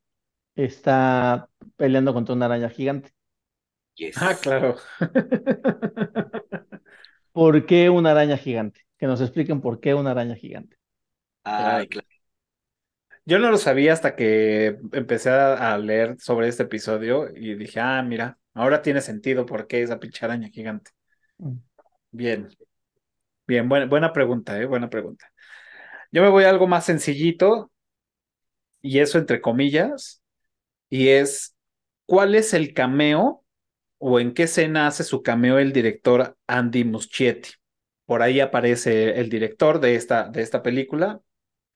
está 0.55 1.49
peleando 1.75 2.13
contra 2.13 2.35
una 2.35 2.45
araña 2.45 2.69
gigante. 2.69 3.13
Yes. 3.97 4.15
Ah, 4.19 4.35
claro. 4.35 4.77
¿Por 7.31 7.65
qué 7.65 7.89
una 7.89 8.11
araña 8.11 8.37
gigante? 8.37 8.81
Que 8.97 9.07
nos 9.07 9.21
expliquen 9.21 9.61
por 9.61 9.79
qué 9.79 9.93
una 9.93 10.11
araña 10.11 10.35
gigante. 10.35 10.77
Ay, 11.43 11.87
claro. 11.87 12.07
Yo 13.25 13.39
no 13.39 13.51
lo 13.51 13.57
sabía 13.57 13.91
hasta 13.93 14.15
que 14.15 14.77
empecé 14.93 15.29
a, 15.29 15.73
a 15.73 15.77
leer 15.77 16.15
sobre 16.19 16.47
este 16.47 16.63
episodio 16.63 17.27
y 17.35 17.55
dije, 17.55 17.79
ah, 17.81 18.01
mira, 18.01 18.39
ahora 18.53 18.81
tiene 18.81 19.01
sentido 19.01 19.45
por 19.45 19.67
qué 19.67 19.81
esa 19.81 19.99
pinche 19.99 20.23
araña 20.25 20.47
gigante. 20.49 20.91
Mm. 21.39 21.57
Bien, 22.11 22.47
bien, 23.47 23.69
buena, 23.69 23.85
buena 23.85 24.13
pregunta, 24.13 24.59
¿eh? 24.59 24.65
Buena 24.65 24.89
pregunta. 24.89 25.31
Yo 26.11 26.21
me 26.23 26.29
voy 26.29 26.45
a 26.45 26.49
algo 26.49 26.67
más 26.67 26.85
sencillito, 26.85 27.71
y 28.81 28.99
eso 28.99 29.17
entre 29.17 29.41
comillas, 29.41 30.21
y 30.89 31.09
es, 31.09 31.55
¿cuál 32.05 32.35
es 32.35 32.53
el 32.53 32.73
cameo 32.73 33.43
o 33.97 34.19
en 34.19 34.33
qué 34.33 34.43
escena 34.43 34.87
hace 34.87 35.03
su 35.03 35.23
cameo 35.23 35.59
el 35.59 35.73
director 35.73 36.37
Andy 36.47 36.83
Muschietti? 36.83 37.51
Por 38.05 38.21
ahí 38.21 38.39
aparece 38.39 39.19
el 39.19 39.29
director 39.29 39.79
de 39.79 39.95
esta, 39.95 40.29
de 40.29 40.41
esta 40.41 40.63
película, 40.63 41.19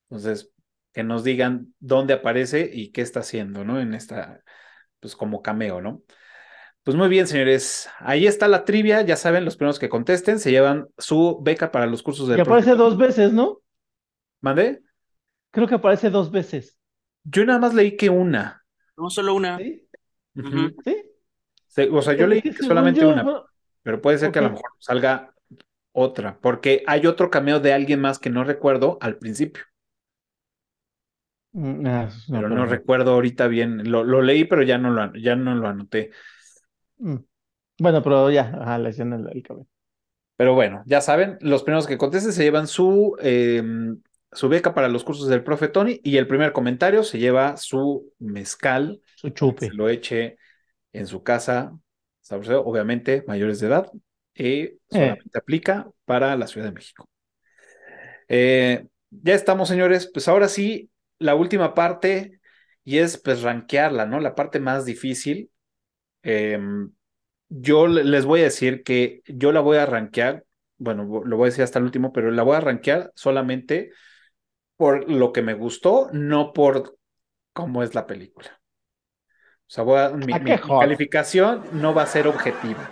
entonces 0.09 0.51
que 0.93 1.03
nos 1.03 1.23
digan 1.23 1.73
dónde 1.79 2.13
aparece 2.13 2.69
y 2.71 2.91
qué 2.91 3.01
está 3.01 3.21
haciendo, 3.21 3.63
¿no? 3.63 3.79
En 3.79 3.93
esta, 3.93 4.43
pues 4.99 5.15
como 5.15 5.41
cameo, 5.41 5.81
¿no? 5.81 6.03
Pues 6.83 6.97
muy 6.97 7.09
bien, 7.09 7.27
señores. 7.27 7.89
Ahí 7.99 8.25
está 8.25 8.47
la 8.47 8.65
trivia. 8.65 9.01
Ya 9.01 9.15
saben, 9.15 9.45
los 9.45 9.55
primeros 9.55 9.77
que 9.77 9.87
contesten 9.87 10.39
se 10.39 10.51
llevan 10.51 10.87
su 10.97 11.39
beca 11.41 11.71
para 11.71 11.85
los 11.85 12.01
cursos 12.01 12.27
del 12.27 12.39
Y 12.39 12.41
aparece 12.41 12.75
dos 12.75 12.97
veces, 12.97 13.31
¿no? 13.31 13.61
¿Mandé? 14.41 14.81
Creo 15.51 15.67
que 15.67 15.75
aparece 15.75 16.09
dos 16.09 16.31
veces. 16.31 16.77
Yo 17.23 17.45
nada 17.45 17.59
más 17.59 17.73
leí 17.73 17.97
que 17.97 18.09
una. 18.09 18.63
No 18.97 19.09
solo 19.09 19.33
una. 19.35 19.67
¿Sí? 21.67 21.89
O 21.91 22.01
sea, 22.01 22.13
yo 22.15 22.27
leí 22.27 22.41
que 22.41 22.63
solamente 22.63 23.05
yo, 23.05 23.09
una, 23.09 23.33
pero 23.83 24.01
puede 24.01 24.17
ser 24.17 24.31
que 24.31 24.39
a 24.39 24.41
lo 24.41 24.49
mejor 24.51 24.71
salga 24.79 25.33
otra, 25.93 26.39
porque 26.41 26.83
hay 26.87 27.07
otro 27.07 27.29
cameo 27.31 27.59
de 27.59 27.73
alguien 27.73 28.01
más 28.01 28.19
que 28.19 28.29
no 28.29 28.43
recuerdo 28.43 28.97
al 29.01 29.17
principio, 29.17 29.63
Mm, 31.53 31.85
ah, 31.87 32.09
no, 32.27 32.41
pero 32.41 32.49
no 32.49 32.65
no. 32.65 32.65
recuerdo 32.65 33.13
ahorita 33.13 33.47
bien. 33.47 33.89
Lo, 33.91 34.03
lo 34.03 34.21
leí, 34.21 34.45
pero 34.45 34.63
ya 34.63 34.77
no 34.77 34.89
lo, 34.91 35.13
ya 35.15 35.35
no 35.35 35.55
lo 35.55 35.67
anoté. 35.67 36.11
Mm. 36.99 37.17
Bueno, 37.79 38.01
pero 38.03 38.31
ya, 38.31 38.43
ajá, 38.61 38.77
la 38.79 38.89
escena 38.89 39.17
del 39.17 39.27
del 39.27 39.43
cabello. 39.43 39.67
Pero 40.37 40.55
bueno, 40.55 40.81
ya 40.87 41.01
saben, 41.01 41.37
los 41.41 41.63
primeros 41.63 41.85
que 41.87 41.97
contesten 41.97 42.33
se 42.33 42.43
llevan 42.43 42.67
su, 42.67 43.15
eh, 43.21 43.61
su 44.31 44.49
beca 44.49 44.73
para 44.73 44.87
los 44.89 45.03
cursos 45.03 45.27
del 45.27 45.43
profe 45.43 45.67
Tony 45.67 45.99
y 46.03 46.17
el 46.17 46.27
primer 46.27 46.53
comentario 46.53 47.03
se 47.03 47.19
lleva 47.19 47.57
su 47.57 48.13
mezcal, 48.19 49.01
Su 49.15 49.29
chupe. 49.29 49.67
se 49.67 49.73
lo 49.73 49.89
eche 49.89 50.37
en 50.93 51.07
su 51.07 51.23
casa, 51.23 51.77
obviamente 52.65 53.23
mayores 53.27 53.59
de 53.59 53.67
edad, 53.67 53.91
y 54.35 54.79
solamente 54.89 55.37
aplica 55.37 55.89
para 56.05 56.35
la 56.37 56.47
Ciudad 56.47 56.67
de 56.67 56.73
México. 56.73 57.05
Eh, 58.27 58.87
ya 59.11 59.33
estamos, 59.35 59.67
señores, 59.69 60.09
pues 60.11 60.27
ahora 60.27 60.47
sí, 60.47 60.89
la 61.19 61.35
última 61.35 61.73
parte, 61.73 62.39
y 62.83 62.97
es 62.99 63.17
pues 63.17 63.41
rankearla, 63.41 64.05
¿no? 64.05 64.19
La 64.19 64.35
parte 64.35 64.59
más 64.59 64.85
difícil. 64.85 65.51
Em, 66.23 66.91
yo 67.49 67.87
le- 67.87 68.03
les 68.05 68.25
voy 68.25 68.41
a 68.41 68.45
decir 68.45 68.83
que 68.83 69.21
yo 69.27 69.51
la 69.51 69.61
voy 69.61 69.77
a 69.77 69.85
rankear, 69.87 70.45
bueno, 70.77 71.03
lo 71.25 71.37
voy 71.37 71.47
a 71.47 71.49
decir 71.51 71.63
hasta 71.63 71.79
el 71.79 71.85
último, 71.85 72.13
pero 72.13 72.31
la 72.31 72.43
voy 72.43 72.57
a 72.57 72.61
rankear 72.61 73.11
solamente 73.15 73.91
por 74.81 75.09
lo 75.09 75.31
que 75.33 75.41
me 75.43 75.53
gustó, 75.53 76.09
no 76.13 76.53
por 76.53 76.97
cómo 77.53 77.83
es 77.83 77.95
la 77.95 78.07
película. 78.07 78.61
O 79.67 79.73
sea, 79.73 79.83
voy 79.83 79.99
a- 79.99 80.09
mi, 80.09 80.33
Ah, 80.33 80.39
mi- 80.39 80.59
mi 80.63 80.75
calificación 80.77 81.63
no 81.81 81.93
va 81.93 82.03
a 82.03 82.07
ser 82.07 82.27
objetiva. 82.27 82.89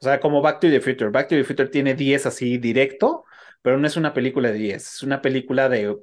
O 0.00 0.04
sea, 0.04 0.20
como 0.20 0.42
Back 0.42 0.60
to 0.60 0.68
the 0.68 0.80
Future. 0.80 1.10
Back 1.10 1.28
to 1.28 1.36
the 1.36 1.44
Future 1.44 1.68
tiene 1.68 1.94
10 1.94 2.26
así 2.26 2.58
directo, 2.58 3.24
pero 3.62 3.78
no 3.78 3.86
es 3.86 3.96
una 3.96 4.14
película 4.14 4.50
de 4.52 4.58
10, 4.58 4.94
es 4.96 5.02
una 5.02 5.20
película 5.22 5.68
de 5.68 5.96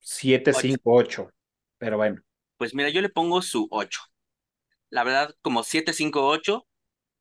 7, 0.00 0.52
Ocho. 0.52 0.60
5, 0.60 0.94
8. 0.94 1.30
Pero 1.78 1.96
bueno. 1.98 2.22
Pues 2.56 2.74
mira, 2.74 2.88
yo 2.90 3.00
le 3.00 3.08
pongo 3.08 3.42
su 3.42 3.68
8. 3.70 4.00
La 4.90 5.04
verdad, 5.04 5.34
como 5.42 5.62
758, 5.64 6.66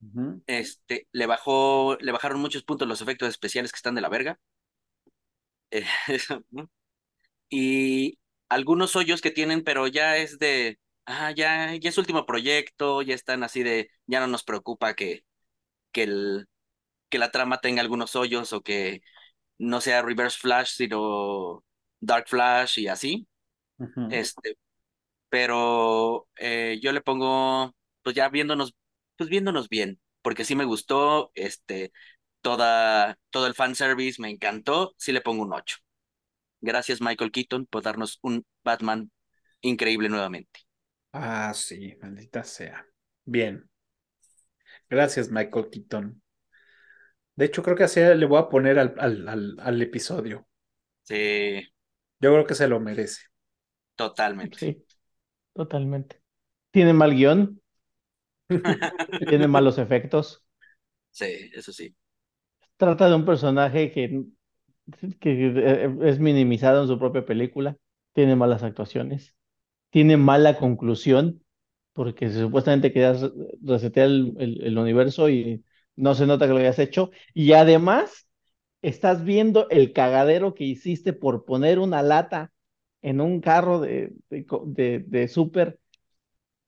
Ujú. 0.02 0.42
este, 0.48 1.08
le 1.12 1.26
bajó, 1.28 1.98
le 2.02 2.12
bajaron 2.12 2.40
muchos 2.42 2.64
puntos 2.64 2.88
los 2.88 3.02
efectos 3.02 3.30
especiales 3.30 3.72
que 3.72 3.78
están 3.78 3.96
de 3.96 4.02
la 4.02 4.10
verga. 4.10 4.40
Eh, 5.72 5.86
y 7.50 8.20
algunos 8.50 8.96
hoyos 8.96 9.22
que 9.22 9.32
tienen, 9.32 9.64
pero 9.64 9.88
ya 9.88 10.18
es 10.18 10.40
de, 10.40 10.80
ah, 11.06 11.32
ya, 11.32 11.76
ya 11.76 11.90
es 11.90 11.98
último 11.98 12.26
proyecto, 12.26 13.02
ya 13.02 13.16
están 13.16 13.44
así 13.44 13.64
de, 13.64 13.90
ya 14.08 14.20
no 14.20 14.28
nos 14.28 14.44
preocupa 14.44 14.96
que, 14.96 15.24
que 15.92 16.04
el, 16.04 16.48
que 17.10 17.20
la 17.20 17.32
trama 17.32 17.60
tenga 17.62 17.82
algunos 17.82 18.16
hoyos 18.16 18.54
o 18.54 18.62
que 18.64 19.02
no 19.60 19.82
sea 19.82 20.02
Reverse 20.04 20.40
Flash, 20.40 20.72
sino 20.76 21.66
Dark 22.02 22.28
Flash 22.30 22.80
y 22.80 22.88
así. 22.88 23.28
Este, 24.08 24.58
pero 25.30 26.28
eh, 26.38 26.80
yo 26.82 26.92
le 26.92 27.02
pongo, 27.02 27.76
pues 28.04 28.16
ya 28.16 28.30
viéndonos, 28.30 28.76
pues 29.18 29.30
viéndonos 29.30 29.70
bien, 29.70 30.00
porque 30.22 30.46
sí 30.46 30.56
me 30.56 30.66
gustó, 30.66 31.32
este, 31.36 31.92
toda, 32.42 33.20
todo 33.32 33.48
el 33.48 33.56
fanservice 33.56 34.22
me 34.22 34.30
encantó, 34.32 34.96
sí 34.98 35.12
le 35.14 35.22
pongo 35.22 35.44
un 35.44 35.54
8. 35.54 35.78
Gracias 36.68 37.02
Michael 37.02 37.32
Keaton 37.32 37.66
por 37.68 37.84
darnos 37.84 38.20
un 38.24 38.46
Batman 38.64 39.12
increíble 39.62 40.10
nuevamente. 40.10 40.62
Ah, 41.12 41.54
sí, 41.54 41.98
maldita 42.02 42.44
sea. 42.46 42.86
Bien. 43.26 43.70
Gracias, 44.90 45.32
Michael 45.32 45.70
Keaton. 45.70 46.22
De 47.38 47.46
hecho, 47.46 47.64
creo 47.64 47.76
que 47.78 47.84
así 47.86 48.02
le 48.02 48.26
voy 48.26 48.38
a 48.40 48.50
poner 48.50 48.78
al, 48.80 48.94
al, 49.00 49.28
al, 49.30 49.56
al 49.62 49.82
episodio. 49.82 50.46
Sí, 51.04 51.64
Yo 52.20 52.32
creo 52.34 52.46
que 52.46 52.56
se 52.56 52.68
lo 52.68 52.80
merece. 52.80 53.22
totalmente. 53.96 54.58
Sí, 54.58 54.86
totalmente. 55.54 56.22
Tiene 56.72 56.94
mal 56.94 57.16
guion. 57.16 57.62
Tiene 59.28 59.48
malos 59.48 59.78
efectos. 59.78 60.44
Sí, 61.12 61.50
eso 61.54 61.74
sí. 61.74 61.94
Trata 62.78 63.08
de 63.10 63.16
un 63.16 63.26
personaje 63.26 63.92
que, 63.92 64.24
que 65.20 65.48
eh, 65.56 65.96
es 66.04 66.20
minimizado 66.20 66.82
en 66.82 66.88
su 66.88 67.00
propia 67.00 67.26
película. 67.26 67.78
Tiene 68.14 68.36
malas 68.36 68.64
actuaciones. 68.64 69.36
Tiene 69.92 70.18
mala 70.18 70.58
conclusión, 70.58 71.44
porque 71.94 72.30
supuestamente 72.30 72.94
querías 72.94 73.26
resetear 73.64 74.08
el, 74.08 74.60
el 74.64 74.78
universo 74.78 75.30
y 75.30 75.64
no 75.96 76.16
se 76.16 76.28
nota 76.28 76.48
que 76.48 76.54
lo 76.54 76.60
hayas 76.60 76.80
hecho. 76.80 77.12
Y 77.34 77.54
además, 77.54 78.28
estás 78.82 79.24
viendo 79.24 79.70
el 79.70 79.94
cagadero 79.94 80.54
que 80.54 80.66
hiciste 80.66 81.14
por 81.14 81.46
poner 81.46 81.80
una 81.80 82.04
lata 82.04 82.52
en 83.02 83.22
un 83.22 83.42
carro 83.42 83.80
de, 83.80 84.14
de, 84.30 85.04
de, 85.08 85.28
súper 85.28 85.80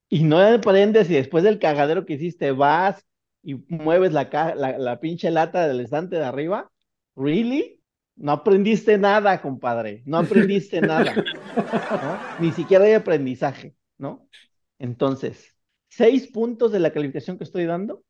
y 0.08 0.24
no 0.24 0.38
aprendes 0.40 1.10
y 1.10 1.14
después 1.14 1.44
del 1.44 1.58
cagadero 1.58 2.04
que 2.06 2.14
hiciste 2.14 2.52
vas 2.52 3.04
y 3.42 3.54
mueves 3.68 4.12
la, 4.12 4.28
la, 4.56 4.78
la 4.78 5.00
pinche 5.00 5.30
lata 5.30 5.66
del 5.68 5.80
estante 5.80 6.16
de 6.16 6.24
arriba. 6.24 6.70
¿Really? 7.16 7.79
No 8.20 8.32
aprendiste 8.32 8.98
nada, 8.98 9.40
compadre. 9.40 10.02
No 10.04 10.18
aprendiste 10.18 10.80
nada. 10.82 11.14
Ni 12.38 12.52
siquiera 12.52 12.84
hay 12.84 12.92
aprendizaje, 12.92 13.74
¿no? 13.96 14.28
Entonces, 14.78 15.56
seis 15.88 16.26
puntos 16.28 16.70
de 16.70 16.80
la 16.80 16.92
calificación 16.92 17.38
que 17.38 17.44
estoy 17.44 17.64
dando 17.64 18.04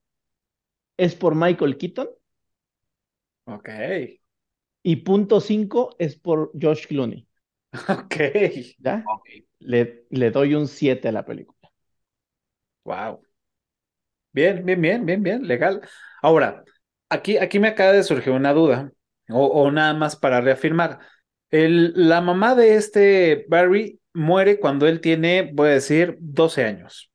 es 0.96 1.14
por 1.14 1.36
Michael 1.36 1.78
Keaton. 1.78 2.08
Ok. 3.46 3.68
Y 4.82 4.96
punto 4.96 5.40
cinco 5.40 5.94
es 5.98 6.16
por 6.16 6.50
Josh 6.60 6.88
Clooney. 6.88 7.28
Ok. 7.88 8.16
¿Ya? 8.78 9.04
Le, 9.60 10.06
le 10.10 10.30
doy 10.32 10.54
un 10.54 10.66
7 10.66 11.08
a 11.08 11.12
la 11.12 11.24
película. 11.24 11.70
Wow. 12.84 13.22
Bien, 14.32 14.64
bien, 14.64 14.80
bien, 14.80 15.06
bien, 15.06 15.22
bien, 15.22 15.46
legal. 15.46 15.80
Ahora, 16.22 16.64
aquí, 17.08 17.36
aquí 17.36 17.58
me 17.58 17.68
acaba 17.68 17.92
de 17.92 18.02
surgir 18.02 18.32
una 18.32 18.52
duda, 18.52 18.92
o, 19.30 19.46
o 19.46 19.70
nada 19.70 19.94
más 19.94 20.16
para 20.16 20.40
reafirmar. 20.40 21.00
El, 21.50 21.92
la 22.08 22.20
mamá 22.20 22.54
de 22.54 22.76
este 22.76 23.46
Barry 23.48 24.00
muere 24.12 24.60
cuando 24.60 24.86
él 24.86 25.00
tiene, 25.00 25.50
voy 25.52 25.68
a 25.70 25.72
decir, 25.72 26.16
12 26.20 26.64
años, 26.64 27.10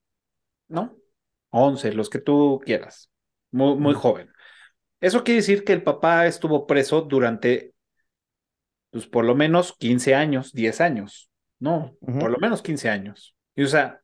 ¿no? 0.68 0.98
11, 1.50 1.94
los 1.94 2.10
que 2.10 2.20
tú 2.20 2.62
quieras, 2.66 3.10
muy, 3.52 3.76
muy 3.76 3.94
joven. 3.94 4.30
Eso 5.00 5.24
quiere 5.24 5.42
decir 5.42 5.64
que 5.64 5.74
el 5.74 5.84
papá 5.84 6.26
estuvo 6.28 6.68
preso 6.68 7.02
durante 7.02 7.76
pues 8.96 9.08
por 9.08 9.26
lo 9.26 9.36
menos 9.36 9.76
15 9.78 10.16
años, 10.16 10.54
10 10.54 10.80
años, 10.80 11.30
no, 11.60 11.98
por 12.00 12.32
lo 12.32 12.38
menos 12.38 12.62
15 12.62 12.90
años. 12.90 13.36
Y 13.54 13.64
o 13.64 13.68
sea, 13.68 14.02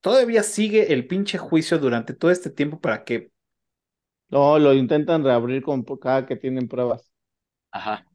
todavía 0.00 0.42
sigue 0.42 0.94
el 0.94 1.06
pinche 1.06 1.36
juicio 1.36 1.78
durante 1.78 2.14
todo 2.14 2.30
este 2.30 2.48
tiempo 2.48 2.80
para 2.80 3.04
que... 3.04 3.30
No, 4.30 4.58
lo 4.58 4.72
intentan 4.72 5.22
reabrir 5.22 5.62
con 5.62 5.84
cada 5.84 6.24
que 6.24 6.36
tienen 6.36 6.66
pruebas. 6.66 7.11
Ajá. 7.72 8.06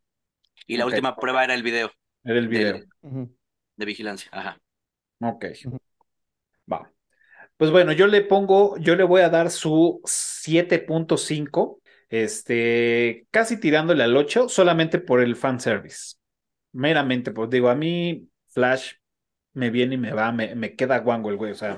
Y 0.65 0.77
la 0.77 0.85
última 0.85 1.15
prueba 1.15 1.43
era 1.43 1.53
el 1.53 1.63
video. 1.63 1.91
Era 2.23 2.39
el 2.39 2.47
video. 2.47 2.73
De, 2.73 3.27
de 3.75 3.85
vigilancia, 3.85 4.29
ajá. 4.31 4.59
Ok. 5.21 5.45
Va. 6.71 6.91
Pues 7.57 7.71
bueno, 7.71 7.91
yo 7.91 8.07
le 8.07 8.21
pongo, 8.21 8.77
yo 8.77 8.95
le 8.95 9.03
voy 9.03 9.21
a 9.21 9.29
dar 9.29 9.49
su 9.49 10.01
7.5 10.05 11.81
este, 12.09 13.27
casi 13.31 13.59
tirándole 13.59 14.03
al 14.03 14.15
8 14.15 14.47
solamente 14.49 14.99
por 14.99 15.21
el 15.21 15.35
fanservice. 15.35 16.15
Meramente, 16.71 17.31
pues 17.31 17.49
digo, 17.49 17.69
a 17.69 17.75
mí 17.75 18.29
Flash 18.49 18.93
me 19.53 19.69
viene 19.71 19.95
y 19.95 19.97
me 19.97 20.13
va, 20.13 20.31
me, 20.31 20.55
me 20.55 20.75
queda 20.75 20.99
guango 20.99 21.29
el 21.29 21.37
güey, 21.37 21.51
o 21.51 21.55
sea, 21.55 21.77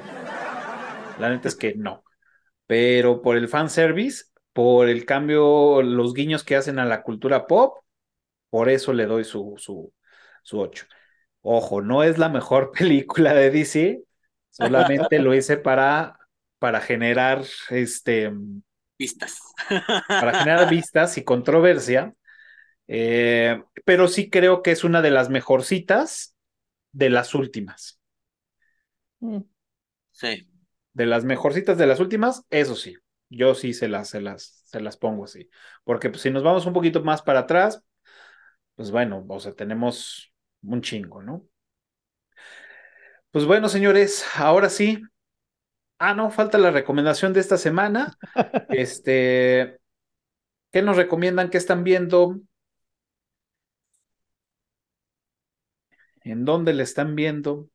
la 1.20 1.30
neta 1.30 1.48
es 1.48 1.56
que 1.56 1.76
no. 1.76 2.04
Pero 2.68 3.22
por 3.22 3.38
el 3.38 3.48
fanservice, 3.48 4.26
por 4.54 4.90
el 4.90 5.06
cambio, 5.06 5.82
los 5.82 6.14
guiños 6.14 6.44
que 6.44 6.56
hacen 6.56 6.80
a 6.80 6.86
la 6.86 7.04
cultura 7.04 7.48
pop, 7.48 7.78
por 8.50 8.70
eso 8.70 8.94
le 8.94 9.06
doy 9.06 9.24
su, 9.24 9.56
su, 9.58 9.94
su 10.44 10.60
8. 10.60 10.86
Ojo, 11.42 11.82
no 11.82 12.04
es 12.04 12.18
la 12.18 12.30
mejor 12.30 12.72
película 12.78 13.34
de 13.34 13.52
DC, 13.52 14.04
solamente 14.50 15.20
lo 15.20 15.34
hice 15.34 15.58
para, 15.58 16.18
para 16.60 16.82
generar 16.82 17.44
este 17.70 18.32
vistas. 18.98 19.40
Para 20.08 20.40
generar 20.40 20.70
vistas 20.70 21.18
y 21.18 21.24
controversia. 21.24 22.14
Eh, 22.88 23.64
pero 23.86 24.08
sí 24.08 24.30
creo 24.30 24.62
que 24.62 24.72
es 24.72 24.84
una 24.84 25.02
de 25.02 25.12
las 25.12 25.30
mejorcitas 25.30 26.36
de 26.92 27.10
las 27.10 27.34
últimas. 27.34 28.00
Mm. 29.20 29.42
Sí. 30.12 30.50
De 30.94 31.06
las 31.06 31.24
mejorcitas 31.24 31.78
de 31.78 31.88
las 31.88 32.00
últimas, 32.00 32.44
eso 32.50 32.76
sí. 32.76 32.96
Yo 33.30 33.56
sí 33.56 33.74
se 33.74 33.88
las, 33.88 34.10
se 34.10 34.22
las, 34.22 34.64
se 34.66 34.82
las 34.82 34.98
pongo 34.98 35.26
así. 35.26 35.50
Porque 35.84 36.10
pues, 36.10 36.22
si 36.22 36.32
nos 36.32 36.44
vamos 36.44 36.66
un 36.66 36.74
poquito 36.74 37.04
más 37.04 37.22
para 37.22 37.42
atrás, 37.42 37.84
pues 38.76 38.92
bueno, 38.92 39.26
o 39.28 39.40
sea, 39.40 39.54
tenemos 39.54 40.34
un 40.64 40.82
chingo, 40.82 41.22
¿no? 41.22 41.46
Pues 43.32 43.46
bueno, 43.46 43.70
señores, 43.70 44.26
ahora 44.36 44.70
sí, 44.70 45.04
Ah, 46.02 46.14
no, 46.14 46.32
falta 46.32 46.58
la 46.58 46.72
recomendación 46.72 47.34
de 47.34 47.42
esta 47.42 47.58
semana. 47.58 48.18
Este, 48.70 49.80
¿qué 50.72 50.82
nos 50.82 50.98
recomiendan? 50.98 51.50
¿Qué 51.50 51.58
están 51.58 51.84
viendo? 51.84 52.40
¿En 56.24 56.46
dónde 56.46 56.74
le 56.74 56.84
están 56.84 57.16
viendo? 57.16 57.70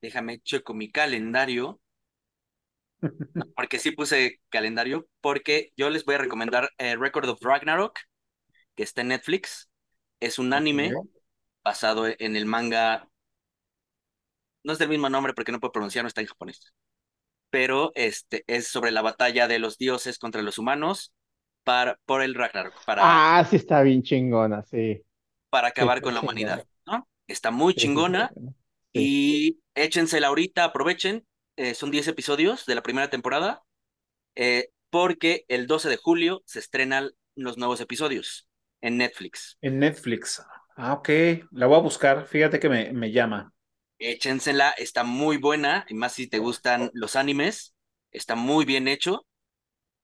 Déjame 0.00 0.40
checo 0.40 0.72
mi 0.72 0.90
calendario. 0.90 1.80
Porque 3.56 3.78
sí 3.78 3.90
puse 3.90 4.40
calendario, 4.48 5.08
porque 5.20 5.72
yo 5.76 5.90
les 5.90 6.04
voy 6.04 6.16
a 6.16 6.18
recomendar 6.18 6.70
eh, 6.78 6.96
Record 6.96 7.28
of 7.28 7.42
Ragnarok, 7.42 7.98
que 8.74 8.82
está 8.82 9.02
en 9.02 9.08
Netflix. 9.08 9.70
Es 10.20 10.38
un 10.38 10.52
anime 10.52 10.92
basado 11.62 12.06
en 12.06 12.36
el 12.36 12.46
manga 12.46 13.08
no 14.64 14.72
es 14.72 14.78
del 14.78 14.88
mismo 14.88 15.08
nombre 15.08 15.34
porque 15.34 15.52
no 15.52 15.60
puedo 15.60 15.72
pronunciar, 15.72 16.02
no 16.04 16.08
está 16.08 16.22
en 16.22 16.26
japonés. 16.26 16.74
Pero 17.50 17.92
este 17.94 18.42
es 18.46 18.66
sobre 18.68 18.90
la 18.90 19.02
batalla 19.02 19.46
de 19.46 19.58
los 19.58 19.78
dioses 19.78 20.18
contra 20.18 20.42
los 20.42 20.58
humanos 20.58 21.14
para, 21.62 21.98
por 22.06 22.22
el 22.22 22.34
Ragnarok. 22.34 22.74
Para, 22.84 23.02
ah, 23.04 23.44
sí 23.44 23.56
está 23.56 23.82
bien 23.82 24.02
chingona, 24.02 24.62
sí. 24.62 25.02
Para 25.50 25.68
acabar 25.68 26.00
con 26.00 26.14
la 26.14 26.20
humanidad, 26.20 26.66
¿no? 26.86 27.06
Está 27.28 27.50
muy 27.50 27.74
chingona. 27.74 28.32
y 28.92 29.60
échensela 29.74 30.28
ahorita, 30.28 30.64
aprovechen. 30.64 31.24
Eh, 31.56 31.74
son 31.74 31.90
10 31.90 32.08
episodios 32.08 32.66
de 32.66 32.74
la 32.74 32.82
primera 32.82 33.10
temporada. 33.10 33.62
Eh, 34.36 34.70
porque 34.90 35.44
el 35.48 35.66
12 35.66 35.88
de 35.88 35.96
julio 35.96 36.42
se 36.46 36.60
estrenan 36.60 37.10
los 37.34 37.58
nuevos 37.58 37.80
episodios 37.80 38.48
en 38.80 38.98
Netflix. 38.98 39.58
En 39.62 39.78
Netflix. 39.80 40.40
Ah, 40.76 40.92
ok. 40.94 41.08
La 41.52 41.66
voy 41.66 41.76
a 41.76 41.80
buscar. 41.80 42.26
Fíjate 42.26 42.60
que 42.60 42.68
me, 42.68 42.92
me 42.92 43.10
llama 43.12 43.52
échensela, 43.98 44.70
está 44.72 45.04
muy 45.04 45.36
buena, 45.38 45.84
y 45.88 45.94
más 45.94 46.12
si 46.12 46.26
te 46.28 46.38
gustan 46.38 46.90
los 46.94 47.16
animes, 47.16 47.74
está 48.10 48.34
muy 48.34 48.64
bien 48.64 48.88
hecho. 48.88 49.26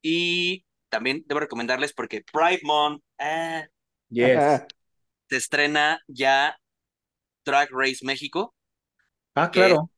Y 0.02 0.66
también 0.90 1.24
debo 1.27 1.40
recomendarles 1.40 1.93
porque 1.94 2.22
Pride 2.32 2.60
Month 2.64 3.02
eh, 3.18 3.68
se 5.28 5.36
estrena 5.36 6.01
ya 6.09 6.56
Drag 7.44 7.68
Race 7.72 8.05
México. 8.05 8.55
Ah, 9.35 9.51
claro. 9.51 9.90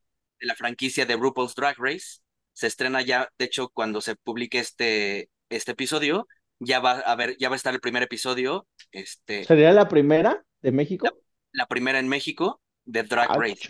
De 0.43 0.47
la 0.49 0.57
franquicia 0.57 1.07
de 1.07 1.17
RuPaul's 1.17 1.55
Drag 1.55 1.77
Race. 1.79 2.21
Se 2.53 2.67
estrena 2.67 3.01
ya, 3.01 3.31
de 3.39 3.45
hecho, 3.45 3.69
cuando 3.69 4.01
se 4.01 4.17
publique 4.17 4.59
este, 4.59 5.31
este 5.49 5.73
episodio, 5.73 6.27
ya 6.59 6.81
va 6.81 6.99
a 6.99 7.15
ver, 7.15 7.37
ya 7.39 7.49
va 7.49 7.55
a 7.55 7.57
estar 7.57 7.73
el 7.73 7.81
primer 7.81 8.03
episodio. 8.03 8.67
Este, 8.91 9.45
¿Sería 9.45 9.73
la 9.73 9.89
primera 9.89 10.45
de 10.61 10.73
México? 10.73 11.09
la 11.53 11.67
primera 11.67 11.99
en 11.99 12.09
México 12.09 12.61
de 12.85 13.05
Drag 13.05 13.31
ah, 13.31 13.39
Race. 13.39 13.69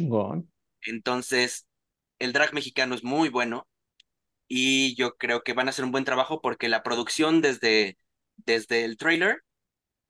Entonces, 0.86 1.66
el 2.19 2.32
drag 2.32 2.55
mexicano 2.55 2.94
es 2.94 3.05
muy 3.05 3.28
bueno 3.28 3.66
y 4.49 4.94
yo 4.97 5.16
creo 5.16 5.43
que 5.43 5.53
van 5.53 5.66
a 5.66 5.70
hacer 5.70 5.85
un 5.85 5.93
buen 5.93 6.05
trabajo 6.05 6.40
porque 6.40 6.69
la 6.69 6.82
producción 6.82 7.40
desde, 7.40 7.99
desde 8.36 8.85
el 8.85 8.97
trailer 8.97 9.43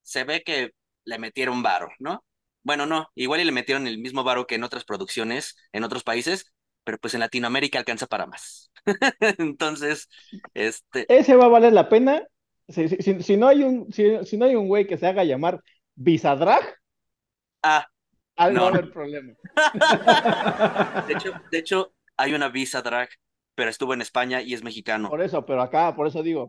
se 0.02 0.24
ve 0.24 0.42
que 0.42 0.72
le 1.04 1.18
metieron 1.18 1.62
varo, 1.62 1.88
¿no? 1.98 2.24
Bueno, 2.62 2.86
no, 2.86 3.08
igual 3.14 3.40
y 3.40 3.44
le 3.44 3.52
metieron 3.52 3.86
el 3.86 3.98
mismo 3.98 4.24
varo 4.24 4.46
que 4.46 4.54
en 4.54 4.64
otras 4.64 4.84
producciones, 4.84 5.56
en 5.72 5.84
otros 5.84 6.04
países, 6.04 6.52
pero 6.84 6.98
pues 6.98 7.14
en 7.14 7.20
Latinoamérica 7.20 7.78
alcanza 7.78 8.06
para 8.06 8.26
más. 8.26 8.70
Entonces, 9.38 10.08
este... 10.54 11.06
Ese 11.08 11.36
va 11.36 11.46
a 11.46 11.48
valer 11.48 11.72
la 11.72 11.88
pena. 11.88 12.22
Si, 12.68 12.88
si, 12.88 13.36
no 13.36 13.48
hay 13.48 13.62
un, 13.62 13.92
si, 13.92 14.24
si, 14.24 14.36
no 14.36 14.46
hay 14.46 14.54
un 14.54 14.68
güey 14.68 14.86
que 14.86 14.96
se 14.96 15.06
haga 15.06 15.24
llamar 15.24 15.60
Visadrag, 15.94 16.62
ah, 17.62 17.86
no. 18.50 18.72
va 18.72 18.82
problema. 18.92 19.34
De 21.06 21.12
hecho, 21.12 21.32
de 21.50 21.58
hecho, 21.58 21.94
hay 22.16 22.34
una 22.34 22.48
visa 22.48 22.82
drag, 22.82 23.08
pero 23.54 23.70
estuvo 23.70 23.94
en 23.94 24.00
España 24.00 24.40
y 24.40 24.54
es 24.54 24.62
mexicano. 24.62 25.10
Por 25.10 25.22
eso, 25.22 25.44
pero 25.44 25.62
acá, 25.62 25.94
por 25.94 26.06
eso 26.06 26.22
digo. 26.22 26.46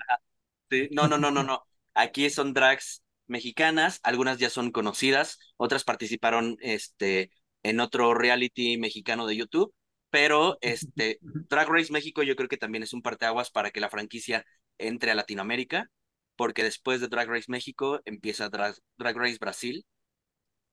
No, 0.91 1.07
no, 1.07 1.18
no, 1.18 1.30
no, 1.31 1.44
no. 1.44 1.64
Aquí 1.94 2.30
son 2.30 2.53
drags 2.53 3.03
mexicanas, 3.28 4.00
algunas 4.04 4.38
ya 4.38 4.50
son 4.50 4.72
conocidas, 4.72 5.40
otras 5.58 5.84
participaron 5.84 6.58
este, 6.62 7.32
en 7.64 7.80
otro 7.80 8.14
reality 8.14 8.78
mexicano 8.78 9.26
de 9.28 9.38
YouTube, 9.38 9.74
pero 10.10 10.58
este 10.62 11.20
Drag 11.22 11.68
Race 11.70 11.91
México 11.91 12.22
yo 12.24 12.36
creo 12.36 12.50
que 12.50 12.58
también 12.58 12.84
es 12.84 12.94
un 12.94 13.02
parteaguas 13.02 13.50
para 13.50 13.72
que 13.72 13.80
la 13.80 13.90
franquicia 13.90 14.45
entre 14.78 15.12
a 15.12 15.16
Latinoamérica, 15.16 15.90
porque 16.36 16.64
después 16.64 17.02
de 17.02 17.08
Drag 17.08 17.28
Race 17.28 17.52
México 17.52 18.02
empieza 18.06 18.50
Drag, 18.50 18.76
Race 18.98 19.38
Brasil 19.40 19.86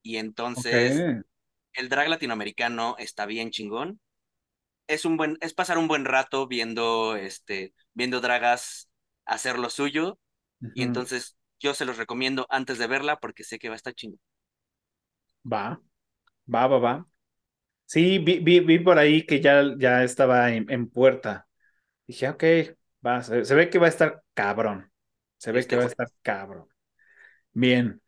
y 0.03 0.17
entonces 0.17 1.25
el 1.75 1.89
drag 1.89 2.09
latinoamericano 2.09 2.97
está 2.99 3.27
bien 3.27 3.51
chingón. 3.51 4.01
Es 4.87 5.05
un 5.05 5.17
buen 5.17 5.39
es 5.41 5.55
pasar 5.55 5.79
un 5.79 5.89
buen 5.89 6.05
rato 6.05 6.47
viendo 6.47 7.17
este 7.17 7.75
viendo 7.95 8.21
dragas 8.21 8.91
hacer 9.25 9.59
lo 9.59 9.71
suyo 9.71 10.19
y 10.75 10.83
entonces 10.83 11.37
yo 11.61 11.75
se 11.75 11.85
los 11.85 11.99
recomiendo 11.99 12.47
antes 12.51 12.79
de 12.79 12.87
verla 12.87 13.21
porque 13.21 13.45
sé 13.45 13.59
que 13.59 13.69
va 13.69 13.75
a 13.75 13.77
estar 13.77 13.95
chingón. 13.95 14.21
Va. 15.51 15.81
Va, 16.53 16.67
va, 16.67 16.79
va. 16.79 17.07
Sí, 17.87 18.19
vi, 18.19 18.39
vi, 18.39 18.79
por 18.79 18.99
ahí 18.99 19.27
que 19.27 19.41
ya, 19.41 19.63
ya 19.79 20.05
estaba 20.05 20.53
en, 20.53 20.89
puerta. 20.89 21.49
Dije, 22.07 22.29
ok, 22.29 22.45
va, 23.05 23.23
se, 23.23 23.55
ve 23.55 23.69
que 23.69 23.79
va 23.79 23.87
a 23.87 23.89
estar 23.89 24.23
cabrón. 24.35 24.91
Se 25.37 25.53
ve 25.53 25.67
que 25.67 25.77
va 25.77 25.85
a 25.85 25.87
estar 25.87 26.09
cabrón. 26.23 26.69
Bien. 27.53 28.01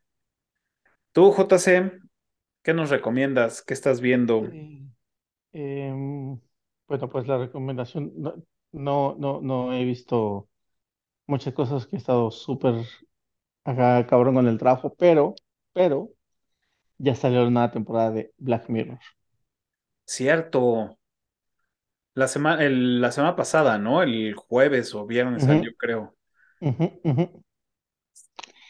Tú, 1.12 1.32
JC, 1.32 2.00
¿qué 2.62 2.74
nos 2.74 2.90
recomiendas? 2.90 3.62
¿Qué 3.62 3.74
estás 3.74 4.00
viendo? 4.00 4.48
Em, 5.52 6.40
bueno, 6.88 7.08
pues 7.10 7.26
la 7.26 7.38
recomendación, 7.38 8.12
no, 8.16 8.34
no, 8.72 9.16
no, 9.18 9.40
no 9.40 9.72
he 9.74 9.84
visto 9.84 10.48
muchas 11.26 11.54
cosas 11.54 11.86
que 11.86 11.96
he 11.96 11.98
estado 11.98 12.30
súper 12.30 12.86
acá 13.64 14.06
cabrón 14.06 14.34
con 14.36 14.48
el 14.48 14.58
trabajo, 14.58 14.94
pero, 14.98 15.34
pero 15.72 16.10
ya 16.98 17.14
salió 17.16 17.46
una 17.46 17.70
temporada 17.72 18.12
de 18.12 18.32
Black 18.38 18.68
Mirror. 18.70 19.00
Cierto. 20.06 20.96
La 22.14 22.26
semana, 22.28 22.62
la 22.70 23.12
semana 23.12 23.36
pasada, 23.36 23.76
¿no? 23.78 24.02
El 24.02 24.34
jueves 24.34 24.94
o 24.94 25.06
viernes, 25.06 25.46
yo 25.46 25.74
creo. 25.76 26.14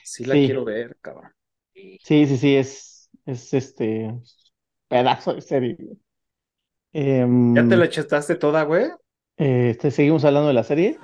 Sí 0.02 0.24
la 0.24 0.38
quiero 0.40 0.64
ver, 0.64 0.96
cabrón. 1.00 1.32
Sí, 2.02 2.26
sí, 2.26 2.36
sí, 2.38 2.56
es, 2.56 3.10
es 3.26 3.54
este 3.54 4.12
pedazo 4.88 5.34
de 5.34 5.40
serie. 5.42 5.76
Em, 6.92 7.32
¿Ya 7.54 7.66
te 7.68 7.76
la 7.76 7.88
chetaste 7.88 8.34
toda, 8.36 8.62
güey? 8.64 8.90
Eh, 9.44 9.76
¿Seguimos 9.90 10.24
hablando 10.24 10.46
de 10.46 10.54
la 10.54 10.62
serie? 10.62 10.98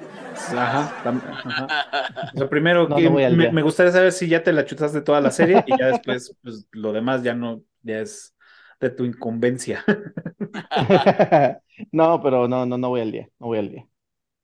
Ajá. 0.56 1.12
Lo 2.34 2.48
primero 2.48 2.86
que 2.88 3.10
me, 3.10 3.62
gustaría 3.62 3.90
saber 3.90 4.12
si 4.12 4.28
ya 4.28 4.44
te 4.44 4.52
la 4.52 4.64
chutaste 4.64 5.00
toda 5.00 5.20
la 5.20 5.32
serie 5.32 5.64
y 5.66 5.76
ya 5.76 5.88
después, 5.88 6.36
pues 6.40 6.68
lo 6.70 6.92
demás 6.92 7.24
ya 7.24 7.34
no, 7.34 7.62
ya 7.82 7.98
es 7.98 8.36
de 8.78 8.90
tu 8.90 9.04
incumbencia. 9.04 9.84
no, 11.90 12.22
pero 12.22 12.46
no, 12.46 12.64
no, 12.64 12.78
no 12.78 12.88
voy 12.90 13.00
al 13.00 13.10
día, 13.10 13.28
no 13.40 13.48
voy 13.48 13.58
al 13.58 13.70
día. 13.70 13.88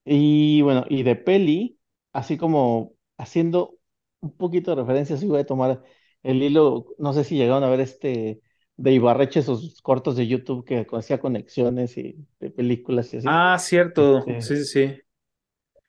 Y 0.04 0.60
bueno, 0.62 0.84
y 0.88 1.04
de 1.04 1.14
peli, 1.14 1.78
así 2.12 2.36
como 2.36 2.94
haciendo 3.16 3.78
un 4.18 4.36
poquito 4.36 4.72
de 4.72 4.82
referencia, 4.82 5.16
sí 5.16 5.26
voy 5.26 5.42
a 5.42 5.46
tomar 5.46 5.84
el 6.24 6.42
hilo, 6.42 6.86
no 6.98 7.12
sé 7.12 7.22
si 7.22 7.36
llegaron 7.36 7.62
a 7.62 7.68
ver 7.68 7.78
este 7.78 8.40
de 8.76 8.92
Ibarreche, 8.92 9.42
sus 9.42 9.80
cortos 9.80 10.16
de 10.16 10.26
YouTube 10.26 10.64
que 10.64 10.86
hacía 10.92 11.18
conexiones 11.18 11.96
y 11.96 12.16
de 12.40 12.50
películas 12.50 13.12
y 13.14 13.18
así. 13.18 13.26
Ah, 13.30 13.56
cierto, 13.58 14.18
este, 14.18 14.40
sí, 14.40 14.56
sí, 14.56 14.64
sí. 14.64 15.00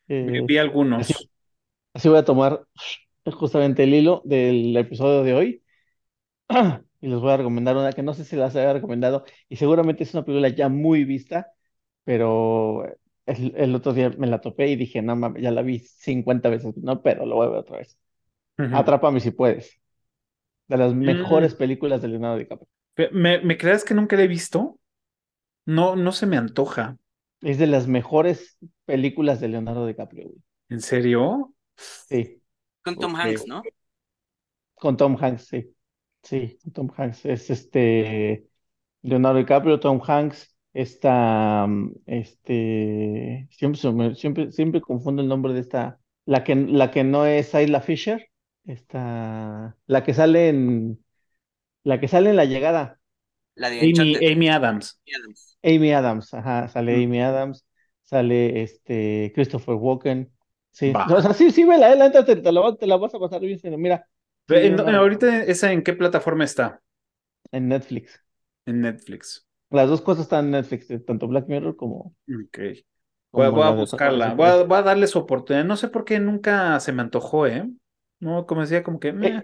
Eh, 0.07 0.41
vi 0.45 0.57
algunos. 0.57 1.11
Así, 1.93 2.09
voy 2.09 2.19
a 2.19 2.25
tomar 2.25 2.65
justamente 3.25 3.83
el 3.83 3.93
hilo 3.93 4.21
del 4.25 4.75
episodio 4.77 5.23
de 5.23 5.33
hoy 5.33 5.63
y 7.01 7.07
les 7.07 7.19
voy 7.19 7.31
a 7.31 7.37
recomendar 7.37 7.75
una 7.75 7.91
que 7.91 8.03
no 8.03 8.13
sé 8.13 8.23
si 8.23 8.35
las 8.35 8.55
había 8.55 8.73
recomendado 8.73 9.25
y 9.49 9.55
seguramente 9.55 10.03
es 10.03 10.13
una 10.13 10.23
película 10.23 10.49
ya 10.49 10.69
muy 10.69 11.05
vista, 11.05 11.53
pero 12.03 12.85
el, 13.25 13.73
otro 13.73 13.93
día 13.93 14.11
me 14.17 14.27
la 14.27 14.41
topé 14.41 14.67
y 14.67 14.75
dije, 14.75 15.01
no 15.01 15.15
mames, 15.15 15.41
ya 15.41 15.51
la 15.51 15.63
vi 15.63 15.79
50 15.79 16.49
veces, 16.49 16.77
no, 16.77 17.01
pero 17.01 17.25
lo 17.25 17.35
voy 17.35 17.47
a 17.47 17.49
ver 17.49 17.59
otra 17.59 17.77
vez. 17.77 17.97
Atrápame 18.57 19.19
si 19.19 19.31
puedes. 19.31 19.81
De 20.67 20.77
las 20.77 20.93
mejores 20.93 21.55
mm. 21.55 21.57
películas 21.57 22.01
de 22.01 22.07
Leonardo 22.07 22.37
DiCaprio. 22.37 22.67
¿Me, 23.11 23.39
¿Me 23.39 23.57
creas 23.57 23.83
que 23.83 23.93
nunca 23.93 24.15
la 24.15 24.23
he 24.23 24.27
visto? 24.27 24.79
No, 25.65 25.95
no 25.95 26.11
se 26.11 26.25
me 26.25 26.37
antoja. 26.37 26.97
Es 27.41 27.57
de 27.57 27.67
las 27.67 27.87
mejores 27.87 28.57
películas 28.85 29.39
de 29.39 29.49
Leonardo 29.49 29.85
DiCaprio, 29.85 30.31
¿En 30.69 30.81
serio? 30.81 31.53
Sí. 31.75 32.41
Con 32.83 32.95
Tom 32.95 33.15
Hanks, 33.15 33.47
¿no? 33.47 33.61
Con 34.75 34.97
Tom 34.97 35.17
Hanks, 35.19 35.47
sí. 35.47 35.75
Sí, 36.23 36.57
Tom 36.73 36.89
Hanks. 36.95 37.25
Es 37.25 37.49
este 37.49 38.47
Leonardo 39.01 39.39
DiCaprio, 39.39 39.79
Tom 39.79 40.01
Hanks, 40.05 40.55
está 40.73 41.67
este 42.05 43.47
siempre, 43.51 44.15
siempre, 44.15 44.51
siempre 44.51 44.81
confundo 44.81 45.21
el 45.21 45.27
nombre 45.27 45.53
de 45.53 45.59
esta, 45.61 45.99
la 46.25 46.43
que, 46.43 46.55
la 46.55 46.91
que 46.91 47.03
no 47.03 47.25
es 47.25 47.53
Isla 47.53 47.81
Fisher, 47.81 48.27
esta, 48.65 49.77
la 49.85 50.03
que 50.03 50.13
sale 50.13 50.49
en 50.49 51.04
la 51.85 51.99
que 51.99 52.09
sale 52.09 52.31
en 52.31 52.35
la 52.35 52.45
llegada. 52.45 52.99
La 53.53 53.69
de 53.69 53.79
Amy, 53.79 54.15
Amy 54.15 54.49
Adams. 54.49 54.99
Amy 55.63 55.93
Adams, 55.93 56.33
ajá, 56.33 56.67
sale 56.67 57.01
Amy 57.01 57.21
Adams, 57.21 57.65
sale 58.03 58.61
este 58.63 59.31
Christopher 59.33 59.75
Walken. 59.75 60.31
Sí, 60.71 60.91
o 60.93 61.21
sea, 61.21 61.33
sí, 61.33 61.51
sí, 61.51 61.63
vela, 61.63 61.93
eh, 61.93 61.95
la, 61.95 62.11
te, 62.11 62.35
te, 62.35 62.51
la, 62.51 62.75
te 62.75 62.85
la 62.85 62.97
vas 62.97 63.15
a 63.15 63.19
pasar 63.19 63.39
bien, 63.39 63.59
mira. 63.77 64.05
ahorita, 64.49 65.43
¿esa 65.43 65.71
en 65.71 65.83
qué 65.83 65.93
plataforma 65.93 66.43
está? 66.43 66.81
En 67.51 67.69
Netflix. 67.69 68.21
En 68.65 68.81
Netflix. 68.81 69.47
Las 69.69 69.87
dos 69.87 70.01
cosas 70.01 70.23
están 70.23 70.45
en 70.45 70.51
Netflix, 70.51 70.89
eh, 70.89 70.99
tanto 70.99 71.27
Black 71.27 71.47
Mirror 71.47 71.75
como. 71.75 72.15
Ok. 72.27 72.59
Voy, 73.31 73.45
a 73.45 73.69
buscarla, 73.71 74.33
voy 74.33 74.47
a, 74.47 74.63
voy 74.63 74.77
a, 74.77 74.81
darle 74.81 75.07
su 75.07 75.19
oportunidad. 75.19 75.65
No 75.65 75.77
sé 75.77 75.87
por 75.89 76.03
qué 76.03 76.19
nunca 76.19 76.79
se 76.79 76.93
me 76.93 77.01
antojó, 77.01 77.47
¿eh? 77.47 77.69
No, 78.19 78.45
como 78.45 78.61
decía, 78.61 78.83
como 78.83 78.99
que. 78.99 79.09
Eh, 79.09 79.43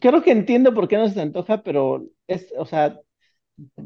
creo 0.00 0.22
que 0.22 0.30
entiendo 0.30 0.74
por 0.74 0.88
qué 0.88 0.96
no 0.96 1.08
se 1.08 1.14
te 1.14 1.20
antoja, 1.20 1.62
pero 1.62 2.06
es, 2.26 2.52
o 2.56 2.64
sea, 2.64 2.98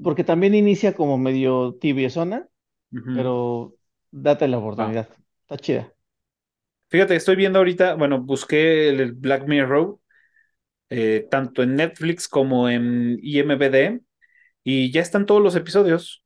porque 0.03 0.25
también 0.25 0.55
inicia 0.55 0.95
como 0.95 1.19
medio 1.19 1.75
tibiezona, 1.75 2.49
pero 2.91 3.75
date 4.11 4.49
la 4.49 4.59
oportunidad. 4.59 5.09
Está 5.43 5.57
chida. 5.59 5.93
Fíjate, 6.89 7.17
estoy 7.17 7.37
viendo 7.37 7.59
ahorita, 7.59 7.95
bueno, 7.95 8.21
busqué 8.21 8.89
el 8.91 9.13
Black 9.13 9.47
Mirror, 9.47 9.99
eh, 10.89 11.27
tanto 11.31 11.63
en 11.63 11.75
Netflix 11.75 12.29
como 12.29 12.69
en 12.69 13.19
IMBD, 13.23 14.01
y 14.63 14.93
ya 14.93 15.01
están 15.01 15.27
todos 15.27 15.43
los 15.43 15.57
episodios. 15.57 16.23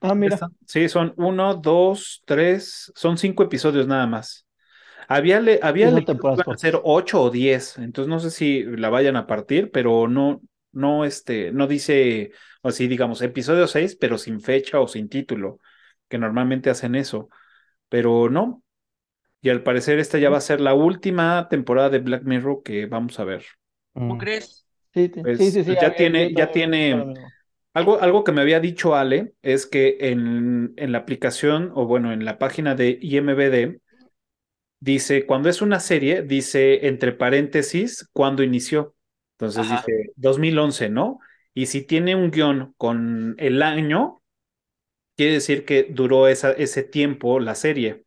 Ah, 0.00 0.14
mira. 0.14 0.38
Sí, 0.66 0.88
son 0.88 1.12
uno, 1.16 1.54
dos, 1.54 2.22
tres, 2.24 2.90
son 2.94 3.18
cinco 3.18 3.42
episodios 3.42 3.86
nada 3.86 4.06
más. 4.06 4.46
Había, 5.08 5.40
le, 5.40 5.58
había 5.62 5.92
hacer 6.46 6.80
ocho 6.82 7.22
o 7.22 7.30
diez, 7.30 7.78
entonces 7.78 8.08
no 8.08 8.20
sé 8.20 8.30
si 8.30 8.62
la 8.62 8.90
vayan 8.90 9.16
a 9.16 9.26
partir, 9.26 9.70
pero 9.70 10.08
no, 10.08 10.40
no, 10.72 11.04
este, 11.04 11.52
no 11.52 11.66
dice, 11.66 12.32
así 12.62 12.88
digamos, 12.88 13.22
episodio 13.22 13.66
6, 13.66 13.96
pero 13.96 14.18
sin 14.18 14.40
fecha 14.40 14.80
o 14.80 14.88
sin 14.88 15.08
título, 15.08 15.60
que 16.08 16.18
normalmente 16.18 16.70
hacen 16.70 16.94
eso, 16.94 17.28
pero 17.88 18.30
no. 18.30 18.62
Y 19.40 19.50
al 19.50 19.62
parecer 19.62 19.98
esta 19.98 20.18
ya 20.18 20.30
va 20.30 20.38
a 20.38 20.42
ser 20.42 20.60
la 20.60 20.74
última 20.74 21.48
temporada 21.48 21.90
de 21.90 21.98
Black 21.98 22.22
Mirror 22.22 22.62
que 22.62 22.86
vamos 22.86 23.18
a 23.18 23.24
ver. 23.24 23.44
¿Cómo 23.92 24.14
mm. 24.14 24.18
crees? 24.18 24.66
Sí, 24.94 25.08
pues, 25.08 25.38
sí, 25.38 25.50
sí, 25.50 25.74
ya, 25.80 25.94
tiene, 25.94 26.32
ya 26.34 26.50
tiene, 26.50 27.14
algo, 27.74 28.00
algo 28.00 28.24
que 28.24 28.32
me 28.32 28.42
había 28.42 28.60
dicho 28.60 28.94
Ale 28.94 29.32
es 29.42 29.66
que 29.66 29.96
en, 30.00 30.74
en 30.76 30.92
la 30.92 30.98
aplicación, 30.98 31.72
o 31.74 31.86
bueno, 31.86 32.12
en 32.12 32.24
la 32.24 32.38
página 32.38 32.74
de 32.74 32.98
IMBD, 33.00 33.80
dice, 34.82 35.26
cuando 35.26 35.48
es 35.48 35.62
una 35.62 35.78
serie, 35.78 36.22
dice 36.22 36.88
entre 36.88 37.12
paréntesis, 37.12 38.08
cuando 38.12 38.42
inició. 38.42 38.96
Entonces 39.38 39.70
dice 39.70 40.12
2011, 40.16 40.88
¿no? 40.90 41.20
Y 41.54 41.66
si 41.66 41.82
tiene 41.82 42.16
un 42.16 42.32
guion 42.32 42.74
con 42.76 43.36
el 43.38 43.62
año, 43.62 44.22
quiere 45.16 45.34
decir 45.34 45.64
que 45.64 45.86
duró 45.88 46.26
esa, 46.26 46.50
ese 46.50 46.82
tiempo 46.82 47.38
la 47.38 47.54
serie. 47.54 48.02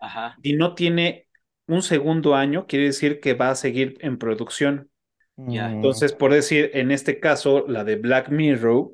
Ajá. 0.00 0.36
Y 0.42 0.54
no 0.54 0.74
tiene 0.74 1.28
un 1.68 1.82
segundo 1.82 2.34
año, 2.34 2.66
quiere 2.66 2.86
decir 2.86 3.20
que 3.20 3.34
va 3.34 3.50
a 3.50 3.54
seguir 3.54 3.96
en 4.00 4.18
producción. 4.18 4.90
Ya. 5.36 5.70
Entonces, 5.70 6.12
por 6.12 6.32
decir, 6.32 6.72
en 6.74 6.90
este 6.90 7.20
caso, 7.20 7.64
la 7.68 7.84
de 7.84 7.94
Black 7.94 8.28
Mirror. 8.30 8.90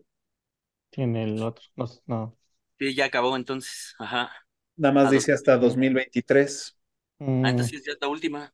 Tiene 0.90 1.24
el 1.24 1.42
otro, 1.42 1.64
no. 2.04 2.36
Sí, 2.78 2.94
ya 2.94 3.06
acabó 3.06 3.34
entonces. 3.34 3.94
Ajá. 3.98 4.30
Nada 4.76 4.92
más 4.92 5.10
dice 5.10 5.32
hasta 5.32 5.56
2023. 5.56 6.76
Ah, 7.26 7.50
entonces 7.50 7.84
ya 7.84 7.92
es 7.92 7.98
la 8.00 8.08
última. 8.08 8.52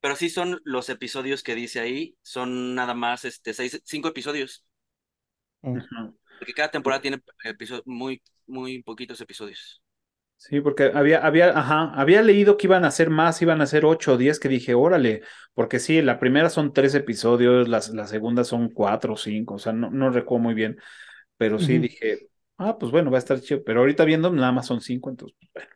Pero 0.00 0.16
sí 0.16 0.30
son 0.30 0.60
los 0.64 0.88
episodios 0.88 1.42
que 1.42 1.54
dice 1.54 1.80
ahí, 1.80 2.16
son 2.22 2.74
nada 2.74 2.94
más 2.94 3.24
este 3.24 3.52
seis, 3.52 3.80
cinco 3.84 4.08
episodios. 4.08 4.64
Porque 5.60 6.54
cada 6.54 6.70
temporada 6.70 7.02
tiene 7.02 7.20
episodios, 7.44 7.84
muy, 7.86 8.22
muy 8.46 8.82
poquitos 8.82 9.20
episodios. 9.20 9.82
Sí, 10.36 10.60
porque 10.60 10.92
había, 10.94 11.18
había, 11.26 11.48
ajá, 11.48 11.92
había 11.94 12.22
leído 12.22 12.56
que 12.56 12.68
iban 12.68 12.84
a 12.84 12.92
ser 12.92 13.10
más, 13.10 13.42
iban 13.42 13.60
a 13.60 13.66
ser 13.66 13.84
ocho 13.84 14.12
o 14.12 14.16
diez, 14.16 14.38
que 14.38 14.48
dije, 14.48 14.72
órale, 14.72 15.22
porque 15.52 15.80
sí, 15.80 16.00
la 16.00 16.20
primera 16.20 16.48
son 16.48 16.72
tres 16.72 16.94
episodios, 16.94 17.66
las, 17.66 17.88
la 17.90 18.06
segunda 18.06 18.44
son 18.44 18.70
cuatro 18.70 19.14
o 19.14 19.16
cinco, 19.16 19.54
o 19.54 19.58
sea, 19.58 19.72
no, 19.72 19.90
no 19.90 20.10
recuerdo 20.10 20.44
muy 20.44 20.54
bien, 20.54 20.78
pero 21.36 21.58
sí 21.58 21.78
dije, 21.78 22.28
ah, 22.56 22.78
pues 22.78 22.92
bueno, 22.92 23.10
va 23.10 23.16
a 23.16 23.18
estar 23.18 23.40
chido, 23.40 23.64
pero 23.64 23.80
ahorita 23.80 24.04
viendo 24.04 24.30
nada 24.30 24.52
más 24.52 24.66
son 24.66 24.80
cinco, 24.80 25.10
entonces, 25.10 25.36
pues 25.40 25.50
bueno, 25.54 25.70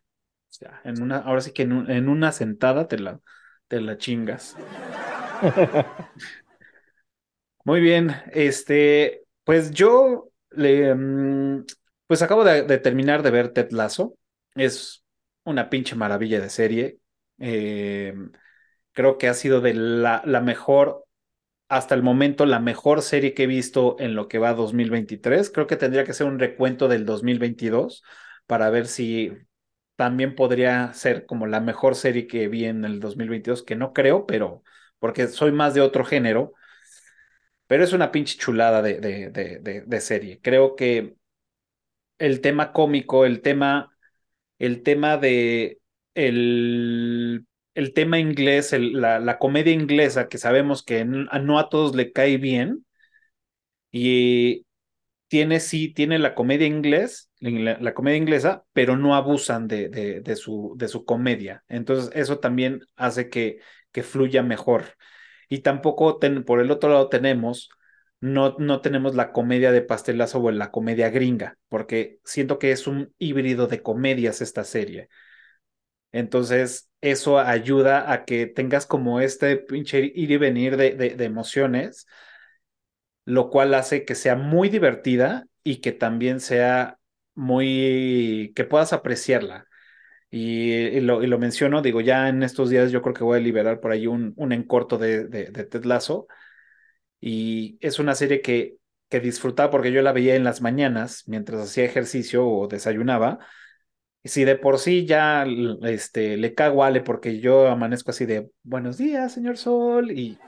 en 0.85 1.03
una, 1.03 1.19
ahora 1.19 1.41
sí 1.41 1.53
que 1.53 1.63
en, 1.63 1.91
en 1.91 2.09
una 2.09 2.33
sentada 2.33 2.89
te 2.89 2.99
la, 2.99 3.21
te 3.69 3.81
la 3.81 3.99
chingas. 3.99 4.57
Muy 7.65 7.81
bien, 7.81 8.11
este, 8.33 9.25
pues 9.45 9.71
yo 9.71 10.31
le, 10.51 10.95
mm, 10.95 11.65
pues 12.07 12.23
acabo 12.23 12.45
de, 12.45 12.63
de 12.63 12.79
terminar 12.79 13.23
de 13.23 13.31
ver 13.31 13.51
Ted 13.51 13.71
Lasso. 13.71 14.17
Es 14.55 15.05
una 15.45 15.71
pinche 15.71 15.95
maravilla 15.95 16.41
de 16.41 16.51
serie. 16.51 16.99
Eh, 17.39 18.15
creo 18.93 19.19
que 19.19 19.29
ha 19.29 19.35
sido 19.35 19.61
de 19.61 19.75
la, 19.75 20.23
la, 20.27 20.41
mejor, 20.41 21.05
hasta 21.69 21.95
el 21.95 22.03
momento, 22.03 22.47
la 22.47 22.61
mejor 22.61 23.03
serie 23.03 23.35
que 23.35 23.45
he 23.45 23.47
visto 23.47 23.97
en 23.99 24.15
lo 24.15 24.29
que 24.29 24.39
va 24.39 24.55
2023. 24.55 25.51
Creo 25.51 25.67
que 25.67 25.77
tendría 25.77 26.05
que 26.05 26.15
ser 26.15 26.27
un 26.27 26.39
recuento 26.39 26.89
del 26.89 27.07
2022 27.07 28.03
para 28.47 28.71
ver 28.71 28.87
si 28.89 29.33
también 29.97 30.35
podría 30.35 30.93
ser 30.95 31.27
como 31.27 31.47
la 31.47 31.61
mejor 31.61 31.95
serie 31.95 32.27
que 32.27 32.49
vi 32.49 32.65
en 32.67 32.85
el 32.85 33.01
2022, 33.01 33.63
que 33.63 33.77
no 33.77 33.93
creo, 33.93 34.27
pero 34.27 34.63
porque 34.99 35.29
soy 35.29 35.53
más 35.53 35.75
de 35.75 35.81
otro 35.81 36.05
género. 36.05 36.55
Pero 37.67 37.85
es 37.85 37.93
una 37.93 38.13
pinche 38.13 38.39
chulada 38.39 38.83
de, 38.83 39.01
de, 39.01 39.83
de, 39.87 40.01
serie. 40.01 40.41
Creo 40.43 40.77
que 40.77 41.17
el 42.19 42.41
tema 42.41 42.73
cómico, 42.73 43.25
el 43.25 43.41
tema 43.43 43.93
el 44.59 44.83
tema 44.85 45.19
de 45.19 45.81
el, 46.15 47.47
el 47.75 47.95
tema 47.95 48.19
inglés, 48.21 48.73
la, 48.79 49.19
la, 49.21 49.39
comedia 49.39 49.73
inglesa, 49.73 50.29
que 50.29 50.39
sabemos 50.39 50.85
que 50.85 51.05
no 51.05 51.59
a 51.59 51.69
todos 51.69 51.97
le 51.97 52.13
cae 52.13 52.39
bien, 52.39 52.87
y 53.91 54.67
tiene, 55.33 55.61
sí, 55.61 55.89
tiene 55.89 56.19
la 56.19 56.35
comedia 56.35 56.67
inglés, 56.67 57.31
la, 57.41 57.95
comedia 57.95 58.19
inglesa, 58.19 58.67
pero 58.75 58.99
no 58.99 59.15
abusan 59.15 59.67
de, 59.67 60.37
su, 60.37 61.05
comedia. 61.07 61.65
Entonces, 61.69 62.11
eso 62.15 62.39
también 62.39 62.83
hace 62.97 63.31
que, 63.31 63.59
fluya 64.03 64.43
mejor. 64.43 64.95
Y 65.49 65.61
tampoco 65.61 66.21
por 66.45 66.61
el 66.61 66.71
otro 66.71 66.91
lado 66.91 67.09
tenemos 67.09 67.71
no, 68.21 68.83
tenemos 68.83 69.15
la 69.15 69.33
comedia 69.33 69.73
de 69.73 69.81
pastelazo 69.81 70.39
o 70.39 70.51
la 70.51 70.71
comedia 70.71 71.09
gringa, 71.09 71.57
porque 71.71 72.19
siento 72.25 72.59
que 72.59 72.71
es 72.73 72.87
un 72.87 73.15
híbrido 73.17 73.69
de 73.69 73.81
comedias 73.81 74.43
esta 74.43 74.65
serie. 74.65 75.09
Entonces, 76.13 76.91
eso 77.01 77.39
ayuda 77.39 78.13
a 78.13 78.27
que 78.27 78.47
tengas 78.47 78.85
como 78.85 79.19
este 79.19 79.57
pinche 79.57 80.13
ir 80.15 80.31
y 80.31 80.37
venir 80.37 80.77
de 80.77 81.25
emociones, 81.25 82.07
lo 83.25 83.51
cual 83.51 83.75
hace 83.75 84.05
que 84.05 84.15
sea 84.15 84.37
muy 84.37 84.69
divertida 84.69 85.47
y 85.65 85.81
que 85.81 85.93
también 85.93 86.41
sea 86.41 86.99
muy, 87.35 88.53
que 88.57 88.65
puedas 88.65 88.93
apreciarla. 88.93 89.67
Y, 90.31 91.01
lo, 91.01 91.39
menciono, 91.39 91.83
digo, 91.83 92.01
ya 92.01 92.29
en 92.29 92.43
estos 92.43 92.71
días 92.71 92.91
yo 92.91 93.03
creo 93.03 93.15
que 93.15 93.25
voy 93.25 93.39
a 93.39 93.43
liberar 93.43 93.81
por 93.81 93.93
ahí 93.93 94.07
un, 94.07 94.33
un 94.37 94.53
encorto 94.53 94.99
de, 94.99 95.27
de, 95.29 95.47
de 95.47 95.65
Ted 95.65 95.85
Lasso 95.85 96.27
y 97.21 97.79
es 97.81 97.99
una 97.99 98.15
serie 98.15 98.43
que, 98.43 98.79
que 99.09 99.21
disfrutaba 99.21 99.71
porque 99.71 99.93
yo 99.93 100.03
la 100.03 100.13
veía 100.13 100.37
en 100.37 100.45
las 100.45 100.63
mañanas 100.63 101.25
mientras 101.27 101.61
hacía 101.63 101.85
ejercicio 101.85 102.47
o 102.49 102.67
desayunaba. 102.67 103.39
Y 104.25 104.31
si 104.31 104.45
de 104.45 104.57
por 104.57 104.79
sí 104.79 105.07
ya 105.07 105.45
este, 105.83 106.37
le 106.37 106.55
cago 106.55 106.83
a 106.83 106.89
Ale 106.89 107.03
porque 107.03 107.41
yo 107.41 107.69
amanezco 107.69 108.11
así 108.11 108.27
de 108.27 108.51
buenos 108.63 108.99
días, 108.99 109.33
señor 109.35 109.59
Sol, 109.59 110.13
y, 110.13 110.39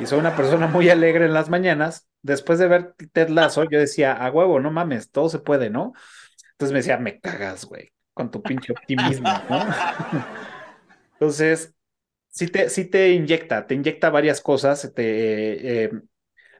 y 0.00 0.06
soy 0.06 0.20
una 0.20 0.36
persona 0.36 0.66
muy 0.68 0.88
alegre 0.90 1.26
en 1.26 1.34
las 1.34 1.50
mañanas, 1.50 2.08
después 2.24 2.58
de 2.58 2.68
ver 2.68 2.94
Ted 3.12 3.28
Lasso, 3.28 3.64
yo 3.64 3.78
decía, 3.78 4.14
a 4.14 4.30
huevo, 4.30 4.58
no 4.58 4.70
mames, 4.70 5.10
todo 5.10 5.28
se 5.28 5.38
puede, 5.38 5.70
¿no? 5.70 5.92
Entonces 6.52 6.72
me 6.72 6.78
decía, 6.78 6.98
me 6.98 7.20
cagas, 7.20 7.66
güey, 7.66 7.92
con 8.14 8.30
tu 8.30 8.42
pinche 8.42 8.72
optimismo, 8.72 9.28
¿no? 9.50 9.60
Entonces, 11.12 11.74
sí 12.28 12.48
te, 12.48 12.70
sí 12.70 12.86
te 12.86 13.12
inyecta, 13.12 13.66
te 13.66 13.74
inyecta 13.74 14.10
varias 14.10 14.40
cosas, 14.40 14.90
te, 14.94 15.84
eh, 15.84 15.90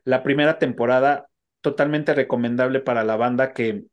la 0.04 0.22
primera 0.22 0.58
temporada 0.58 1.28
totalmente 1.62 2.12
recomendable 2.14 2.80
para 2.80 3.02
la 3.02 3.16
banda 3.16 3.54
que, 3.54 3.86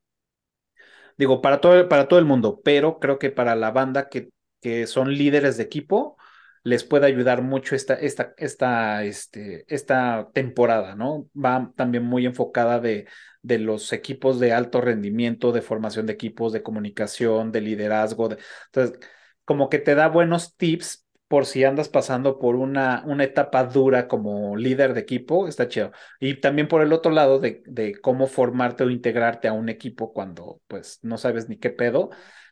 digo, 1.18 1.42
para 1.42 1.62
todo, 1.62 1.88
para 1.88 2.10
todo 2.10 2.20
el 2.20 2.26
mundo, 2.26 2.62
pero 2.64 3.00
creo 3.00 3.18
que 3.18 3.30
para 3.30 3.56
la 3.56 3.72
banda 3.72 4.10
que, 4.10 4.30
que 4.60 4.88
son 4.88 5.14
líderes 5.14 5.56
de 5.56 5.64
equipo, 5.64 6.18
les 6.64 6.84
puede 6.84 7.08
ayudar 7.08 7.42
mucho 7.42 7.76
esta, 7.76 7.96
esta, 7.96 8.34
esta, 8.38 9.04
este, 9.04 9.66
esta 9.68 10.30
temporada, 10.34 10.96
¿no? 10.96 11.28
Va 11.36 11.72
también 11.76 12.04
muy 12.04 12.26
enfocada 12.26 12.80
de, 12.80 13.08
de 13.42 13.60
los 13.60 13.94
equipos 13.94 14.40
de 14.40 14.54
alto 14.54 14.82
rendimiento, 14.82 15.52
de 15.52 15.62
formación 15.62 16.06
de 16.06 16.14
equipos, 16.14 16.54
de 16.54 16.64
comunicación, 16.64 17.52
de 17.52 17.62
liderazgo. 17.62 18.30
De, 18.30 18.38
entonces, 18.68 19.00
como 19.46 19.70
que 19.70 19.80
te 19.80 19.96
da 19.96 20.08
buenos 20.08 20.56
tips 20.56 21.06
por 21.28 21.46
si 21.46 21.64
andas 21.64 21.88
pasando 21.90 22.40
por 22.40 22.56
una, 22.58 23.04
una 23.06 23.24
etapa 23.24 23.64
dura 23.64 24.08
como 24.08 24.58
líder 24.58 24.94
de 24.94 25.00
equipo, 25.00 25.48
está 25.48 25.68
chido. 25.68 25.92
Y 26.20 26.42
también 26.42 26.68
por 26.68 26.82
el 26.82 26.94
otro 26.94 27.12
lado 27.12 27.40
de, 27.40 27.64
de, 27.66 28.00
cómo 28.02 28.28
formarte 28.28 28.84
o 28.84 28.90
integrarte 28.90 29.48
a 29.48 29.54
un 29.54 29.70
equipo 29.70 30.14
cuando 30.14 30.62
pues 30.68 31.00
no 31.04 31.18
sabes 31.18 31.48
ni 31.48 31.58
qué 31.58 31.70
pedo, 31.70 32.10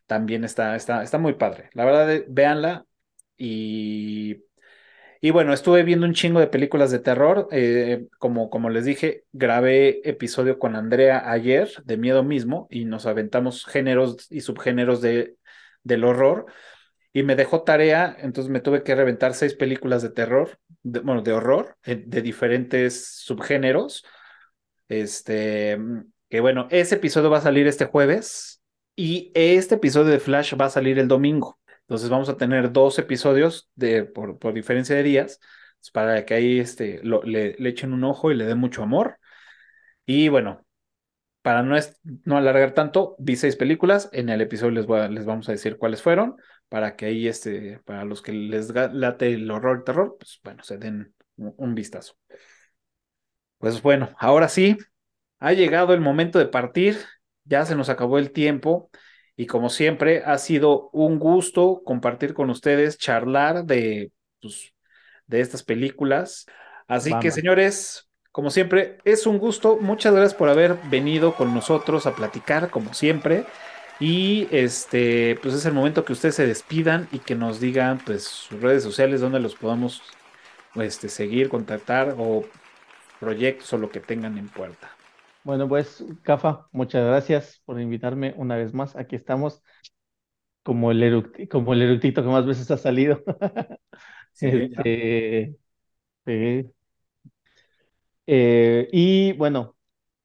también 0.08 0.44
está, 0.46 0.76
está, 0.76 1.04
está 1.04 1.18
muy 1.18 1.34
padre. 1.34 1.70
La 1.74 1.86
verdad, 1.86 2.24
véanla 2.30 2.86
y... 3.40 4.44
Y 5.22 5.32
bueno, 5.32 5.52
estuve 5.54 5.84
viendo 5.84 6.06
un 6.06 6.14
chingo 6.14 6.40
de 6.40 6.48
películas 6.48 6.92
de 6.92 7.00
terror. 7.00 7.50
Eh, 7.52 8.08
como, 8.20 8.50
como 8.50 8.70
les 8.70 8.86
dije, 8.86 9.26
grabé 9.34 10.00
episodio 10.10 10.60
con 10.60 10.78
Andrea 10.78 11.30
ayer 11.30 11.70
de 11.84 11.98
miedo 11.98 12.24
mismo 12.24 12.68
y 12.70 12.86
nos 12.86 13.06
aventamos 13.06 13.66
géneros 13.66 14.32
y 14.32 14.42
subgéneros 14.42 15.02
de, 15.02 15.36
del 15.84 16.06
horror 16.06 16.46
y 17.12 17.24
me 17.24 17.36
dejó 17.36 17.64
tarea, 17.64 18.16
entonces 18.20 18.52
me 18.52 18.62
tuve 18.62 18.84
que 18.84 18.96
reventar 18.96 19.34
seis 19.34 19.56
películas 19.56 20.02
de 20.02 20.12
terror, 20.12 20.60
de, 20.84 21.00
bueno, 21.00 21.22
de 21.22 21.34
horror, 21.34 21.78
eh, 21.84 22.04
de 22.06 22.22
diferentes 22.22 23.06
subgéneros. 23.24 24.06
Este, 24.88 25.78
que 26.30 26.40
bueno, 26.40 26.68
ese 26.72 26.96
episodio 26.96 27.30
va 27.30 27.40
a 27.40 27.42
salir 27.42 27.68
este 27.68 27.86
jueves 27.86 28.62
y 28.96 29.32
este 29.34 29.76
episodio 29.76 30.12
de 30.12 30.20
Flash 30.20 30.56
va 30.56 30.66
a 30.66 30.70
salir 30.70 31.00
el 31.00 31.08
domingo. 31.08 31.59
Entonces 31.90 32.10
vamos 32.12 32.30
a 32.30 32.38
tener 32.38 32.72
dos 32.72 33.00
episodios 33.00 33.72
de, 33.74 34.04
por, 34.04 34.38
por 34.38 34.54
diferencia 34.54 34.96
de 34.96 35.02
días 35.02 35.40
pues, 35.80 35.90
para 35.90 36.24
que 36.24 36.36
ahí 36.36 36.60
este, 36.60 37.02
le, 37.04 37.56
le, 37.58 37.70
echen 37.70 37.94
un 37.94 38.04
ojo 38.04 38.30
y 38.30 38.36
le 38.36 38.46
den 38.46 38.60
mucho 38.60 38.84
amor. 38.84 39.18
Y 40.06 40.30
bueno, 40.30 40.68
para 41.42 41.64
no, 41.64 41.76
es, 41.76 42.00
no 42.26 42.38
alargar 42.38 42.76
tanto, 42.76 43.16
vi 43.18 43.36
seis 43.36 43.56
películas. 43.56 44.08
En 44.14 44.30
el 44.30 44.40
episodio 44.40 44.72
les, 44.72 45.10
les 45.10 45.26
vamos 45.26 45.50
a 45.50 45.54
decir 45.54 45.80
cuáles 45.80 46.04
fueron 46.04 46.36
para 46.68 46.96
que 46.96 47.08
ahí, 47.08 47.28
este, 47.28 47.80
para 47.86 48.06
los 48.06 48.22
que 48.22 48.34
les 48.34 48.70
late 48.72 49.34
el 49.34 49.50
horror 49.50 49.80
y 49.82 49.84
terror, 49.84 50.16
pues 50.20 50.40
bueno, 50.44 50.64
se 50.64 50.78
den 50.78 51.16
un 51.38 51.74
vistazo. 51.74 52.14
Pues 53.58 53.82
bueno, 53.82 54.12
ahora 54.20 54.48
sí, 54.48 54.78
ha 55.40 55.54
llegado 55.54 55.96
el 55.96 56.02
momento 56.02 56.38
de 56.38 56.46
partir, 56.46 57.00
ya 57.46 57.66
se 57.66 57.76
nos 57.76 57.90
acabó 57.90 58.20
el 58.20 58.32
tiempo 58.32 58.92
y 59.40 59.46
como 59.46 59.70
siempre 59.70 60.22
ha 60.26 60.38
sido 60.38 60.90
un 60.92 61.18
gusto 61.18 61.82
compartir 61.86 62.34
con 62.34 62.50
ustedes, 62.50 62.98
charlar 62.98 63.64
de, 63.64 64.12
pues, 64.42 64.74
de 65.28 65.40
estas 65.40 65.64
películas. 65.64 66.46
Así 66.90 67.12
Vamos. 67.12 67.24
que 67.24 67.32
señores, 67.32 68.10
como 68.34 68.50
siempre, 68.50 68.98
es 69.06 69.26
un 69.26 69.38
gusto. 69.38 69.78
Muchas 69.78 70.14
gracias 70.14 70.34
por 70.34 70.50
haber 70.50 70.76
venido 70.90 71.36
con 71.36 71.54
nosotros 71.54 72.06
a 72.06 72.16
platicar, 72.16 72.70
como 72.70 72.94
siempre. 72.94 73.46
Y 73.98 74.50
este, 74.52 75.40
pues 75.42 75.56
es 75.56 75.66
el 75.66 75.72
momento 75.72 76.04
que 76.04 76.12
ustedes 76.12 76.36
se 76.36 76.46
despidan 76.46 77.08
y 77.14 77.20
que 77.20 77.36
nos 77.36 77.62
digan 77.62 78.00
pues 78.00 78.26
sus 78.26 78.60
redes 78.60 78.84
sociales 78.84 79.22
donde 79.22 79.40
los 79.40 79.56
podamos 79.56 80.04
este, 80.76 81.08
seguir, 81.08 81.48
contactar 81.48 82.14
o 82.18 82.44
proyectos 83.22 83.72
o 83.72 83.78
lo 83.78 83.90
que 83.90 84.02
tengan 84.02 84.38
en 84.38 84.50
puerta. 84.50 84.99
Bueno, 85.44 85.68
pues, 85.68 86.04
Cafa, 86.24 86.68
muchas 86.72 87.06
gracias 87.06 87.62
por 87.66 87.80
invitarme 87.80 88.34
una 88.38 88.56
vez 88.56 88.74
más. 88.74 88.96
Aquí 88.96 89.16
estamos 89.16 89.64
como 90.64 90.92
el, 90.92 91.02
eructi 91.04 91.48
como 91.48 91.74
el 91.74 91.82
eructito 91.82 92.22
que 92.22 92.30
más 92.30 92.46
veces 92.46 92.70
ha 92.72 92.78
salido. 92.78 93.24
Sí, 94.32 94.48
este. 94.48 95.56
Eh, 98.28 98.88
y 98.92 99.34
bueno, 99.34 99.76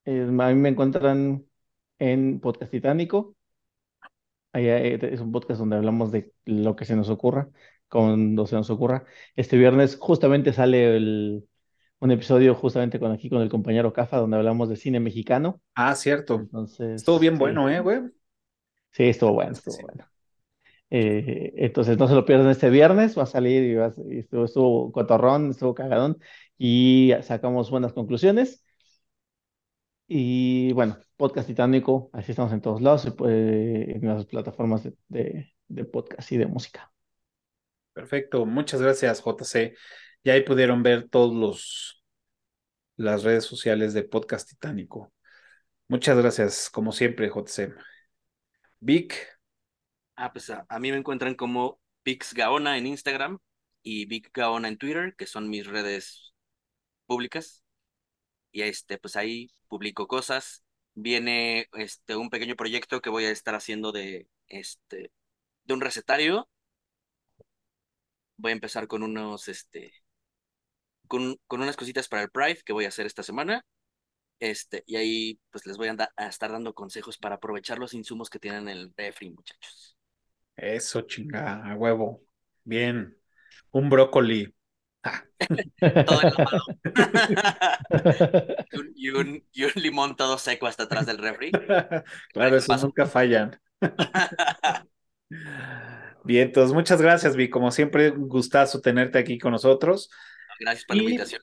eh, 0.04 0.22
a 0.22 0.48
mí 0.48 0.54
me 0.54 0.68
encuentran 0.68 1.44
en 1.98 2.38
Podcast 2.40 2.70
Titánico 2.70 3.34
es 4.54 5.20
un 5.20 5.32
podcast 5.32 5.60
donde 5.60 5.76
hablamos 5.76 6.12
de 6.12 6.32
lo 6.44 6.76
que 6.76 6.84
se 6.84 6.96
nos 6.96 7.08
ocurra, 7.08 7.48
cuando 7.88 8.46
se 8.46 8.56
nos 8.56 8.70
ocurra. 8.70 9.04
Este 9.36 9.56
viernes 9.56 9.96
justamente 10.00 10.52
sale 10.52 10.96
el, 10.96 11.48
un 12.04 12.10
episodio 12.12 12.54
justamente 12.54 13.00
con 13.00 13.12
aquí 13.12 13.28
con 13.30 13.40
el 13.42 13.48
compañero 13.48 13.92
Cafa, 13.92 14.18
donde 14.18 14.36
hablamos 14.36 14.68
de 14.68 14.76
cine 14.76 15.00
mexicano. 15.00 15.60
Ah, 15.74 15.94
cierto. 15.94 16.34
Entonces, 16.34 16.94
estuvo 16.96 17.18
bien 17.18 17.34
sí. 17.34 17.38
bueno, 17.40 17.68
¿eh, 17.68 17.80
güey? 17.80 18.02
Sí, 18.92 19.04
estuvo 19.04 19.32
bueno, 19.32 19.52
estuvo 19.52 19.74
sí. 19.76 19.82
bueno. 19.82 20.08
Eh, 20.90 21.52
entonces 21.56 21.98
no 21.98 22.08
se 22.08 22.14
lo 22.14 22.24
pierdan 22.24 22.50
este 22.50 22.70
viernes, 22.70 23.18
va 23.18 23.24
a 23.24 23.26
salir 23.26 23.64
y, 23.64 23.74
va 23.74 23.86
a- 23.86 23.94
y 24.10 24.18
estuvo, 24.20 24.44
estuvo 24.44 24.92
cotorrón, 24.92 25.50
estuvo 25.50 25.74
cagadón 25.74 26.18
y 26.58 27.12
sacamos 27.22 27.70
buenas 27.70 27.92
conclusiones. 27.92 28.64
Y 30.06 30.72
bueno, 30.74 30.98
podcast 31.16 31.46
titánico, 31.48 32.10
así 32.12 32.32
estamos 32.32 32.52
en 32.52 32.60
todos 32.60 32.82
lados, 32.82 33.06
puede- 33.16 33.96
en 33.96 34.06
las 34.08 34.26
plataformas 34.26 34.84
de, 34.84 34.94
de- 35.08 35.54
de 35.68 35.84
podcast 35.84 36.30
y 36.32 36.36
de 36.36 36.46
música. 36.46 36.92
Perfecto, 37.92 38.44
muchas 38.44 38.82
gracias, 38.82 39.22
JC. 39.22 39.74
Ya 40.24 40.34
ahí 40.34 40.42
pudieron 40.42 40.82
ver 40.82 41.08
todos 41.08 41.34
los 41.34 42.02
las 42.96 43.24
redes 43.24 43.44
sociales 43.44 43.94
de 43.94 44.04
Podcast 44.04 44.48
Titánico. 44.50 45.12
Muchas 45.88 46.18
gracias, 46.18 46.70
como 46.70 46.92
siempre, 46.92 47.28
JC. 47.30 47.74
Vic, 48.80 49.14
Ah, 50.16 50.32
pues 50.32 50.50
a, 50.50 50.64
a 50.68 50.78
mí 50.78 50.90
me 50.92 50.98
encuentran 50.98 51.34
como 51.34 51.80
Vix 52.04 52.34
Gaona 52.34 52.78
en 52.78 52.86
Instagram 52.86 53.38
y 53.82 54.06
Vic 54.06 54.30
Gaona 54.32 54.68
en 54.68 54.78
Twitter, 54.78 55.14
que 55.16 55.26
son 55.26 55.48
mis 55.50 55.66
redes 55.66 56.34
públicas. 57.06 57.64
Y 58.52 58.62
este, 58.62 58.98
pues 58.98 59.16
ahí 59.16 59.50
publico 59.68 60.08
cosas. 60.08 60.64
Viene 60.94 61.68
este 61.74 62.16
un 62.16 62.30
pequeño 62.30 62.56
proyecto 62.56 63.02
que 63.02 63.10
voy 63.10 63.26
a 63.26 63.30
estar 63.30 63.54
haciendo 63.56 63.92
de 63.92 64.28
este 64.48 65.12
de 65.64 65.74
un 65.74 65.80
recetario. 65.82 66.48
Voy 68.36 68.50
a 68.50 68.54
empezar 68.54 68.86
con 68.88 69.02
unos 69.02 69.48
este 69.48 69.92
con, 71.08 71.36
con 71.46 71.62
unas 71.62 71.76
cositas 71.76 72.08
para 72.08 72.22
el 72.22 72.30
Pride 72.30 72.62
que 72.64 72.72
voy 72.72 72.84
a 72.86 72.88
hacer 72.88 73.06
esta 73.06 73.22
semana. 73.22 73.64
Este, 74.40 74.84
y 74.86 74.96
ahí 74.96 75.40
pues 75.50 75.66
les 75.66 75.76
voy 75.78 75.88
a, 75.88 75.96
a 76.16 76.28
estar 76.28 76.52
dando 76.52 76.74
consejos 76.74 77.18
para 77.18 77.36
aprovechar 77.36 77.78
los 77.78 77.94
insumos 77.94 78.30
que 78.30 78.38
tienen 78.40 78.68
en 78.68 78.78
el 78.78 78.94
refri, 78.96 79.30
muchachos. 79.30 79.96
eso 80.56 81.02
chinga, 81.02 81.62
a 81.70 81.74
huevo. 81.76 82.22
Bien, 82.64 83.16
un 83.72 83.90
brócoli. 83.90 84.54
Ah, 85.02 85.24
Todo. 86.04 86.22
Y 88.70 88.78
un, 88.78 88.92
y 88.94 89.08
un- 89.10 89.48
y 89.52 89.64
un 89.64 89.72
limón 89.76 90.16
todo 90.16 90.38
seco 90.38 90.66
hasta 90.66 90.82
atrás 90.84 91.06
del 91.06 91.18
refri. 91.18 91.52
claro, 92.32 92.56
esos 92.56 92.82
nunca 92.82 93.06
fallan. 93.06 93.58
Bien, 96.24 96.46
entonces 96.48 96.74
muchas 96.74 97.00
gracias, 97.02 97.36
Vic. 97.36 97.50
Como 97.52 97.70
siempre, 97.70 98.10
un 98.10 98.28
gustazo 98.28 98.80
tenerte 98.80 99.18
aquí 99.18 99.38
con 99.38 99.52
nosotros. 99.52 100.10
Gracias 100.60 100.84
por 100.84 100.96
la 100.96 101.02
Y- 101.02 101.06
invitación. 101.06 101.42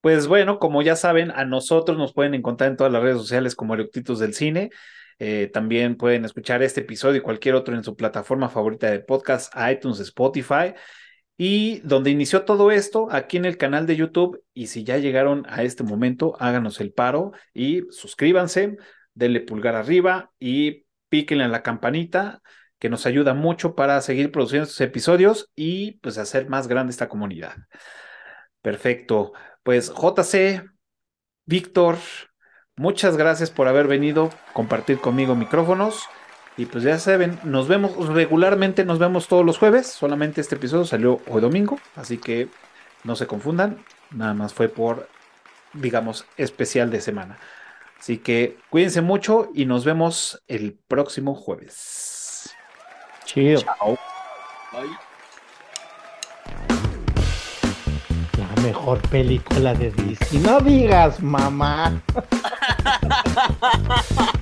Pues 0.00 0.26
bueno, 0.28 0.58
como 0.58 0.80
ya 0.80 0.96
saben, 0.96 1.30
a 1.30 1.44
nosotros 1.44 1.98
nos 1.98 2.14
pueden 2.14 2.34
encontrar 2.34 2.70
en 2.70 2.76
todas 2.78 2.92
las 2.92 3.02
redes 3.02 3.18
sociales 3.18 3.54
como 3.54 3.74
Eructitos 3.74 4.18
del 4.18 4.32
Cine. 4.32 4.70
Eh, 5.18 5.50
también 5.52 5.96
pueden 5.96 6.24
escuchar 6.24 6.62
este 6.62 6.80
episodio 6.80 7.18
y 7.18 7.22
cualquier 7.22 7.54
otro 7.54 7.74
en 7.74 7.84
su 7.84 7.94
plataforma 7.96 8.48
favorita 8.48 8.90
de 8.90 9.00
podcast, 9.00 9.52
iTunes, 9.70 10.00
Spotify. 10.00 10.72
Y 11.36 11.80
donde 11.80 12.10
inició 12.10 12.44
todo 12.46 12.70
esto, 12.70 13.08
aquí 13.10 13.36
en 13.36 13.44
el 13.44 13.58
canal 13.58 13.86
de 13.86 13.96
YouTube. 13.96 14.42
Y 14.54 14.68
si 14.68 14.84
ya 14.84 14.96
llegaron 14.96 15.44
a 15.48 15.62
este 15.64 15.82
momento, 15.84 16.34
háganos 16.40 16.80
el 16.80 16.92
paro 16.92 17.32
y 17.52 17.82
suscríbanse, 17.90 18.78
denle 19.12 19.40
pulgar 19.40 19.74
arriba 19.74 20.32
y 20.38 20.86
píquenle 21.10 21.44
a 21.44 21.48
la 21.48 21.62
campanita, 21.62 22.40
que 22.80 22.88
nos 22.88 23.06
ayuda 23.06 23.34
mucho 23.34 23.76
para 23.76 24.00
seguir 24.00 24.32
produciendo 24.32 24.64
estos 24.64 24.80
episodios 24.80 25.50
y 25.54 25.92
pues 26.00 26.18
hacer 26.18 26.48
más 26.48 26.66
grande 26.66 26.90
esta 26.90 27.08
comunidad. 27.08 27.54
Perfecto. 28.62 29.32
Pues 29.62 29.92
JC, 29.94 30.64
Víctor, 31.44 31.98
muchas 32.76 33.16
gracias 33.16 33.50
por 33.50 33.68
haber 33.68 33.86
venido 33.86 34.30
compartir 34.54 34.98
conmigo 34.98 35.36
micrófonos. 35.36 36.06
Y 36.56 36.66
pues 36.66 36.82
ya 36.82 36.98
saben, 36.98 37.38
nos 37.44 37.68
vemos 37.68 38.08
regularmente, 38.08 38.84
nos 38.84 38.98
vemos 38.98 39.28
todos 39.28 39.44
los 39.44 39.58
jueves. 39.58 39.86
Solamente 39.86 40.40
este 40.40 40.56
episodio 40.56 40.84
salió 40.84 41.20
hoy 41.28 41.40
domingo, 41.40 41.78
así 41.96 42.18
que 42.18 42.48
no 43.04 43.14
se 43.14 43.26
confundan. 43.26 43.84
Nada 44.10 44.34
más 44.34 44.54
fue 44.54 44.68
por, 44.68 45.06
digamos, 45.74 46.24
especial 46.38 46.90
de 46.90 47.00
semana. 47.02 47.38
Así 47.98 48.18
que 48.18 48.56
cuídense 48.70 49.02
mucho 49.02 49.50
y 49.54 49.66
nos 49.66 49.84
vemos 49.84 50.42
el 50.48 50.78
próximo 50.88 51.34
jueves. 51.34 52.19
Chido. 53.32 53.60
Chao. 53.60 53.96
Bye. 54.72 54.90
La 58.36 58.62
mejor 58.62 59.00
película 59.02 59.72
de 59.72 59.92
Disney. 59.92 60.42
No 60.42 60.60
digas, 60.60 61.22
mamá. 61.22 62.02